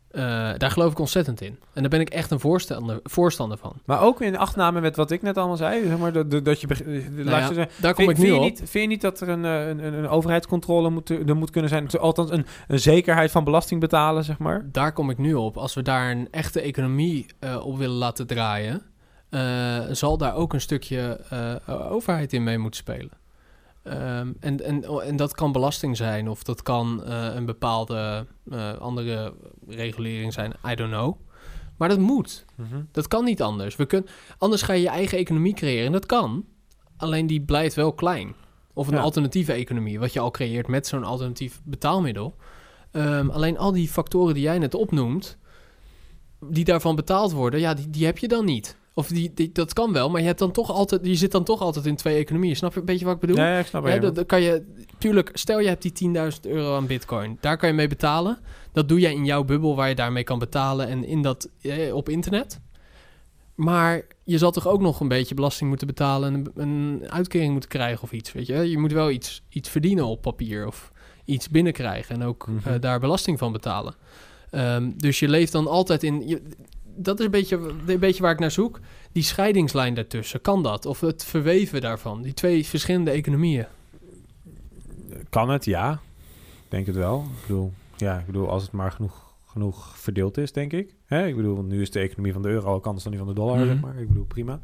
Eh, 0.09 0.21
daar 0.57 0.71
geloof 0.71 0.91
ik 0.91 0.99
ontzettend 0.99 1.41
in. 1.41 1.59
En 1.73 1.81
daar 1.81 1.89
ben 1.89 1.99
ik 1.99 2.09
echt 2.09 2.31
een 2.31 2.39
voorstander, 2.39 2.99
voorstander 3.03 3.57
van. 3.57 3.73
Maar 3.85 4.01
ook 4.01 4.21
in 4.21 4.37
achtname 4.37 4.81
met 4.81 4.95
wat 4.95 5.11
ik 5.11 5.21
net 5.21 5.37
allemaal 5.37 5.57
zei. 5.57 5.87
Zeg 5.87 5.97
maar, 5.97 6.11
dat, 6.13 6.45
dat- 6.45 6.61
je... 6.61 6.67
ik 6.67 7.09
Nou 7.11 7.29
ja, 7.29 7.47
zo 7.47 7.53
zeggen, 7.53 7.81
daar 7.81 7.93
kom 7.93 8.05
vind, 8.05 8.17
ik 8.17 8.23
nu 8.23 8.29
vind, 8.29 8.37
op. 8.37 8.43
je 8.43 8.49
niet, 8.49 8.57
vind 8.69 8.83
je 8.83 8.89
niet 8.89 9.01
dat 9.01 9.21
er 9.21 9.29
een, 9.29 9.45
eh, 9.45 9.67
een, 9.67 9.83
een, 9.83 9.93
een 9.93 10.07
overheidscontrole 10.07 10.89
moet, 10.89 11.09
er 11.09 11.35
moet 11.35 11.49
kunnen 11.49 11.69
zijn? 11.69 11.89
Althans, 11.89 12.31
een, 12.31 12.45
een 12.67 12.79
zekerheid 12.79 13.31
van 13.31 13.43
belasting 13.43 13.79
betalen, 13.81 14.23
zeg 14.23 14.37
maar? 14.37 14.65
Daar 14.71 14.93
kom 14.93 15.09
ik 15.09 15.17
nu 15.17 15.33
op. 15.33 15.57
Als 15.57 15.73
we 15.73 15.81
daar 15.81 16.11
een 16.11 16.27
echte 16.31 16.61
economie 16.61 17.25
eh, 17.39 17.65
op 17.65 17.77
willen 17.77 17.97
laten 17.97 18.27
draaien, 18.27 18.81
eh, 19.29 19.79
zal 19.91 20.17
daar 20.17 20.35
ook 20.35 20.53
een 20.53 20.61
stukje 20.61 21.19
eh, 21.65 21.91
overheid 21.91 22.33
in 22.33 22.43
mee 22.43 22.57
moeten 22.57 22.79
spelen. 22.79 23.11
Ehm, 23.83 24.33
en, 24.39 24.63
en, 24.65 24.83
en 25.01 25.15
dat 25.15 25.33
kan 25.35 25.51
belasting 25.51 25.97
zijn 25.97 26.27
of 26.29 26.43
dat 26.43 26.61
kan 26.61 27.03
eh, 27.03 27.35
een 27.35 27.45
bepaalde 27.45 28.25
eh, 28.51 28.77
andere 28.77 29.33
regulering 29.67 30.33
zijn. 30.33 30.53
I 30.67 30.75
don't 30.75 30.91
know. 30.91 31.17
Maar 31.77 31.89
dat 31.89 31.99
moet. 31.99 32.45
Dat 32.91 33.07
kan 33.07 33.23
niet 33.23 33.41
anders. 33.41 33.75
We 33.75 33.85
kun, 33.85 34.07
anders 34.37 34.61
ga 34.61 34.73
je 34.73 34.81
je 34.81 34.89
eigen 34.89 35.17
economie 35.17 35.53
creëren. 35.53 35.85
En 35.85 35.91
dat 35.91 36.05
kan. 36.05 36.45
Alleen 36.97 37.27
die 37.27 37.41
blijft 37.41 37.75
wel 37.75 37.93
klein. 37.93 38.35
Of 38.73 38.87
een 38.87 38.93
Ja. 38.93 38.99
alternatieve 39.01 39.53
economie, 39.53 39.99
wat 39.99 40.13
je 40.13 40.19
al 40.19 40.31
creëert 40.31 40.67
met 40.67 40.87
zo'n 40.87 41.03
alternatief 41.03 41.61
betaalmiddel. 41.63 42.35
Ehm, 42.91 43.29
alleen 43.29 43.57
al 43.57 43.71
die 43.71 43.87
factoren 43.87 44.33
die 44.33 44.43
jij 44.43 44.59
net 44.59 44.73
opnoemt, 44.73 45.37
die 46.39 46.63
daarvan 46.63 46.95
betaald 46.95 47.31
worden, 47.31 47.59
ja, 47.59 47.73
die, 47.73 47.89
die 47.89 48.05
heb 48.05 48.17
je 48.17 48.27
dan 48.27 48.45
niet. 48.45 48.77
Of 48.99 49.07
die, 49.07 49.31
die, 49.33 49.51
dat 49.51 49.73
kan 49.73 49.93
wel, 49.93 50.09
maar 50.09 50.21
je, 50.21 50.27
hebt 50.27 50.39
dan 50.39 50.51
toch 50.51 50.71
altijd, 50.71 51.05
je 51.05 51.15
zit 51.15 51.31
dan 51.31 51.43
toch 51.43 51.61
altijd 51.61 51.85
in 51.85 51.95
twee 51.95 52.17
economieën. 52.17 52.55
Snap 52.55 52.73
je 52.73 52.79
een 52.79 52.85
beetje 52.85 53.05
wat 53.05 53.13
ik 53.13 53.19
bedoel? 53.19 53.35
Ja, 53.37 53.53
ja, 53.53 53.59
ik 53.59 53.65
snap 53.65 53.85
Ja, 53.85 53.91
het. 53.91 54.01
dat, 54.01 54.15
dat 54.15 54.25
kan 54.25 54.41
je, 54.41 54.63
tuurlijk, 54.97 55.29
stel 55.33 55.59
je 55.59 55.67
hebt 55.67 55.81
die 55.97 56.09
10.000 56.15 56.19
euro 56.41 56.75
aan 56.75 56.87
bitcoin. 56.87 57.37
Daar 57.41 57.57
kan 57.57 57.69
je 57.69 57.75
mee 57.75 57.87
betalen. 57.87 58.37
Dat 58.73 58.89
doe 58.89 58.99
jij 58.99 59.13
in 59.13 59.25
jouw 59.25 59.43
bubbel 59.43 59.75
waar 59.75 59.89
je 59.89 59.95
daarmee 59.95 60.23
kan 60.23 60.39
betalen 60.39 60.87
en 60.87 61.03
in 61.05 61.21
dat, 61.21 61.49
eh, 61.61 61.95
op 61.95 62.09
internet. 62.09 62.59
Maar 63.55 64.05
je 64.23 64.37
zal 64.37 64.51
toch 64.51 64.67
ook 64.67 64.81
nog 64.81 64.99
een 64.99 65.07
beetje 65.07 65.35
belasting 65.35 65.69
moeten 65.69 65.87
betalen 65.87 66.33
en 66.33 66.51
een, 66.55 66.69
een 66.69 67.11
uitkering 67.11 67.51
moeten 67.51 67.69
krijgen 67.69 68.03
of 68.03 68.11
iets, 68.11 68.31
weet 68.31 68.47
je. 68.47 68.69
Je 68.69 68.77
moet 68.77 68.91
wel 68.91 69.09
iets, 69.11 69.41
iets 69.49 69.69
verdienen 69.69 70.05
op 70.05 70.21
papier 70.21 70.67
of 70.67 70.91
iets 71.25 71.49
binnenkrijgen 71.49 72.15
en 72.15 72.23
ook 72.23 72.47
Mhm. 72.47 72.67
eh, 72.69 72.79
daar 72.79 72.99
belasting 72.99 73.37
van 73.39 73.51
betalen. 73.51 73.93
Ehm, 74.49 74.91
dus 74.97 75.19
je 75.19 75.27
leeft 75.29 75.51
dan 75.51 75.67
altijd 75.67 76.03
in... 76.03 76.27
Je, 76.27 76.41
dat 77.01 77.19
is 77.19 77.25
een 77.25 77.31
beetje, 77.31 77.73
een 77.87 77.99
beetje 77.99 78.21
waar 78.21 78.31
ik 78.31 78.39
naar 78.39 78.51
zoek. 78.51 78.79
Die 79.11 79.23
scheidingslijn 79.23 79.93
daartussen, 79.93 80.41
kan 80.41 80.63
dat? 80.63 80.85
Of 80.85 80.99
het 80.99 81.23
verweven 81.25 81.81
daarvan, 81.81 82.21
die 82.21 82.33
twee 82.33 82.65
verschillende 82.65 83.11
economieën. 83.11 83.65
Kan 85.29 85.49
het? 85.49 85.65
Ja. 85.65 85.91
Ik 86.63 86.69
denk 86.75 86.85
het 86.85 86.95
wel. 86.95 87.21
Ik 87.21 87.41
bedoel, 87.47 87.71
ja, 87.97 88.19
ik 88.19 88.25
bedoel, 88.25 88.49
als 88.49 88.63
het 88.63 88.71
maar 88.71 88.91
genoeg, 88.91 89.33
genoeg 89.45 89.97
verdeeld 89.97 90.37
is, 90.37 90.51
denk 90.51 90.73
ik. 90.73 90.93
Hè? 91.05 91.27
Ik 91.27 91.35
bedoel, 91.35 91.55
want 91.55 91.67
nu 91.67 91.81
is 91.81 91.91
de 91.91 91.99
economie 91.99 92.33
van 92.33 92.41
de 92.41 92.49
euro 92.49 92.73
ook 92.73 92.85
anders 92.85 93.03
dan 93.03 93.11
die 93.13 93.21
van 93.21 93.29
de 93.33 93.39
dollar, 93.39 93.57
Mhm. 93.57 93.65
zeg 93.67 93.79
maar. 93.79 93.97
Ik 93.97 94.07
bedoel, 94.07 94.25
prima. 94.25 94.59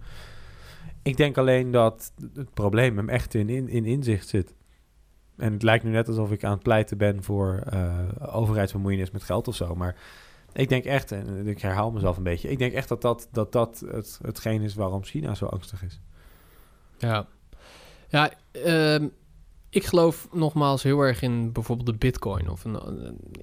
Ik 1.01 1.17
denk 1.17 1.37
alleen 1.37 1.71
dat 1.71 2.11
het 2.33 2.53
probleem 2.53 2.97
hem 2.97 3.09
echt 3.09 3.33
in, 3.33 3.49
in, 3.49 3.69
in 3.69 3.85
inzicht 3.85 4.27
zit. 4.27 4.53
En 5.37 5.53
het 5.53 5.63
lijkt 5.63 5.83
nu 5.83 5.91
net 5.91 6.07
alsof 6.07 6.31
ik 6.31 6.43
aan 6.43 6.51
het 6.51 6.63
pleiten 6.63 6.97
ben 6.97 7.23
voor 7.23 7.63
eh, 7.69 7.99
overheidsbemoeienis 8.35 9.11
met 9.11 9.23
geld 9.23 9.47
of 9.47 9.55
zo. 9.55 9.75
Maar 9.75 9.95
ik 10.55 10.69
denk 10.69 10.85
echt, 10.85 11.11
en 11.11 11.47
ik 11.47 11.61
herhaal 11.61 11.91
mezelf 11.91 12.17
een 12.17 12.23
beetje, 12.23 12.49
ik 12.49 12.57
denk 12.57 12.73
echt 12.73 12.87
dat 12.87 13.01
dat, 13.01 13.27
dat, 13.31 13.51
dat 13.51 13.83
het, 13.87 14.19
hetgeen 14.21 14.61
is 14.61 14.75
waarom 14.75 15.03
China 15.03 15.35
zo 15.35 15.45
angstig 15.45 15.83
is. 15.83 16.01
Ja, 16.97 17.27
ja 18.09 18.31
ehm, 18.51 19.07
ik 19.69 19.85
geloof 19.85 20.27
nogmaals 20.31 20.83
heel 20.83 20.99
erg 20.99 21.21
in 21.21 21.51
bijvoorbeeld 21.51 21.87
de 21.87 21.97
bitcoin. 21.97 22.49
Of 22.49 22.63
een, 22.63 22.79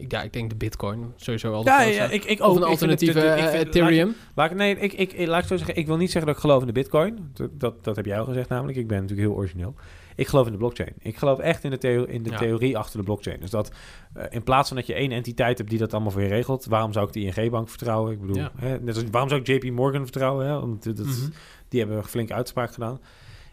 ja, 0.08 0.22
ik 0.22 0.32
denk 0.32 0.50
de 0.50 0.56
bitcoin 0.56 1.12
sowieso 1.16 1.52
al 1.52 1.62
de 1.62 1.70
grootste. 1.70 2.14
ik, 2.14 2.24
ik 2.24 2.40
of 2.40 2.56
een 2.56 2.62
alternatieve 2.62 3.20
eh, 3.20 3.60
Ethereum. 3.60 4.14
Laat 4.34 4.50
ik, 4.50 4.56
nee, 4.56 4.76
ik, 4.76 4.92
ik, 4.92 5.26
laat 5.26 5.42
ik 5.42 5.48
zo 5.48 5.56
zeggen, 5.56 5.76
ik 5.76 5.86
wil 5.86 5.96
niet 5.96 6.10
zeggen 6.10 6.26
dat 6.26 6.36
ik 6.36 6.42
geloof 6.42 6.60
in 6.60 6.66
de 6.66 6.72
bitcoin. 6.72 7.30
Dat, 7.34 7.60
dat, 7.60 7.84
dat 7.84 7.96
heb 7.96 8.06
jij 8.06 8.18
al 8.18 8.24
gezegd 8.24 8.48
namelijk. 8.48 8.78
Ik 8.78 8.86
ben 8.86 9.00
natuurlijk 9.00 9.28
heel 9.28 9.36
origineel. 9.36 9.74
Ik 10.16 10.26
geloof 10.28 10.46
in 10.46 10.52
de 10.52 10.58
blockchain. 10.58 10.92
Ik 10.98 11.16
geloof 11.16 11.38
echt 11.38 11.64
in 11.64 11.70
de, 11.70 11.78
theo- 11.78 12.04
in 12.04 12.22
de 12.22 12.30
Ja. 12.30 12.36
theorie 12.36 12.78
achter 12.78 12.98
de 12.98 13.04
blockchain. 13.04 13.40
Dus 13.40 13.50
dat 13.50 13.72
eh, 14.14 14.24
in 14.30 14.42
plaats 14.42 14.68
van 14.68 14.76
dat 14.76 14.86
je 14.86 14.94
één 14.94 15.12
entiteit 15.12 15.58
hebt 15.58 15.70
die 15.70 15.78
dat 15.78 15.92
allemaal 15.92 16.10
voor 16.10 16.22
je 16.22 16.28
regelt, 16.28 16.64
waarom 16.64 16.92
zou 16.92 17.06
ik 17.06 17.12
de 17.12 17.20
ING-bank 17.20 17.68
vertrouwen? 17.68 18.12
Ik 18.12 18.20
bedoel, 18.20 18.36
Ja. 18.36 18.52
hè, 18.56 18.80
net 18.80 18.94
als, 18.94 19.04
waarom 19.10 19.28
zou 19.30 19.40
ik 19.40 19.46
JP 19.46 19.70
Morgan 19.70 20.02
vertrouwen? 20.02 20.46
Hè? 20.46 20.52
Want 20.60 20.84
dat, 20.84 21.06
Mhm. 21.06 21.28
die 21.68 21.80
hebben 21.80 21.98
een 21.98 22.04
flinke 22.04 22.34
uitspraak 22.34 22.72
gedaan. 22.72 23.00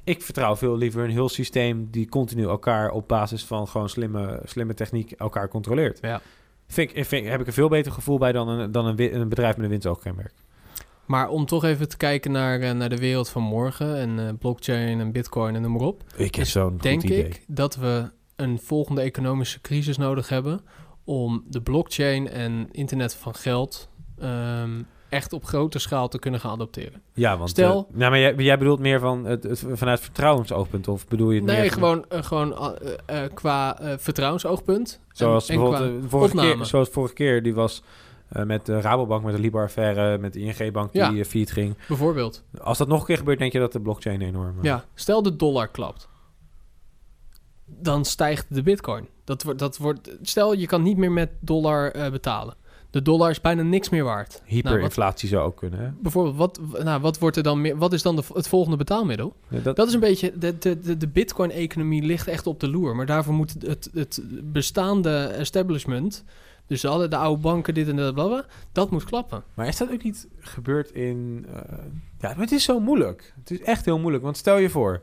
Ik 0.03 0.22
vertrouw 0.22 0.55
veel 0.55 0.78
liever 0.78 1.03
een 1.03 1.10
heel 1.10 1.30
systeem 1.30 1.88
die 1.91 2.10
continu 2.10 2.43
elkaar 2.43 2.91
op 2.91 3.07
basis 3.07 3.45
van 3.45 3.68
gewoon 3.68 3.89
slimme, 3.89 4.41
slimme 4.43 4.74
techniek 4.74 5.12
elkaar 5.12 5.47
controleert. 5.47 5.99
Ja. 6.01 6.22
Vind 6.68 6.95
ik, 6.95 7.05
vind, 7.05 7.28
heb 7.28 7.41
ik 7.41 7.47
een 7.47 7.53
veel 7.53 7.70
beter 7.70 7.91
gevoel 7.91 8.18
bij 8.18 8.32
dan 8.32 8.47
een, 8.49 8.72
dan 8.72 8.86
een, 8.86 9.16
een 9.20 9.30
bedrijf 9.30 9.55
met 9.55 9.64
een 9.66 9.72
winstoogkenmerk. 9.72 10.34
Maar 11.10 11.30
om 11.30 11.45
toch 11.45 11.64
even 11.64 11.89
te 11.89 11.97
kijken 11.97 12.32
naar, 12.32 12.60
eh, 12.60 12.72
naar 12.72 12.89
de 12.89 12.97
wereld 12.97 13.30
van 13.30 13.43
morgen 13.43 13.97
en 13.97 14.20
eh, 14.20 14.34
blockchain 14.39 14.99
en 14.99 15.12
bitcoin 15.12 15.55
en 15.55 15.62
noem 15.62 15.72
maar 15.72 15.82
op. 15.82 16.03
Ik 16.16 16.36
heb 16.36 16.45
is 16.45 16.51
zo'n 16.51 16.72
goed 16.72 16.82
Denk 16.82 17.03
idee. 17.03 17.26
ik 17.26 17.43
dat 17.47 17.76
we 17.76 18.12
een 18.36 18.60
volgende 18.60 19.01
economische 19.01 19.62
crisis 19.62 19.97
nodig 19.97 20.30
hebben 20.30 20.62
om 21.03 21.43
de 21.47 21.62
blockchain 21.62 22.30
en 22.30 22.68
internet 22.72 23.16
van 23.16 23.36
geld 23.36 23.89
ehm, 24.20 24.82
echt 25.10 25.34
op 25.34 25.45
grote 25.45 25.80
schaal 25.80 26.07
te 26.07 26.20
kunnen 26.20 26.39
gaan 26.39 26.51
adopteren. 26.51 27.01
Ja, 27.14 27.38
want... 27.38 27.49
Stel- 27.49 27.88
eh, 27.91 27.97
nou, 27.97 28.12
maar 28.12 28.20
jij, 28.20 28.36
jij 28.36 28.57
bedoelt 28.57 28.80
meer 28.80 28.99
van 28.99 29.26
het, 29.26 29.43
het, 29.43 29.64
vanuit 29.74 29.99
vertrouwensoogpunt, 29.99 30.88
of 30.88 31.07
bedoel 31.07 31.32
je 31.32 31.36
het 31.39 31.49
Nee, 31.49 31.62
meer... 31.62 31.72
gewoon, 31.72 32.05
gewoon 32.10 32.78
qua 33.34 33.78
vertrouwensoogpunt. 33.97 34.99
Zoals 35.12 35.49
en, 35.49 35.55
bijvoorbeeld 35.55 36.10
vorige 36.10 36.36
opname. 36.38 36.55
keer, 36.55 36.66
zoals 36.66 36.89
vorige 36.89 37.14
keer, 37.14 37.43
die 37.43 37.53
was 37.53 37.84
eh, 38.30 38.44
met 38.44 38.66
de 38.66 38.82
Rabobank, 38.82 39.24
met 39.24 39.36
de 39.36 39.40
Libor-affaire, 39.42 40.18
met 40.18 40.34
de 40.34 40.40
ING-bank 40.40 40.92
die 40.94 41.02
Ja. 41.02 41.24
failliet 41.24 41.52
ging. 41.52 41.76
Bijvoorbeeld. 41.88 42.44
Als 42.62 42.78
dat 42.78 42.88
nog 42.88 43.00
een 43.00 43.06
keer 43.06 43.18
gebeurt, 43.18 43.40
denk 43.40 43.52
je 43.52 43.60
dat 43.60 43.72
de 43.72 43.82
blockchain 43.82 44.22
enorm... 44.22 44.58
eh, 44.58 44.64
Ja, 44.64 44.86
stel 44.94 45.22
de 45.24 45.36
dollar 45.36 45.68
klapt. 45.68 46.08
Dan 47.66 48.06
stijgt 48.06 48.46
de 48.50 48.64
bitcoin. 48.64 49.08
Dat 49.24 49.44
wordt, 49.44 49.60
dat 49.60 49.78
wordt, 49.78 50.18
stel, 50.22 50.54
je 50.54 50.66
kan 50.66 50.82
niet 50.84 50.98
meer 50.98 51.12
met 51.12 51.30
dollar 51.40 51.92
eh, 51.92 52.12
betalen. 52.12 52.56
De 52.92 53.02
dollar 53.02 53.30
is 53.30 53.42
bijna 53.42 53.62
niks 53.62 53.90
meer 53.90 54.04
waard. 54.04 54.30
Nou, 54.30 54.42
wat, 54.44 54.52
Hyperinflatie 54.54 55.30
zou 55.30 55.46
ook 55.46 55.58
kunnen, 55.58 55.80
hè? 55.80 55.90
bijvoorbeeld, 56.02 56.36
wat, 56.36 56.84
nou, 56.84 57.02
wat, 57.02 57.20
wordt 57.20 57.38
er 57.38 57.44
dan 57.44 57.62
meer, 57.62 57.78
wat 57.78 57.94
is 57.94 58.02
dan 58.02 58.16
de, 58.16 58.24
het 58.34 58.48
volgende 58.48 58.78
betaalmiddel? 58.78 59.36
Ja, 59.48 59.60
dat, 59.60 59.76
Dat 59.76 59.88
is 59.88 59.94
een 59.94 60.00
beetje... 60.00 60.38
De, 60.38 60.58
de, 60.58 60.80
de, 60.80 60.98
de 60.98 61.08
bitcoin-economie 61.08 62.04
ligt 62.04 62.28
echt 62.28 62.48
op 62.48 62.60
de 62.60 62.70
loer. 62.70 62.96
Maar 62.96 63.06
daarvoor 63.06 63.34
moet 63.34 63.56
het, 63.60 63.90
het 63.94 64.22
bestaande 64.44 65.18
establishment... 65.26 66.24
Dus 66.70 66.86
alle 66.86 67.08
de 67.08 67.16
oude 67.16 67.42
banken, 67.42 67.74
dit 67.74 67.88
en 67.88 67.96
dat, 67.96 68.14
bla, 68.14 68.28
bla, 68.28 68.46
dat 68.72 68.92
moet 68.92 69.04
klappen. 69.04 69.44
Maar 69.54 69.68
is 69.68 69.78
dat 69.78 69.92
ook 69.92 70.04
niet 70.04 70.28
gebeurd 70.40 70.92
in... 70.92 71.46
eh, 71.54 71.62
ja, 72.20 72.30
maar 72.30 72.38
het 72.38 72.52
is 72.52 72.64
zo 72.64 72.80
moeilijk. 72.80 73.34
Het 73.40 73.52
is 73.52 73.62
echt 73.62 73.86
heel 73.86 74.00
moeilijk. 74.00 74.24
Want 74.24 74.38
stel 74.38 74.58
je 74.58 74.70
voor... 74.70 75.02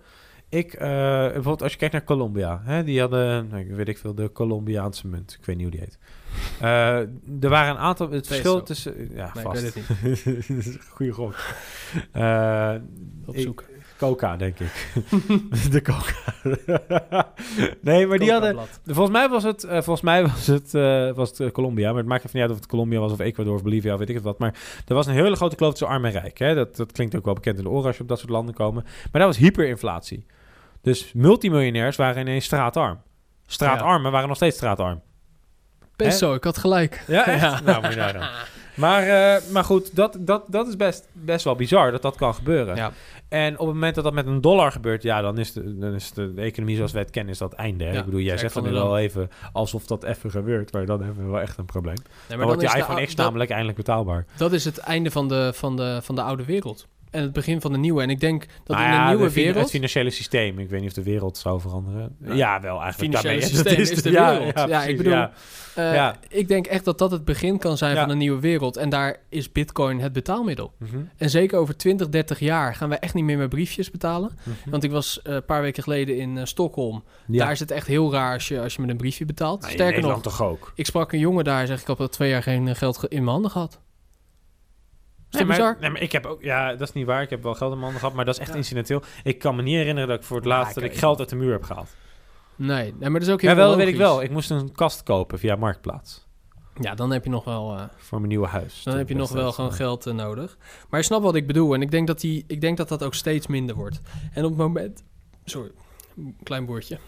Ik, 0.48 0.72
eh, 0.74 0.88
bijvoorbeeld 1.24 1.62
als 1.62 1.72
je 1.72 1.78
kijkt 1.78 1.94
naar 1.94 2.04
Colombia. 2.04 2.60
Hè, 2.64 2.84
die 2.84 3.00
hadden, 3.00 3.48
nou, 3.48 3.74
weet 3.74 3.88
ik 3.88 3.98
veel, 3.98 4.14
de 4.14 4.32
Colombiaanse 4.32 5.06
munt. 5.06 5.36
Ik 5.40 5.44
weet 5.44 5.56
niet 5.56 5.64
hoe 5.66 5.74
die 5.74 5.80
heet. 5.84 5.98
Eh, 6.60 6.96
er 7.44 7.48
waren 7.48 7.70
een 7.74 7.80
aantal... 7.80 8.10
Het 8.10 8.26
verschil 8.26 8.62
tussen... 8.62 8.94
Ja, 9.14 9.30
Nee, 9.34 9.44
ik 9.44 9.50
vast. 9.50 9.62
weet 9.62 9.74
het 10.24 10.48
niet. 10.48 10.78
Goeie 10.90 11.12
gok. 11.12 11.34
Op 13.26 13.34
ik- 13.34 13.42
zoek. 13.42 13.64
Coca, 13.98 14.36
denk 14.36 14.58
ik. 14.58 14.92
de 15.70 15.82
Coca. 15.82 16.34
nee, 17.80 18.06
maar 18.06 18.18
die 18.18 18.32
hadden... 18.32 18.58
Volgens 18.86 19.16
mij 19.16 19.28
was 19.28 19.42
het, 19.42 19.64
eh, 19.64 19.70
volgens 19.70 20.00
mij 20.00 20.22
was 20.22 20.46
het, 20.46 20.74
eh, 20.74 21.12
was 21.12 21.28
het 21.28 21.40
eh, 21.40 21.50
Colombia. 21.50 21.88
Maar 21.88 21.98
het 21.98 22.06
maakt 22.06 22.24
even 22.24 22.38
niet 22.38 22.42
uit 22.42 22.50
of 22.50 22.58
het 22.60 22.68
Colombia 22.70 22.98
was 22.98 23.12
of 23.12 23.18
Ecuador 23.18 23.54
of 23.54 23.62
Bolivia 23.62 23.92
of 23.92 23.98
weet 23.98 24.08
ik 24.08 24.14
het 24.14 24.24
wat. 24.24 24.38
Maar 24.38 24.54
er 24.86 24.94
was 24.94 25.06
een 25.06 25.12
hele 25.12 25.36
grote 25.36 25.56
kloof 25.56 25.70
tussen 25.70 25.88
arm 25.88 26.04
en 26.04 26.10
rijk. 26.10 26.38
Hè? 26.38 26.54
Dat, 26.54 26.76
dat 26.76 26.92
klinkt 26.92 27.16
ook 27.16 27.24
wel 27.24 27.34
bekend 27.34 27.58
in 27.58 27.64
de 27.64 27.70
oren 27.70 27.86
als 27.86 27.96
je 27.96 28.02
op 28.02 28.08
dat 28.08 28.18
soort 28.18 28.30
landen 28.30 28.54
komen. 28.54 28.82
Maar 28.82 29.22
dat 29.22 29.34
was 29.34 29.36
hyperinflatie. 29.36 30.26
Dus 30.82 31.12
multimiljonairs 31.12 31.96
waren 31.96 32.20
ineens 32.20 32.44
straatarm. 32.44 33.00
Straatarmen 33.46 34.12
waren 34.12 34.28
nog 34.28 34.36
steeds 34.36 34.56
straatarm. 34.56 35.00
Peso, 35.96 36.34
ik 36.34 36.44
had 36.44 36.58
gelijk. 36.58 37.04
Ja, 37.06 37.26
echt? 37.26 37.40
Ja. 37.40 37.60
Nou, 37.64 37.82
moet 37.82 37.92
je 37.92 37.96
nagaan. 37.96 38.30
Maar, 38.74 39.42
maar 39.50 39.64
goed, 39.64 39.96
dat, 39.96 40.16
dat, 40.20 40.44
dat 40.48 40.68
is 40.68 40.76
best, 40.76 41.08
best 41.12 41.44
wel 41.44 41.54
bizar 41.54 41.90
dat 41.90 42.02
dat 42.02 42.16
kan 42.16 42.34
gebeuren. 42.34 42.76
Ja. 42.76 42.92
En 43.28 43.52
op 43.52 43.66
het 43.66 43.74
moment 43.74 43.94
dat 43.94 44.04
dat 44.04 44.12
met 44.12 44.26
een 44.26 44.40
dollar 44.40 44.72
gebeurt, 44.72 45.02
ja, 45.02 45.20
dan 45.20 45.38
is 45.38 45.52
de, 45.52 45.78
dan 45.78 45.94
is 45.94 46.12
de, 46.12 46.34
de 46.34 46.40
economie 46.40 46.76
zoals 46.76 46.92
wij 46.92 47.02
het 47.02 47.10
kennen, 47.10 47.32
is 47.32 47.38
dat 47.38 47.52
einde. 47.52 47.84
Hè? 47.84 47.92
Ja, 47.92 47.98
ik 47.98 48.04
bedoel, 48.04 48.20
jij 48.20 48.38
zegt 48.38 48.52
van 48.52 48.62
nu 48.62 48.70
wel 48.70 48.98
even 48.98 49.28
alsof 49.52 49.86
dat 49.86 50.04
even 50.04 50.30
gebeurt, 50.30 50.72
maar 50.72 50.86
dan 50.86 51.02
hebben 51.02 51.24
we 51.24 51.30
wel 51.30 51.40
echt 51.40 51.58
een 51.58 51.64
probleem. 51.64 51.96
Nee, 52.28 52.38
dan 52.38 52.46
wordt 52.46 52.60
de 52.60 52.78
iPhone 52.78 53.06
X 53.06 53.14
namelijk 53.14 53.50
eindelijk 53.50 53.76
betaalbaar. 53.76 54.26
Dat 54.36 54.52
is 54.52 54.64
het 54.64 54.78
einde 54.78 55.10
van 55.10 55.28
de, 55.28 55.52
van, 55.54 55.76
de, 55.76 56.00
van 56.02 56.14
de 56.14 56.22
oude 56.22 56.44
wereld. 56.44 56.86
En 57.16 57.22
het 57.22 57.32
begin 57.32 57.60
van 57.60 57.72
de 57.72 57.78
nieuwe. 57.78 58.02
En 58.02 58.10
ik 58.10 58.20
denk 58.20 58.46
dat 58.64 58.76
Nou 58.76 58.88
in 58.88 58.90
de 58.90 58.96
ja, 58.96 59.08
nieuwe 59.08 59.26
de 59.28 59.32
wereld... 59.34 59.58
Het 59.62 59.70
financiële 59.70 60.10
systeem, 60.10 60.58
ik 60.58 60.68
weet 60.70 60.80
niet 60.80 60.88
of 60.88 60.94
de 60.94 61.02
wereld 61.02 61.38
zou 61.38 61.60
veranderen. 61.60 62.16
Ja, 62.24 62.34
Ja. 62.34 62.60
wel 62.60 62.80
eigenlijk. 62.82 63.16
financiële 63.18 63.40
daarmee. 63.40 63.54
systeem 63.56 63.96
is 63.96 64.02
de 64.02 64.10
ja, 64.10 64.30
wereld. 64.38 64.54
Ja, 64.58 64.66
Ja, 64.66 64.82
ik 64.84 64.96
bedoel, 64.96 65.12
ja. 65.12 65.30
ja. 65.74 66.16
Ik 66.28 66.48
denk 66.48 66.66
echt 66.66 66.84
dat 66.84 66.98
dat 66.98 67.10
het 67.10 67.24
begin 67.24 67.58
kan 67.58 67.76
zijn 67.76 67.96
van 67.96 68.10
een 68.10 68.18
nieuwe 68.18 68.40
wereld. 68.40 68.76
En 68.76 68.88
daar 68.88 69.16
is 69.28 69.52
bitcoin 69.52 70.00
het 70.00 70.12
betaalmiddel. 70.12 70.72
Mhm, 70.78 70.96
En 71.16 71.30
zeker 71.30 71.58
over 71.58 71.76
20, 71.76 72.08
30 72.08 72.38
jaar 72.38 72.74
gaan 72.74 72.88
wij 72.88 72.98
echt 72.98 73.14
niet 73.14 73.24
meer 73.24 73.38
met 73.38 73.48
briefjes 73.48 73.90
betalen. 73.90 74.30
mhm. 74.42 74.70
Want 74.70 74.84
ik 74.84 74.90
was 74.90 75.22
eh, 75.22 75.34
een 75.34 75.44
paar 75.44 75.62
weken 75.62 75.82
geleden 75.82 76.16
in 76.18 76.38
eh, 76.38 76.44
Stockholm. 76.44 77.04
ja. 77.26 77.38
Daar 77.44 77.52
is 77.52 77.60
het 77.60 77.70
echt 77.70 77.86
heel 77.86 78.12
raar 78.12 78.32
als 78.32 78.48
je, 78.48 78.60
als 78.60 78.74
je 78.74 78.80
met 78.80 78.90
een 78.90 78.96
briefje 78.96 79.24
betaalt. 79.24 79.60
Nou, 79.60 79.72
Sterker 79.72 80.02
nog, 80.02 80.22
toch 80.22 80.42
ook. 80.42 80.72
ik 80.74 80.86
sprak 80.86 81.12
een 81.12 81.18
jongen 81.18 81.44
daar. 81.44 81.66
Zeg 81.66 81.80
ik 81.80 81.86
heb 81.86 82.00
al 82.00 82.08
twee 82.08 82.30
jaar 82.30 82.42
geen 82.42 82.76
geld 82.76 82.98
ge- 82.98 83.08
in 83.08 83.18
mijn 83.18 83.30
handen 83.32 83.50
gehad. 83.50 83.80
Nee 85.36 85.44
maar, 85.44 85.56
bizar? 85.56 85.76
nee, 85.80 85.90
maar 85.90 86.00
ik 86.02 86.12
heb 86.12 86.26
ook, 86.26 86.42
ja, 86.42 86.70
dat 86.70 86.88
is 86.88 86.92
niet 86.94 87.06
waar. 87.06 87.22
Ik 87.22 87.30
heb 87.30 87.42
wel 87.42 87.54
geld 87.54 87.72
in 87.72 87.78
mijn 87.78 87.82
handen 87.82 88.00
gehad, 88.00 88.14
maar 88.14 88.24
dat 88.24 88.34
is 88.34 88.40
echt 88.40 88.50
Ja. 88.50 88.56
incidenteel. 88.56 89.02
Ik 89.24 89.38
kan 89.38 89.56
me 89.56 89.62
niet 89.62 89.74
herinneren 89.76 90.08
dat 90.08 90.18
ik 90.18 90.24
voor 90.24 90.36
het 90.36 90.46
laatst 90.46 90.74
dat 90.74 90.84
ik 90.84 90.96
geld 90.98 91.18
uit 91.18 91.28
de 91.28 91.36
muur 91.36 91.52
heb 91.52 91.62
gehaald. 91.62 91.88
Nee, 92.56 92.94
nee, 92.98 93.10
maar 93.10 93.20
dat 93.20 93.28
is 93.28 93.34
ook 93.34 93.40
heel 93.40 93.50
Ja, 93.50 93.56
wel, 93.56 93.76
weet 93.76 93.88
ik 93.88 93.96
wel. 93.96 94.22
Ik 94.22 94.30
moest 94.30 94.50
een 94.50 94.72
kast 94.72 95.02
kopen 95.02 95.38
via 95.38 95.56
Marktplaats 95.56 96.26
Ja, 96.80 96.94
dan 96.94 97.10
heb 97.10 97.24
je 97.24 97.30
nog 97.30 97.44
wel... 97.44 97.76
eh, 97.76 97.84
voor 97.96 98.18
mijn 98.18 98.28
nieuwe 98.30 98.46
huis. 98.46 98.82
Dan 98.82 98.96
heb 98.96 99.08
je 99.08 99.14
nog 99.14 99.30
wel 99.30 99.52
gewoon 99.52 99.70
eh, 99.70 99.76
geld 99.76 100.06
eh, 100.06 100.14
nodig. 100.14 100.56
Maar 100.90 101.00
je 101.00 101.06
snapt 101.06 101.22
wat 101.22 101.34
ik 101.34 101.46
bedoel. 101.46 101.74
En 101.74 101.82
ik 101.82 101.90
denk 101.90 102.06
dat, 102.06 102.20
die, 102.20 102.44
ik 102.46 102.60
denk 102.60 102.76
dat 102.76 102.88
dat 102.88 103.02
ook 103.04 103.14
steeds 103.14 103.46
minder 103.46 103.76
wordt. 103.76 104.00
En 104.32 104.44
op 104.44 104.50
het 104.50 104.58
moment... 104.58 105.04
Sorry, 105.44 105.70
klein 106.42 106.66
boertje. 106.66 106.98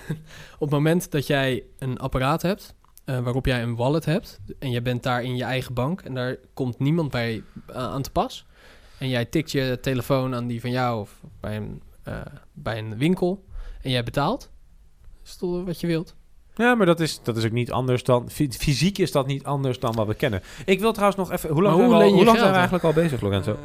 op 0.54 0.60
het 0.60 0.70
moment 0.70 1.10
dat 1.10 1.26
jij 1.26 1.62
een 1.78 1.98
apparaat 1.98 2.42
hebt... 2.42 2.74
eh, 3.04 3.18
waarop 3.18 3.46
jij 3.46 3.62
een 3.62 3.76
wallet 3.76 4.04
hebt... 4.04 4.40
en 4.58 4.70
je 4.70 4.82
bent 4.82 5.02
daar 5.02 5.22
in 5.22 5.36
je 5.36 5.44
eigen 5.44 5.74
bank... 5.74 6.00
en 6.00 6.14
daar 6.14 6.36
komt 6.54 6.78
niemand 6.78 7.10
bij 7.10 7.42
eh, 7.66 7.76
aan 7.76 8.02
te 8.02 8.10
pas... 8.10 8.46
en 8.98 9.08
jij 9.08 9.24
tikt 9.24 9.50
je 9.50 9.78
telefoon 9.80 10.34
aan 10.34 10.46
die 10.46 10.60
van 10.60 10.70
jou... 10.70 11.00
of 11.00 11.20
bij 11.40 11.56
een, 11.56 11.82
eh, 12.02 12.14
bij 12.52 12.78
een 12.78 12.98
winkel... 12.98 13.44
en 13.82 13.90
jij 13.90 14.02
betaalt... 14.02 14.50
is 15.24 15.36
toch 15.36 15.64
wat 15.64 15.80
je 15.80 15.86
wilt. 15.86 16.14
Ja, 16.54 16.74
maar 16.74 16.86
dat 16.86 17.00
is, 17.00 17.22
dat 17.22 17.36
is 17.36 17.44
ook 17.44 17.52
niet 17.52 17.72
anders 17.72 18.04
dan... 18.04 18.30
fy- 18.30 18.50
Fysiek 18.50 18.98
is 18.98 19.12
dat 19.12 19.26
niet 19.26 19.44
anders 19.44 19.78
dan 19.78 19.94
wat 19.94 20.06
we 20.06 20.14
kennen. 20.14 20.42
Ik 20.64 20.80
wil 20.80 20.92
trouwens 20.92 21.18
nog 21.18 21.32
even... 21.32 21.50
Hoe 21.50 21.62
lang, 21.62 21.74
hoe 21.74 21.88
we, 21.88 21.94
al, 21.94 22.12
hoe 22.12 22.24
lang 22.24 22.38
zijn 22.38 22.50
we 22.50 22.54
eigenlijk 22.54 22.84
al 22.84 22.92
bezig, 22.92 23.20
Lorenzo? 23.20 23.50
Eh, 23.50 23.58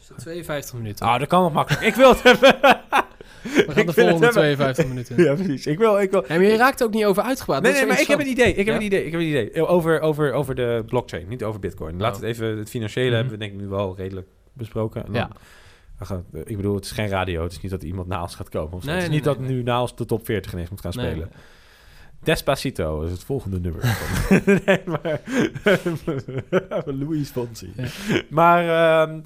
is 0.00 0.08
dat 0.08 0.18
52 0.18 0.74
minuten. 0.74 1.06
Ah, 1.06 1.18
dat 1.18 1.28
kan 1.28 1.42
nog 1.42 1.52
makkelijk. 1.52 1.84
Ik 1.84 1.94
wil 1.94 2.08
het 2.08 2.22
hebben. 2.22 2.58
We 3.42 3.64
gaan 3.68 3.86
de 3.86 3.92
volgende 3.92 4.24
hebben. 4.24 4.32
52 4.32 4.86
minuten. 4.86 5.22
Ja, 5.24 5.34
precies. 5.34 5.66
Ik 5.66 5.78
wil... 5.78 6.00
Ik 6.00 6.10
wil 6.10 6.24
Nee, 6.28 6.38
maar 6.38 6.46
je 6.48 6.56
raakt 6.56 6.82
ook 6.82 6.92
niet 6.92 7.04
over 7.04 7.22
uitgepraat. 7.22 7.62
Nee, 7.62 7.72
nee, 7.72 7.86
maar 7.86 8.00
ik 8.00 8.06
heb 8.06 8.20
een 8.20 8.28
idee. 8.28 8.54
Ik 8.54 8.66
heb 8.66 8.74
een 8.74 8.82
idee. 8.82 9.04
Ik 9.04 9.12
heb 9.12 9.20
een 9.20 9.26
idee. 9.26 9.66
Over, 9.66 10.00
over, 10.00 10.32
over 10.32 10.54
de 10.54 10.82
blockchain, 10.86 11.28
niet 11.28 11.44
over 11.44 11.60
bitcoin. 11.60 12.02
Oh. 12.04 12.12
het 12.12 12.22
even... 12.22 12.58
Het 12.58 12.68
financiële 12.68 13.06
Mhm. 13.06 13.14
hebben 13.14 13.32
we 13.32 13.38
denk 13.38 13.52
ik 13.52 13.58
nu 13.60 13.66
wel 13.68 13.96
redelijk 13.96 14.28
besproken. 14.52 15.00
En 15.06 15.12
dan- 15.12 15.20
Ja. 15.20 15.30
we 15.98 16.04
gaan- 16.04 16.24
ik 16.44 16.56
bedoel, 16.56 16.74
het 16.74 16.84
is 16.84 16.90
geen 16.90 17.08
radio. 17.08 17.42
Het 17.42 17.52
is 17.52 17.60
niet 17.60 17.70
dat 17.70 17.82
iemand 17.82 18.08
na 18.08 18.22
ons 18.22 18.34
gaat 18.34 18.48
komen. 18.48 18.72
Of. 18.72 18.84
Nee, 18.84 18.94
het 18.94 19.02
is 19.02 19.08
nee, 19.08 19.18
niet 19.18 19.26
nee, 19.26 19.34
dat 19.36 19.44
nu 19.48 19.62
na 19.62 19.80
ons 19.80 19.96
de 19.96 20.04
top 20.04 20.24
40 20.24 20.52
ineens 20.52 20.70
moet 20.70 20.80
gaan 20.80 20.92
spelen. 20.92 21.30
Despacito 22.22 23.02
is 23.02 23.10
het 23.10 23.24
volgende 23.24 23.60
nummer. 23.60 23.82
nee, 24.66 24.80
maar... 24.86 25.20
Louis 27.00 27.28
Fonsi. 27.28 27.72
Ja. 27.76 27.84
Maar 28.30 28.68
ehm, 29.08 29.20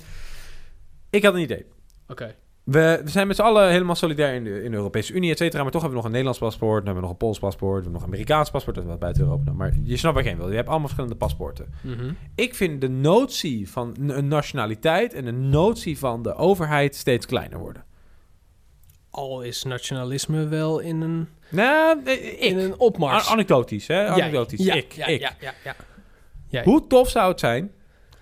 ik 1.10 1.24
had 1.24 1.34
een 1.34 1.40
idee. 1.40 1.66
Oké. 2.08 2.34
We, 2.66 3.00
we 3.04 3.10
zijn 3.10 3.26
met 3.26 3.36
z'n 3.36 3.42
allen 3.42 3.70
helemaal 3.70 3.94
solidair 3.94 4.34
in 4.34 4.44
de, 4.44 4.62
in 4.62 4.70
de 4.70 4.76
Europese 4.76 5.12
Unie, 5.12 5.30
et 5.30 5.38
cetera. 5.38 5.62
Maar 5.62 5.72
toch 5.72 5.80
hebben 5.82 5.90
we 6.00 6.04
nog 6.04 6.04
een 6.04 6.10
Nederlands 6.22 6.38
paspoort. 6.38 6.84
Dan 6.84 6.84
hebben 6.84 6.94
we 6.94 7.00
nog 7.00 7.10
een 7.10 7.16
Pools 7.16 7.38
paspoort. 7.38 7.70
We 7.70 7.74
hebben 7.82 7.92
nog 7.92 8.02
een 8.02 8.08
Amerikaans 8.08 8.50
paspoort. 8.50 8.74
Dat 8.76 8.84
is 8.84 8.90
wat 8.90 8.98
buiten 9.00 9.22
Europa 9.22 9.44
dan. 9.44 9.56
Maar 9.56 9.72
je 9.82 9.96
snapt 9.96 10.14
waar 10.14 10.24
ik 10.24 10.28
heen 10.30 10.38
wil. 10.38 10.48
Je 10.48 10.54
hebt 10.54 10.68
allemaal 10.68 10.86
verschillende 10.88 11.16
paspoorten. 11.16 11.66
Mhm. 11.80 12.12
Ik 12.34 12.54
vind 12.54 12.80
de 12.80 12.88
notie 12.88 13.70
van 13.70 13.94
een 14.06 14.28
nationaliteit 14.28 15.14
en 15.14 15.24
de 15.24 15.32
notie 15.32 15.98
van 15.98 16.22
de 16.22 16.34
overheid 16.34 16.94
steeds 16.96 17.26
kleiner 17.26 17.58
worden. 17.58 17.84
Al 19.10 19.42
is 19.42 19.62
nationalisme 19.62 20.46
wel 20.48 20.78
in 20.78 21.00
een, 21.00 21.28
Nou, 21.48 22.00
eh, 22.04 22.26
ik. 22.26 22.38
in 22.38 22.58
een 22.58 22.78
opmars. 22.78 23.26
An- 23.26 23.32
anekdotisch, 23.32 23.86
hè? 23.86 24.06
Anekdotisch. 24.06 24.64
Ja, 24.64 24.74
ik. 24.74 24.92
ja, 24.92 25.06
ik. 25.06 25.20
Ja, 25.20 25.32
ja, 25.64 25.74
ja. 26.48 26.62
Hoe 26.62 26.86
tof 26.86 27.08
zou 27.10 27.30
het 27.30 27.40
zijn 27.40 27.70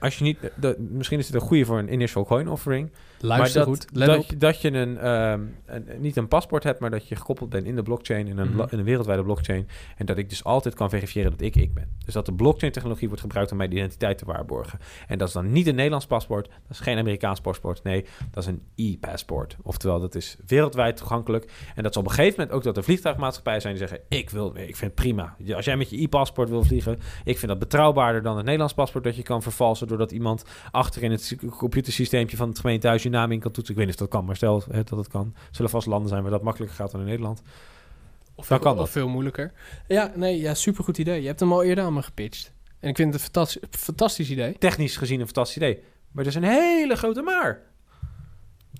als 0.00 0.18
je 0.18 0.24
niet... 0.24 0.38
de- 0.60 0.76
misschien 0.90 1.18
is 1.18 1.26
het 1.26 1.34
een 1.34 1.40
goede 1.40 1.64
voor 1.64 1.78
een 1.78 1.92
initial 1.92 2.24
coin 2.24 2.48
offering. 2.48 2.90
Luister 3.24 3.60
maar 3.66 3.68
dat, 3.70 3.78
goed. 3.84 3.96
Let 3.96 4.06
dat, 4.08 4.18
op. 4.18 4.30
je- 4.30 4.36
dat 4.36 4.60
je 4.60 4.70
een, 4.72 4.98
ehm, 4.98 5.40
een, 5.66 5.86
niet 5.98 6.16
een 6.16 6.28
paspoort 6.28 6.62
hebt, 6.64 6.80
maar 6.80 6.90
dat 6.90 7.08
je 7.08 7.16
gekoppeld 7.16 7.50
bent 7.50 7.66
in 7.66 7.76
de 7.76 7.82
blockchain, 7.82 8.26
in 8.26 8.38
een, 8.38 8.50
Mhm. 8.54 8.66
in 8.70 8.78
een 8.78 8.84
wereldwijde 8.84 9.22
blockchain. 9.22 9.68
En 9.96 10.06
dat 10.06 10.18
ik 10.18 10.28
dus 10.28 10.44
altijd 10.44 10.74
kan 10.74 10.90
verifiëren 10.90 11.30
dat 11.30 11.40
ik 11.40 11.56
ik 11.56 11.74
ben. 11.74 11.88
Dus 12.04 12.14
dat 12.14 12.26
de 12.26 12.32
blockchain-technologie 12.34 13.06
wordt 13.06 13.22
gebruikt 13.22 13.50
om 13.50 13.56
mijn 13.56 13.72
identiteit 13.72 14.18
te 14.18 14.24
waarborgen. 14.24 14.78
En 15.08 15.18
dat 15.18 15.28
is 15.28 15.34
dan 15.34 15.52
niet 15.52 15.66
een 15.66 15.74
Nederlands 15.74 16.06
paspoort, 16.06 16.46
dat 16.48 16.70
is 16.70 16.80
geen 16.80 16.98
Amerikaans 16.98 17.40
paspoort. 17.40 17.82
Nee, 17.82 18.04
dat 18.30 18.42
is 18.42 18.48
een 18.48 18.62
e-paspoort. 18.76 19.56
Oftewel, 19.62 20.00
dat 20.00 20.14
is 20.14 20.36
wereldwijd 20.46 20.96
toegankelijk. 20.96 21.50
En 21.74 21.82
dat 21.82 21.92
zal 21.92 22.02
op 22.02 22.08
een 22.08 22.14
gegeven 22.14 22.36
moment 22.38 22.56
ook 22.56 22.62
dat 22.62 22.76
er 22.76 22.84
vliegtuigmaatschappijen 22.84 23.60
zijn 23.60 23.74
die 23.76 23.86
zeggen: 23.88 24.06
Ik 24.08 24.30
wil, 24.30 24.46
ik 24.56 24.76
vind 24.76 24.80
het 24.80 24.94
prima. 24.94 25.36
Als 25.54 25.64
jij 25.64 25.76
met 25.76 25.90
je 25.90 26.02
e-paspoort 26.02 26.48
wil 26.48 26.62
vliegen, 26.64 26.98
ik 27.24 27.38
vind 27.38 27.50
dat 27.50 27.58
betrouwbaarder 27.58 28.22
dan 28.22 28.34
het 28.34 28.44
Nederlands 28.44 28.74
paspoort 28.74 29.04
dat 29.04 29.16
je 29.16 29.22
kan 29.22 29.42
vervalsen 29.42 29.86
doordat 29.88 30.12
iemand 30.12 30.44
achter 30.70 31.02
in 31.02 31.10
het 31.10 31.36
computersysteempje 31.58 32.36
van 32.36 32.48
het 32.48 32.58
gemeentehuis 32.58 33.02
je 33.02 33.08
naam 33.14 33.32
in 33.32 33.40
kan 33.40 33.52
toetsen. 33.52 33.74
Ik 33.74 33.78
weet 33.80 33.88
niet 33.88 34.00
of 34.00 34.08
dat 34.08 34.16
kan, 34.16 34.24
maar 34.24 34.36
stel 34.36 34.62
hè, 34.70 34.82
dat 34.82 34.98
het 34.98 35.08
kan. 35.08 35.34
Zullen 35.50 35.70
vast 35.70 35.86
landen 35.86 36.08
zijn 36.08 36.22
waar 36.22 36.30
dat 36.30 36.42
makkelijker 36.42 36.76
gaat 36.76 36.90
dan 36.90 37.00
in 37.00 37.06
Nederland. 37.06 37.42
Of, 38.34 38.46
dan 38.46 38.60
kan 38.60 38.72
of 38.72 38.78
dat. 38.78 38.90
veel 38.90 39.08
moeilijker. 39.08 39.52
Ja, 39.88 40.12
nee, 40.14 40.40
ja, 40.40 40.54
supergoed 40.54 40.98
idee. 40.98 41.20
Je 41.20 41.26
hebt 41.26 41.40
hem 41.40 41.52
al 41.52 41.62
eerder 41.62 41.84
aan 41.84 41.94
me 41.94 42.02
gepitcht. 42.02 42.52
En 42.80 42.88
ik 42.88 42.96
vind 42.96 43.12
het 43.12 43.22
een 43.22 43.30
fantastisch, 43.30 43.62
fantastisch 43.70 44.30
idee. 44.30 44.58
Technisch 44.58 44.96
gezien 44.96 45.20
een 45.20 45.26
fantastisch 45.26 45.56
idee. 45.56 45.82
Maar 46.12 46.24
er 46.24 46.30
is 46.30 46.36
een 46.36 46.42
hele 46.42 46.96
grote 46.96 47.22
maar. 47.22 47.62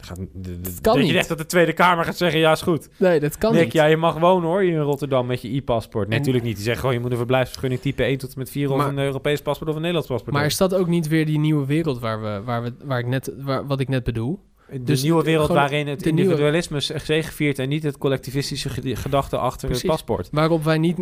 Gaat, 0.01 0.17
de, 0.17 0.27
de, 0.35 0.61
Dat 0.61 0.81
kan 0.81 0.93
dat 0.95 1.03
niet. 1.03 1.13
je 1.13 1.19
echt 1.19 1.29
dat 1.29 1.39
de 1.39 1.47
Tweede 1.47 1.73
Kamer 1.73 2.05
gaat 2.05 2.17
zeggen, 2.17 2.41
ja, 2.41 2.53
is 2.53 2.63
goed. 2.63 2.89
Nee, 2.99 3.21
dat 3.21 3.39
kan 3.39 3.53
Nick, 3.53 3.65
niet. 3.65 3.73
ja, 3.73 3.85
je 3.85 3.97
mag 3.97 4.19
wonen 4.19 4.49
hoor, 4.49 4.65
in 4.65 4.79
Rotterdam 4.79 5.27
met 5.27 5.43
je 5.43 5.49
e-paspoort. 5.57 6.09
Nee, 6.09 6.19
natuurlijk 6.19 6.45
niet. 6.45 6.55
Die 6.55 6.63
zeggen 6.65 6.81
gewoon, 6.81 6.97
je 6.97 7.03
moet 7.03 7.11
een 7.11 7.17
verblijfsvergunning 7.17 7.81
type 7.81 8.03
1 8.03 8.19
tot 8.19 8.33
en 8.33 8.39
met 8.39 8.51
4 8.51 8.73
of 8.73 8.85
een 8.85 8.99
Europees 8.99 9.43
paspoort 9.43 9.69
of 9.71 9.75
een 9.77 9.81
Nederlands 9.83 10.11
paspoort. 10.13 10.35
Maar 10.37 10.45
is 10.45 10.57
dat 10.57 10.75
ook 10.75 10.87
niet 10.87 11.09
weer 11.09 11.27
die 11.27 11.39
nieuwe 11.39 11.67
wereld 11.67 11.99
waar 12.01 12.23
we, 12.23 12.41
waar 12.45 12.63
we, 12.63 12.73
waar 12.85 12.99
ik 12.99 13.07
net, 13.07 13.33
waar, 13.39 13.67
wat 13.67 13.81
ik 13.81 13.89
net 13.89 14.05
bedoel? 14.05 14.41
de 14.71 14.83
dus 14.83 15.03
nieuwe 15.03 15.23
wereld 15.23 15.49
waarin 15.49 15.87
het 15.89 15.99
de 16.03 16.11
nieuwe- 16.11 16.31
individualisme 16.31 16.81
zegeviert 17.01 17.59
en 17.59 17.69
niet 17.69 17.83
het 17.83 17.99
collectivistische 17.99 18.69
ge- 18.69 18.97
gedachte 18.97 19.37
achter 19.39 19.69
Precies. 19.69 19.83
het 19.83 19.91
paspoort. 19.93 20.29
Waarop 20.33 20.65
wij 20.65 20.79
niet, 20.79 20.97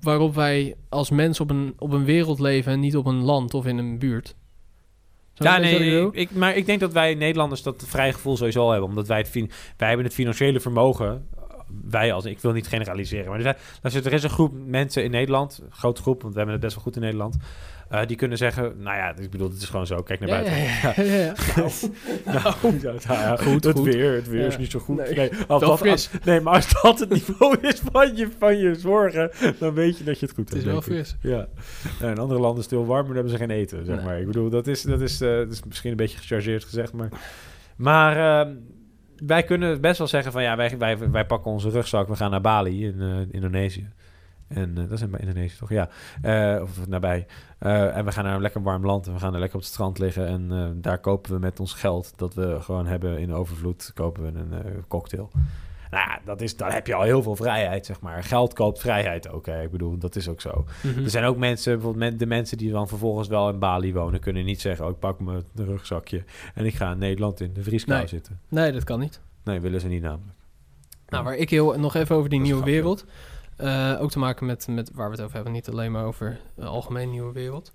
waarop 0.00 0.34
wij 0.34 0.74
als 0.88 1.10
mens 1.10 1.40
op 1.40 1.50
een, 1.50 1.74
op 1.78 1.92
een 1.92 2.04
wereld 2.04 2.40
leven 2.40 2.72
en 2.72 2.80
niet 2.80 2.96
op 2.96 3.06
een 3.06 3.22
land 3.22 3.54
of 3.54 3.66
in 3.66 3.78
een 3.78 3.98
buurt. 3.98 4.34
Ja, 5.44 5.58
nee, 5.58 6.06
ik, 6.06 6.14
ik- 6.14 6.30
maar 6.30 6.56
ik 6.56 6.66
denk 6.66 6.80
dat 6.80 6.92
wij 6.92 7.14
Nederlanders 7.14 7.62
dat 7.62 7.84
vrije 7.86 8.12
gevoel 8.12 8.36
sowieso 8.36 8.60
al 8.62 8.70
hebben. 8.70 8.88
Omdat 8.88 9.06
wij 9.06 9.18
het, 9.18 9.32
wij 9.76 9.88
hebben 9.88 10.06
het 10.06 10.14
financiële 10.14 10.60
vermogen. 10.60 11.28
Wij 11.88 12.12
als, 12.12 12.24
ik 12.24 12.38
wil 12.38 12.52
niet 12.52 12.66
generaliseren, 12.68 13.26
maar 13.28 13.36
er, 13.36 13.42
zijn, 13.42 13.56
er 13.82 13.94
is- 13.94 14.04
er 14.06 14.12
is 14.12 14.22
een 14.22 14.30
groep 14.30 14.52
mensen 14.66 15.04
in 15.04 15.10
Nederland, 15.10 15.60
een 15.64 15.72
grote 15.72 16.02
groep, 16.02 16.20
want 16.22 16.32
we 16.32 16.38
hebben 16.38 16.56
het 16.56 16.64
best 16.64 16.74
wel 16.76 16.84
goed 16.84 16.96
in 16.96 17.02
Nederland. 17.02 17.36
eh, 17.88 18.06
die 18.06 18.16
kunnen 18.16 18.38
zeggen, 18.38 18.62
nou 18.78 18.96
ja, 18.96 19.16
ik 19.16 19.30
bedoel, 19.30 19.48
het 19.48 19.62
is 19.62 19.68
gewoon 19.68 19.86
zo, 19.86 20.02
kijk 20.02 20.20
naar 20.20 20.28
Ja, 20.28 20.34
buiten. 20.34 20.56
ja, 20.62 21.16
ja, 21.16 21.24
ja. 21.24 21.34
Nou, 22.32 22.42
ja, 23.08 23.36
Goed, 23.36 23.64
het 23.64 23.76
goed. 23.78 23.94
weer, 23.94 24.12
het 24.14 24.28
weer 24.28 24.46
is 24.46 24.58
niet 24.58 24.70
zo 24.70 24.78
goed. 24.78 24.96
Nee. 24.96 25.14
Nee, 25.14 25.30
als 25.48 25.80
dat, 25.80 26.10
nee, 26.24 26.40
maar 26.40 26.54
als 26.54 26.82
dat 26.82 26.98
het 26.98 27.08
niveau 27.10 27.56
is 27.60 27.82
van 27.92 28.16
je, 28.16 28.28
van 28.38 28.58
je 28.58 28.74
zorgen, 28.74 29.30
dan 29.58 29.74
weet 29.74 29.98
je 29.98 30.04
dat 30.04 30.20
je 30.20 30.26
het 30.26 30.34
goed 30.34 30.48
Het 30.48 30.58
is 30.58 30.64
hebt. 30.64 30.72
wel 30.72 30.82
fris. 30.96 31.16
Ja. 31.20 31.48
In 32.00 32.18
andere 32.18 32.40
landen 32.40 32.58
is 32.58 32.64
het 32.64 32.70
heel 32.78 32.86
warm, 32.86 33.06
maar 33.06 33.14
dan 33.14 33.24
hebben 33.24 33.32
ze 33.32 33.38
geen 33.38 33.50
eten, 33.50 33.84
zeg 33.84 33.96
Nee. 33.96 34.04
maar. 34.04 34.20
Ik 34.20 34.26
bedoel, 34.26 34.50
dat 34.50 34.66
is, 34.66 34.82
dat, 34.82 35.00
is, 35.00 35.20
eh, 35.20 35.28
dat 35.36 35.52
is 35.52 35.62
misschien 35.64 35.90
een 35.90 35.96
beetje 35.96 36.18
gechargeerd 36.18 36.64
gezegd, 36.64 36.92
maar... 36.92 37.08
Maar 37.76 38.40
ehm, 38.46 38.54
wij 39.26 39.42
kunnen 39.42 39.80
best 39.80 39.98
wel 39.98 40.06
zeggen 40.06 40.32
van... 40.32 40.42
Ja, 40.42 40.56
wij, 40.56 40.78
wij, 40.78 41.10
wij 41.10 41.26
pakken 41.26 41.50
onze 41.50 41.70
rugzak, 41.70 42.08
we 42.08 42.16
gaan 42.16 42.30
naar 42.30 42.40
Bali 42.40 42.86
in 42.86 43.00
eh, 43.00 43.34
Indonesië. 43.34 43.88
En 44.48 44.70
eh, 44.78 44.82
dat 44.82 44.92
is 44.92 45.00
in 45.00 45.18
Indonesië 45.18 45.56
toch? 45.58 45.70
Ja. 45.70 45.88
Eh, 46.22 46.62
of 46.62 46.86
nabij. 46.86 47.26
En 47.58 48.04
we 48.04 48.12
gaan 48.12 48.24
naar 48.24 48.34
een 48.34 48.40
lekker 48.40 48.62
warm 48.62 48.86
land 48.86 49.06
en 49.06 49.12
we 49.12 49.18
gaan 49.18 49.32
er 49.34 49.40
lekker 49.40 49.56
op 49.56 49.64
het 49.64 49.72
strand 49.72 49.98
liggen. 49.98 50.26
En 50.26 50.76
daar 50.80 50.98
kopen 50.98 51.32
we 51.32 51.38
met 51.38 51.60
ons 51.60 51.72
geld 51.72 52.12
dat 52.16 52.34
we 52.34 52.60
gewoon 52.60 52.86
hebben 52.86 53.18
in 53.18 53.32
overvloed, 53.32 53.90
kopen 53.94 54.22
we 54.22 54.38
een 54.38 54.84
cocktail. 54.88 55.30
Nou 55.90 56.08
ja, 56.10 56.20
dat 56.24 56.40
is, 56.40 56.56
dan 56.56 56.70
heb 56.70 56.86
je 56.86 56.94
al 56.94 57.02
heel 57.02 57.22
veel 57.22 57.36
vrijheid, 57.36 57.86
zeg 57.86 58.00
maar. 58.00 58.24
Geld 58.24 58.52
koopt 58.52 58.80
vrijheid 58.80 59.28
ook, 59.28 59.46
hè. 59.46 59.62
Ik 59.62 59.70
bedoel, 59.70 59.98
dat 59.98 60.16
is 60.16 60.28
ook 60.28 60.40
zo. 60.40 60.64
Mhm. 60.82 61.04
Er 61.04 61.10
zijn 61.10 61.24
ook 61.24 61.36
mensen, 61.36 61.72
bijvoorbeeld 61.72 62.18
de 62.18 62.26
mensen 62.26 62.58
die 62.58 62.70
dan 62.70 62.88
vervolgens 62.88 63.28
wel 63.28 63.48
in 63.48 63.58
Bali 63.58 63.92
wonen, 63.92 64.20
kunnen 64.20 64.44
niet 64.44 64.60
zeggen: 64.60 64.84
oh, 64.84 64.90
ik 64.90 64.98
pak 64.98 65.20
mijn 65.20 65.42
rugzakje 65.54 66.24
en 66.54 66.64
ik 66.66 66.74
ga 66.74 66.90
in 66.92 66.98
Nederland 66.98 67.40
in 67.40 67.52
de 67.52 67.62
vrieskou 67.62 67.98
Nee. 67.98 68.06
zitten. 68.06 68.40
Nee, 68.48 68.72
dat 68.72 68.84
kan 68.84 69.00
niet. 69.00 69.20
Nee, 69.44 69.60
willen 69.60 69.80
ze 69.80 69.88
niet 69.88 70.02
namelijk. 70.02 70.36
Nou, 71.08 71.24
waar 71.24 71.36
ik 71.36 71.50
heel 71.50 71.78
nog 71.78 71.94
even 71.94 72.16
over 72.16 72.30
die 72.30 72.38
Dat 72.38 72.48
nieuwe 72.48 72.64
wereld. 72.64 73.04
Eh, 73.56 73.96
ook 74.00 74.10
te 74.10 74.18
maken 74.18 74.46
met, 74.46 74.66
met 74.68 74.90
waar 74.94 75.06
we 75.06 75.12
het 75.12 75.22
over 75.22 75.34
hebben, 75.34 75.52
niet 75.52 75.68
alleen 75.68 75.92
maar 75.92 76.04
over 76.04 76.38
de 76.54 76.64
algemeen 76.64 77.10
nieuwe 77.10 77.32
wereld. 77.32 77.72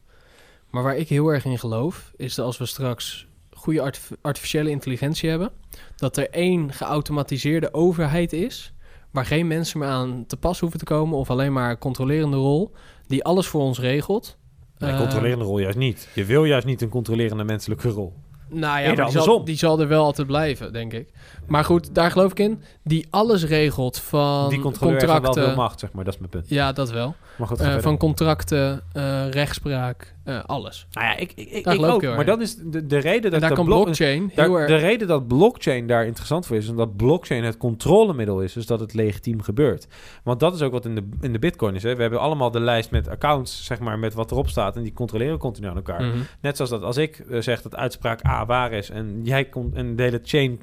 Maar 0.69 0.83
waar 0.83 0.97
ik 0.97 1.09
heel 1.09 1.27
erg 1.27 1.45
in 1.45 1.59
geloof, 1.59 2.11
is 2.15 2.35
dat 2.35 2.45
als 2.45 2.57
we 2.57 2.65
straks 2.65 3.27
goede 3.61 3.81
artif- 3.81 4.11
artificiële 4.21 4.69
intelligentie 4.69 5.29
hebben, 5.29 5.51
dat 5.95 6.17
er 6.17 6.29
één 6.29 6.73
geautomatiseerde 6.73 7.73
overheid 7.73 8.33
is, 8.33 8.73
waar 9.11 9.25
geen 9.25 9.47
mensen 9.47 9.79
meer 9.79 9.87
aan 9.87 10.23
te 10.27 10.37
pas 10.37 10.59
hoeven 10.59 10.79
te 10.79 10.85
komen, 10.85 11.17
of 11.17 11.29
alleen 11.29 11.53
maar 11.53 11.69
een 11.69 11.77
controlerende 11.77 12.37
rol, 12.37 12.71
die 13.07 13.23
alles 13.23 13.47
voor 13.47 13.61
ons 13.61 13.79
regelt. 13.79 14.37
Nee, 14.77 14.91
Eh, 14.91 14.97
controlerende 14.99 15.45
rol 15.45 15.59
juist 15.59 15.77
niet. 15.77 16.07
Je 16.15 16.25
wil 16.25 16.43
juist 16.45 16.65
niet 16.65 16.81
een 16.81 16.89
controlerende 16.89 17.43
menselijke 17.43 17.89
rol. 17.89 18.13
Nou 18.53 18.79
ja, 18.81 19.05
die, 19.05 19.21
zal, 19.21 19.45
die 19.45 19.57
zal 19.57 19.79
er 19.79 19.87
wel 19.87 20.03
altijd 20.03 20.27
blijven, 20.27 20.73
denk 20.73 20.93
ik. 20.93 21.09
Maar 21.47 21.65
goed, 21.65 21.95
daar 21.95 22.11
geloof 22.11 22.31
ik 22.31 22.39
in. 22.39 22.61
Die 22.83 23.07
alles 23.09 23.43
regelt 23.45 23.97
van 23.97 24.49
die 24.49 24.59
controleur 24.59 24.93
heeft 24.95 25.05
wel 25.05 25.15
contracten. 25.15 25.43
veel 25.45 25.55
macht, 25.55 25.79
zeg 25.79 25.91
maar. 25.91 26.03
Dat 26.03 26.13
is 26.13 26.19
mijn 26.19 26.31
punt. 26.31 26.49
Ja, 26.49 26.71
dat 26.71 26.89
wel. 26.91 27.15
Maar 27.41 27.49
goed, 27.49 27.61
ga 27.61 27.75
Eh, 27.75 27.81
van 27.81 27.97
contracten, 27.97 28.81
eh, 28.93 29.29
rechtspraak, 29.29 30.15
eh, 30.23 30.43
alles. 30.45 30.87
Nou 30.91 31.07
ja, 31.07 31.17
ik, 31.17 31.31
ik, 31.35 31.49
ik, 31.65 31.81
ook. 31.83 32.01
Maar 32.03 32.25
dat 32.25 32.41
is 32.41 32.55
de, 32.55 32.85
de 32.85 32.97
reden 32.97 33.21
dat 33.21 33.33
En 33.33 33.39
daar 33.39 33.49
de 33.49 33.55
kan 33.55 33.65
blok- 33.65 33.83
blockchain 33.83 34.31
daar- 34.35 34.45
heel 34.45 34.55
erg... 34.59 34.67
de 34.67 34.75
reden 34.75 35.07
dat 35.07 35.27
blockchain 35.27 35.87
daar 35.87 36.05
interessant 36.05 36.45
voor 36.45 36.55
is, 36.55 36.69
omdat 36.69 36.95
blockchain 36.95 37.43
het 37.43 37.57
controlemiddel 37.57 38.41
is, 38.41 38.53
dus 38.53 38.65
dat 38.65 38.79
het 38.79 38.93
legitiem 38.93 39.41
gebeurt. 39.41 39.87
Want 40.23 40.39
dat 40.39 40.55
is 40.55 40.61
ook 40.61 40.71
wat 40.71 40.85
in 40.85 40.95
de, 40.95 41.09
in 41.21 41.33
de 41.33 41.39
Bitcoin 41.39 41.75
is. 41.75 41.83
Hè. 41.83 41.95
We 41.95 42.01
hebben 42.01 42.19
allemaal 42.19 42.51
de 42.51 42.59
lijst 42.59 42.91
met 42.91 43.07
accounts, 43.07 43.65
zeg 43.65 43.79
maar, 43.79 43.99
met 43.99 44.13
wat 44.13 44.31
erop 44.31 44.49
staat, 44.49 44.75
en 44.75 44.83
die 44.83 44.93
controleren 44.93 45.37
continu 45.37 45.67
aan 45.67 45.75
elkaar. 45.75 46.03
Mhm. 46.03 46.17
Net 46.41 46.55
zoals 46.55 46.71
dat 46.71 46.83
als 46.83 46.97
ik 46.97 47.23
zeg 47.39 47.61
dat 47.61 47.75
uitspraak 47.75 48.25
A 48.25 48.45
waar 48.45 48.71
is 48.71 48.89
en 48.89 49.19
jij 49.23 49.45
kon 49.45 49.71
en 49.75 49.95
de 49.95 50.03
hele 50.03 50.19
chain 50.23 50.59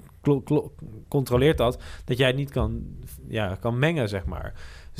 controleert 1.08 1.58
dat, 1.58 1.78
dat 2.04 2.18
jij 2.18 2.26
het 2.26 2.36
niet 2.36 2.50
kan, 2.50 2.82
ja, 3.28 3.56
kan 3.60 3.78
mengen, 3.78 4.08
zeg 4.08 4.24
maar. 4.24 4.52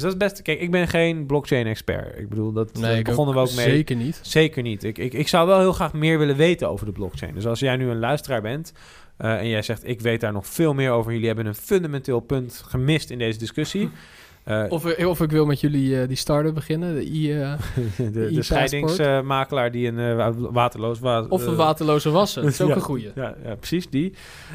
Dus 0.03 0.13
dat 0.13 0.23
is 0.23 0.29
best. 0.29 0.43
Kijk, 0.43 0.61
ik 0.61 0.71
ben 0.71 0.89
geen 0.89 1.27
blockchain-expert. 1.27 2.19
Ik 2.19 2.29
bedoel, 2.29 2.53
dat 2.53 2.73
Nee, 2.79 2.97
eh, 2.99 3.05
begonnen 3.05 3.35
we 3.35 3.41
ook 3.41 3.55
mee. 3.55 3.65
Zeker 3.71 3.97
niet. 3.97 4.19
Zeker 4.23 4.63
niet. 4.63 4.85
Ik, 4.85 4.99
ik, 4.99 5.13
ik 5.13 5.29
zou 5.29 5.47
wel 5.47 5.59
heel 5.59 5.73
graag 5.73 5.93
meer 5.93 6.19
willen 6.19 6.37
weten 6.37 6.69
over 6.69 6.87
de 6.87 6.93
blockchain. 6.93 7.35
Dus 7.35 7.47
als 7.47 7.61
jij 7.61 7.77
nu 7.77 7.89
een 7.91 7.99
luisteraar 7.99 8.43
bent 8.43 8.73
eh, 9.17 9.39
en 9.39 9.49
jij 9.49 9.63
zegt: 9.63 9.89
Ik 9.89 10.01
weet 10.01 10.21
daar 10.21 10.33
nog 10.33 10.47
veel 10.47 10.75
meer 10.75 10.91
over. 10.91 11.13
Jullie 11.13 11.27
hebben 11.27 11.47
een 11.47 11.55
fundamenteel 11.55 12.21
punt 12.21 12.63
gemist 12.69 13.11
in 13.11 13.19
deze 13.19 13.39
discussie. 13.39 13.91
Eh, 14.45 14.65
Of, 14.69 14.97
of 15.05 15.21
ik 15.21 15.31
wil 15.31 15.47
met 15.47 15.61
jullie 15.61 16.01
eh, 16.01 16.09
die 16.09 16.17
start-up 16.17 16.55
beginnen, 16.55 16.95
de 16.95 17.05
I, 17.07 17.33
eh, 17.33 17.53
de, 18.13 18.43
scheidingsmakelaar 18.43 19.71
die 19.71 19.89
een 19.89 19.99
eh, 19.99 20.31
waterloos 20.51 20.99
wa- 20.99 21.27
of 21.29 21.43
een 21.47 21.51
eh, 21.53 21.57
waterloze 21.57 22.11
wassen. 22.11 22.43
Dat 22.43 22.51
is 22.53 22.61
ook 22.63 22.69
ja. 22.69 22.75
een 22.75 22.81
goeie. 22.81 23.11
Ja, 23.15 23.35
ja, 23.45 23.55
precies 23.55 23.91
die. 23.91 24.15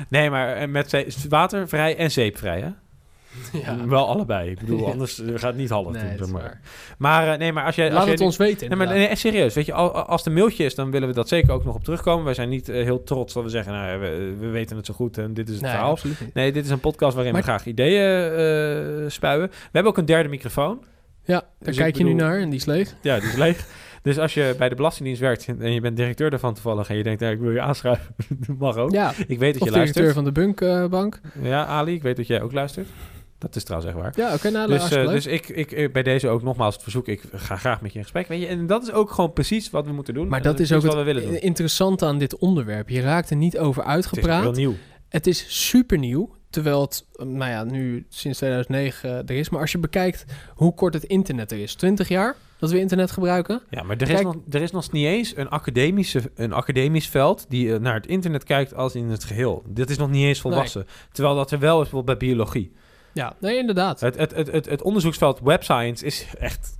Nee, 0.10 0.30
maar 0.30 0.56
eh, 0.56 0.68
met 0.68 0.96
watervrij 1.30 1.98
en 1.98 2.12
zeepvrij, 2.12 2.60
hè? 2.60 2.70
Ja. 3.66 3.86
Wel 3.88 4.08
allebei. 4.08 4.50
Ik 4.50 4.60
bedoel, 4.60 4.90
anders 4.92 5.20
eh, 5.22 5.28
gaat 5.28 5.42
het 5.42 5.56
niet 5.56 5.70
half 5.70 5.92
Nee, 5.92 6.18
doen. 6.18 6.32
maar. 6.98 7.28
eh, 7.28 7.38
nee, 7.38 7.54
maar 7.54 7.66
als 7.66 7.76
jij... 7.76 7.92
Laat 7.92 8.08
het 8.08 8.20
ons 8.22 8.38
weten. 8.38 8.68
Nee, 8.70 8.78
maar 8.78 8.88
nee, 8.88 9.16
serieus. 9.16 9.54
Weet 9.54 9.66
je, 9.66 9.74
al- 9.74 9.92
als 9.94 10.26
een 10.26 10.34
mailtje 10.34 10.64
is, 10.66 10.76
dan 10.76 10.92
willen 10.92 11.08
we 11.08 11.14
dat 11.14 11.28
zeker 11.28 11.52
ook 11.52 11.66
nog 11.66 11.76
op 11.76 11.84
terugkomen. 11.84 12.26
Wij 12.26 12.34
zijn 12.34 12.50
niet 12.50 12.70
eh, 12.70 12.84
heel 12.84 13.04
trots 13.04 13.34
dat 13.34 13.44
we 13.44 13.50
zeggen, 13.50 13.74
nou, 13.74 14.00
we, 14.00 14.36
we 14.40 14.48
weten 14.48 14.76
het 14.78 14.86
zo 14.86 14.94
goed 14.94 15.18
en 15.18 15.34
dit 15.34 15.48
is 15.48 15.54
het 15.54 15.64
nee, 15.64 15.72
verhaal. 15.72 15.98
Nee, 16.34 16.52
dit 16.52 16.66
is 16.66 16.72
een 16.72 16.80
podcast 16.80 17.14
waarin 17.16 17.34
Maar- 17.34 17.42
we 17.42 17.48
graag 17.48 17.66
ideeën 17.66 18.32
eh, 19.04 19.10
spuien. 19.10 19.48
We 19.50 19.56
hebben 19.72 19.92
ook 19.92 19.98
een 19.98 20.06
derde 20.06 20.30
microfoon. 20.30 20.84
Ja, 21.26 21.40
daar 21.40 21.44
Dus 21.60 21.78
kijk 21.78 21.98
je 21.98 22.04
nu 22.04 22.14
naar 22.14 22.40
en 22.40 22.50
die 22.50 22.60
is 22.60 22.66
leeg. 22.66 22.96
Ja, 23.02 23.20
die 23.20 23.30
is 23.30 23.36
leeg. 23.36 23.66
Dus 24.02 24.18
als 24.20 24.34
je 24.34 24.56
bij 24.58 24.70
de 24.70 24.76
Belastingdienst 24.76 25.22
werkt 25.22 25.46
en 25.60 25.74
je 25.74 25.82
bent 25.82 25.98
directeur 25.98 26.30
daarvan 26.30 26.54
toevallig 26.54 26.90
en 26.90 26.96
je 26.98 27.04
denkt, 27.04 27.22
nou, 27.22 27.34
ik 27.34 27.40
wil 27.40 27.52
je 27.52 27.62
aanschrijven, 27.62 28.16
dat 28.48 28.58
mag 28.58 28.78
ook. 28.78 28.92
Ja, 28.92 29.12
Ik 29.28 29.40
weet 29.40 29.54
dat 29.54 29.64
je 29.64 29.72
directeur 29.72 29.78
luistert. 29.78 30.14
van 30.14 30.24
de 30.24 30.32
Bunkbank. 30.32 31.20
Ja, 31.42 31.66
Ali, 31.66 31.94
ik 31.94 32.02
weet 32.02 32.16
dat 32.16 32.28
jij 32.28 32.42
ook 32.42 32.52
luistert. 32.52 32.88
Dat 33.44 33.56
is 33.56 33.64
trouwens 33.64 33.94
echt 33.94 34.02
waar. 34.02 34.14
ja, 34.16 34.34
oké, 34.34 34.50
nou, 34.50 34.68
Dus, 34.68 34.92
eh, 34.92 35.08
dus 35.08 35.26
ik, 35.26 35.50
ik, 35.50 35.72
eh, 35.72 35.92
bij 35.92 36.04
deze 36.04 36.28
ook 36.28 36.44
nogmaals 36.44 36.74
het 36.74 36.84
verzoek, 36.84 37.08
ik 37.08 37.22
ga 37.32 37.56
graag 37.56 37.82
met 37.82 37.92
je 37.92 37.98
in 37.98 38.04
gesprek. 38.04 38.28
Weet 38.28 38.42
je, 38.42 38.48
en 38.48 38.68
dat 38.68 38.84
is 38.84 38.92
ook 38.92 39.12
gewoon 39.12 39.34
precies 39.34 39.70
wat 39.70 39.86
we 39.86 39.92
moeten 39.92 40.14
doen. 40.14 40.28
Maar 40.28 40.42
dat 40.42 40.60
is 40.60 40.72
ook 40.72 40.82
wat 40.82 40.96
we 40.96 41.04
willen 41.04 41.24
doen. 41.24 41.40
interessante 41.40 42.06
aan 42.06 42.18
dit 42.18 42.38
onderwerp. 42.38 42.90
Je 42.90 43.02
raakt 43.02 43.30
er 43.30 43.36
niet 43.36 43.58
over 43.58 43.82
Het 43.82 43.90
is 43.90 43.96
uitgepraat. 43.96 44.56
nieuw. 44.56 44.76
Het 45.10 45.28
is 45.28 45.68
super 45.68 45.98
nieuw, 45.98 46.36
terwijl 46.50 46.82
het, 46.82 47.06
eh, 47.14 47.26
nou 47.26 47.52
ja, 47.52 47.64
nu 47.64 48.06
sinds 48.10 48.38
2009 48.38 49.10
er 49.10 49.32
is. 49.36 49.50
Maar 49.50 49.62
als 49.62 49.72
je 49.72 49.78
bekijkt 49.78 50.26
hoe 50.54 50.74
kort 50.74 50.94
het 50.94 51.04
internet 51.04 51.52
er 51.52 51.60
is, 51.60 51.76
20 51.76 52.08
jaar 52.08 52.36
dat 52.60 52.72
we 52.72 52.80
internet 52.80 53.12
gebruiken. 53.12 53.62
Ja, 53.70 53.84
maar 53.84 53.98
er 53.98 54.10
is, 54.10 54.22
nog, 54.22 54.36
er 54.50 54.62
is 54.62 54.72
nog 54.72 54.92
niet 54.92 55.06
eens 55.06 55.38
een, 55.38 55.50
academische, 55.50 56.22
een 56.36 56.54
academisch 56.54 57.08
veld 57.08 57.46
die 57.50 57.80
naar 57.80 57.94
het 57.94 58.08
internet 58.08 58.44
kijkt 58.44 58.76
als 58.76 58.96
in 58.96 59.10
het 59.10 59.24
geheel. 59.24 59.64
Dit 59.68 59.90
is 59.90 59.98
nog 59.98 60.10
niet 60.10 60.26
eens 60.26 60.42
volwassen. 60.42 60.86
Terwijl 61.12 61.36
dat 61.36 61.52
er 61.52 61.60
wel 61.60 61.76
is 61.76 61.90
bijvoorbeeld 61.90 62.20
bij 62.20 62.28
biologie. 62.28 62.72
Ja, 63.14 63.36
nee, 63.40 63.58
inderdaad. 63.58 64.00
Het, 64.00 64.18
het, 64.18 64.36
het, 64.36 64.52
het, 64.52 64.66
het 64.66 64.82
onderzoeksveld 64.82 65.40
web 65.44 65.64
science 65.64 66.06
is 66.06 66.26
echt 66.40 66.78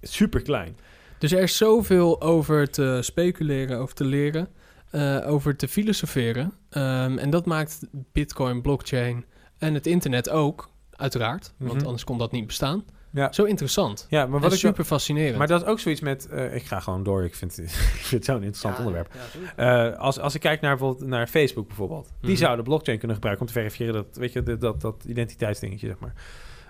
super 0.00 0.42
klein. 0.42 0.76
Dus 1.18 1.32
er 1.32 1.42
is 1.42 1.56
zoveel 1.56 2.20
over 2.22 2.70
te 2.70 2.98
speculeren, 3.02 3.78
over 3.78 3.94
te 3.94 4.04
leren, 4.04 4.48
eh, 4.90 5.18
over 5.26 5.56
te 5.56 5.68
filosoferen. 5.68 6.52
Ehm, 6.70 7.18
en 7.18 7.30
dat 7.30 7.46
maakt 7.46 7.78
Bitcoin, 8.12 8.62
blockchain 8.62 9.24
en 9.58 9.74
het 9.74 9.86
internet 9.86 10.28
ook, 10.30 10.70
uiteraard. 10.90 11.52
Want 11.56 11.74
Mhm. 11.76 11.84
anders 11.84 12.04
kon 12.04 12.18
dat 12.18 12.32
niet 12.32 12.46
bestaan. 12.46 12.84
Ja, 13.14 13.32
Zo 13.32 13.44
interessant. 13.44 14.06
ja 14.08 14.26
maar 14.26 14.40
wat 14.40 14.52
ik 14.52 14.58
super 14.58 14.84
fascinerend. 14.84 15.36
Maar 15.38 15.46
dat 15.46 15.62
is 15.62 15.66
ook 15.68 15.78
zoiets 15.80 16.00
met. 16.00 16.28
eh, 16.28 16.54
ik 16.54 16.62
ga 16.64 16.80
gewoon 16.80 17.02
door. 17.02 17.24
Ik 17.24 17.34
vind, 17.34 17.58
ik 17.62 17.68
vind 17.70 18.10
het 18.10 18.24
zo'n 18.24 18.34
interessant 18.34 18.74
Ja, 18.76 18.84
onderwerp. 18.84 19.12
ja. 19.56 19.90
Eh, 19.92 19.98
als, 19.98 20.18
als 20.18 20.34
ik 20.34 20.40
kijk 20.40 20.60
naar 20.60 20.76
bijvoorbeeld 20.76 21.08
naar 21.08 21.26
Facebook 21.26 21.66
bijvoorbeeld. 21.66 22.08
Die 22.20 22.30
Mhm. 22.30 22.38
zouden 22.38 22.64
blockchain 22.64 22.98
kunnen 22.98 23.16
gebruiken 23.16 23.46
om 23.46 23.52
te 23.52 23.58
verifiëren 23.60 23.94
dat, 23.94 24.06
weet 24.16 24.32
je, 24.32 24.42
dat, 24.42 24.60
dat, 24.60 24.80
dat 24.80 25.04
identiteitsdingetje, 25.06 25.86
zeg 25.86 25.98
maar. 25.98 26.12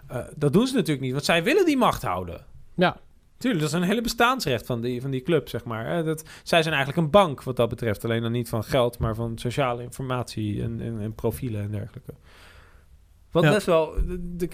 Eh, 0.07 0.19
dat 0.37 0.53
doen 0.53 0.67
ze 0.67 0.75
natuurlijk 0.75 1.01
niet, 1.01 1.13
want 1.13 1.25
zij 1.25 1.43
willen 1.45 1.65
die 1.67 1.77
macht 1.77 2.03
houden. 2.03 2.45
ja, 2.75 2.97
Tuurlijk, 3.37 3.63
dat 3.65 3.73
is 3.73 3.81
een 3.81 3.89
hele 3.89 4.01
bestaansrecht 4.01 4.67
van 4.67 4.81
die, 4.81 5.01
van 5.01 5.11
die 5.11 5.23
club, 5.23 5.49
zeg 5.49 5.65
maar. 5.65 6.05
Dat, 6.05 6.23
zij 6.43 6.63
zijn 6.63 6.75
eigenlijk 6.75 7.05
een 7.05 7.11
bank 7.11 7.43
wat 7.43 7.57
dat 7.57 7.69
betreft. 7.69 8.05
Alleen 8.05 8.23
dan 8.23 8.33
niet 8.33 8.49
van 8.49 8.65
geld, 8.65 8.99
maar 8.99 9.15
van 9.15 9.39
sociale 9.39 9.83
informatie 9.83 10.63
en, 10.63 10.81
en, 10.81 11.01
en 11.01 11.15
profielen 11.15 11.63
en 11.63 11.71
dergelijke. 11.71 12.13
Wat 13.33 13.43
Ja. 13.43 13.51
best 13.53 13.67
wel, 13.67 13.95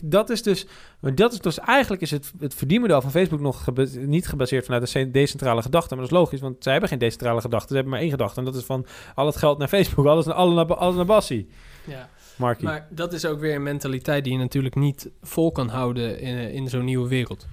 dat 0.05 0.31
is 0.31 0.43
dus, 0.43 0.67
maar 1.01 1.15
dat 1.15 1.33
is 1.33 1.39
dus 1.39 1.59
eigenlijk 1.59 2.03
is 2.03 2.11
het, 2.11 2.33
het 2.39 2.55
verdienmodel 2.55 3.01
van 3.01 3.11
Facebook 3.11 3.41
nog 3.41 3.67
niet 3.93 4.27
gebaseerd 4.27 4.65
vanuit 4.65 4.95
een 4.95 5.13
decentrale 5.13 5.63
gedachte, 5.63 5.95
maar 5.95 6.05
dat 6.05 6.13
is 6.13 6.19
logisch, 6.19 6.41
want 6.41 6.57
zij 6.63 6.73
hebben 6.73 6.91
geen 6.91 6.99
decentrale 6.99 7.41
gedachte, 7.41 7.69
ze 7.69 7.75
hebben 7.75 7.93
maar 7.93 8.01
één 8.03 8.11
gedachte 8.11 8.39
en 8.39 8.45
dat 8.45 8.55
is 8.55 8.65
van 8.65 8.87
al 9.15 9.27
het 9.27 9.37
geld 9.37 9.59
naar 9.59 9.69
Facebook, 9.69 10.07
alles, 10.07 10.27
naar- 10.27 10.35
alles, 10.35 10.55
naar, 10.55 10.77
alles 10.77 10.97
naar 10.97 11.05
Bassie. 11.07 11.49
Ja. 11.87 12.09
Markie. 12.37 12.65
Maar 12.65 12.87
dat 12.91 13.13
is 13.13 13.25
ook 13.27 13.41
weer 13.41 13.55
een 13.55 13.63
mentaliteit 13.63 14.25
die 14.25 14.33
je 14.33 14.39
natuurlijk 14.39 14.75
niet 14.75 15.11
vol 15.23 15.53
kan 15.53 15.69
houden 15.69 16.21
in, 16.21 16.37
in 16.53 16.69
zo'n 16.69 16.85
nieuwe 16.85 17.09
wereld. 17.09 17.47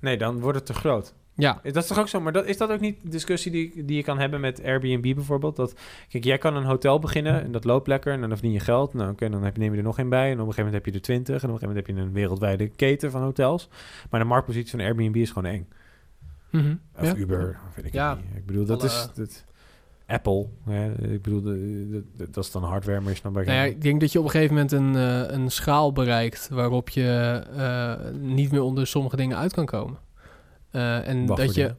Nee, 0.00 0.16
dan 0.16 0.40
wordt 0.40 0.56
het 0.58 0.66
te 0.66 0.74
groot. 0.74 1.14
Ja, 1.36 1.60
Dat 1.62 1.76
is 1.76 1.86
toch 1.86 1.98
ook 1.98 2.08
zo, 2.08 2.20
maar 2.20 2.32
dat, 2.32 2.46
is 2.46 2.56
dat 2.56 2.70
ook 2.70 2.80
niet 2.80 2.96
de 3.02 3.08
discussie 3.08 3.52
die, 3.52 3.84
die 3.84 3.96
je 3.96 4.02
kan 4.02 4.18
hebben 4.18 4.40
met 4.40 4.62
Airbnb 4.64 5.14
bijvoorbeeld? 5.14 5.56
Dat, 5.56 5.74
kijk, 6.08 6.24
jij 6.24 6.38
kan 6.38 6.56
een 6.56 6.64
hotel 6.64 6.98
beginnen 6.98 7.42
en 7.42 7.52
dat 7.52 7.64
loopt 7.64 7.86
lekker 7.86 8.12
en 8.12 8.20
dan 8.20 8.28
verdien 8.30 8.52
je 8.52 8.60
geld. 8.60 8.94
Nou, 8.94 9.10
oké, 9.10 9.28
dan 9.28 9.42
heb 9.42 9.54
je, 9.56 9.60
neem 9.62 9.72
je 9.72 9.78
er 9.78 9.82
nog 9.84 9.98
één 9.98 10.08
bij 10.08 10.26
en 10.26 10.32
op 10.32 10.38
een 10.38 10.44
gegeven 10.52 10.64
moment 10.64 10.84
heb 10.84 10.94
je 10.94 11.00
er 11.00 11.04
twintig 11.06 11.42
en 11.42 11.48
op 11.48 11.54
een 11.54 11.58
gegeven 11.58 11.68
moment 11.68 11.86
heb 11.86 11.96
je 11.96 12.02
een 12.02 12.12
wereldwijde 12.12 12.68
keten 12.68 13.10
van 13.10 13.22
hotels. 13.22 13.68
Maar 14.10 14.20
de 14.20 14.26
marktpositie 14.26 14.70
van 14.70 14.80
Airbnb 14.80 15.16
is 15.16 15.30
gewoon 15.30 15.50
eng. 15.52 15.68
Mhm. 16.50 16.74
Of 16.98 17.06
ja. 17.06 17.14
Uber, 17.16 17.58
weet 17.76 17.84
ik 17.84 17.92
Ja. 17.92 18.14
niet. 18.14 18.24
Ik 18.36 18.46
bedoel, 18.46 18.64
dat 18.64 18.78
Alle- 18.80 18.88
is... 18.90 19.08
Dat, 19.14 19.44
Apple, 20.06 20.46
hè, 20.64 20.92
ik 21.12 21.22
bedoel, 21.22 21.42
de, 21.42 21.50
de- 21.90 22.04
de- 22.16 22.30
dat 22.30 22.44
is 22.44 22.50
dan 22.50 22.62
hardware, 22.62 23.00
maar 23.00 23.10
je 23.10 23.16
snapt 23.16 23.34
bij 23.34 23.44
Nou 23.44 23.56
ja, 23.56 23.64
ik 23.64 23.82
denk 23.82 24.00
dat 24.00 24.12
je 24.12 24.18
op 24.18 24.24
een 24.24 24.30
gegeven 24.30 24.54
moment 24.54 24.72
een, 24.72 24.96
eh, 24.96 25.34
een 25.36 25.50
schaal 25.50 25.92
bereikt 25.92 26.48
waarop 26.48 26.88
je 26.88 27.42
eh, 27.56 27.94
niet 28.20 28.50
meer 28.50 28.62
onder 28.62 28.86
sommige 28.86 29.16
dingen 29.16 29.36
uit 29.36 29.52
kan 29.52 29.66
komen. 29.66 29.98
Eh, 30.74 31.08
en 31.08 31.26
Wacht 31.26 31.40
dat 31.40 31.54
je, 31.54 31.60
dingen. 31.60 31.78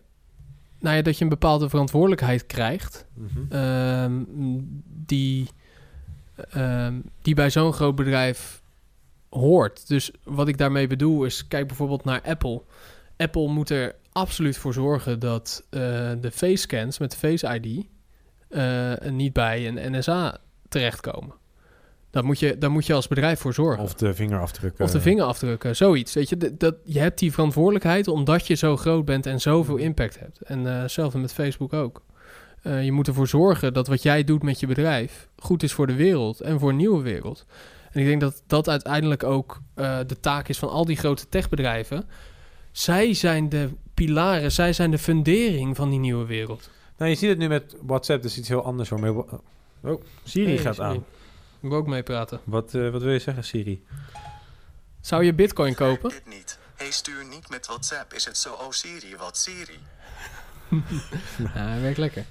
nou 0.79 0.95
ja, 0.95 1.01
dat 1.01 1.17
je 1.17 1.23
een 1.23 1.29
bepaalde 1.29 1.69
verantwoordelijkheid 1.69 2.45
krijgt 2.45 3.05
Mhm. 3.13 3.39
ehm, 3.49 4.23
die, 5.05 5.49
ehm, 6.49 6.99
die 7.21 7.35
bij 7.35 7.49
zo'n 7.49 7.73
groot 7.73 7.95
bedrijf 7.95 8.61
hoort. 9.29 9.87
Dus 9.87 10.11
wat 10.23 10.47
ik 10.47 10.57
daarmee 10.57 10.87
bedoel 10.87 11.25
is, 11.25 11.47
kijk 11.47 11.67
bijvoorbeeld 11.67 12.03
naar 12.03 12.21
Apple. 12.21 12.61
Apple 13.17 13.47
moet 13.47 13.69
er 13.69 13.95
absoluut 14.11 14.57
voor 14.57 14.73
zorgen 14.73 15.19
dat 15.19 15.63
eh, 15.69 15.79
de 16.21 16.31
face 16.31 16.55
scans 16.55 16.97
met 16.99 17.11
de 17.11 17.17
Face 17.17 17.59
ID 17.61 17.85
eh, 18.49 18.93
niet 19.11 19.33
bij 19.33 19.67
een 19.67 19.97
NSA 19.97 20.37
terechtkomen. 20.69 21.33
Daar 22.16 22.26
moet, 22.26 22.39
je, 22.39 22.57
daar 22.57 22.72
moet 22.72 22.86
je 22.86 22.93
als 22.93 23.07
bedrijf 23.07 23.39
voor 23.39 23.53
zorgen. 23.53 23.84
Of 23.84 23.93
de 23.93 24.13
vingerafdrukken. 24.13 24.86
Of 24.86 24.91
de 24.91 25.01
vingerafdrukken, 25.01 25.76
zoiets. 25.76 26.13
Weet 26.13 26.30
je, 26.30 26.38
dat, 26.38 26.59
dat, 26.59 26.76
je 26.84 26.99
hebt 26.99 27.20
die 27.20 27.32
verantwoordelijkheid 27.32 28.07
omdat 28.07 28.47
je 28.47 28.53
zo 28.53 28.78
groot 28.78 29.05
bent 29.05 29.26
en 29.26 29.41
zoveel 29.41 29.76
impact 29.76 30.20
hebt. 30.20 30.41
En 30.41 30.68
eh, 30.68 30.82
hetzelfde 30.82 31.18
met 31.18 31.34
Facebook 31.34 31.74
ook. 31.74 32.01
Eh, 32.61 32.84
je 32.84 32.91
moet 32.91 33.07
ervoor 33.07 33.28
zorgen 33.28 33.74
dat 33.74 33.88
wat 33.88 34.03
jij 34.03 34.24
doet 34.24 34.43
met 34.43 34.59
je 34.59 34.68
bedrijf 34.68 35.28
goed 35.38 35.63
is 35.63 35.74
voor 35.74 35.88
de 35.88 35.95
wereld 35.95 36.41
en 36.41 36.59
voor 36.59 36.70
een 36.70 36.76
nieuwe 36.76 37.01
wereld. 37.01 37.45
En 37.91 38.01
ik 38.01 38.07
denk 38.07 38.22
dat 38.22 38.43
dat 38.47 38.70
uiteindelijk 38.70 39.24
ook 39.24 39.61
eh, 39.74 39.97
de 40.07 40.20
taak 40.20 40.47
is 40.47 40.57
van 40.57 40.70
al 40.70 40.86
die 40.86 40.97
grote 40.97 41.30
techbedrijven. 41.30 42.05
Zij 42.72 43.13
zijn 43.13 43.49
de 43.49 43.70
pilaren, 43.93 44.51
zij 44.51 44.74
zijn 44.74 44.91
de 44.91 44.97
fundering 44.97 45.76
van 45.76 45.89
die 45.89 45.99
nieuwe 45.99 46.26
wereld. 46.26 46.70
Nou, 46.97 47.09
je 47.09 47.18
ziet 47.18 47.30
het 47.30 47.38
nu 47.38 47.47
met 47.47 47.76
WhatsApp, 47.82 48.22
dat 48.22 48.32
is 48.32 48.38
iets 48.38 48.47
heel 48.47 48.63
anders 48.63 48.89
hoor. 48.89 49.41
Oh, 49.82 50.01
Siri 50.24 50.53
Hey, 50.53 50.57
gaat 50.57 50.76
Siri. 50.76 50.88
aan. 50.88 51.03
Ik 51.66 51.72
wil 51.72 51.80
ook 51.80 51.88
meepraten. 51.88 52.39
Wat, 52.43 52.74
eh, 52.74 52.89
wat 52.89 53.01
wil 53.01 53.11
je 53.11 53.20
zeggen, 53.20 53.43
Siri? 53.43 53.84
Zou 55.01 55.24
je 55.24 55.34
bitcoin 55.34 55.76
kopen? 55.76 56.09
Dit 56.09 56.26
niet. 56.26 56.59
Hey, 56.76 56.91
stuur 56.91 57.26
niet 57.30 57.49
met 57.49 57.68
WhatsApp. 57.68 58.13
Is 58.13 58.26
het 58.26 58.38
zo? 58.38 58.53
Oh 58.53 58.70
Siri, 58.70 59.16
wat 59.18 59.38
Siri? 59.38 59.80
Ja, 61.53 61.68
hij 61.68 61.82
werkt 61.82 61.97
lekker. 61.97 62.26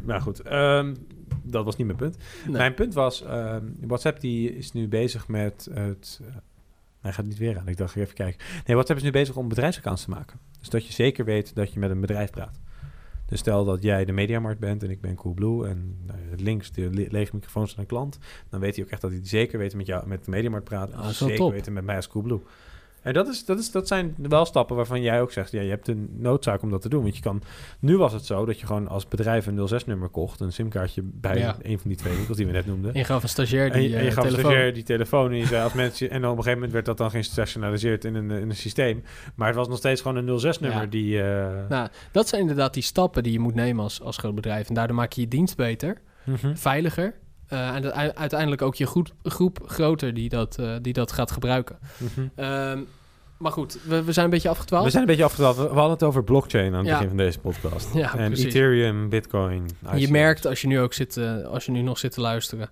Nou 0.00 0.20
goed, 0.20 0.40
ehm, 0.40 0.94
dat 1.42 1.64
was 1.64 1.76
niet 1.76 1.86
mijn 1.86 1.98
punt. 1.98 2.16
Nee. 2.44 2.52
Mijn 2.52 2.74
punt 2.74 2.94
was, 2.94 3.22
ehm, 3.22 3.64
WhatsApp 3.80 4.20
die 4.20 4.56
is 4.56 4.72
nu 4.72 4.88
bezig 4.88 5.28
met 5.28 5.68
het... 5.74 6.20
eh, 6.22 6.34
hij 7.00 7.12
gaat 7.12 7.24
niet 7.24 7.38
weer 7.38 7.58
aan, 7.58 7.68
ik 7.68 7.76
dacht 7.76 7.96
even 7.96 8.14
kijken. 8.14 8.46
Nee, 8.66 8.76
WhatsApp 8.76 8.98
is 8.98 9.04
nu 9.04 9.10
bezig 9.10 9.36
om 9.36 9.48
bedrijfsaccounts 9.48 10.04
te 10.04 10.10
maken. 10.10 10.40
Dus 10.58 10.68
dat 10.68 10.86
je 10.86 10.92
zeker 10.92 11.24
weet 11.24 11.54
dat 11.54 11.72
je 11.72 11.78
met 11.78 11.90
een 11.90 12.00
bedrijf 12.00 12.30
praat. 12.30 12.60
Dus 13.30 13.38
stel 13.38 13.64
dat 13.64 13.82
jij 13.82 14.04
de 14.04 14.12
Mediamarkt 14.12 14.60
bent 14.60 14.82
en 14.82 14.90
ik 14.90 15.00
ben 15.00 15.14
Coolblue... 15.14 15.66
en 15.68 15.96
nou, 16.06 16.18
links 16.36 16.72
de 16.72 16.90
le- 16.90 17.06
lege 17.08 17.30
microfoon 17.34 17.68
van 17.68 17.78
een 17.78 17.86
klant... 17.86 18.18
dan 18.48 18.60
weet 18.60 18.74
hij 18.76 18.84
ook 18.84 18.90
echt 18.90 19.00
dat 19.00 19.10
hij 19.10 19.20
zeker 19.22 19.58
weet 19.58 19.74
met 19.74 19.86
jou 19.86 20.06
met 20.08 20.24
de 20.24 20.30
Mediamarkt 20.30 20.64
praat... 20.68 20.90
en 20.90 20.98
Ah, 20.98 21.08
zeker 21.08 21.36
top. 21.36 21.50
weten 21.52 21.72
met 21.72 21.84
mij 21.84 21.96
als 21.96 22.08
Coolblue. 22.08 22.40
En 23.02 23.12
dat, 23.12 23.28
is, 23.28 23.44
dat, 23.44 23.58
is, 23.58 23.70
dat 23.70 23.88
zijn 23.88 24.14
wel 24.16 24.44
stappen 24.44 24.76
waarvan 24.76 25.02
jij 25.02 25.20
ook 25.20 25.32
zegt... 25.32 25.52
ja, 25.52 25.60
je 25.60 25.68
hebt 25.70 25.88
een 25.88 26.08
noodzaak 26.16 26.62
om 26.62 26.70
dat 26.70 26.82
te 26.82 26.88
doen. 26.88 27.02
Want 27.02 27.16
je 27.16 27.22
kan... 27.22 27.42
Nu 27.78 27.96
was 27.96 28.12
het 28.12 28.24
zo 28.26 28.44
dat 28.44 28.60
je 28.60 28.66
gewoon 28.66 28.88
als 28.88 29.08
bedrijf 29.08 29.46
een 29.46 29.68
06-nummer 29.82 30.08
kocht... 30.08 30.40
een 30.40 30.52
simkaartje 30.52 31.02
bij 31.04 31.38
Ja. 31.38 31.56
een 31.62 31.78
van 31.78 31.88
die 31.88 31.96
twee 31.98 32.16
winkels 32.16 32.36
die 32.36 32.46
we 32.46 32.52
net 32.52 32.66
noemden... 32.66 32.92
En 32.92 32.98
je 32.98 33.04
gaf 33.04 33.22
een 33.22 33.28
stagiair 33.28 33.70
En 33.72 33.78
die 33.80 33.88
je, 33.88 33.96
en 33.96 34.02
je 34.02 34.08
eh, 34.08 34.14
gaf 34.14 34.24
telefoon. 34.24 34.44
stagiair 34.50 34.74
die 34.74 34.82
telefoon 34.82 35.30
en 35.30 35.36
je 35.36 35.46
zei 35.46 35.62
als 35.62 35.72
mensen... 35.72 36.10
En 36.10 36.20
dan 36.20 36.30
op 36.30 36.36
een 36.36 36.42
gegeven 36.42 36.52
moment 36.54 36.72
werd 36.72 36.86
dat 36.86 36.98
dan 36.98 37.10
geïnstationaliseerd 37.10 38.04
in 38.04 38.14
een, 38.14 38.30
in 38.30 38.48
een 38.48 38.56
systeem. 38.56 39.04
Maar 39.34 39.46
het 39.46 39.56
was 39.56 39.68
nog 39.68 39.78
steeds 39.78 40.00
gewoon 40.00 40.16
een 40.16 40.40
06-nummer 40.40 40.80
Ja. 40.82 40.86
die... 40.86 41.22
eh, 41.22 41.68
Nou, 41.68 41.88
dat 42.12 42.28
zijn 42.28 42.40
inderdaad 42.40 42.74
die 42.74 42.82
stappen 42.82 43.22
die 43.22 43.32
je 43.32 43.38
moet 43.40 43.54
nemen 43.54 43.82
als, 43.82 44.00
als 44.02 44.16
groot 44.16 44.34
bedrijf. 44.34 44.68
En 44.68 44.74
daardoor 44.74 44.96
maak 44.96 45.12
je 45.12 45.20
je 45.20 45.28
dienst 45.28 45.56
beter, 45.56 45.96
mhm. 46.24 46.54
veiliger. 46.54 47.14
Eh, 47.50 47.74
en 47.74 47.82
dat 47.82 47.92
uiteindelijk 47.92 48.62
ook 48.62 48.74
je 48.74 48.86
goed, 48.86 49.12
groep 49.22 49.58
groter 49.66 50.14
die 50.14 50.28
dat, 50.28 50.58
eh, 50.58 50.74
die 50.82 50.92
dat 50.92 51.12
gaat 51.12 51.30
gebruiken. 51.30 51.78
Mhm. 51.96 52.26
Ehm, 52.34 52.80
maar 53.38 53.52
goed, 53.52 53.78
we, 53.84 54.02
we 54.04 54.12
zijn 54.12 54.24
een 54.24 54.30
beetje 54.30 54.48
afgedwaald. 54.48 54.84
We 54.84 54.90
zijn 54.90 55.02
een 55.02 55.08
beetje 55.08 55.24
afgedwaald. 55.24 55.56
We 55.56 55.62
we 55.62 55.68
hadden 55.68 55.90
het 55.92 56.02
over 56.02 56.24
blockchain 56.24 56.72
aan 56.72 56.78
het 56.78 56.86
Ja. 56.86 56.92
begin 56.92 57.08
van 57.08 57.16
deze 57.16 57.38
podcast. 57.38 57.94
Ja, 57.94 58.16
en 58.16 58.26
precies. 58.26 58.44
Ethereum, 58.46 59.08
Bitcoin. 59.08 59.70
Je 59.94 60.10
merkt 60.10 60.46
als 60.46 60.60
je 60.60 60.66
nu 60.66 60.80
ook 60.80 60.92
zit, 60.92 61.16
eh, 61.16 61.42
als 61.44 61.64
je 61.64 61.72
nu 61.72 61.82
nog 61.82 61.98
zit 61.98 62.12
te 62.12 62.20
luisteren, 62.20 62.68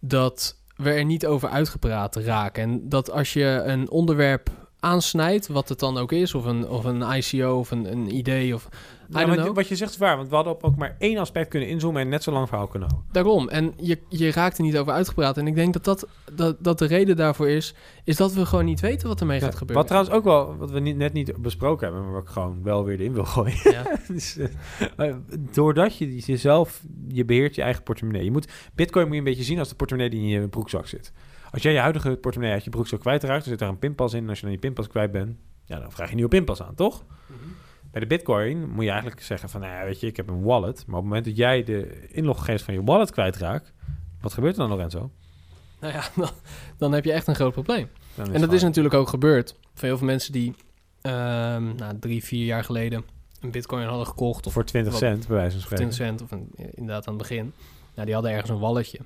dat 0.00 0.56
we 0.76 0.90
er 0.90 1.04
niet 1.04 1.26
over 1.26 1.48
uitgepraat 1.48 2.16
raken. 2.16 2.62
En 2.62 2.88
dat 2.88 3.10
als 3.10 3.32
je 3.32 3.62
een 3.64 3.90
onderwerp 3.90 4.50
aansnijdt, 4.80 5.46
wat 5.46 5.68
het 5.68 5.78
dan 5.78 5.98
ook 5.98 6.12
is, 6.12 6.34
of 6.34 6.44
een, 6.44 6.68
of 6.68 6.84
een 6.84 7.02
ICO 7.02 7.58
of 7.58 7.70
een, 7.70 7.92
een 7.92 8.16
idee 8.16 8.54
of 8.54 8.68
Wat, 9.08 9.24
know. 9.24 9.54
wat 9.54 9.68
je 9.68 9.76
zegt 9.76 9.90
is 9.90 9.96
waar, 9.96 10.16
want 10.16 10.28
we 10.28 10.34
hadden 10.34 10.52
op 10.52 10.64
ook 10.64 10.76
maar 10.76 10.96
één 10.98 11.18
aspect 11.18 11.48
kunnen 11.48 11.68
inzoomen 11.68 12.02
en 12.02 12.08
net 12.08 12.22
zo 12.22 12.32
lang 12.32 12.48
verhaal 12.48 12.66
kunnen 12.66 12.88
houden. 12.88 13.12
Daarom. 13.12 13.48
En 13.48 13.74
je, 13.76 13.98
je 14.08 14.30
raakt 14.30 14.58
er 14.58 14.64
niet 14.64 14.76
over 14.76 14.92
uitgepraat. 14.92 15.36
En 15.36 15.46
ik 15.46 15.54
denk 15.54 15.72
dat, 15.72 15.84
dat, 15.84 16.08
dat, 16.32 16.56
dat 16.60 16.78
de 16.78 16.86
reden 16.86 17.16
daarvoor 17.16 17.48
is, 17.48 17.74
is 18.04 18.16
dat 18.16 18.32
we 18.32 18.46
gewoon 18.46 18.64
niet 18.64 18.80
weten 18.80 19.08
wat 19.08 19.20
ermee 19.20 19.40
gaat 19.40 19.52
Ja, 19.52 19.58
gebeuren. 19.58 19.76
Wat 19.76 19.86
trouwens 19.86 20.14
ook 20.14 20.24
wel, 20.24 20.56
wat 20.56 20.70
we 20.70 20.80
niet, 20.80 20.96
net 20.96 21.12
niet 21.12 21.36
besproken 21.36 21.86
hebben, 21.86 22.04
maar 22.04 22.12
wat 22.12 22.22
ik 22.22 22.28
gewoon 22.28 22.62
wel 22.62 22.84
weer 22.84 23.00
erin 23.00 23.12
wil 23.12 23.24
gooien. 23.24 23.58
Ja. 23.62 23.82
Dus, 24.08 24.38
eh, 24.96 25.14
doordat 25.52 25.96
je 25.96 26.16
jezelf, 26.16 26.82
je 27.08 27.24
beheert 27.24 27.54
je 27.54 27.62
eigen 27.62 27.82
portemonnee. 27.82 28.24
Je 28.24 28.30
moet, 28.30 28.52
Bitcoin 28.74 29.04
moet 29.04 29.14
je 29.14 29.18
een 29.18 29.24
beetje 29.24 29.44
zien 29.44 29.58
als 29.58 29.68
de 29.68 29.74
portemonnee 29.74 30.10
die 30.10 30.20
in 30.20 30.28
je 30.28 30.48
broekzak 30.48 30.86
zit. 30.86 31.12
Als 31.50 31.62
jij 31.62 31.72
je 31.72 31.78
huidige 31.78 32.16
portemonnee 32.16 32.54
uit 32.54 32.64
je 32.64 32.70
broekzak 32.70 33.00
kwijtraakt, 33.00 33.40
dan 33.40 33.48
zit 33.48 33.58
daar 33.58 33.68
een 33.68 33.78
pinpas 33.78 34.12
in. 34.12 34.22
En 34.22 34.28
als 34.28 34.38
je 34.38 34.44
dan 34.44 34.52
je 34.52 34.60
pinpas 34.60 34.88
kwijt 34.88 35.12
bent, 35.12 35.36
ja, 35.64 35.78
dan 35.78 35.92
vraag 35.92 36.04
je 36.04 36.10
een 36.10 36.16
nieuwe 36.16 36.30
pinpas 36.30 36.62
aan, 36.62 36.74
toch? 36.74 37.04
Bij 37.94 38.02
de 38.02 38.08
Bitcoin 38.08 38.70
moet 38.70 38.84
je 38.84 38.90
eigenlijk 38.90 39.22
zeggen 39.22 39.48
van, 39.48 39.60
nou 39.60 39.72
ja, 39.72 39.84
weet 39.84 40.00
je, 40.00 40.06
ik 40.06 40.16
heb 40.16 40.28
een 40.28 40.42
wallet. 40.42 40.76
Maar 40.86 40.96
op 40.96 41.02
het 41.02 41.04
moment 41.04 41.24
dat 41.24 41.36
jij 41.36 41.64
de 41.64 42.06
inloggegevens 42.08 42.62
van 42.62 42.74
je 42.74 42.82
wallet 42.82 43.10
kwijtraakt, 43.10 43.72
wat 44.20 44.32
gebeurt 44.32 44.54
er 44.54 44.60
dan, 44.60 44.68
Lorenzo? 44.68 45.10
Nou 45.80 45.92
ja, 45.92 46.02
dan, 46.16 46.30
dan 46.78 46.92
heb 46.92 47.04
je 47.04 47.12
echt 47.12 47.26
een 47.26 47.34
groot 47.34 47.52
probleem. 47.52 47.88
En 48.32 48.40
dat 48.40 48.52
is 48.52 48.62
natuurlijk 48.62 48.94
ook 48.94 49.08
gebeurd. 49.08 49.56
Voor 49.74 49.88
heel 49.88 49.98
veel 49.98 50.06
mensen 50.06 50.32
die 50.32 50.54
ehm, 51.00 51.74
nou, 51.74 51.98
drie, 51.98 52.24
vier 52.24 52.44
jaar 52.44 52.64
geleden 52.64 53.04
een 53.40 53.50
bitcoin 53.50 53.86
hadden 53.86 54.06
gekocht. 54.06 54.46
Of 54.46 54.52
voor 54.52 54.64
20 54.64 54.92
wat- 54.92 55.00
cent, 55.02 55.26
bij 55.26 55.36
wijze 55.36 55.52
van 55.52 55.60
spreken. 55.60 55.88
20 55.90 56.06
cent, 56.06 56.22
of 56.22 56.30
een, 56.30 56.50
inderdaad 56.74 57.06
aan 57.06 57.14
het 57.14 57.22
begin. 57.22 57.52
Nou, 57.94 58.04
die 58.06 58.14
hadden 58.14 58.32
ergens 58.32 58.50
een 58.50 58.58
walletje. 58.58 58.98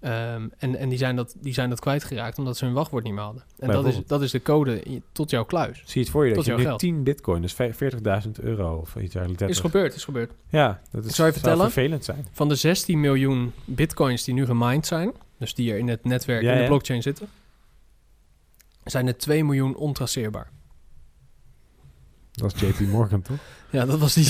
Ehm, 0.00 0.48
en 0.58 0.76
en 0.76 0.88
die, 0.88 0.98
zijn 0.98 1.16
dat, 1.16 1.34
die 1.40 1.52
zijn 1.52 1.70
dat 1.70 1.80
kwijtgeraakt 1.80 2.38
omdat 2.38 2.56
ze 2.56 2.64
hun 2.64 2.74
wachtwoord 2.74 3.04
niet 3.04 3.12
meer 3.12 3.22
hadden. 3.22 3.42
En 3.58 3.70
dat 3.70 3.86
is, 3.86 4.00
dat 4.06 4.22
is 4.22 4.30
de 4.30 4.42
code 4.42 4.82
tot 5.12 5.30
jouw 5.30 5.44
kluis. 5.44 5.78
Zie 5.78 5.92
je 5.94 6.00
het 6.00 6.10
voor 6.10 6.26
je 6.26 6.34
dat 6.34 6.44
je 6.44 6.54
nu 6.54 6.62
geld. 6.62 6.78
10 6.78 7.02
bitcoin, 7.02 7.42
dus 7.42 7.52
vijf- 7.52 7.76
40.000 8.24 8.30
euro 8.40 8.76
of 8.76 8.96
iets 8.96 9.12
dergelijks. 9.12 9.42
Is 9.42 9.60
gebeurd, 9.60 9.94
is 9.94 10.04
gebeurd. 10.04 10.32
Ja, 10.48 10.80
dat 10.90 11.04
is, 11.04 11.14
zal 11.14 11.26
je 11.26 11.32
vertellen. 11.32 11.70
vervelend 11.70 12.04
zijn. 12.04 12.26
Van 12.32 12.48
de 12.48 12.54
16 12.54 13.00
miljoen 13.00 13.52
bitcoins 13.64 14.24
die 14.24 14.34
nu 14.34 14.44
gemined 14.44 14.86
zijn, 14.86 15.12
dus 15.38 15.54
die 15.54 15.72
er 15.72 15.78
in 15.78 15.88
het 15.88 16.04
netwerk, 16.04 16.42
Ja, 16.42 16.50
in 16.50 16.56
de 16.56 16.62
ja. 16.62 16.68
blockchain 16.68 17.02
zitten, 17.02 17.28
zijn 18.84 19.06
er 19.06 19.16
2 19.18 19.44
miljoen 19.44 19.76
ontraceerbaar. 19.76 20.50
Dat 22.38 22.54
is 22.54 22.60
JP 22.60 22.80
Morgan, 22.88 23.22
toch? 23.22 23.36
Ja, 23.70 23.86
dat 23.86 23.98
was 23.98 24.14
die, 24.14 24.24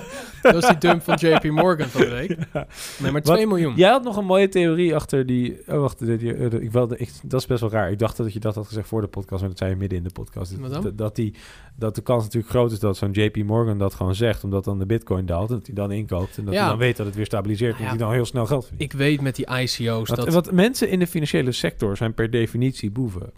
dat 0.42 0.52
was 0.54 0.66
die 0.66 0.78
dump 0.78 1.02
van 1.02 1.14
JP 1.20 1.44
Morgan 1.44 1.88
van 1.88 2.00
de 2.00 2.08
week. 2.10 2.36
Nee, 3.02 3.12
maar 3.12 3.22
2 3.22 3.46
miljoen. 3.46 3.74
Jij 3.76 3.90
had 3.90 4.02
nog 4.04 4.16
een 4.16 4.24
mooie 4.24 4.48
theorie 4.48 4.94
achter 4.94 5.26
die... 5.26 5.58
Oh, 5.66 5.80
wacht. 5.80 5.98
Die, 6.06 6.16
die- 6.16 6.34
eh, 6.34 6.52
ik 6.52 6.70
wilde, 6.72 6.96
ik, 6.98 7.10
dat 7.22 7.40
is 7.40 7.46
best 7.46 7.60
wel 7.60 7.70
raar. 7.70 7.90
Ik 7.90 7.98
dacht 7.98 8.16
dat 8.16 8.32
je 8.32 8.40
dat 8.40 8.54
had 8.54 8.66
gezegd 8.66 8.88
voor 8.88 9.00
de 9.00 9.06
podcast, 9.06 9.40
maar 9.40 9.48
dat 9.50 9.58
zei 9.58 9.70
je 9.70 9.76
midden 9.76 9.98
in 9.98 10.04
de 10.04 10.10
podcast. 10.12 10.56
Wat 10.58 10.72
dan? 10.72 10.82
Dat, 10.82 10.98
dat, 10.98 11.16
die, 11.16 11.34
dat 11.76 11.94
de 11.94 12.00
kans 12.02 12.22
natuurlijk 12.24 12.52
groot 12.52 12.72
is 12.72 12.78
dat 12.78 12.96
zo'n 12.96 13.10
JP 13.10 13.36
Morgan 13.36 13.78
dat 13.78 13.94
gewoon 13.94 14.14
zegt, 14.14 14.44
omdat 14.44 14.64
dan 14.64 14.78
de 14.78 14.86
bitcoin 14.86 15.26
daalt 15.26 15.48
en 15.50 15.56
dat 15.56 15.66
hij 15.66 15.74
dan 15.74 15.92
inkoopt 15.92 16.38
en 16.38 16.44
dat 16.44 16.54
Ja. 16.54 16.60
hij 16.60 16.68
dan 16.68 16.78
weet 16.78 16.96
dat 16.96 17.06
het 17.06 17.14
weer 17.14 17.26
stabiliseert 17.26 17.76
en 17.76 17.82
Nou 17.82 17.88
dat 17.90 17.98
hij 17.98 18.06
dan 18.08 18.16
heel 18.16 18.26
snel 18.26 18.46
geld 18.46 18.66
verdient. 18.66 18.92
Ik 18.92 18.98
weet 18.98 19.20
met 19.20 19.36
die 19.36 19.46
ICO's 19.46 20.08
Want, 20.08 20.20
dat... 20.24 20.32
want 20.32 20.50
mensen 20.52 20.88
in 20.88 20.98
de 20.98 21.06
financiële 21.06 21.52
sector 21.52 21.96
zijn 21.96 22.14
per 22.14 22.30
definitie 22.30 22.90
boeven. 22.90 23.32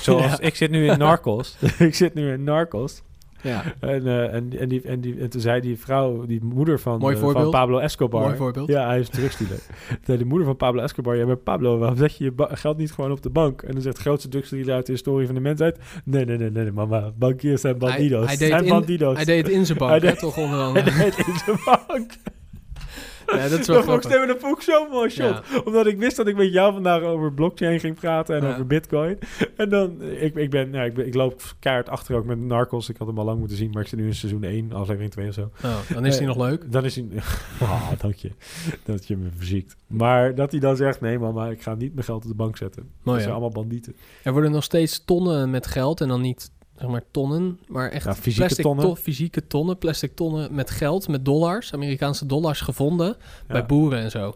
Zoals 0.00 0.24
Ja. 0.24 0.40
ik 0.40 0.56
zit 0.56 0.70
nu 0.70 0.86
in 0.90 0.98
Narcos. 0.98 1.56
ik 1.78 1.94
zit 1.94 2.14
nu 2.14 2.32
in 2.32 2.44
Narcos. 2.44 3.02
Ja, 3.42 3.62
En, 3.80 4.06
eh, 4.06 4.34
en, 4.34 4.58
en, 4.58 4.68
die, 4.68 4.82
en, 4.82 5.00
die, 5.00 5.20
en 5.20 5.30
toen 5.30 5.40
zei 5.40 5.60
die 5.60 5.78
vrouw, 5.78 6.26
die 6.26 6.44
moeder 6.44 6.80
van, 6.80 7.10
eh, 7.10 7.18
van. 7.18 7.50
Pablo 7.50 7.78
Escobar. 7.78 8.22
mooi 8.22 8.36
voorbeeld. 8.36 8.68
Ja, 8.68 8.86
hij 8.86 8.98
is 9.00 9.08
drugsdealer. 9.08 9.58
Toen 9.88 9.98
zei 10.04 10.18
de 10.18 10.24
moeder 10.24 10.46
van 10.46 10.56
Pablo 10.56 10.82
Escobar, 10.82 11.16
ja, 11.16 11.26
maar 11.26 11.36
Pablo, 11.36 11.78
waarom 11.78 11.96
zet 11.98 12.16
je 12.16 12.24
je 12.24 12.32
geld 12.50 12.76
niet 12.76 12.92
gewoon 12.92 13.10
op 13.10 13.22
de 13.22 13.30
bank? 13.30 13.62
En 13.62 13.72
dan 13.72 13.82
zegt 13.82 13.96
de 13.96 14.02
grootste 14.02 14.28
drugsdealer 14.28 14.74
uit 14.74 14.86
de 14.86 14.92
historie 14.92 15.26
van 15.26 15.34
de 15.34 15.40
mensheid, 15.40 15.78
nee, 16.04 16.24
nee, 16.24 16.36
nee, 16.38 16.50
nee, 16.50 16.62
nee, 16.62 16.72
mama, 16.72 17.10
bankiers 17.18 17.60
zijn 17.60 17.78
bandidos. 17.78 18.26
hij 18.26 18.36
deed 18.36 18.48
zijn 18.48 18.62
in- 18.64 18.68
bandidos. 18.70 19.16
Hij 19.16 19.24
deed 19.24 19.42
het 19.46 19.52
in 19.54 19.66
zijn 19.66 19.78
Hij 19.78 19.88
bank, 19.88 20.02
hè, 20.02 20.08
deed- 20.08 20.18
toch 20.18 20.36
onder 20.38 20.72
Hij 20.82 20.82
deed 20.82 21.18
in 21.26 21.34
zijn 21.44 21.58
bank. 21.64 22.10
Ja, 23.36 23.48
dat 23.48 23.58
is 23.58 23.66
wel 23.66 23.76
Dat 23.76 23.84
grappig. 23.84 24.04
stemmen, 24.10 24.28
dat 24.28 24.38
vond 24.40 24.56
ik 24.56 24.62
zo'n 24.62 24.88
mooi 24.90 25.10
shot. 25.10 25.42
Omdat 25.64 25.86
ik 25.86 25.98
wist 25.98 26.16
dat 26.16 26.26
ik 26.26 26.36
met 26.36 26.52
jou 26.52 26.72
vandaag 26.72 27.02
over 27.02 27.32
blockchain 27.32 27.80
ging 27.80 27.94
praten 27.94 28.36
en 28.36 28.42
Ja. 28.46 28.52
over 28.52 28.66
bitcoin. 28.66 29.18
En 29.56 29.68
dan, 29.68 30.02
ik, 30.02 30.34
ik 30.34 30.50
ben, 30.50 30.70
nou, 30.70 30.86
ik, 30.86 30.94
ben, 30.94 31.06
ik 31.06 31.14
loop 31.14 31.42
keihard 31.58 31.88
achter 31.88 32.16
ook 32.16 32.24
met 32.24 32.38
Narcos. 32.40 32.88
Ik 32.88 32.96
had 32.96 33.06
hem 33.06 33.18
al 33.18 33.24
lang 33.24 33.38
moeten 33.38 33.56
zien, 33.56 33.70
maar 33.70 33.82
ik 33.82 33.88
zit 33.88 33.98
nu 33.98 34.06
in 34.06 34.14
seizoen 34.14 34.42
1, 34.44 34.72
aflevering 34.72 35.10
2 35.12 35.28
of 35.28 35.34
zo. 35.34 35.50
Oh, 35.64 35.76
dan 35.92 36.06
is 36.06 36.12
hij 36.18 36.26
Eh, 36.28 36.34
nog 36.36 36.46
leuk. 36.46 36.72
Dan 36.72 36.84
is 36.84 36.94
hij... 36.96 37.06
Ah, 37.60 37.90
dank 38.00 38.14
je. 38.14 38.30
Dat 38.84 39.06
je 39.06 39.16
me 39.16 39.28
verziekt. 39.36 39.76
Maar 39.86 40.34
dat 40.34 40.50
hij 40.50 40.60
dan 40.60 40.76
zegt, 40.76 41.00
nee 41.00 41.18
mama, 41.18 41.48
ik 41.48 41.62
ga 41.62 41.74
niet 41.74 41.94
mijn 41.94 42.06
geld 42.06 42.22
op 42.22 42.28
de 42.30 42.36
bank 42.36 42.56
zetten. 42.56 42.82
dat 42.82 42.90
Mooi, 43.02 43.18
zijn 43.20 43.32
allemaal 43.32 43.50
bandieten. 43.50 43.94
Er 44.22 44.32
worden 44.32 44.50
nog 44.50 44.64
steeds 44.64 45.04
tonnen 45.04 45.50
met 45.50 45.66
geld 45.66 46.00
en 46.00 46.08
dan 46.08 46.20
niet 46.20 46.50
zeg 46.78 46.88
maar 46.90 47.02
tonnen, 47.10 47.58
maar 47.68 47.90
echt 47.90 48.04
Ja, 48.04 48.14
fysieke 48.14 48.38
plastic 48.38 48.64
tonnen. 48.64 48.84
to- 48.84 48.94
fysieke 48.96 49.46
tonnen, 49.46 49.78
plastic 49.78 50.14
tonnen 50.16 50.54
met 50.54 50.70
geld, 50.70 51.08
met 51.08 51.24
dollars, 51.24 51.72
Amerikaanse 51.72 52.26
dollars 52.26 52.60
gevonden 52.60 53.16
bij 53.46 53.60
Ja. 53.60 53.66
boeren 53.66 53.98
en 53.98 54.10
zo. 54.10 54.34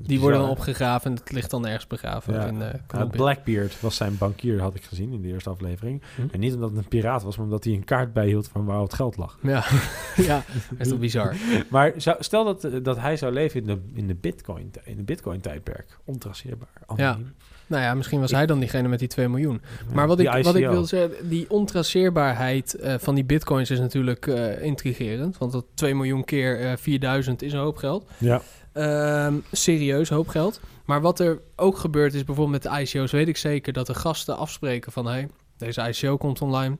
Die 0.00 0.06
Bizar, 0.06 0.22
worden 0.22 0.40
dan 0.40 0.50
opgegraven 0.50 1.10
en 1.10 1.16
het 1.16 1.32
ligt 1.32 1.50
dan 1.50 1.66
ergens 1.66 1.86
begraven 1.86 2.34
Ja. 2.34 2.46
in 2.46 2.58
Ja, 2.58 2.80
Colombia. 2.86 3.16
Blackbeard 3.16 3.80
was 3.80 3.96
zijn 3.96 4.18
bankier, 4.18 4.60
had 4.60 4.74
ik 4.74 4.82
gezien 4.84 5.12
in 5.12 5.22
de 5.22 5.28
eerste 5.28 5.50
aflevering. 5.50 6.02
Hm. 6.16 6.22
En 6.30 6.40
niet 6.40 6.54
omdat 6.54 6.70
het 6.70 6.78
een 6.78 6.88
piraat 6.88 7.22
was, 7.22 7.36
maar 7.36 7.44
omdat 7.44 7.64
hij 7.64 7.72
een 7.72 7.84
kaart 7.84 8.12
bijhield 8.12 8.48
van 8.48 8.64
waar 8.64 8.80
het 8.80 8.94
geld 8.94 9.16
lag. 9.16 9.38
Ja, 9.42 9.64
ja, 10.16 10.44
dat 10.70 10.78
is 10.78 10.88
toch 10.88 10.98
bizar. 10.98 11.36
Maar 11.70 11.92
zou, 11.96 12.16
stel 12.20 12.44
dat, 12.44 12.64
eh, 12.64 12.72
dat 12.82 12.98
hij 12.98 13.16
zou 13.16 13.32
leven 13.32 13.60
in 13.60 13.66
de, 13.66 13.80
in 13.98 14.06
de 14.06 14.14
bitcoin, 14.14 14.70
in 14.84 14.96
de 14.96 15.02
bitcoin 15.02 15.40
tijdperk. 15.40 15.98
Ontraceerbaar. 16.04 16.72
Anoniem. 16.86 17.34
Nou 17.68 17.82
ja, 17.82 17.94
misschien 17.94 18.20
was 18.20 18.30
hij 18.30 18.46
dan 18.46 18.58
diegene 18.58 18.88
met 18.88 18.98
die 18.98 19.08
2 19.08 19.28
miljoen. 19.28 19.60
Maar 19.92 20.06
wat 20.06 20.18
ik, 20.18 20.42
wat 20.42 20.54
ik 20.54 20.68
wil 20.68 20.84
zeggen, 20.84 21.28
die 21.28 21.50
ontraceerbaarheid 21.50 22.74
eh, 22.74 22.94
van 22.98 23.14
die 23.14 23.24
bitcoins 23.24 23.70
is 23.70 23.78
natuurlijk 23.78 24.26
eh, 24.26 24.62
intrigerend. 24.62 25.38
Want 25.38 25.52
dat 25.52 25.64
2 25.74 25.94
miljoen 25.94 26.24
keer 26.24 26.60
eh 26.60 26.72
4000 26.76 27.42
is 27.42 27.52
een 27.52 27.58
hoop 27.58 27.76
geld. 27.76 28.06
Ja. 28.18 28.42
Ehm, 28.72 29.34
serieus 29.52 30.08
hoop 30.08 30.28
geld. 30.28 30.60
Maar 30.84 31.00
wat 31.00 31.20
er 31.20 31.40
ook 31.56 31.78
gebeurt 31.78 32.14
is 32.14 32.24
bijvoorbeeld 32.24 32.62
met 32.64 32.72
de 32.72 32.80
ICO's, 32.80 33.12
weet 33.12 33.28
ik 33.28 33.36
zeker 33.36 33.72
dat 33.72 33.86
de 33.86 33.94
gasten 33.94 34.36
afspreken 34.36 34.92
van 34.92 35.06
hey, 35.06 35.28
deze 35.56 35.88
ICO 35.88 36.16
komt 36.16 36.42
online. 36.42 36.78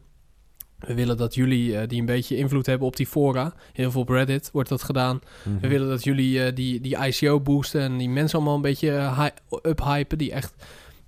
We 0.78 0.94
willen 0.94 1.16
dat 1.16 1.34
jullie, 1.34 1.76
eh, 1.78 1.88
die 1.88 2.00
een 2.00 2.06
beetje 2.06 2.36
invloed 2.36 2.66
hebben 2.66 2.86
op 2.86 2.96
die 2.96 3.06
fora, 3.06 3.52
heel 3.72 3.90
veel 3.90 4.00
op 4.00 4.08
Reddit 4.08 4.50
wordt 4.52 4.68
dat 4.68 4.82
gedaan. 4.82 5.20
Mhm. 5.42 5.60
We 5.60 5.68
willen 5.68 5.88
dat 5.88 6.04
jullie 6.04 6.44
eh, 6.44 6.54
die, 6.54 6.80
die 6.80 6.96
ICO 7.06 7.40
boosten 7.40 7.80
en 7.80 7.96
die 7.96 8.08
mensen 8.08 8.38
allemaal 8.38 8.56
een 8.56 8.62
beetje 8.62 8.88
uh, 8.90 9.26
uphypen 9.62 10.18
die 10.18 10.32
echt 10.32 10.54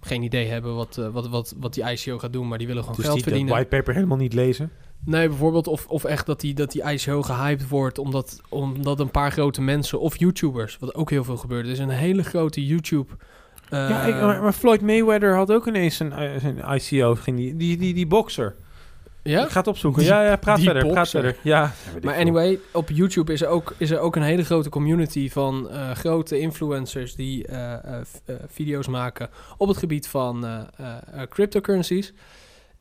geen 0.00 0.22
idee 0.22 0.46
hebben 0.46 0.74
wat, 0.74 0.98
eh, 0.98 1.08
wat, 1.08 1.28
wat, 1.28 1.54
wat 1.60 1.74
die 1.74 1.90
ICO 1.90 2.18
gaat 2.18 2.32
doen, 2.32 2.48
maar 2.48 2.58
die 2.58 2.66
willen 2.66 2.82
gewoon 2.82 2.96
dus 2.96 3.04
geld 3.04 3.16
die 3.16 3.26
verdienen. 3.26 3.54
whitepaper 3.54 3.94
helemaal 3.94 4.16
niet 4.16 4.32
lezen. 4.32 4.70
Nee, 5.04 5.28
bijvoorbeeld 5.28 5.66
of, 5.66 5.86
of 5.86 6.04
echt 6.04 6.26
dat 6.26 6.40
die, 6.40 6.54
dat 6.54 6.72
die 6.72 6.82
ICO 6.82 7.22
gehyped 7.22 7.68
wordt 7.68 7.98
omdat, 7.98 8.40
omdat 8.48 9.00
een 9.00 9.10
paar 9.10 9.32
grote 9.32 9.62
mensen 9.62 10.00
of 10.00 10.18
YouTubers, 10.18 10.78
wat 10.78 10.94
ook 10.94 11.10
heel 11.10 11.24
veel 11.24 11.36
gebeurt. 11.36 11.66
Er 11.66 11.72
is 11.72 11.78
een 11.78 11.88
hele 11.88 12.22
grote 12.22 12.66
YouTube... 12.66 13.12
eh, 13.68 13.88
ja, 13.88 14.02
ik, 14.02 14.14
maar, 14.14 14.52
Floyd 14.52 14.80
Mayweather 14.80 15.34
had 15.34 15.52
ook 15.52 15.66
ineens 15.66 15.98
een, 16.00 16.12
eh, 16.12 16.40
zijn 16.40 16.58
ICO. 16.74 17.14
Ging 17.14 17.36
die, 17.36 17.56
die, 17.56 17.76
die, 17.76 17.94
die 17.94 18.06
boxer. 18.06 18.54
Ja? 19.22 19.44
Ik 19.44 19.50
ga 19.50 19.58
het 19.58 19.68
opzoeken. 19.68 20.02
Die- 20.02 20.10
ja, 20.10 20.22
ja, 20.24 20.36
praat 20.36 20.60
verder. 20.60 20.86
Praat 20.86 21.08
verder. 21.08 21.36
Ja. 21.42 21.72
Maar 22.02 22.14
anyway, 22.16 22.58
op 22.72 22.90
YouTube 22.90 23.32
is 23.32 23.40
er 23.42 23.48
ook, 23.48 23.74
is 23.76 23.90
er 23.90 23.98
ook 23.98 24.16
een 24.16 24.22
hele 24.22 24.44
grote 24.44 24.68
community 24.68 25.30
van 25.30 25.70
eh, 25.70 25.90
grote 25.90 26.38
influencers 26.38 27.14
die 27.14 27.46
eh, 27.46 27.72
eh, 27.72 28.00
video's 28.48 28.86
maken 28.88 29.28
op 29.56 29.68
het 29.68 29.76
gebied 29.76 30.08
van 30.08 30.44
eh, 30.46 30.60
eh, 30.76 30.96
eh, 31.12 31.28
cryptocurrencies. 31.28 32.12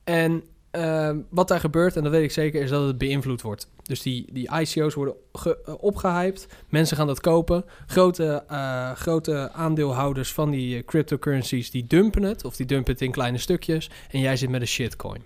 En 0.04 0.44
eh, 0.72 1.12
wat 1.30 1.48
daar 1.48 1.60
gebeurt, 1.60 1.96
en 1.96 2.04
dat 2.04 2.12
weet 2.12 2.24
ik 2.24 2.32
zeker, 2.32 2.62
is 2.62 2.70
dat 2.70 2.88
het 2.88 2.98
beïnvloed 2.98 3.42
wordt. 3.42 3.68
Dus 3.84 4.02
die, 4.02 4.28
die 4.34 4.50
ICO's 4.60 4.94
worden 4.94 5.14
ge- 5.34 5.58
eh, 5.66 5.74
opgehyped, 5.84 6.48
mensen 6.70 6.98
gaan 6.98 7.08
dat 7.08 7.20
kopen. 7.20 7.66
Grote, 7.88 8.44
eh, 8.48 8.92
grote 8.92 9.52
aandeelhouders 9.54 10.34
van 10.34 10.50
die 10.50 10.84
cryptocurrencies, 10.84 11.72
die 11.72 11.86
dumpen 11.88 12.24
het, 12.24 12.46
of 12.46 12.56
die 12.56 12.66
dumpen 12.66 12.94
het 12.94 13.02
in 13.02 13.12
kleine 13.12 13.38
stukjes. 13.38 13.90
En 14.12 14.20
jij 14.20 14.36
zit 14.36 14.50
met 14.50 14.62
een 14.62 14.68
shitcoin. 14.68 15.24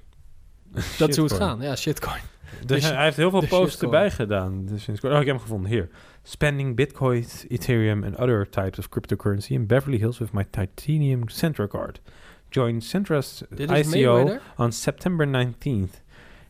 Dat 0.98 1.10
is 1.10 1.18
hoe 1.18 1.26
het 1.26 1.34
gaat, 1.34 1.62
ja, 1.62 1.76
shitcoin. 1.76 2.22
Dus 2.66 2.82
De 2.82 2.94
hij 2.94 3.04
heeft 3.04 3.18
heel 3.18 3.30
veel 3.30 3.48
posts 3.48 3.82
erbij 3.82 4.12
gedaan. 4.12 4.66
Dus 4.66 4.88
oh, 4.88 4.96
ik 4.96 5.04
heb 5.04 5.26
hem 5.26 5.40
gevonden. 5.40 5.72
Hier. 5.72 5.90
Spending 6.24 6.76
Bitcoin, 6.76 7.26
Ethereum 7.48 8.04
and 8.04 8.16
other 8.16 8.50
types 8.50 8.80
of 8.80 8.90
cryptocurrency 8.90 9.54
in 9.54 9.66
Beverly 9.66 9.98
Hills 9.98 10.18
with 10.18 10.32
my 10.32 10.46
titanium 10.50 11.30
Centra 11.30 11.68
card. 11.68 12.02
Join 12.50 12.82
Centra's 12.82 13.44
Dit 13.50 13.72
ICO 13.72 14.38
on 14.58 14.72
September 14.72 15.28
19th. 15.28 16.02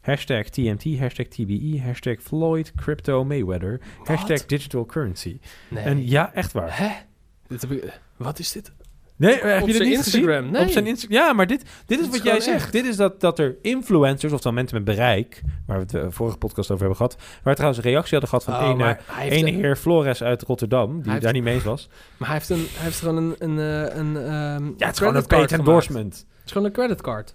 Hashtag 0.02 0.50
TMT, 0.50 1.00
hashtag 1.00 1.28
TBE, 1.28 1.80
hashtag 1.80 2.22
Floyd 2.22 2.74
Crypto 2.76 3.24
Mayweather, 3.24 3.80
hashtag 4.04 4.46
digital 4.46 4.86
currency. 4.86 5.40
Nee. 5.70 5.84
En 5.84 6.08
ja, 6.08 6.34
echt 6.34 6.52
waar. 6.52 6.78
Hè? 6.78 6.92
Dit 7.48 7.62
heb 7.62 7.72
ik, 7.72 8.00
wat 8.18 8.40
is 8.40 8.52
dit? 8.52 8.72
Nee, 9.16 9.40
heb 9.42 9.62
Op 9.62 9.68
je 9.68 9.74
dit 9.74 9.82
niet 9.84 9.94
Instagram, 9.94 10.36
gezien? 10.38 10.52
nee. 10.52 10.62
Op 10.62 10.70
zijn 10.70 10.88
Insta 10.88 11.08
ja, 11.10 11.34
maar 11.34 11.48
dit, 11.48 11.64
dit 11.86 12.00
is 12.00 12.10
wat 12.10 12.24
jij 12.24 12.40
zegt. 12.40 12.56
echt. 12.64 12.72
Dit 12.72 12.86
is 12.86 12.96
dat, 12.96 13.20
dat 13.22 13.40
er 13.40 13.56
influencers, 13.62 14.32
oftewel 14.34 14.54
mensen 14.54 14.76
met 14.84 14.86
bereik, 14.86 15.42
waar 15.68 15.76
we 15.78 15.82
het 15.84 15.92
de 15.92 16.12
vorige 16.12 16.38
podcast 16.38 16.72
over 16.72 16.86
hebben 16.86 16.98
gehad, 17.08 17.16
waar 17.18 17.40
we 17.44 17.54
trouwens 17.54 17.84
een 17.84 17.92
reactie 17.92 18.12
hadden 18.20 18.30
gehad 18.30 18.44
van 18.44 18.54
Oh, 18.54 18.80
een, 19.20 19.32
ene 19.32 19.48
een- 19.52 19.56
heer 19.56 19.76
Flores 19.76 20.24
uit 20.24 20.42
Rotterdam, 20.42 21.02
die 21.02 21.12
heeft- 21.12 21.24
daar 21.24 21.34
niet 21.34 21.44
mee 21.44 21.54
eens 21.54 21.64
was. 21.64 21.90
Maar 22.18 22.28
hij 22.30 22.38
heeft, 22.38 22.50
een, 22.50 22.66
hij 22.74 22.84
heeft 22.84 23.00
gewoon 23.00 23.18
een, 23.18 23.36
een, 23.40 23.60
eh, 23.60 23.96
een 23.98 24.18
ehm, 24.18 24.66
Ja, 24.66 24.74
het 24.86 24.92
is 24.94 24.98
gewoon 24.98 25.16
een 25.16 25.28
paid 25.28 25.52
endorsement. 25.52 26.14
Het 26.16 26.46
is 26.46 26.52
gewoon 26.52 26.68
een 26.68 26.74
creditcard. 26.74 27.34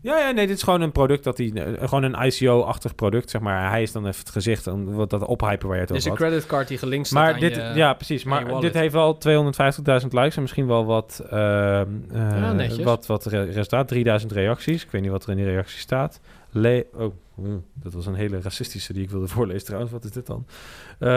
Ja, 0.00 0.18
ja, 0.18 0.30
nee, 0.30 0.46
dit 0.46 0.56
is 0.56 0.62
gewoon 0.62 0.80
een 0.80 0.92
product 0.92 1.24
dat 1.24 1.38
hij, 1.38 1.52
eh, 1.52 1.88
gewoon 1.88 2.02
een 2.02 2.24
ICO-achtig 2.26 2.94
product, 2.94 3.30
zeg 3.30 3.40
maar. 3.40 3.70
Hij 3.70 3.82
is 3.82 3.92
dan 3.92 4.06
even 4.06 4.20
het 4.20 4.30
gezicht, 4.30 4.64
wat 4.84 5.10
dat 5.10 5.24
ophypen 5.24 5.66
waar 5.68 5.76
je 5.76 5.80
het 5.82 5.88
Het 5.90 5.98
is 5.98 6.08
over 6.10 6.16
een 6.16 6.26
had. 6.26 6.32
creditcard 6.32 6.68
die 6.68 6.78
gelinkt 6.78 7.06
staat 7.06 7.22
Maar 7.22 7.40
dit, 7.40 7.54
je... 7.54 7.72
ja, 7.74 7.94
precies. 7.94 8.24
Maar 8.24 8.60
dit 8.60 8.74
heeft 8.74 8.92
wel 8.92 9.18
250.000 9.28 10.08
likes 10.10 10.36
en 10.36 10.42
misschien 10.42 10.66
wel 10.66 10.84
wat, 10.84 11.22
Ja, 11.30 11.84
netjes. 12.52 12.84
wat, 12.84 13.06
wat 13.06 13.26
re- 13.26 13.42
resultaat. 13.44 13.88
3000 13.88 14.32
reacties. 14.32 14.84
Ik 14.84 14.90
weet 14.90 15.02
niet 15.02 15.10
wat 15.10 15.24
er 15.24 15.30
in 15.30 15.36
die 15.36 15.44
reacties 15.46 15.80
staat. 15.80 16.20
Le 16.50 16.86
oh, 16.94 17.12
hm, 17.34 17.56
dat 17.74 17.92
was 17.92 18.06
een 18.06 18.14
hele 18.14 18.40
racistische 18.40 18.92
die 18.92 19.02
ik 19.02 19.10
wilde 19.10 19.28
voorlezen 19.28 19.64
trouwens. 19.66 19.92
Wat 19.92 20.04
is 20.04 20.10
dit 20.10 20.26
dan? 20.26 20.46
Eh 20.98 21.08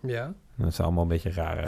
Ja. 0.00 0.32
dat 0.54 0.74
zijn 0.74 0.86
allemaal 0.86 1.02
een 1.02 1.08
beetje 1.08 1.32
rare. 1.32 1.66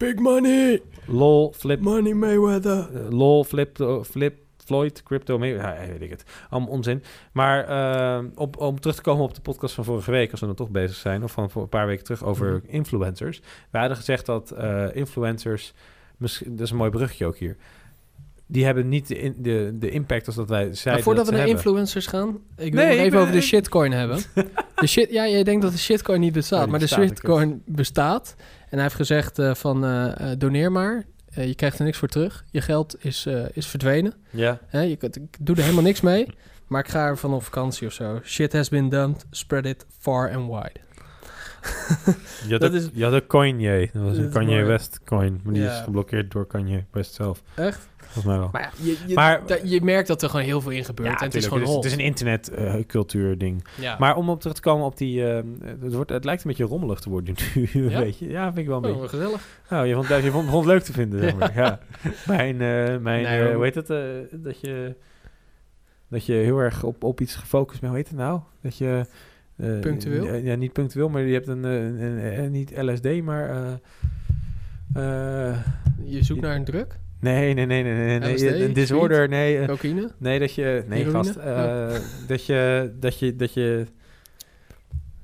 Big 0.00 0.14
money! 0.18 0.82
lol, 1.06 1.52
flip, 1.56 1.80
Money 1.80 2.12
Mayweather! 2.12 2.88
eh, 2.94 3.10
lol, 3.10 3.44
flip, 3.44 3.80
eh, 3.80 4.02
flip, 4.02 4.34
Floyd, 4.64 5.02
crypto, 5.02 5.38
mee, 5.38 5.54
ja, 5.54 5.76
weet 5.88 6.00
ik 6.02 6.10
het. 6.10 6.24
Allemaal 6.50 6.70
onzin. 6.70 7.02
Maar 7.32 7.64
eh, 7.68 8.24
op, 8.34 8.56
om 8.56 8.80
terug 8.80 8.96
te 8.96 9.02
komen 9.02 9.24
op 9.24 9.34
de 9.34 9.40
podcast 9.40 9.74
van 9.74 9.84
vorige 9.84 10.10
week, 10.10 10.30
als 10.30 10.40
we 10.40 10.46
dan 10.46 10.54
toch 10.54 10.70
bezig 10.70 10.96
zijn, 10.96 11.22
of 11.24 11.32
van 11.32 11.50
voor 11.50 11.62
een 11.62 11.68
paar 11.68 11.86
weken 11.86 12.04
terug 12.04 12.24
over 12.24 12.46
Mhm. 12.52 12.74
influencers. 12.74 13.40
We 13.70 13.78
hadden 13.78 13.96
gezegd 13.96 14.26
dat 14.26 14.50
eh, 14.50 14.84
influencers, 14.92 15.72
misschien, 16.16 16.50
dat 16.56 16.64
is 16.64 16.70
een 16.70 16.76
mooi 16.76 16.90
brugje 16.90 17.26
ook 17.26 17.36
hier, 17.36 17.56
die 18.46 18.64
hebben 18.64 18.88
niet 18.88 19.08
de, 19.08 19.18
in- 19.18 19.34
de, 19.38 19.72
de 19.74 19.90
impact 19.90 20.26
als 20.26 20.36
dat 20.36 20.48
wij 20.48 20.62
zeiden 20.64 20.92
Maar 20.92 21.02
voordat 21.02 21.24
dat 21.24 21.34
we 21.34 21.38
naar 21.40 21.46
hebben. 21.48 21.64
influencers 21.64 22.06
gaan, 22.06 22.38
ik 22.56 22.74
wil 22.74 22.84
Nee, 22.84 22.98
even 22.98 23.10
ben- 23.10 23.20
over 23.20 23.32
de 23.32 23.40
shitcoin 23.40 23.92
hebben. 23.92 24.18
De 24.74 24.86
shit, 24.86 25.10
ja, 25.10 25.28
jij 25.28 25.42
denkt 25.44 25.62
dat 25.62 25.72
de 25.72 25.78
shitcoin 25.78 26.20
niet 26.20 26.32
bestaat, 26.32 26.68
maar 26.68 26.78
de 26.78 26.84
bestaat, 26.84 27.04
shitcoin 27.08 27.62
bestaat. 27.66 28.34
En 28.70 28.76
hij 28.76 28.82
heeft 28.82 28.94
gezegd 28.94 29.38
eh, 29.38 29.54
van 29.54 29.84
eh, 29.84 30.30
doneer 30.38 30.72
maar, 30.72 31.04
je 31.34 31.54
krijgt 31.54 31.78
er 31.78 31.84
niks 31.84 31.98
voor 31.98 32.08
terug. 32.08 32.44
Je 32.50 32.60
geld 32.60 32.96
is, 33.04 33.26
is 33.52 33.66
verdwenen. 33.66 34.14
Ja, 34.72 34.80
je, 34.80 34.96
kunt- 34.96 35.16
ik 35.16 35.36
doe 35.40 35.56
er 35.56 35.62
helemaal 35.62 35.82
niks 35.84 36.00
mee, 36.00 36.26
maar 36.66 36.80
ik 36.80 36.88
ga 36.88 37.06
ervan 37.06 37.34
op 37.34 37.42
vakantie 37.42 37.86
of 37.86 37.92
zo. 37.92 38.20
Shit 38.24 38.52
has 38.52 38.68
been 38.68 38.88
dumped, 38.88 39.26
spread 39.30 39.64
it 39.66 39.86
far 39.98 40.34
and 40.34 40.46
wide. 40.50 40.80
je 42.46 42.50
had, 42.50 42.60
Dat 42.60 42.70
ook, 42.70 42.76
is- 42.76 42.88
je 42.92 43.04
had 43.04 43.12
ook 43.14 43.28
Kanye. 43.28 43.90
Dat 43.92 44.02
was 44.02 44.10
Dat 44.10 44.18
een 44.20 44.26
is 44.28 44.32
Kanye. 44.34 44.62
West 44.62 45.00
coin, 45.04 45.40
maar 45.44 45.52
die 45.54 45.62
Ja. 45.62 45.72
is 45.76 45.80
geblokkeerd 45.80 46.30
door 46.30 46.46
Kanye 46.46 46.84
West 46.90 47.14
zelf. 47.14 47.42
Echt? 47.54 47.88
Volgens 47.96 48.24
mij 48.24 48.38
wel. 48.38 48.48
Maar 48.52 48.60
ja, 48.62 48.70
je, 48.84 48.96
je, 49.06 49.14
Maar- 49.14 49.46
da- 49.46 49.58
je 49.64 49.80
merkt 49.82 50.08
dat 50.08 50.22
er 50.22 50.30
gewoon 50.30 50.44
heel 50.44 50.60
veel 50.60 50.70
in 50.70 50.84
gebeurt. 50.84 51.08
ja, 51.10 51.18
en 51.18 51.24
het 51.24 51.34
is 51.34 51.44
gewoon 51.44 51.60
het, 51.60 51.68
is, 51.68 51.74
het 51.74 51.84
is 51.84 51.92
een 51.92 51.98
internetcultuur 52.00 53.38
ding. 53.38 53.64
Ja. 53.80 53.96
Maar 53.98 54.16
om 54.16 54.28
op 54.28 54.40
terug 54.40 54.54
te 54.56 54.60
komen 54.62 54.86
op 54.86 54.96
die... 54.96 55.26
eh, 55.30 55.42
het, 55.80 55.94
wordt, 55.94 56.10
het 56.10 56.24
lijkt 56.24 56.42
een 56.44 56.48
beetje 56.50 56.64
rommelig 56.64 57.00
te 57.00 57.08
worden 57.10 57.34
nu, 57.54 57.68
Ja? 57.90 57.98
beetje. 58.00 58.28
Ja, 58.28 58.44
vind 58.46 58.58
ik 58.58 58.66
wel 58.66 58.76
een 58.84 58.84
Oh, 58.94 59.00
beetje. 59.00 59.08
gezellig. 59.08 59.46
Nou, 59.70 59.86
je 59.86 59.94
vond, 59.94 60.08
je 60.08 60.30
vond, 60.30 60.44
begon 60.44 60.60
het 60.60 60.68
leuk 60.68 60.82
te 60.82 60.92
vinden, 60.92 61.20
zeg 61.20 61.36
maar. 61.36 61.54
ja. 61.54 61.78
Mijn, 62.26 62.52
eh, 62.60 62.96
mijn 62.98 63.22
Nee, 63.22 63.48
eh, 63.48 63.54
hoe 63.54 63.64
heet 63.64 63.74
het? 63.74 63.90
eh, 63.90 63.98
dat, 64.32 64.60
je, 64.60 64.94
dat 66.08 66.26
je 66.26 66.32
heel 66.32 66.58
erg 66.58 66.82
op, 66.82 67.04
op 67.04 67.20
iets 67.20 67.34
gefocust 67.34 67.80
bent. 67.80 67.92
Hoe 67.92 68.00
heet 68.00 68.10
het 68.10 68.18
nou? 68.18 68.40
Dat 68.62 68.76
je... 68.78 69.04
eh, 69.62 69.78
Punctueel? 69.80 70.24
Ja, 70.24 70.34
ja, 70.34 70.54
niet 70.54 70.72
punctueel, 70.72 71.08
maar 71.08 71.22
je 71.22 71.32
hebt 71.32 71.48
een... 71.48 71.64
eh, 71.64 71.72
een, 71.84 72.00
een- 72.02 72.38
een- 72.44 72.50
niet 72.50 72.72
LSD, 72.76 73.22
maar... 73.22 73.50
eh, 73.50 75.48
eh, 75.50 75.56
Je 76.04 76.24
zoekt 76.24 76.40
naar 76.40 76.54
een 76.56 76.64
druk? 76.64 76.98
Nee, 77.20 77.54
nee, 77.54 77.66
nee, 77.66 77.82
nee, 77.82 77.94
nee. 77.94 78.18
nee. 78.18 78.34
LSD, 78.34 78.42
Een 78.44 78.72
disorder, 78.72 79.28
nee. 79.28 79.58
eh, 79.58 79.68
Cocaïne? 79.68 80.10
Nee, 80.18 80.38
dat 80.38 80.54
je... 80.54 80.84
Nee, 80.88 80.98
Heroïne? 81.04 81.24
gast. 81.24 81.36
eh, 81.36 81.88
dat 82.26 82.46
je... 82.46 82.90
Dat 83.00 83.18
je... 83.18 83.36
Dat 83.36 83.54
je... 83.54 83.86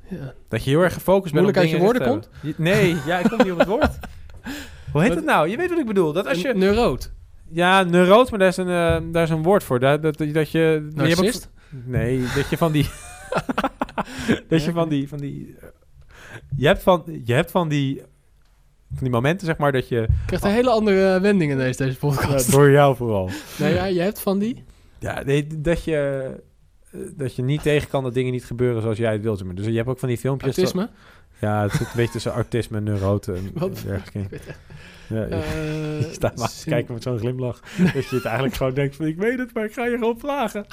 Ja. 0.09 0.33
Dat 0.49 0.65
je 0.65 0.71
heel 0.71 0.83
erg 0.83 0.93
gefocust 0.95 1.35
bent 1.35 1.45
Moeilijk 1.45 1.57
op 1.57 1.63
uit 1.63 1.71
je 1.73 1.95
dingen 1.99 2.09
woorden. 2.09 2.31
Je- 2.43 2.55
Nee, 2.57 2.97
ja, 3.07 3.19
ik 3.19 3.29
kom 3.29 3.39
niet 3.43 3.53
op 3.53 3.59
het 3.59 3.69
woord. 3.69 3.99
Hoe 4.93 5.03
heet 5.03 5.15
het 5.15 5.25
nou? 5.25 5.49
Je 5.49 5.57
weet 5.57 5.69
wat 5.71 5.79
ik 5.79 5.87
bedoel. 5.87 6.13
Dat 6.13 6.27
als 6.27 6.41
je... 6.41 6.53
Neuroot. 6.55 7.13
Ja, 7.49 7.83
neuroot, 7.83 8.31
maar 8.31 8.39
daar 8.39 8.49
is 8.49 8.57
een, 8.57 8.69
eh, 8.69 8.99
daar 9.13 9.23
is 9.23 9.31
een 9.31 9.43
woord 9.43 9.63
voor. 9.65 9.81
Dat, 9.81 10.03
dat, 10.03 10.19
dat 10.19 10.51
je... 10.51 10.59
hebt 10.59 10.87
ook- 10.91 10.95
Narcist? 10.97 11.51
nee, 11.85 12.21
dat 12.35 12.49
je 12.51 12.57
van 12.57 12.73
die... 12.73 12.87
dat 14.49 14.65
je 14.65 14.73
van 14.73 14.89
die... 14.89 15.09
Van 15.09 15.19
die 15.19 15.57
eh, 15.61 15.69
je, 16.57 16.67
hebt 16.67 16.83
van, 16.83 17.21
je 17.25 17.33
hebt 17.33 17.51
van 17.51 17.69
die... 17.69 18.03
Van 18.89 18.99
die 19.05 19.11
momenten, 19.11 19.47
zeg 19.47 19.57
maar, 19.57 19.73
dat 19.73 19.89
je... 19.89 20.07
krijgt 20.27 20.45
een 20.45 20.51
hele 20.51 20.71
andere 20.71 21.21
wending 21.21 21.51
in 21.51 21.57
deze, 21.59 21.85
deze 21.85 21.99
podcast. 21.99 22.51
door 22.51 22.71
jou 22.71 22.97
vooral. 22.97 23.31
Nee, 23.59 23.75
ja, 23.75 23.85
je 23.85 24.01
hebt 24.01 24.21
van 24.21 24.39
die? 24.39 24.65
Ja, 24.99 25.23
nee, 25.23 25.47
dat 25.61 25.85
je... 25.85 26.31
Dat 27.17 27.37
je 27.37 27.43
niet 27.43 27.63
tegen 27.63 27.89
kan 27.89 28.03
dat 28.03 28.15
dingen 28.15 28.33
niet 28.33 28.45
gebeuren 28.45 28.83
zoals 28.83 28.99
jij 28.99 29.13
het 29.13 29.23
wilt. 29.23 29.45
maar. 29.45 29.55
Dus 29.55 29.67
je 29.67 29.77
hebt 29.77 29.89
ook 29.89 29.99
van 29.99 30.09
die 30.09 30.19
filmpjes... 30.19 30.57
Autisme? 30.57 30.91
Ja, 31.41 31.63
het 31.63 31.73
zit 31.73 31.81
een 31.81 31.93
beetje 31.97 32.13
tussen 32.13 32.33
autisme 32.33 32.77
en 32.77 32.83
neurote. 32.85 33.33
En 33.33 33.51
Wat? 33.55 33.85
Ja, 33.87 34.01
je- 34.13 34.29
Eh, 35.09 36.01
je 36.01 36.09
staat 36.13 36.37
maar 36.39 36.49
te 36.49 36.65
kijken 36.65 36.95
met 36.95 37.03
zo'n 37.03 37.19
glimlach. 37.19 37.61
dat 37.95 38.09
je 38.09 38.15
het 38.17 38.25
eigenlijk 38.25 38.55
gewoon 38.57 38.75
denkt 38.75 38.97
van... 38.97 39.07
Ik 39.07 39.17
weet 39.17 39.39
het, 39.39 39.55
maar 39.55 39.65
ik 39.65 39.73
ga 39.73 39.85
je 39.87 39.91
gewoon 39.99 40.19
vragen. 40.19 40.67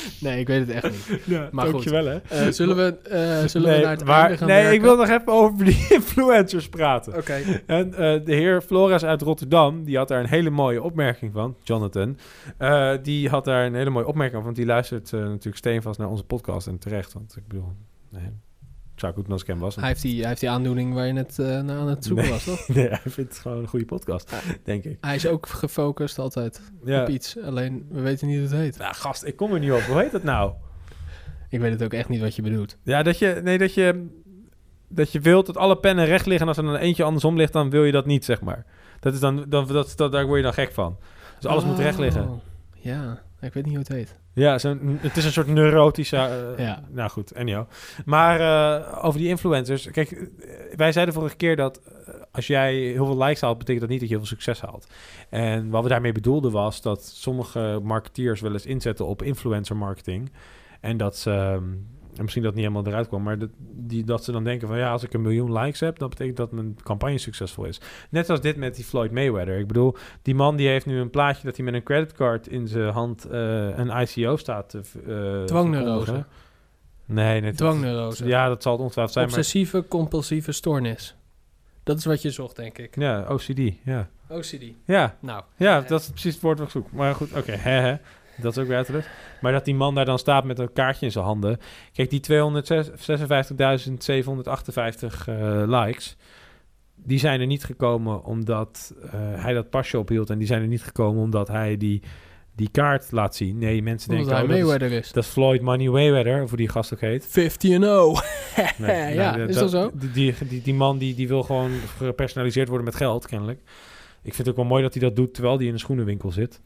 Nee, 0.20 0.40
ik 0.40 0.46
weet 0.46 0.66
het 0.66 0.70
echt 0.70 0.90
niet. 1.10 1.20
Ja, 1.24 1.48
Maar 1.52 1.64
goed. 1.64 1.72
dankjewel, 1.72 2.04
hè. 2.04 2.16
Eh, 2.28 2.52
zullen 2.52 2.76
we, 2.76 2.98
eh, 3.08 3.46
zullen 3.48 3.68
nee, 3.68 3.78
we 3.78 3.84
naar 3.84 3.96
het 3.96 4.04
maar- 4.04 4.20
einde 4.22 4.36
gaan 4.36 4.48
Nee, 4.48 4.56
werken? 4.56 4.74
ik 4.74 4.80
wil 4.80 4.96
nog 4.96 5.08
even 5.08 5.26
over 5.32 5.64
die 5.64 5.86
influencers 5.96 6.68
praten. 6.68 7.16
Oké. 7.16 7.40
En 7.66 7.94
eh, 7.94 8.24
de 8.24 8.34
heer 8.34 8.60
Flores 8.62 9.04
uit 9.04 9.22
Rotterdam, 9.22 9.84
die 9.84 9.96
had 9.96 10.08
daar 10.08 10.20
een 10.20 10.28
hele 10.28 10.50
mooie 10.50 10.82
opmerking 10.82 11.32
van, 11.32 11.56
Jonathan. 11.62 12.18
Die 13.02 13.28
had 13.28 13.44
daar 13.44 13.66
een 13.66 13.74
hele 13.74 13.90
mooie 13.90 14.06
opmerking 14.06 14.34
van, 14.36 14.44
want 14.44 14.56
die 14.56 14.66
luistert 14.66 15.12
natuurlijk 15.12 15.56
steenvast 15.56 15.98
naar 15.98 16.08
onze 16.08 16.24
podcast 16.24 16.66
en 16.66 16.78
terecht. 16.78 17.12
Want 17.12 17.36
ik 17.36 17.48
bedoel, 17.48 17.72
nee, 18.10 18.30
hem 19.46 19.58
was. 19.58 19.76
Hij 19.76 19.86
heeft, 19.88 20.02
die, 20.02 20.18
hij 20.18 20.28
heeft 20.28 20.40
die 20.40 20.50
aandoening 20.50 20.94
waar 20.94 21.06
je 21.06 21.12
net 21.12 21.38
eh, 21.38 21.46
naar 21.60 21.78
aan 21.78 21.88
het 21.88 22.04
zoeken 22.04 22.24
Nee. 22.24 22.32
was, 22.32 22.44
toch? 22.44 22.68
nee, 22.76 22.88
hij 22.88 23.00
vindt 23.04 23.30
het 23.32 23.38
gewoon 23.38 23.58
een 23.58 23.66
goede 23.68 23.84
podcast, 23.84 24.30
Ja. 24.30 24.38
denk 24.64 24.84
ik. 24.84 24.96
Hij 25.00 25.14
is 25.14 25.26
ook 25.26 25.46
gefocust 25.46 26.18
altijd 26.18 26.60
Ja. 26.84 27.02
op 27.02 27.08
iets. 27.08 27.36
Alleen, 27.44 27.86
we 27.90 28.00
weten 28.00 28.26
niet 28.26 28.36
hoe 28.36 28.46
het 28.46 28.56
heet. 28.56 28.78
Nou, 28.78 28.94
gast, 28.94 29.24
ik 29.24 29.36
kom 29.36 29.52
er 29.52 29.60
niet 29.60 29.72
op. 29.72 29.80
Hoe 29.80 29.98
heet 30.00 30.12
dat 30.12 30.22
nou? 30.22 30.52
Ik 31.48 31.60
weet 31.60 31.72
het 31.72 31.82
ook 31.82 31.92
echt 31.92 32.08
niet 32.08 32.20
wat 32.20 32.36
je 32.36 32.42
bedoelt. 32.42 32.76
Ja, 32.82 33.02
dat 33.02 33.18
je, 33.18 33.40
nee, 33.44 33.58
dat 33.58 33.74
je, 33.74 34.06
dat 34.88 35.12
je 35.12 35.20
wilt 35.20 35.46
dat 35.46 35.56
alle 35.56 35.76
pennen 35.78 36.04
recht 36.06 36.26
liggen 36.26 36.42
en 36.42 36.48
als 36.48 36.56
er 36.56 36.64
dan 36.72 36.76
eentje 36.76 37.02
andersom 37.04 37.36
ligt, 37.36 37.52
dan 37.52 37.70
wil 37.70 37.84
je 37.84 37.92
dat 37.92 38.06
niet, 38.06 38.24
zeg 38.24 38.40
maar. 38.40 38.64
Dat 39.00 39.14
is 39.14 39.20
dan, 39.20 39.44
dan 39.48 39.66
dat, 39.66 39.92
dat, 39.96 40.12
daar 40.12 40.24
word 40.26 40.36
je 40.36 40.42
dan 40.44 40.52
gek 40.54 40.72
van. 40.72 40.96
Dus 41.40 41.46
alles 41.50 41.64
moet 41.64 41.78
recht 41.78 41.98
liggen. 41.98 42.28
Oh, 42.28 42.38
Ja, 42.80 43.22
ik 43.40 43.52
weet 43.52 43.64
niet 43.64 43.74
hoe 43.74 43.82
het 43.82 43.92
heet. 43.92 44.20
Ja, 44.34 44.52
het 45.00 45.16
is 45.16 45.24
een 45.24 45.32
soort 45.32 45.46
neurotische... 45.46 46.16
eh, 46.56 46.64
Ja. 46.64 46.82
Nou 46.90 47.10
goed, 47.10 47.34
anyhow. 47.34 47.64
Maar 48.04 48.40
eh, 48.40 49.04
over 49.04 49.20
die 49.20 49.28
influencers. 49.28 49.90
Kijk, 49.90 50.10
eh, 50.10 50.20
wij 50.76 50.92
zeiden 50.92 51.14
vorige 51.14 51.36
keer 51.36 51.56
dat 51.56 51.80
als 52.32 52.46
jij 52.46 52.74
heel 52.74 53.06
veel 53.06 53.18
likes 53.24 53.40
haalt... 53.40 53.58
betekent 53.58 53.80
dat 53.80 53.90
niet 53.90 54.00
dat 54.00 54.08
je 54.08 54.14
heel 54.16 54.24
veel 54.26 54.36
succes 54.36 54.60
haalt. 54.60 54.86
En 55.28 55.70
wat 55.70 55.82
we 55.82 55.88
daarmee 55.88 56.12
bedoelden 56.12 56.50
was 56.52 56.80
dat 56.82 57.04
sommige 57.04 57.80
marketeers 57.82 58.40
wel 58.40 58.52
eens 58.52 58.66
inzetten 58.66 59.06
op 59.06 59.22
influencer 59.22 59.76
marketing. 59.76 60.32
En 60.80 60.96
dat 60.96 61.16
ze... 61.16 61.30
ehm, 61.30 61.62
en 62.16 62.22
misschien 62.22 62.42
dat 62.42 62.54
niet 62.54 62.64
helemaal 62.64 62.86
eruit 62.86 63.08
kwam, 63.08 63.22
maar 63.22 63.38
dat, 63.38 63.48
die, 63.58 64.04
dat 64.04 64.24
ze 64.24 64.32
dan 64.32 64.44
denken 64.44 64.68
van 64.68 64.78
ja, 64.78 64.90
als 64.90 65.02
ik 65.02 65.12
een 65.14 65.22
miljoen 65.22 65.52
likes 65.58 65.80
heb, 65.80 65.98
dan 65.98 66.08
betekent 66.08 66.36
dat 66.36 66.52
mijn 66.52 66.76
campagne 66.82 67.18
succesvol 67.18 67.64
is. 67.64 67.80
Net 68.10 68.30
als 68.30 68.40
dit 68.40 68.56
met 68.56 68.74
die 68.74 68.84
Floyd 68.84 69.10
Mayweather. 69.10 69.58
Ik 69.58 69.66
bedoel, 69.66 69.96
die 70.22 70.34
man 70.34 70.56
die 70.56 70.68
heeft 70.68 70.86
nu 70.86 70.98
een 71.00 71.10
plaatje 71.10 71.46
dat 71.46 71.56
hij 71.56 71.64
met 71.64 71.74
een 71.74 71.82
creditcard 71.82 72.46
in 72.48 72.68
zijn 72.68 72.92
hand 72.92 73.24
eh, 73.24 73.78
een 73.78 73.90
ICO 74.00 74.36
staat 74.36 74.68
te 74.70 74.84
v- 74.84 74.94
eh, 74.94 75.44
Dwangneurose. 75.44 76.24
Nee, 77.04 77.40
nee. 77.40 77.52
Dwangneurose. 77.52 78.26
Ja, 78.26 78.48
dat 78.48 78.62
zal 78.62 78.72
het 78.72 78.80
ongetwijfeld 78.80 79.14
zijn. 79.16 79.26
Maar, 79.28 79.36
Obsessieve 79.36 79.84
compulsieve 79.88 80.52
stoornis. 80.52 81.16
Dat 81.82 81.98
is 81.98 82.04
wat 82.04 82.22
je 82.22 82.30
zocht, 82.30 82.56
denk 82.56 82.78
ik. 82.78 82.96
ja, 82.96 83.26
OCD, 83.28 83.60
ja. 83.84 84.08
OCD. 84.28 84.62
Ja, 84.84 85.16
Nou, 85.20 85.42
ja, 85.56 85.80
dat 85.80 86.00
is 86.00 86.08
precies 86.10 86.32
het 86.32 86.42
woord 86.42 86.58
wat 86.58 86.66
ik 86.66 86.72
zoek. 86.72 86.92
Maar 86.92 87.14
goed, 87.14 87.32
oké, 87.36 87.52
hè. 87.52 87.96
Dat 88.36 88.56
is 88.56 88.62
ook 88.62 88.68
weer 88.68 88.76
uit 88.76 88.86
de 88.86 88.92
lucht. 88.92 89.08
Maar 89.40 89.52
dat 89.52 89.64
die 89.64 89.74
man 89.74 89.94
daar 89.94 90.04
dan 90.04 90.18
staat 90.18 90.44
met 90.44 90.58
een 90.58 90.72
kaartje 90.72 91.06
in 91.06 91.12
zijn 91.12 91.24
handen. 91.24 91.58
Kijk, 91.92 92.10
die 92.10 92.20
256.758 92.20 92.26
eh 95.26 95.62
likes... 95.66 96.16
die 96.94 97.18
zijn 97.18 97.40
er 97.40 97.46
niet 97.46 97.64
gekomen 97.64 98.24
omdat 98.24 98.94
eh, 99.02 99.10
hij 99.14 99.52
dat 99.52 99.70
pasje 99.70 99.98
ophield... 99.98 100.30
en 100.30 100.38
die 100.38 100.46
zijn 100.46 100.62
er 100.62 100.68
niet 100.68 100.82
gekomen 100.82 101.22
omdat 101.22 101.48
hij 101.48 101.76
die, 101.76 102.02
die 102.56 102.68
kaart 102.70 103.10
laat 103.10 103.36
zien. 103.36 103.58
Nee, 103.58 103.82
mensen 103.82 104.10
omdat 104.10 104.28
denken... 104.28 104.50
hij 104.50 104.62
oh, 104.62 104.70
dat, 104.70 104.82
is, 104.82 104.90
is. 104.90 105.12
dat 105.12 105.24
is 105.24 105.30
Floyd 105.30 105.60
Money 105.60 105.88
Mayweather, 105.88 106.42
of 106.42 106.48
hoe 106.48 106.58
die 106.58 106.68
gast 106.68 106.92
ook 106.94 107.00
heet. 107.00 107.26
50 107.28 107.70
en 107.70 107.80
0. 107.80 108.18
Nee, 108.78 109.14
ja, 109.14 109.36
nee, 109.36 109.46
is 109.46 109.54
dat 109.54 109.70
zo? 109.70 109.90
Die, 109.94 110.10
die, 110.10 110.34
die, 110.48 110.62
die 110.62 110.74
man 110.74 110.98
die, 110.98 111.14
die 111.14 111.28
wil 111.28 111.42
gewoon 111.42 111.70
gepersonaliseerd 111.96 112.68
worden 112.68 112.86
met 112.86 112.96
geld, 112.96 113.26
kennelijk. 113.26 113.60
Ik 114.22 114.34
vind 114.34 114.36
het 114.36 114.48
ook 114.48 114.56
wel 114.56 114.64
mooi 114.64 114.82
dat 114.82 114.94
hij 114.94 115.02
dat 115.02 115.16
doet 115.16 115.34
terwijl 115.34 115.56
hij 115.56 115.66
in 115.66 115.72
een 115.72 115.78
schoenenwinkel 115.78 116.30
zit. 116.30 116.60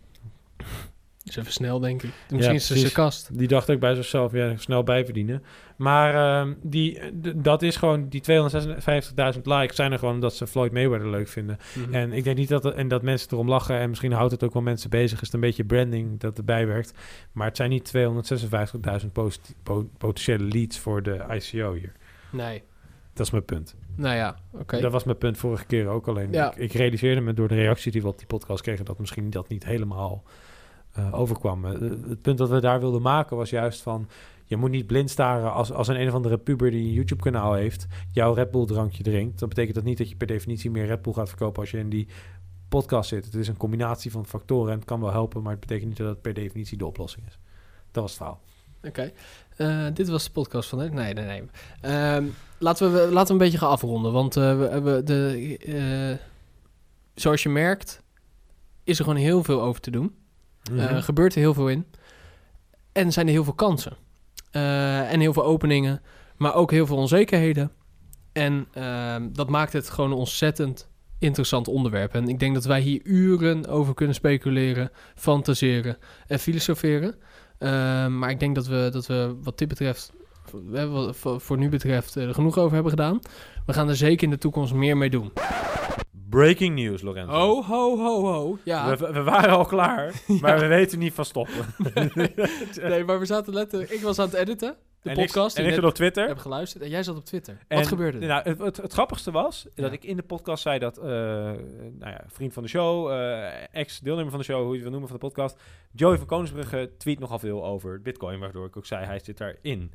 Is 1.29 1.37
even 1.37 1.53
snel, 1.53 1.79
denk 1.81 2.03
ik. 2.03 2.11
Misschien 2.31 2.55
is 2.55 2.69
het 2.69 2.79
zijn 2.79 2.93
kast. 2.93 3.39
Die 3.39 3.49
dacht 3.49 3.71
ook 3.71 3.81
bij 3.81 3.95
zichzelf, 3.95 4.33
ja, 4.33 4.57
snel 4.57 4.83
bijverdienen. 4.83 5.43
Maar 5.77 6.41
ehm, 6.41 6.55
die, 6.63 7.01
dat 7.37 7.63
is 7.63 7.77
gewoon, 7.77 8.09
die 8.09 8.23
256.000 9.35 9.41
likes 9.43 9.77
zijn 9.77 9.93
er 9.93 9.99
gewoon 9.99 10.15
omdat 10.15 10.35
ze 10.35 10.47
Floyd 10.47 10.73
Mayweather 10.73 11.11
leuk 11.11 11.29
vinden. 11.29 11.59
Mhm. 11.75 11.95
En 11.95 12.13
ik 12.13 12.25
denk 12.25 12.37
niet 12.37 12.49
dat, 12.49 12.75
en 12.75 12.89
dat 12.89 13.03
mensen 13.03 13.29
erom 13.33 13.49
lachen 13.49 13.79
en 13.79 13.89
misschien 13.89 14.13
houdt 14.13 14.33
het 14.33 14.45
ook 14.45 14.53
wel 14.53 14.63
mensen 14.63 14.91
bezig. 14.91 15.19
Is 15.21 15.25
het 15.27 15.35
een 15.35 15.41
beetje 15.41 15.65
branding 15.65 16.21
dat 16.21 16.39
erbij 16.39 16.67
werkt. 16.67 16.93
Maar 17.33 17.47
het 17.47 17.57
zijn 17.57 17.71
niet 17.71 17.93
256.000 19.03 19.13
posit- 19.13 19.55
po- 19.63 19.89
potentiële 19.99 20.45
leads 20.45 20.79
voor 20.79 21.03
de 21.03 21.25
ICO 21.31 21.73
hier. 21.75 21.93
Nee. 22.33 22.63
Dat 23.13 23.27
is 23.27 23.33
mijn 23.33 23.45
punt. 23.45 23.75
Nou 23.97 24.17
ja, 24.17 24.37
oké. 24.53 24.81
Dat 24.81 24.93
was 24.93 25.05
mijn 25.05 25.19
punt 25.19 25.39
vorige 25.39 25.65
keer 25.67 25.87
ook. 25.87 26.09
Alleen 26.09 26.33
Ja. 26.33 26.51
ik, 26.51 26.57
ik 26.57 26.73
realiseerde 26.73 27.21
me 27.21 27.35
door 27.35 27.49
de 27.49 27.55
reactie 27.55 27.93
die 27.93 28.03
we 28.03 28.09
op 28.09 28.19
die 28.19 28.27
podcast 28.27 28.63
kregen... 28.63 28.85
dat 28.85 28.99
misschien 28.99 29.31
dat 29.31 29.49
niet 29.49 29.65
helemaal 29.65 30.23
eh, 30.97 31.15
overkwam. 31.15 31.65
Eh, 31.65 31.73
het 32.09 32.23
punt 32.23 32.39
dat 32.39 32.49
we 32.49 32.61
daar 32.61 32.81
wilden 32.81 33.03
maken 33.03 33.37
was 33.37 33.51
juist 33.51 33.81
van... 33.81 34.09
je 34.45 34.57
moet 34.57 34.71
niet 34.71 34.87
blind 34.87 35.11
staren 35.11 35.53
als, 35.53 35.73
als 35.73 35.89
een 35.89 36.01
een 36.01 36.09
of 36.09 36.15
andere 36.15 36.39
puber 36.39 36.71
die 36.71 36.87
een 36.87 36.93
YouTube-kanaal 36.93 37.55
heeft... 37.55 37.87
jouw 38.13 38.33
Red 38.33 38.51
Bull-drankje 38.51 39.03
drinkt. 39.03 39.39
Dan 39.39 39.49
betekent 39.49 39.75
dat 39.75 39.85
niet 39.85 39.99
dat 39.99 40.09
je 40.09 40.17
per 40.17 40.27
definitie 40.27 40.71
meer 40.71 40.87
Red 40.87 41.03
Bull 41.03 41.13
gaat 41.13 41.29
verkopen... 41.29 41.61
als 41.61 41.71
je 41.71 41.79
in 41.79 41.89
die 41.89 42.09
podcast 42.69 43.09
zit. 43.09 43.25
Het 43.25 43.35
is 43.35 43.49
een 43.49 43.57
combinatie 43.57 44.11
van 44.11 44.27
factoren 44.27 44.73
en 44.73 44.79
het 44.79 44.87
kan 44.87 45.01
wel 45.01 45.11
helpen... 45.11 45.43
maar 45.43 45.53
het 45.53 45.61
betekent 45.61 45.89
niet 45.89 45.97
dat 45.97 46.09
het 46.09 46.23
per 46.23 46.35
definitie 46.35 46.79
de 46.79 46.87
oplossing 46.87 47.27
is. 47.27 47.39
Dat 47.91 48.03
was 48.03 48.11
het 48.11 48.21
verhaal. 48.21 48.41
Oké. 48.83 49.13
Eh, 49.57 49.87
dit 49.95 50.09
was 50.09 50.25
de 50.25 50.31
podcast 50.31 50.69
van... 50.69 50.79
Nee, 50.79 51.15
nee, 51.15 51.25
nee. 51.25 51.43
Ehm, 51.81 52.25
laten, 52.59 52.93
we, 52.93 52.99
laten 52.99 53.27
we 53.27 53.33
een 53.33 53.47
beetje 53.47 53.59
gaan 53.59 53.71
afronden. 53.71 54.13
Want 54.13 54.35
we 54.35 54.41
hebben 54.71 55.05
de... 55.05 56.19
zoals 57.15 57.43
je 57.43 57.49
merkt... 57.49 58.03
is 58.85 58.99
er 58.99 59.05
gewoon 59.05 59.21
heel 59.21 59.45
veel 59.45 59.63
over 59.63 59.81
te 59.81 59.91
doen. 59.91 60.15
Mhm. 60.71 60.79
Eh, 60.79 61.03
gebeurt 61.03 61.35
er 61.35 61.41
heel 61.41 61.55
veel 61.55 61.69
in. 61.69 61.87
En 62.93 63.13
zijn 63.13 63.27
er 63.27 63.33
heel 63.33 63.45
veel 63.45 63.53
kansen. 63.53 63.97
Eh, 64.51 65.13
en 65.13 65.21
heel 65.21 65.33
veel 65.33 65.45
openingen. 65.45 66.03
Maar 66.37 66.55
ook 66.55 66.71
heel 66.71 66.87
veel 66.87 66.97
onzekerheden. 66.97 67.73
En 68.33 68.67
ehm, 68.73 69.29
dat 69.33 69.49
maakt 69.49 69.73
het 69.73 69.91
gewoon 69.91 70.11
een 70.11 70.17
ontzettend 70.17 70.89
interessant 71.19 71.69
onderwerp. 71.69 72.15
En 72.15 72.29
ik 72.29 72.39
denk 72.39 72.55
dat 72.55 72.65
wij 72.65 72.81
hier 72.81 73.01
uren 73.05 73.67
over 73.67 73.95
kunnen 73.95 74.15
speculeren, 74.15 74.91
fantaseren 75.15 75.97
en 76.27 76.39
filosoferen. 76.39 77.15
Ehm, 77.59 78.19
maar 78.19 78.31
ik 78.31 78.41
denk 78.41 78.55
dat 78.55 78.67
we, 78.67 78.89
dat 78.93 79.07
we 79.07 79.37
wat 79.43 79.59
dit 79.59 79.69
betreft, 79.69 80.13
eh, 80.75 81.13
voor, 81.13 81.59
nu 81.59 81.69
betreft, 81.69 82.15
er 82.15 82.35
genoeg 82.35 82.59
over 82.59 82.75
hebben 82.75 82.91
gedaan. 82.91 83.19
We 83.67 83.73
gaan 83.73 83.89
er 83.89 83.97
zeker 83.97 84.25
in 84.25 84.31
de 84.31 84.39
toekomst 84.39 84.75
meer 84.75 84.97
mee 84.97 85.11
doen. 85.11 85.33
Breaking 86.37 86.75
news, 86.75 87.03
Lorenzo. 87.03 87.33
ho, 87.63 87.97
ho, 87.97 88.25
ho. 88.25 88.59
Ja. 88.63 88.97
We, 88.97 89.13
we 89.13 89.23
waren 89.23 89.51
al 89.51 89.65
klaar, 89.65 90.13
maar 90.41 90.59
we 90.59 90.67
weten 90.67 90.99
niet 90.99 91.13
van 91.13 91.25
stoppen. 91.25 91.65
Nee, 92.83 93.05
maar 93.05 93.19
we 93.19 93.25
zaten 93.27 93.55
letterlijk... 93.55 93.91
Ik 93.91 94.01
was 94.01 94.19
aan 94.19 94.25
het 94.27 94.35
editen, 94.35 94.77
de 95.03 95.11
en 95.11 95.17
podcast. 95.17 95.59
Ik, 95.59 95.65
en 95.65 95.69
ik 95.71 95.75
zat 95.77 95.85
op 95.85 95.95
Twitter. 95.95 96.29
heb 96.29 96.39
geluisterd. 96.39 96.83
En 96.85 96.91
jij 96.91 97.03
zat 97.03 97.17
op 97.17 97.25
Twitter. 97.25 97.59
En, 97.69 97.79
Wat 97.79 97.87
gebeurde 97.87 98.19
er? 98.19 98.27
Nou, 98.27 98.43
het, 98.49 98.59
het, 98.59 98.77
het 98.77 98.93
grappigste 98.93 99.31
was 99.31 99.67
Ja. 99.75 99.83
dat 99.83 99.93
ik 99.93 100.05
in 100.05 100.17
de 100.17 100.23
podcast 100.23 100.63
zei 100.63 100.79
dat, 100.79 100.99
eh, 100.99 101.05
nou 101.05 101.57
ja, 101.99 102.25
vriend 102.29 102.53
van 102.53 102.63
de 102.63 102.69
show, 102.69 103.11
eh, 103.11 103.49
ex-deelnemer 103.73 104.31
van 104.31 104.39
de 104.41 104.45
show, 104.47 104.57
hoe 104.59 104.67
je 104.69 104.73
het 104.73 104.83
wil 104.83 104.91
noemen 104.91 105.09
van 105.09 105.19
de 105.19 105.25
podcast, 105.27 105.61
Joey 105.93 106.17
van 106.19 106.27
Koningsbrugge 106.27 106.91
tweet 106.99 107.19
nogal 107.19 107.39
veel 107.39 107.65
over 107.65 108.03
Bitcoin, 108.03 108.39
waardoor 108.41 108.67
ik 108.67 108.77
ook 108.77 108.87
zei 108.87 109.05
hij 109.05 109.19
zit 109.19 109.39
daarin. 109.39 109.93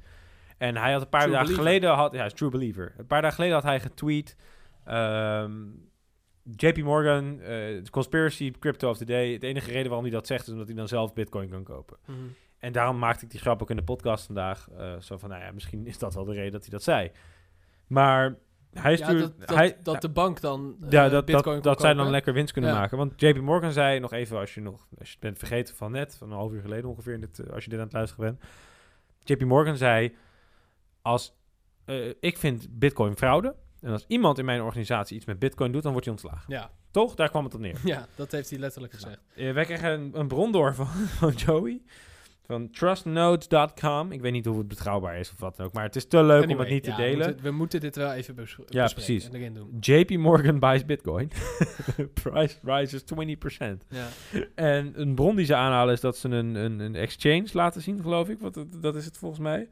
En 0.57 0.77
hij 0.77 0.91
had 0.91 1.01
een 1.01 1.09
paar 1.09 1.21
True 1.21 1.33
dagen 1.33 1.47
believer. 1.47 1.67
geleden, 1.71 1.95
had, 1.95 2.11
ja, 2.11 2.17
hij 2.17 2.27
is 2.27 2.33
true 2.33 2.49
believer. 2.49 2.93
Een 2.97 3.07
paar 3.07 3.21
dagen 3.21 3.35
geleden 3.35 3.55
had 3.55 3.65
hij 3.65 3.79
getweet. 3.79 4.35
ehm, 4.85 5.51
JP 6.55 6.77
Morgan, 6.77 7.39
eh, 7.41 7.81
conspiracy 7.89 8.51
crypto 8.59 8.89
of 8.89 8.97
the 8.97 9.05
day. 9.05 9.37
De 9.37 9.47
enige 9.47 9.71
reden 9.71 9.85
waarom 9.85 10.03
hij 10.03 10.11
dat 10.13 10.27
zegt 10.27 10.45
is 10.47 10.51
omdat 10.51 10.67
hij 10.67 10.75
dan 10.75 10.87
zelf 10.87 11.13
Bitcoin 11.13 11.49
kan 11.49 11.63
kopen. 11.63 11.97
Mhm. 12.05 12.17
En 12.57 12.71
daarom 12.71 12.99
maakte 12.99 13.25
ik 13.25 13.31
die 13.31 13.39
grap 13.39 13.61
ook 13.61 13.69
in 13.69 13.75
de 13.75 13.83
podcast 13.83 14.25
vandaag. 14.25 14.69
eh, 14.77 14.99
zo 14.99 15.17
van, 15.17 15.29
nou 15.29 15.41
ja, 15.41 15.51
misschien 15.51 15.87
is 15.87 15.97
dat 15.97 16.13
wel 16.13 16.25
de 16.25 16.33
reden 16.33 16.51
dat 16.51 16.61
hij 16.61 16.69
dat 16.69 16.83
zei. 16.83 17.11
Maar 17.87 18.35
hij 18.73 18.91
Ja, 18.97 19.05
stuurt... 19.05 19.19
dat, 19.19 19.39
dat, 19.39 19.55
hij, 19.57 19.77
dat 19.83 20.01
de 20.01 20.09
bank 20.09 20.41
dan 20.41 20.75
eh, 20.81 20.89
ja, 20.89 21.09
dat, 21.09 21.25
Bitcoin 21.25 21.55
dat, 21.55 21.63
dat 21.63 21.81
zij 21.81 21.93
dan 21.93 22.09
lekker 22.09 22.33
winst 22.33 22.53
kunnen 22.53 22.71
Ja. 22.71 22.77
maken. 22.79 22.97
Want 22.97 23.21
JP 23.21 23.37
Morgan 23.41 23.71
zei 23.71 23.99
nog 23.99 24.13
even, 24.13 24.37
als 24.37 24.53
je 24.53 24.61
nog 24.61 24.87
als 24.99 25.07
je 25.07 25.11
het 25.13 25.19
bent 25.19 25.37
vergeten 25.37 25.75
van 25.75 25.91
net, 25.91 26.15
van 26.17 26.31
een 26.31 26.37
half 26.37 26.51
uur 26.51 26.61
geleden 26.61 26.89
ongeveer, 26.89 27.13
in 27.13 27.19
dit, 27.21 27.39
eh, 27.39 27.53
als 27.53 27.63
je 27.63 27.69
dit 27.69 27.79
aan 27.79 27.85
het 27.85 27.93
luisteren 27.93 28.25
bent. 28.25 28.43
JP 29.23 29.41
Morgan 29.47 29.77
zei, 29.77 30.15
als 31.01 31.33
eh, 31.85 32.09
ik 32.19 32.37
vind 32.37 32.67
Bitcoin 32.79 33.15
fraude, 33.17 33.55
en 33.81 33.91
als 33.91 34.05
iemand 34.07 34.37
in 34.37 34.45
mijn 34.45 34.61
organisatie 34.61 35.15
iets 35.15 35.25
met 35.25 35.39
Bitcoin 35.39 35.71
doet, 35.71 35.81
dan 35.83 35.91
wordt 35.91 36.07
hij 36.07 36.15
ontslagen. 36.15 36.53
Ja. 36.53 36.71
Toch? 36.91 37.15
Daar 37.15 37.29
kwam 37.29 37.43
het 37.43 37.53
op 37.53 37.59
neer. 37.59 37.75
ja, 37.83 38.07
dat 38.15 38.31
heeft 38.31 38.49
hij 38.49 38.59
letterlijk 38.59 38.93
gezegd. 38.93 39.19
Eh, 39.35 39.51
wij 39.53 39.65
kregen 39.65 39.91
een, 39.91 40.11
een 40.19 40.27
bron 40.27 40.51
door 40.51 40.75
van, 40.75 40.87
van 41.21 41.31
Joey. 41.31 41.81
Van 42.45 42.69
trustnodes.com. 42.71 44.11
Ik 44.11 44.21
weet 44.21 44.31
niet 44.31 44.47
of 44.47 44.57
het 44.57 44.67
betrouwbaar 44.67 45.19
is 45.19 45.31
of 45.31 45.39
wat 45.39 45.55
dan 45.55 45.65
ook. 45.65 45.73
Maar 45.73 45.83
het 45.83 45.95
is 45.95 46.05
te 46.07 46.23
leuk 46.23 46.49
om 46.49 46.59
het 46.59 46.69
niet 46.69 46.85
ja, 46.85 46.95
te 46.95 47.01
we 47.01 47.07
delen. 47.07 47.25
moeten- 47.27 47.43
we 47.45 47.51
moeten 47.51 47.79
dit 47.79 47.95
wel 47.95 48.11
even 48.11 48.35
bes 48.35 48.57
Ja, 48.67 48.87
precies. 48.87 49.25
en 49.25 49.35
erin 49.35 49.53
doen. 49.53 49.77
JP 49.79 50.09
Morgan 50.09 50.59
buys 50.59 50.85
Bitcoin. 50.85 51.31
Price 52.23 52.55
rises 52.63 53.03
20%. 53.03 53.07
Ja. 53.89 54.07
En 54.55 55.01
een 55.01 55.15
bron 55.15 55.35
die 55.35 55.45
ze 55.45 55.55
aanhalen 55.55 55.93
is 55.93 55.99
dat 56.01 56.17
ze 56.17 56.29
een, 56.29 56.55
een, 56.55 56.79
een 56.79 56.95
exchange 56.95 57.47
laten 57.53 57.81
zien, 57.81 58.01
geloof 58.01 58.29
ik. 58.29 58.39
Wat, 58.39 58.53
dat- 58.53 58.81
dat 58.81 58.95
is 58.95 59.05
het 59.05 59.17
volgens 59.17 59.41
mij. 59.41 59.69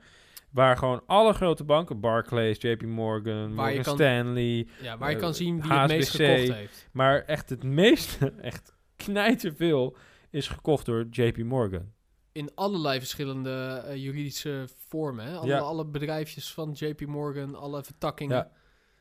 Waar 0.51 0.77
gewoon 0.77 1.01
alle 1.05 1.33
grote 1.33 1.63
banken, 1.63 1.99
Barclays, 1.99 2.57
JP 2.61 2.81
Morgan, 2.81 3.55
Waar 3.55 3.65
Morgan 3.65 3.83
kan- 3.83 3.95
Stanley, 3.95 4.67
ja, 4.81 4.97
waar 4.97 5.09
je 5.09 5.15
Eh, 5.15 5.21
kan 5.21 5.33
zien 5.33 5.61
wie 5.61 5.71
het 5.73 5.87
meest 5.89 6.09
HSBC. 6.09 6.25
gekocht 6.25 6.53
heeft. 6.57 6.89
maar 6.91 7.23
echt 7.25 7.49
het 7.49 7.63
meeste, 7.63 8.33
echt 8.41 8.75
knijterveel, 8.95 9.95
is 10.29 10.47
gekocht 10.47 10.85
door 10.85 11.07
JP 11.09 11.37
Morgan. 11.37 11.91
In 12.31 12.49
allerlei 12.55 12.99
verschillende 12.99 13.83
eh, 13.85 13.95
juridische 13.95 14.67
vormen. 14.87 15.25
Hè? 15.25 15.35
Alle, 15.37 15.47
Ja. 15.47 15.59
alle 15.59 15.85
bedrijfjes 15.85 16.53
van 16.53 16.71
JP 16.71 17.05
Morgan, 17.05 17.55
alle 17.55 17.83
vertakkingen. 17.83 18.35
Ja. 18.35 18.51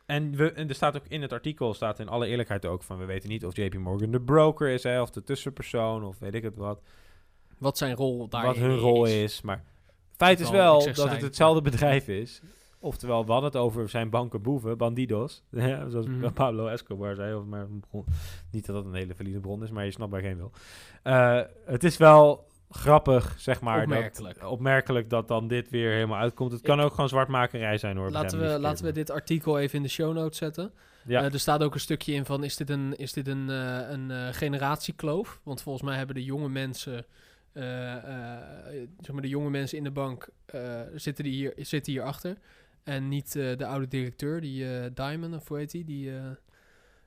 En, 0.07 0.37
we, 0.37 0.53
en 0.53 0.69
er 0.69 0.75
staat 0.75 0.97
ook 0.97 1.07
in 1.09 1.23
het 1.23 1.33
artikel, 1.33 1.75
staat 1.75 1.99
in 1.99 2.09
alle 2.09 2.27
eerlijkheid 2.27 2.67
ook 2.67 2.83
van, 2.83 2.99
we 2.99 3.05
weten 3.05 3.29
niet 3.29 3.45
of 3.47 3.57
JP 3.57 3.75
Morgan 3.75 4.11
de 4.11 4.21
broker 4.21 4.69
is, 4.69 4.83
hè, 4.83 5.01
of 5.01 5.11
de 5.11 5.23
tussenpersoon, 5.23 6.05
of 6.05 6.19
weet 6.19 6.35
ik 6.35 6.43
het 6.43 6.57
wat. 6.57 6.83
Wat 7.59 7.79
zijn 7.79 7.95
rol 7.97 8.29
daarin 8.29 8.51
wat 8.51 8.59
hun 8.61 8.77
rol 8.77 9.05
is. 9.07 9.41
Maar 9.41 9.65
feit 10.27 10.41
is 10.41 10.51
Wel, 10.51 10.85
dat 10.95 11.11
het 11.11 11.23
hetzelfde 11.23 11.61
bedrijf 11.63 12.09
is. 12.09 12.41
Oftewel, 12.81 13.25
we 13.27 13.33
hadden 13.33 13.51
het 13.51 13.61
over 13.61 13.89
zijn 13.89 14.11
bankenboeven, 14.11 14.79
bandidos. 14.79 15.43
Zoals 15.91 16.07
Mhm. 16.07 16.33
Pablo 16.35 16.67
Escobar 16.67 17.15
zei. 17.15 17.35
Of 17.35 17.45
maar 17.45 17.67
niet 18.51 18.67
dat 18.67 18.77
dat 18.77 18.85
een 18.85 18.95
hele 18.95 19.15
valide 19.15 19.41
bron 19.41 19.63
is, 19.63 19.71
maar 19.71 19.85
je 19.85 19.91
snapt 19.91 20.11
waar 20.11 20.21
ik 20.21 20.27
heen 20.27 20.37
wil. 20.37 20.51
Eh, 21.03 21.41
het 21.65 21.85
is 21.85 21.97
wel 21.97 22.47
grappig, 22.71 23.35
zeg 23.39 23.61
maar. 23.61 23.83
Opmerkelijk. 23.83 24.41
Dat, 24.41 24.51
opmerkelijk 24.51 25.11
dat 25.11 25.29
dan 25.29 25.49
dit 25.49 25.71
weer 25.71 25.93
helemaal 25.93 26.19
uitkomt. 26.21 26.53
Het 26.53 26.61
kan 26.61 26.79
Ik- 26.79 26.85
ook 26.85 26.91
gewoon 26.95 27.09
zwartmakerij 27.09 27.79
zijn 27.79 27.97
hoor. 27.97 28.11
Laten 28.11 28.41
we, 28.41 28.59
laten 28.59 28.85
we 28.85 28.93
dit 28.93 29.11
artikel 29.11 29.59
even 29.59 29.77
in 29.77 29.83
de 29.83 29.89
show 29.89 30.15
notes 30.15 30.39
zetten. 30.39 30.73
Ja. 31.07 31.21
Eh, 31.25 31.33
er 31.33 31.41
staat 31.41 31.63
ook 31.63 31.75
een 31.75 31.81
stukje 31.81 32.13
in 32.13 32.25
van, 32.25 32.45
is 32.45 32.57
dit 32.57 32.71
een, 32.71 32.97
is 32.97 33.13
dit 33.13 33.29
een, 33.29 33.51
eh, 33.51 33.91
een 33.91 34.35
generatiekloof? 34.35 35.41
Want 35.43 35.63
volgens 35.63 35.85
mij 35.85 35.97
hebben 35.97 36.15
de 36.15 36.25
jonge 36.25 36.49
mensen, 36.49 37.07
eh, 37.59 37.95
eh, 37.97 38.89
zeg 39.01 39.13
maar 39.13 39.23
de 39.23 39.29
jonge 39.29 39.51
mensen 39.51 39.79
in 39.79 39.85
de 39.85 39.91
bank, 39.91 40.29
eh, 40.47 40.81
zitten, 40.95 41.25
die 41.25 41.33
hier, 41.33 41.53
zitten 41.57 41.93
hier 41.93 42.03
achter. 42.03 42.39
En 42.83 43.09
niet 43.09 43.33
de 43.33 43.67
oude 43.67 43.89
directeur, 43.89 44.41
die 44.41 44.93
Diamond, 44.93 45.35
of 45.35 45.49
hoe 45.49 45.59
heet 45.59 45.71
die? 45.71 45.85
Die, 45.85 46.11
Ja, 46.11 46.39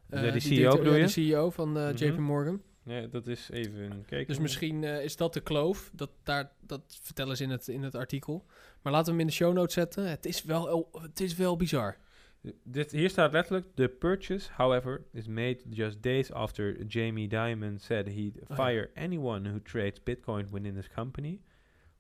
eh, 0.10 0.32
die 0.32 0.42
CEO 0.42 0.78
bedoel 0.78 0.92
ja, 0.94 0.98
je? 0.98 1.04
de 1.06 1.10
CEO 1.12 1.50
van 1.50 1.78
eh, 1.78 1.94
JP 1.96 2.12
Mhm. 2.14 2.22
Morgan. 2.22 2.62
Nee, 2.84 3.10
dat 3.10 3.28
is 3.28 3.50
even 3.52 4.04
kijken. 4.06 4.28
Dus 4.28 4.40
misschien 4.40 4.84
is 4.84 5.16
dat 5.16 5.34
de 5.34 5.40
kloof. 5.42 5.92
Dat, 5.94 6.10
daar, 6.24 6.52
dat 6.60 6.82
vertellen 7.02 7.38
ze 7.38 7.44
in 7.44 7.50
het, 7.50 7.68
in 7.68 7.84
het 7.84 7.96
artikel. 7.96 8.46
Maar 8.82 8.94
laten 8.94 9.06
we 9.06 9.12
hem 9.12 9.20
in 9.20 9.28
de 9.28 9.34
show 9.34 9.54
notes 9.54 9.74
zetten. 9.74 10.10
Het 10.10 10.26
is 10.26 10.44
wel, 10.44 10.90
het 11.02 11.20
is 11.20 11.36
wel 11.36 11.56
bizar. 11.56 11.98
Dit, 12.64 12.92
hier 12.92 13.10
staat 13.10 13.32
letterlijk: 13.32 13.66
The 13.76 13.88
purchase, 13.88 14.50
however, 14.52 15.06
is 15.14 15.28
made 15.28 15.64
just 15.70 16.02
days 16.02 16.32
after 16.32 16.86
Jamie 16.88 17.28
Dimon 17.28 17.80
said 17.80 18.08
he'd 18.08 18.40
oh, 18.40 18.46
ja. 18.50 18.56
fire 18.56 18.90
anyone 18.96 19.46
who 19.46 19.60
trades 19.60 20.00
Bitcoin 20.00 20.50
within 20.50 20.76
his 20.76 20.88
company, 20.88 21.42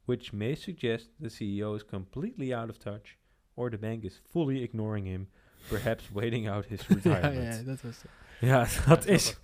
which 0.05 0.33
may 0.33 0.55
suggest 0.55 1.09
the 1.19 1.29
CEO 1.29 1.75
is 1.75 1.83
completely 1.83 2.53
out 2.53 2.69
of 2.69 2.79
touch, 2.79 3.17
or 3.55 3.69
the 3.69 3.77
bank 3.77 4.03
is 4.03 4.19
fully 4.33 4.63
ignoring 4.63 5.05
him, 5.05 5.27
perhaps 5.69 6.11
waiting 6.13 6.47
out 6.47 6.65
his 6.65 6.89
retirement. 6.89 7.67
was. 7.83 8.05
Ja, 8.41 8.67
dat 8.87 9.05
Ja, 9.05 9.11
is 9.11 9.39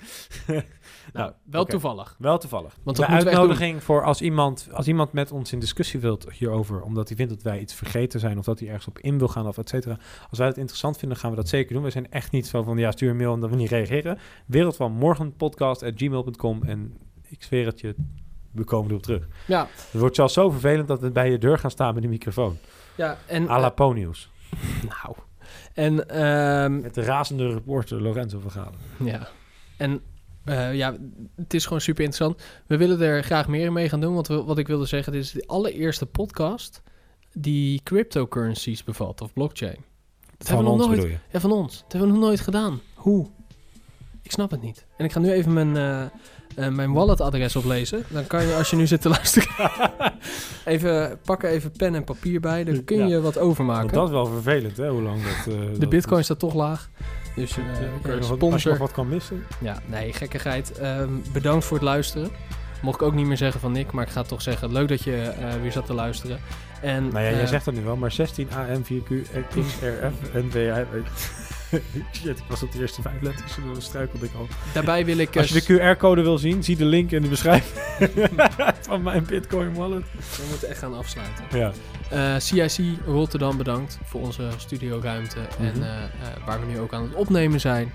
Nou, 0.48 0.64
Nou, 1.14 1.34
wel 1.44 1.66
toevallig. 1.66 2.16
wel 2.20 2.38
toevallig. 2.38 2.78
Want 2.84 2.98
de 2.98 3.06
uitnodiging 3.08 3.84
voor 3.84 4.04
als 4.04 4.22
iemand, 4.22 4.68
als 4.72 4.88
iemand 4.88 5.12
met 5.12 5.32
ons 5.32 5.52
in 5.54 5.60
discussie 5.60 6.00
wilt 6.00 6.32
hierover, 6.32 6.82
omdat 6.82 7.08
hij 7.08 7.18
vindt 7.18 7.34
dat 7.34 7.44
wij 7.44 7.60
iets 7.60 7.74
vergeten 7.74 8.20
zijn 8.20 8.38
of 8.38 8.46
dat 8.46 8.60
hij 8.60 8.68
ergens 8.68 8.88
op 8.88 9.00
in 9.00 9.18
wil 9.18 9.28
gaan 9.28 9.48
of 9.48 9.58
et 9.58 9.70
cetera. 9.70 9.98
Als 10.30 10.40
wij 10.40 10.48
het 10.48 10.58
interessant 10.58 10.98
vinden, 10.98 11.18
gaan 11.18 11.30
we 11.30 11.36
dat 11.36 11.48
zeker 11.50 11.74
doen. 11.74 11.84
We 11.84 11.90
zijn 11.90 12.12
echt 12.12 12.32
niet 12.32 12.48
zo 12.48 12.64
van 12.64 12.78
ja, 12.78 12.92
stuur 12.92 13.10
een 13.10 13.18
mail 13.18 13.34
en 13.34 13.40
dat 13.40 13.50
we 13.50 13.56
niet 13.56 13.70
reageren. 13.70 14.20
Wereld 14.46 14.76
van 14.76 14.92
morgen 14.92 15.36
podcast 15.36 15.84
at 15.84 15.94
gmail.com 15.96 16.64
en 16.64 16.98
ik 17.24 17.44
zweer 17.44 17.66
het 17.66 17.80
je, 17.80 17.96
we 18.52 18.64
komen 18.64 18.90
erop 18.90 19.04
terug. 19.04 19.28
Ja, 19.48 19.68
Het 19.92 20.00
wordt 20.02 20.16
zelfs 20.16 20.34
zo 20.34 20.50
vervelend 20.50 20.88
dat 20.88 21.02
we 21.02 21.12
bij 21.12 21.32
je 21.32 21.38
deur 21.38 21.58
gaan 21.58 21.72
staan 21.72 21.94
met 21.94 22.02
die 22.02 22.12
microfoon. 22.12 22.58
ja 22.96 23.18
en... 23.26 23.50
A 23.50 23.60
la 23.60 23.74
eh, 23.76 23.86
nou. 25.04 25.16
En, 25.78 26.10
ehm, 26.10 26.80
Met 26.80 26.94
de 26.94 27.02
razende 27.02 27.54
reporter 27.54 28.02
Lorenzo 28.02 28.40
van 28.40 28.52
Galen. 28.52 28.80
ja. 29.04 29.28
En 29.78 30.02
eh, 30.46 30.76
ja, 30.76 30.96
het 31.36 31.54
is 31.54 31.64
gewoon 31.64 31.82
super 31.82 32.04
interessant. 32.04 32.42
We 32.68 32.78
willen 32.78 33.02
er 33.02 33.24
graag 33.24 33.48
meer 33.48 33.72
mee 33.72 33.90
gaan 33.90 34.00
doen. 34.02 34.14
Want 34.14 34.28
we- 34.28 34.44
wat 34.44 34.58
ik 34.58 34.68
wilde 34.68 34.86
zeggen, 34.86 35.14
dit 35.14 35.22
is 35.24 35.32
de 35.32 35.44
allereerste 35.48 36.06
podcast 36.06 36.82
die 37.34 37.82
cryptocurrencies 37.84 38.84
bevat 38.84 39.22
of 39.22 39.34
blockchain. 39.34 39.78
Dat 40.38 40.48
hebben 40.48 40.66
we 40.72 40.78
nog 40.78 40.88
nooit. 40.88 41.02
je? 41.02 41.18
Ja, 41.32 41.40
van 41.40 41.52
ons. 41.52 41.74
Dat 41.82 41.92
hebben 41.92 42.10
we 42.12 42.16
nog 42.18 42.24
nooit 42.26 42.40
gedaan. 42.40 42.80
Hoe? 42.96 43.28
Ik 44.22 44.32
snap 44.32 44.52
het 44.52 44.62
niet. 44.62 44.86
En 44.98 45.06
ik 45.06 45.12
ga 45.12 45.20
nu 45.20 45.32
even 45.32 45.54
mijn, 45.54 45.78
eh, 45.78 46.06
eh, 46.58 46.68
mijn 46.68 46.94
walletadres 46.94 47.56
oplezen. 47.56 48.04
Dan 48.08 48.28
kan 48.28 48.48
je, 48.48 48.56
als 48.56 48.70
je 48.70 48.76
nu 48.76 48.88
zit 48.88 49.02
te 49.02 49.10
luisteren, 49.10 49.72
even 50.66 51.20
pakken 51.24 51.50
even 51.50 51.72
pen 51.72 51.96
en 51.96 52.04
papier 52.04 52.40
bij. 52.40 52.64
Dan 52.64 52.84
kun 52.84 52.98
je 52.98 53.16
Ja. 53.16 53.20
wat 53.20 53.38
overmaken. 53.38 53.94
dat 53.94 54.06
is 54.06 54.12
wel 54.12 54.26
vervelend, 54.26 54.78
hè, 54.78 54.90
hoe 54.90 55.02
lang 55.02 55.18
dat... 55.24 55.54
eh, 55.54 55.60
de 55.72 55.78
dat 55.80 55.90
bitcoin 55.90 56.20
is. 56.20 56.26
staat 56.26 56.40
toch 56.40 56.54
laag. 56.54 56.90
Dus 57.36 57.58
eh, 57.58 57.64
Ja, 57.64 57.72
kun 57.72 57.80
je 57.82 57.88
wat- 58.02 58.04
als 58.04 58.12
je 58.12 58.20
nog 58.20 58.38
sponsor. 58.38 58.78
wat 58.78 58.92
kan 58.92 59.08
missen. 59.10 59.44
Ja, 59.60 59.80
nee, 59.86 60.14
gekkigheid. 60.14 60.72
Ehm, 60.78 61.10
bedankt 61.34 61.66
voor 61.66 61.78
het 61.78 61.86
luisteren. 61.86 62.30
Mocht 62.82 63.02
ik 63.02 63.08
ook 63.08 63.14
niet 63.14 63.26
meer 63.26 63.38
zeggen 63.38 63.60
van 63.62 63.72
Nick, 63.72 63.92
maar 63.92 64.06
ik 64.06 64.12
ga 64.12 64.22
toch 64.24 64.42
zeggen. 64.42 64.72
Leuk 64.72 64.88
dat 64.88 65.04
je 65.04 65.16
eh, 65.22 65.62
weer 65.62 65.72
zat 65.72 65.86
te 65.86 65.94
luisteren. 65.94 66.40
En, 66.82 67.04
Nou 67.08 67.20
ja, 67.24 67.30
jij 67.32 67.42
eh, 67.42 67.48
zegt 67.48 67.66
dat 67.66 67.74
nu 67.74 67.84
wel, 67.84 67.96
maar 67.96 68.12
16 68.12 68.48
AM, 68.52 68.84
4Q, 68.84 69.12
X, 69.50 69.56
RF, 69.82 70.34
NVI. 70.34 70.72
Shit, 72.16 72.38
ik 72.38 72.44
was 72.50 72.64
op 72.64 72.72
de 72.72 72.80
eerste 72.80 73.02
vijf 73.02 73.22
letters 73.22 73.58
en 73.58 73.64
dan 73.74 73.82
struikelde 73.82 74.26
ik 74.26 74.32
al. 74.38 74.48
daarbij 74.74 75.06
wil 75.06 75.18
ik... 75.18 75.38
Als 75.38 75.50
je 75.50 75.60
eh, 75.62 75.66
de 75.68 75.96
QR-code 75.96 76.22
wil 76.22 76.38
zien, 76.38 76.64
zie 76.64 76.76
de 76.76 76.86
link 76.86 77.12
in 77.12 77.22
de 77.22 77.28
beschrijving 77.28 77.84
van 78.88 79.02
mijn 79.04 79.26
Bitcoin 79.26 79.74
wallet. 79.74 80.04
We 80.12 80.46
moeten 80.50 80.70
echt 80.70 80.80
gaan 80.80 80.94
afsluiten. 80.98 81.44
Ja, 81.52 81.72
Eh, 82.10 82.36
CIC 82.40 82.98
Rotterdam 83.06 83.58
bedankt 83.58 84.00
voor 84.04 84.22
onze 84.22 84.50
studioruimte 84.58 85.40
en 85.60 85.74
Mhm. 85.74 85.82
eh, 85.82 86.04
eh, 86.04 86.10
waar 86.46 86.60
we 86.60 86.66
nu 86.66 86.80
ook 86.80 86.94
aan 86.94 87.04
het 87.04 87.14
opnemen 87.14 87.60
zijn. 87.60 87.92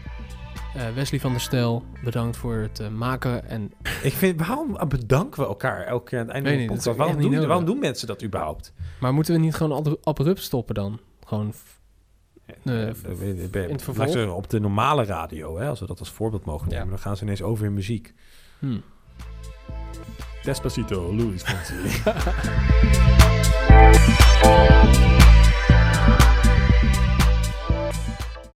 Eh, 0.74 0.82
Wesley 0.94 1.20
van 1.20 1.30
der 1.30 1.40
Stel, 1.40 1.84
bedankt 2.04 2.36
voor 2.36 2.54
het 2.56 2.80
eh, 2.80 2.88
maken. 2.88 3.48
En 3.48 3.72
ik 4.02 4.12
vind, 4.12 4.40
waarom 4.46 4.78
bedanken 4.88 5.40
we 5.42 5.46
elkaar 5.48 5.84
elke 5.86 6.04
keer 6.10 6.18
aan 6.18 6.26
het 6.26 6.34
einde 6.34 6.48
van 6.50 6.58
de 6.58 6.66
podcast? 6.66 6.96
Waarom, 6.96 7.20
doen- 7.20 7.30
nodig. 7.30 7.46
waarom 7.46 7.64
doen 7.64 7.78
mensen 7.78 8.06
dat 8.06 8.22
überhaupt? 8.24 8.72
maar 9.00 9.14
moeten 9.14 9.34
we 9.34 9.40
niet 9.40 9.54
gewoon 9.54 9.86
ab- 9.86 9.98
abrupt 10.02 10.42
stoppen 10.42 10.74
dan? 10.74 11.00
Gewoon. 11.26 11.52
f- 11.52 11.80
Eh, 12.46 12.88
Eh, 12.88 12.92
in 13.52 13.70
het 13.70 13.82
vervolg? 13.82 14.26
Op 14.34 14.50
de 14.50 14.60
normale 14.60 15.04
radio, 15.04 15.58
hè, 15.58 15.68
als 15.68 15.80
we 15.80 15.86
dat 15.86 15.98
als 15.98 16.10
voorbeeld 16.10 16.44
mogen 16.44 16.68
nemen, 16.68 16.84
Ja. 16.84 16.90
dan 16.90 16.98
gaan 16.98 17.16
ze 17.16 17.22
ineens 17.24 17.42
over 17.42 17.66
in 17.66 17.74
muziek. 17.74 18.14
hmm. 18.58 18.82
Despacito, 20.42 21.14
Louis 21.14 21.42
Fonsi. 21.42 22.02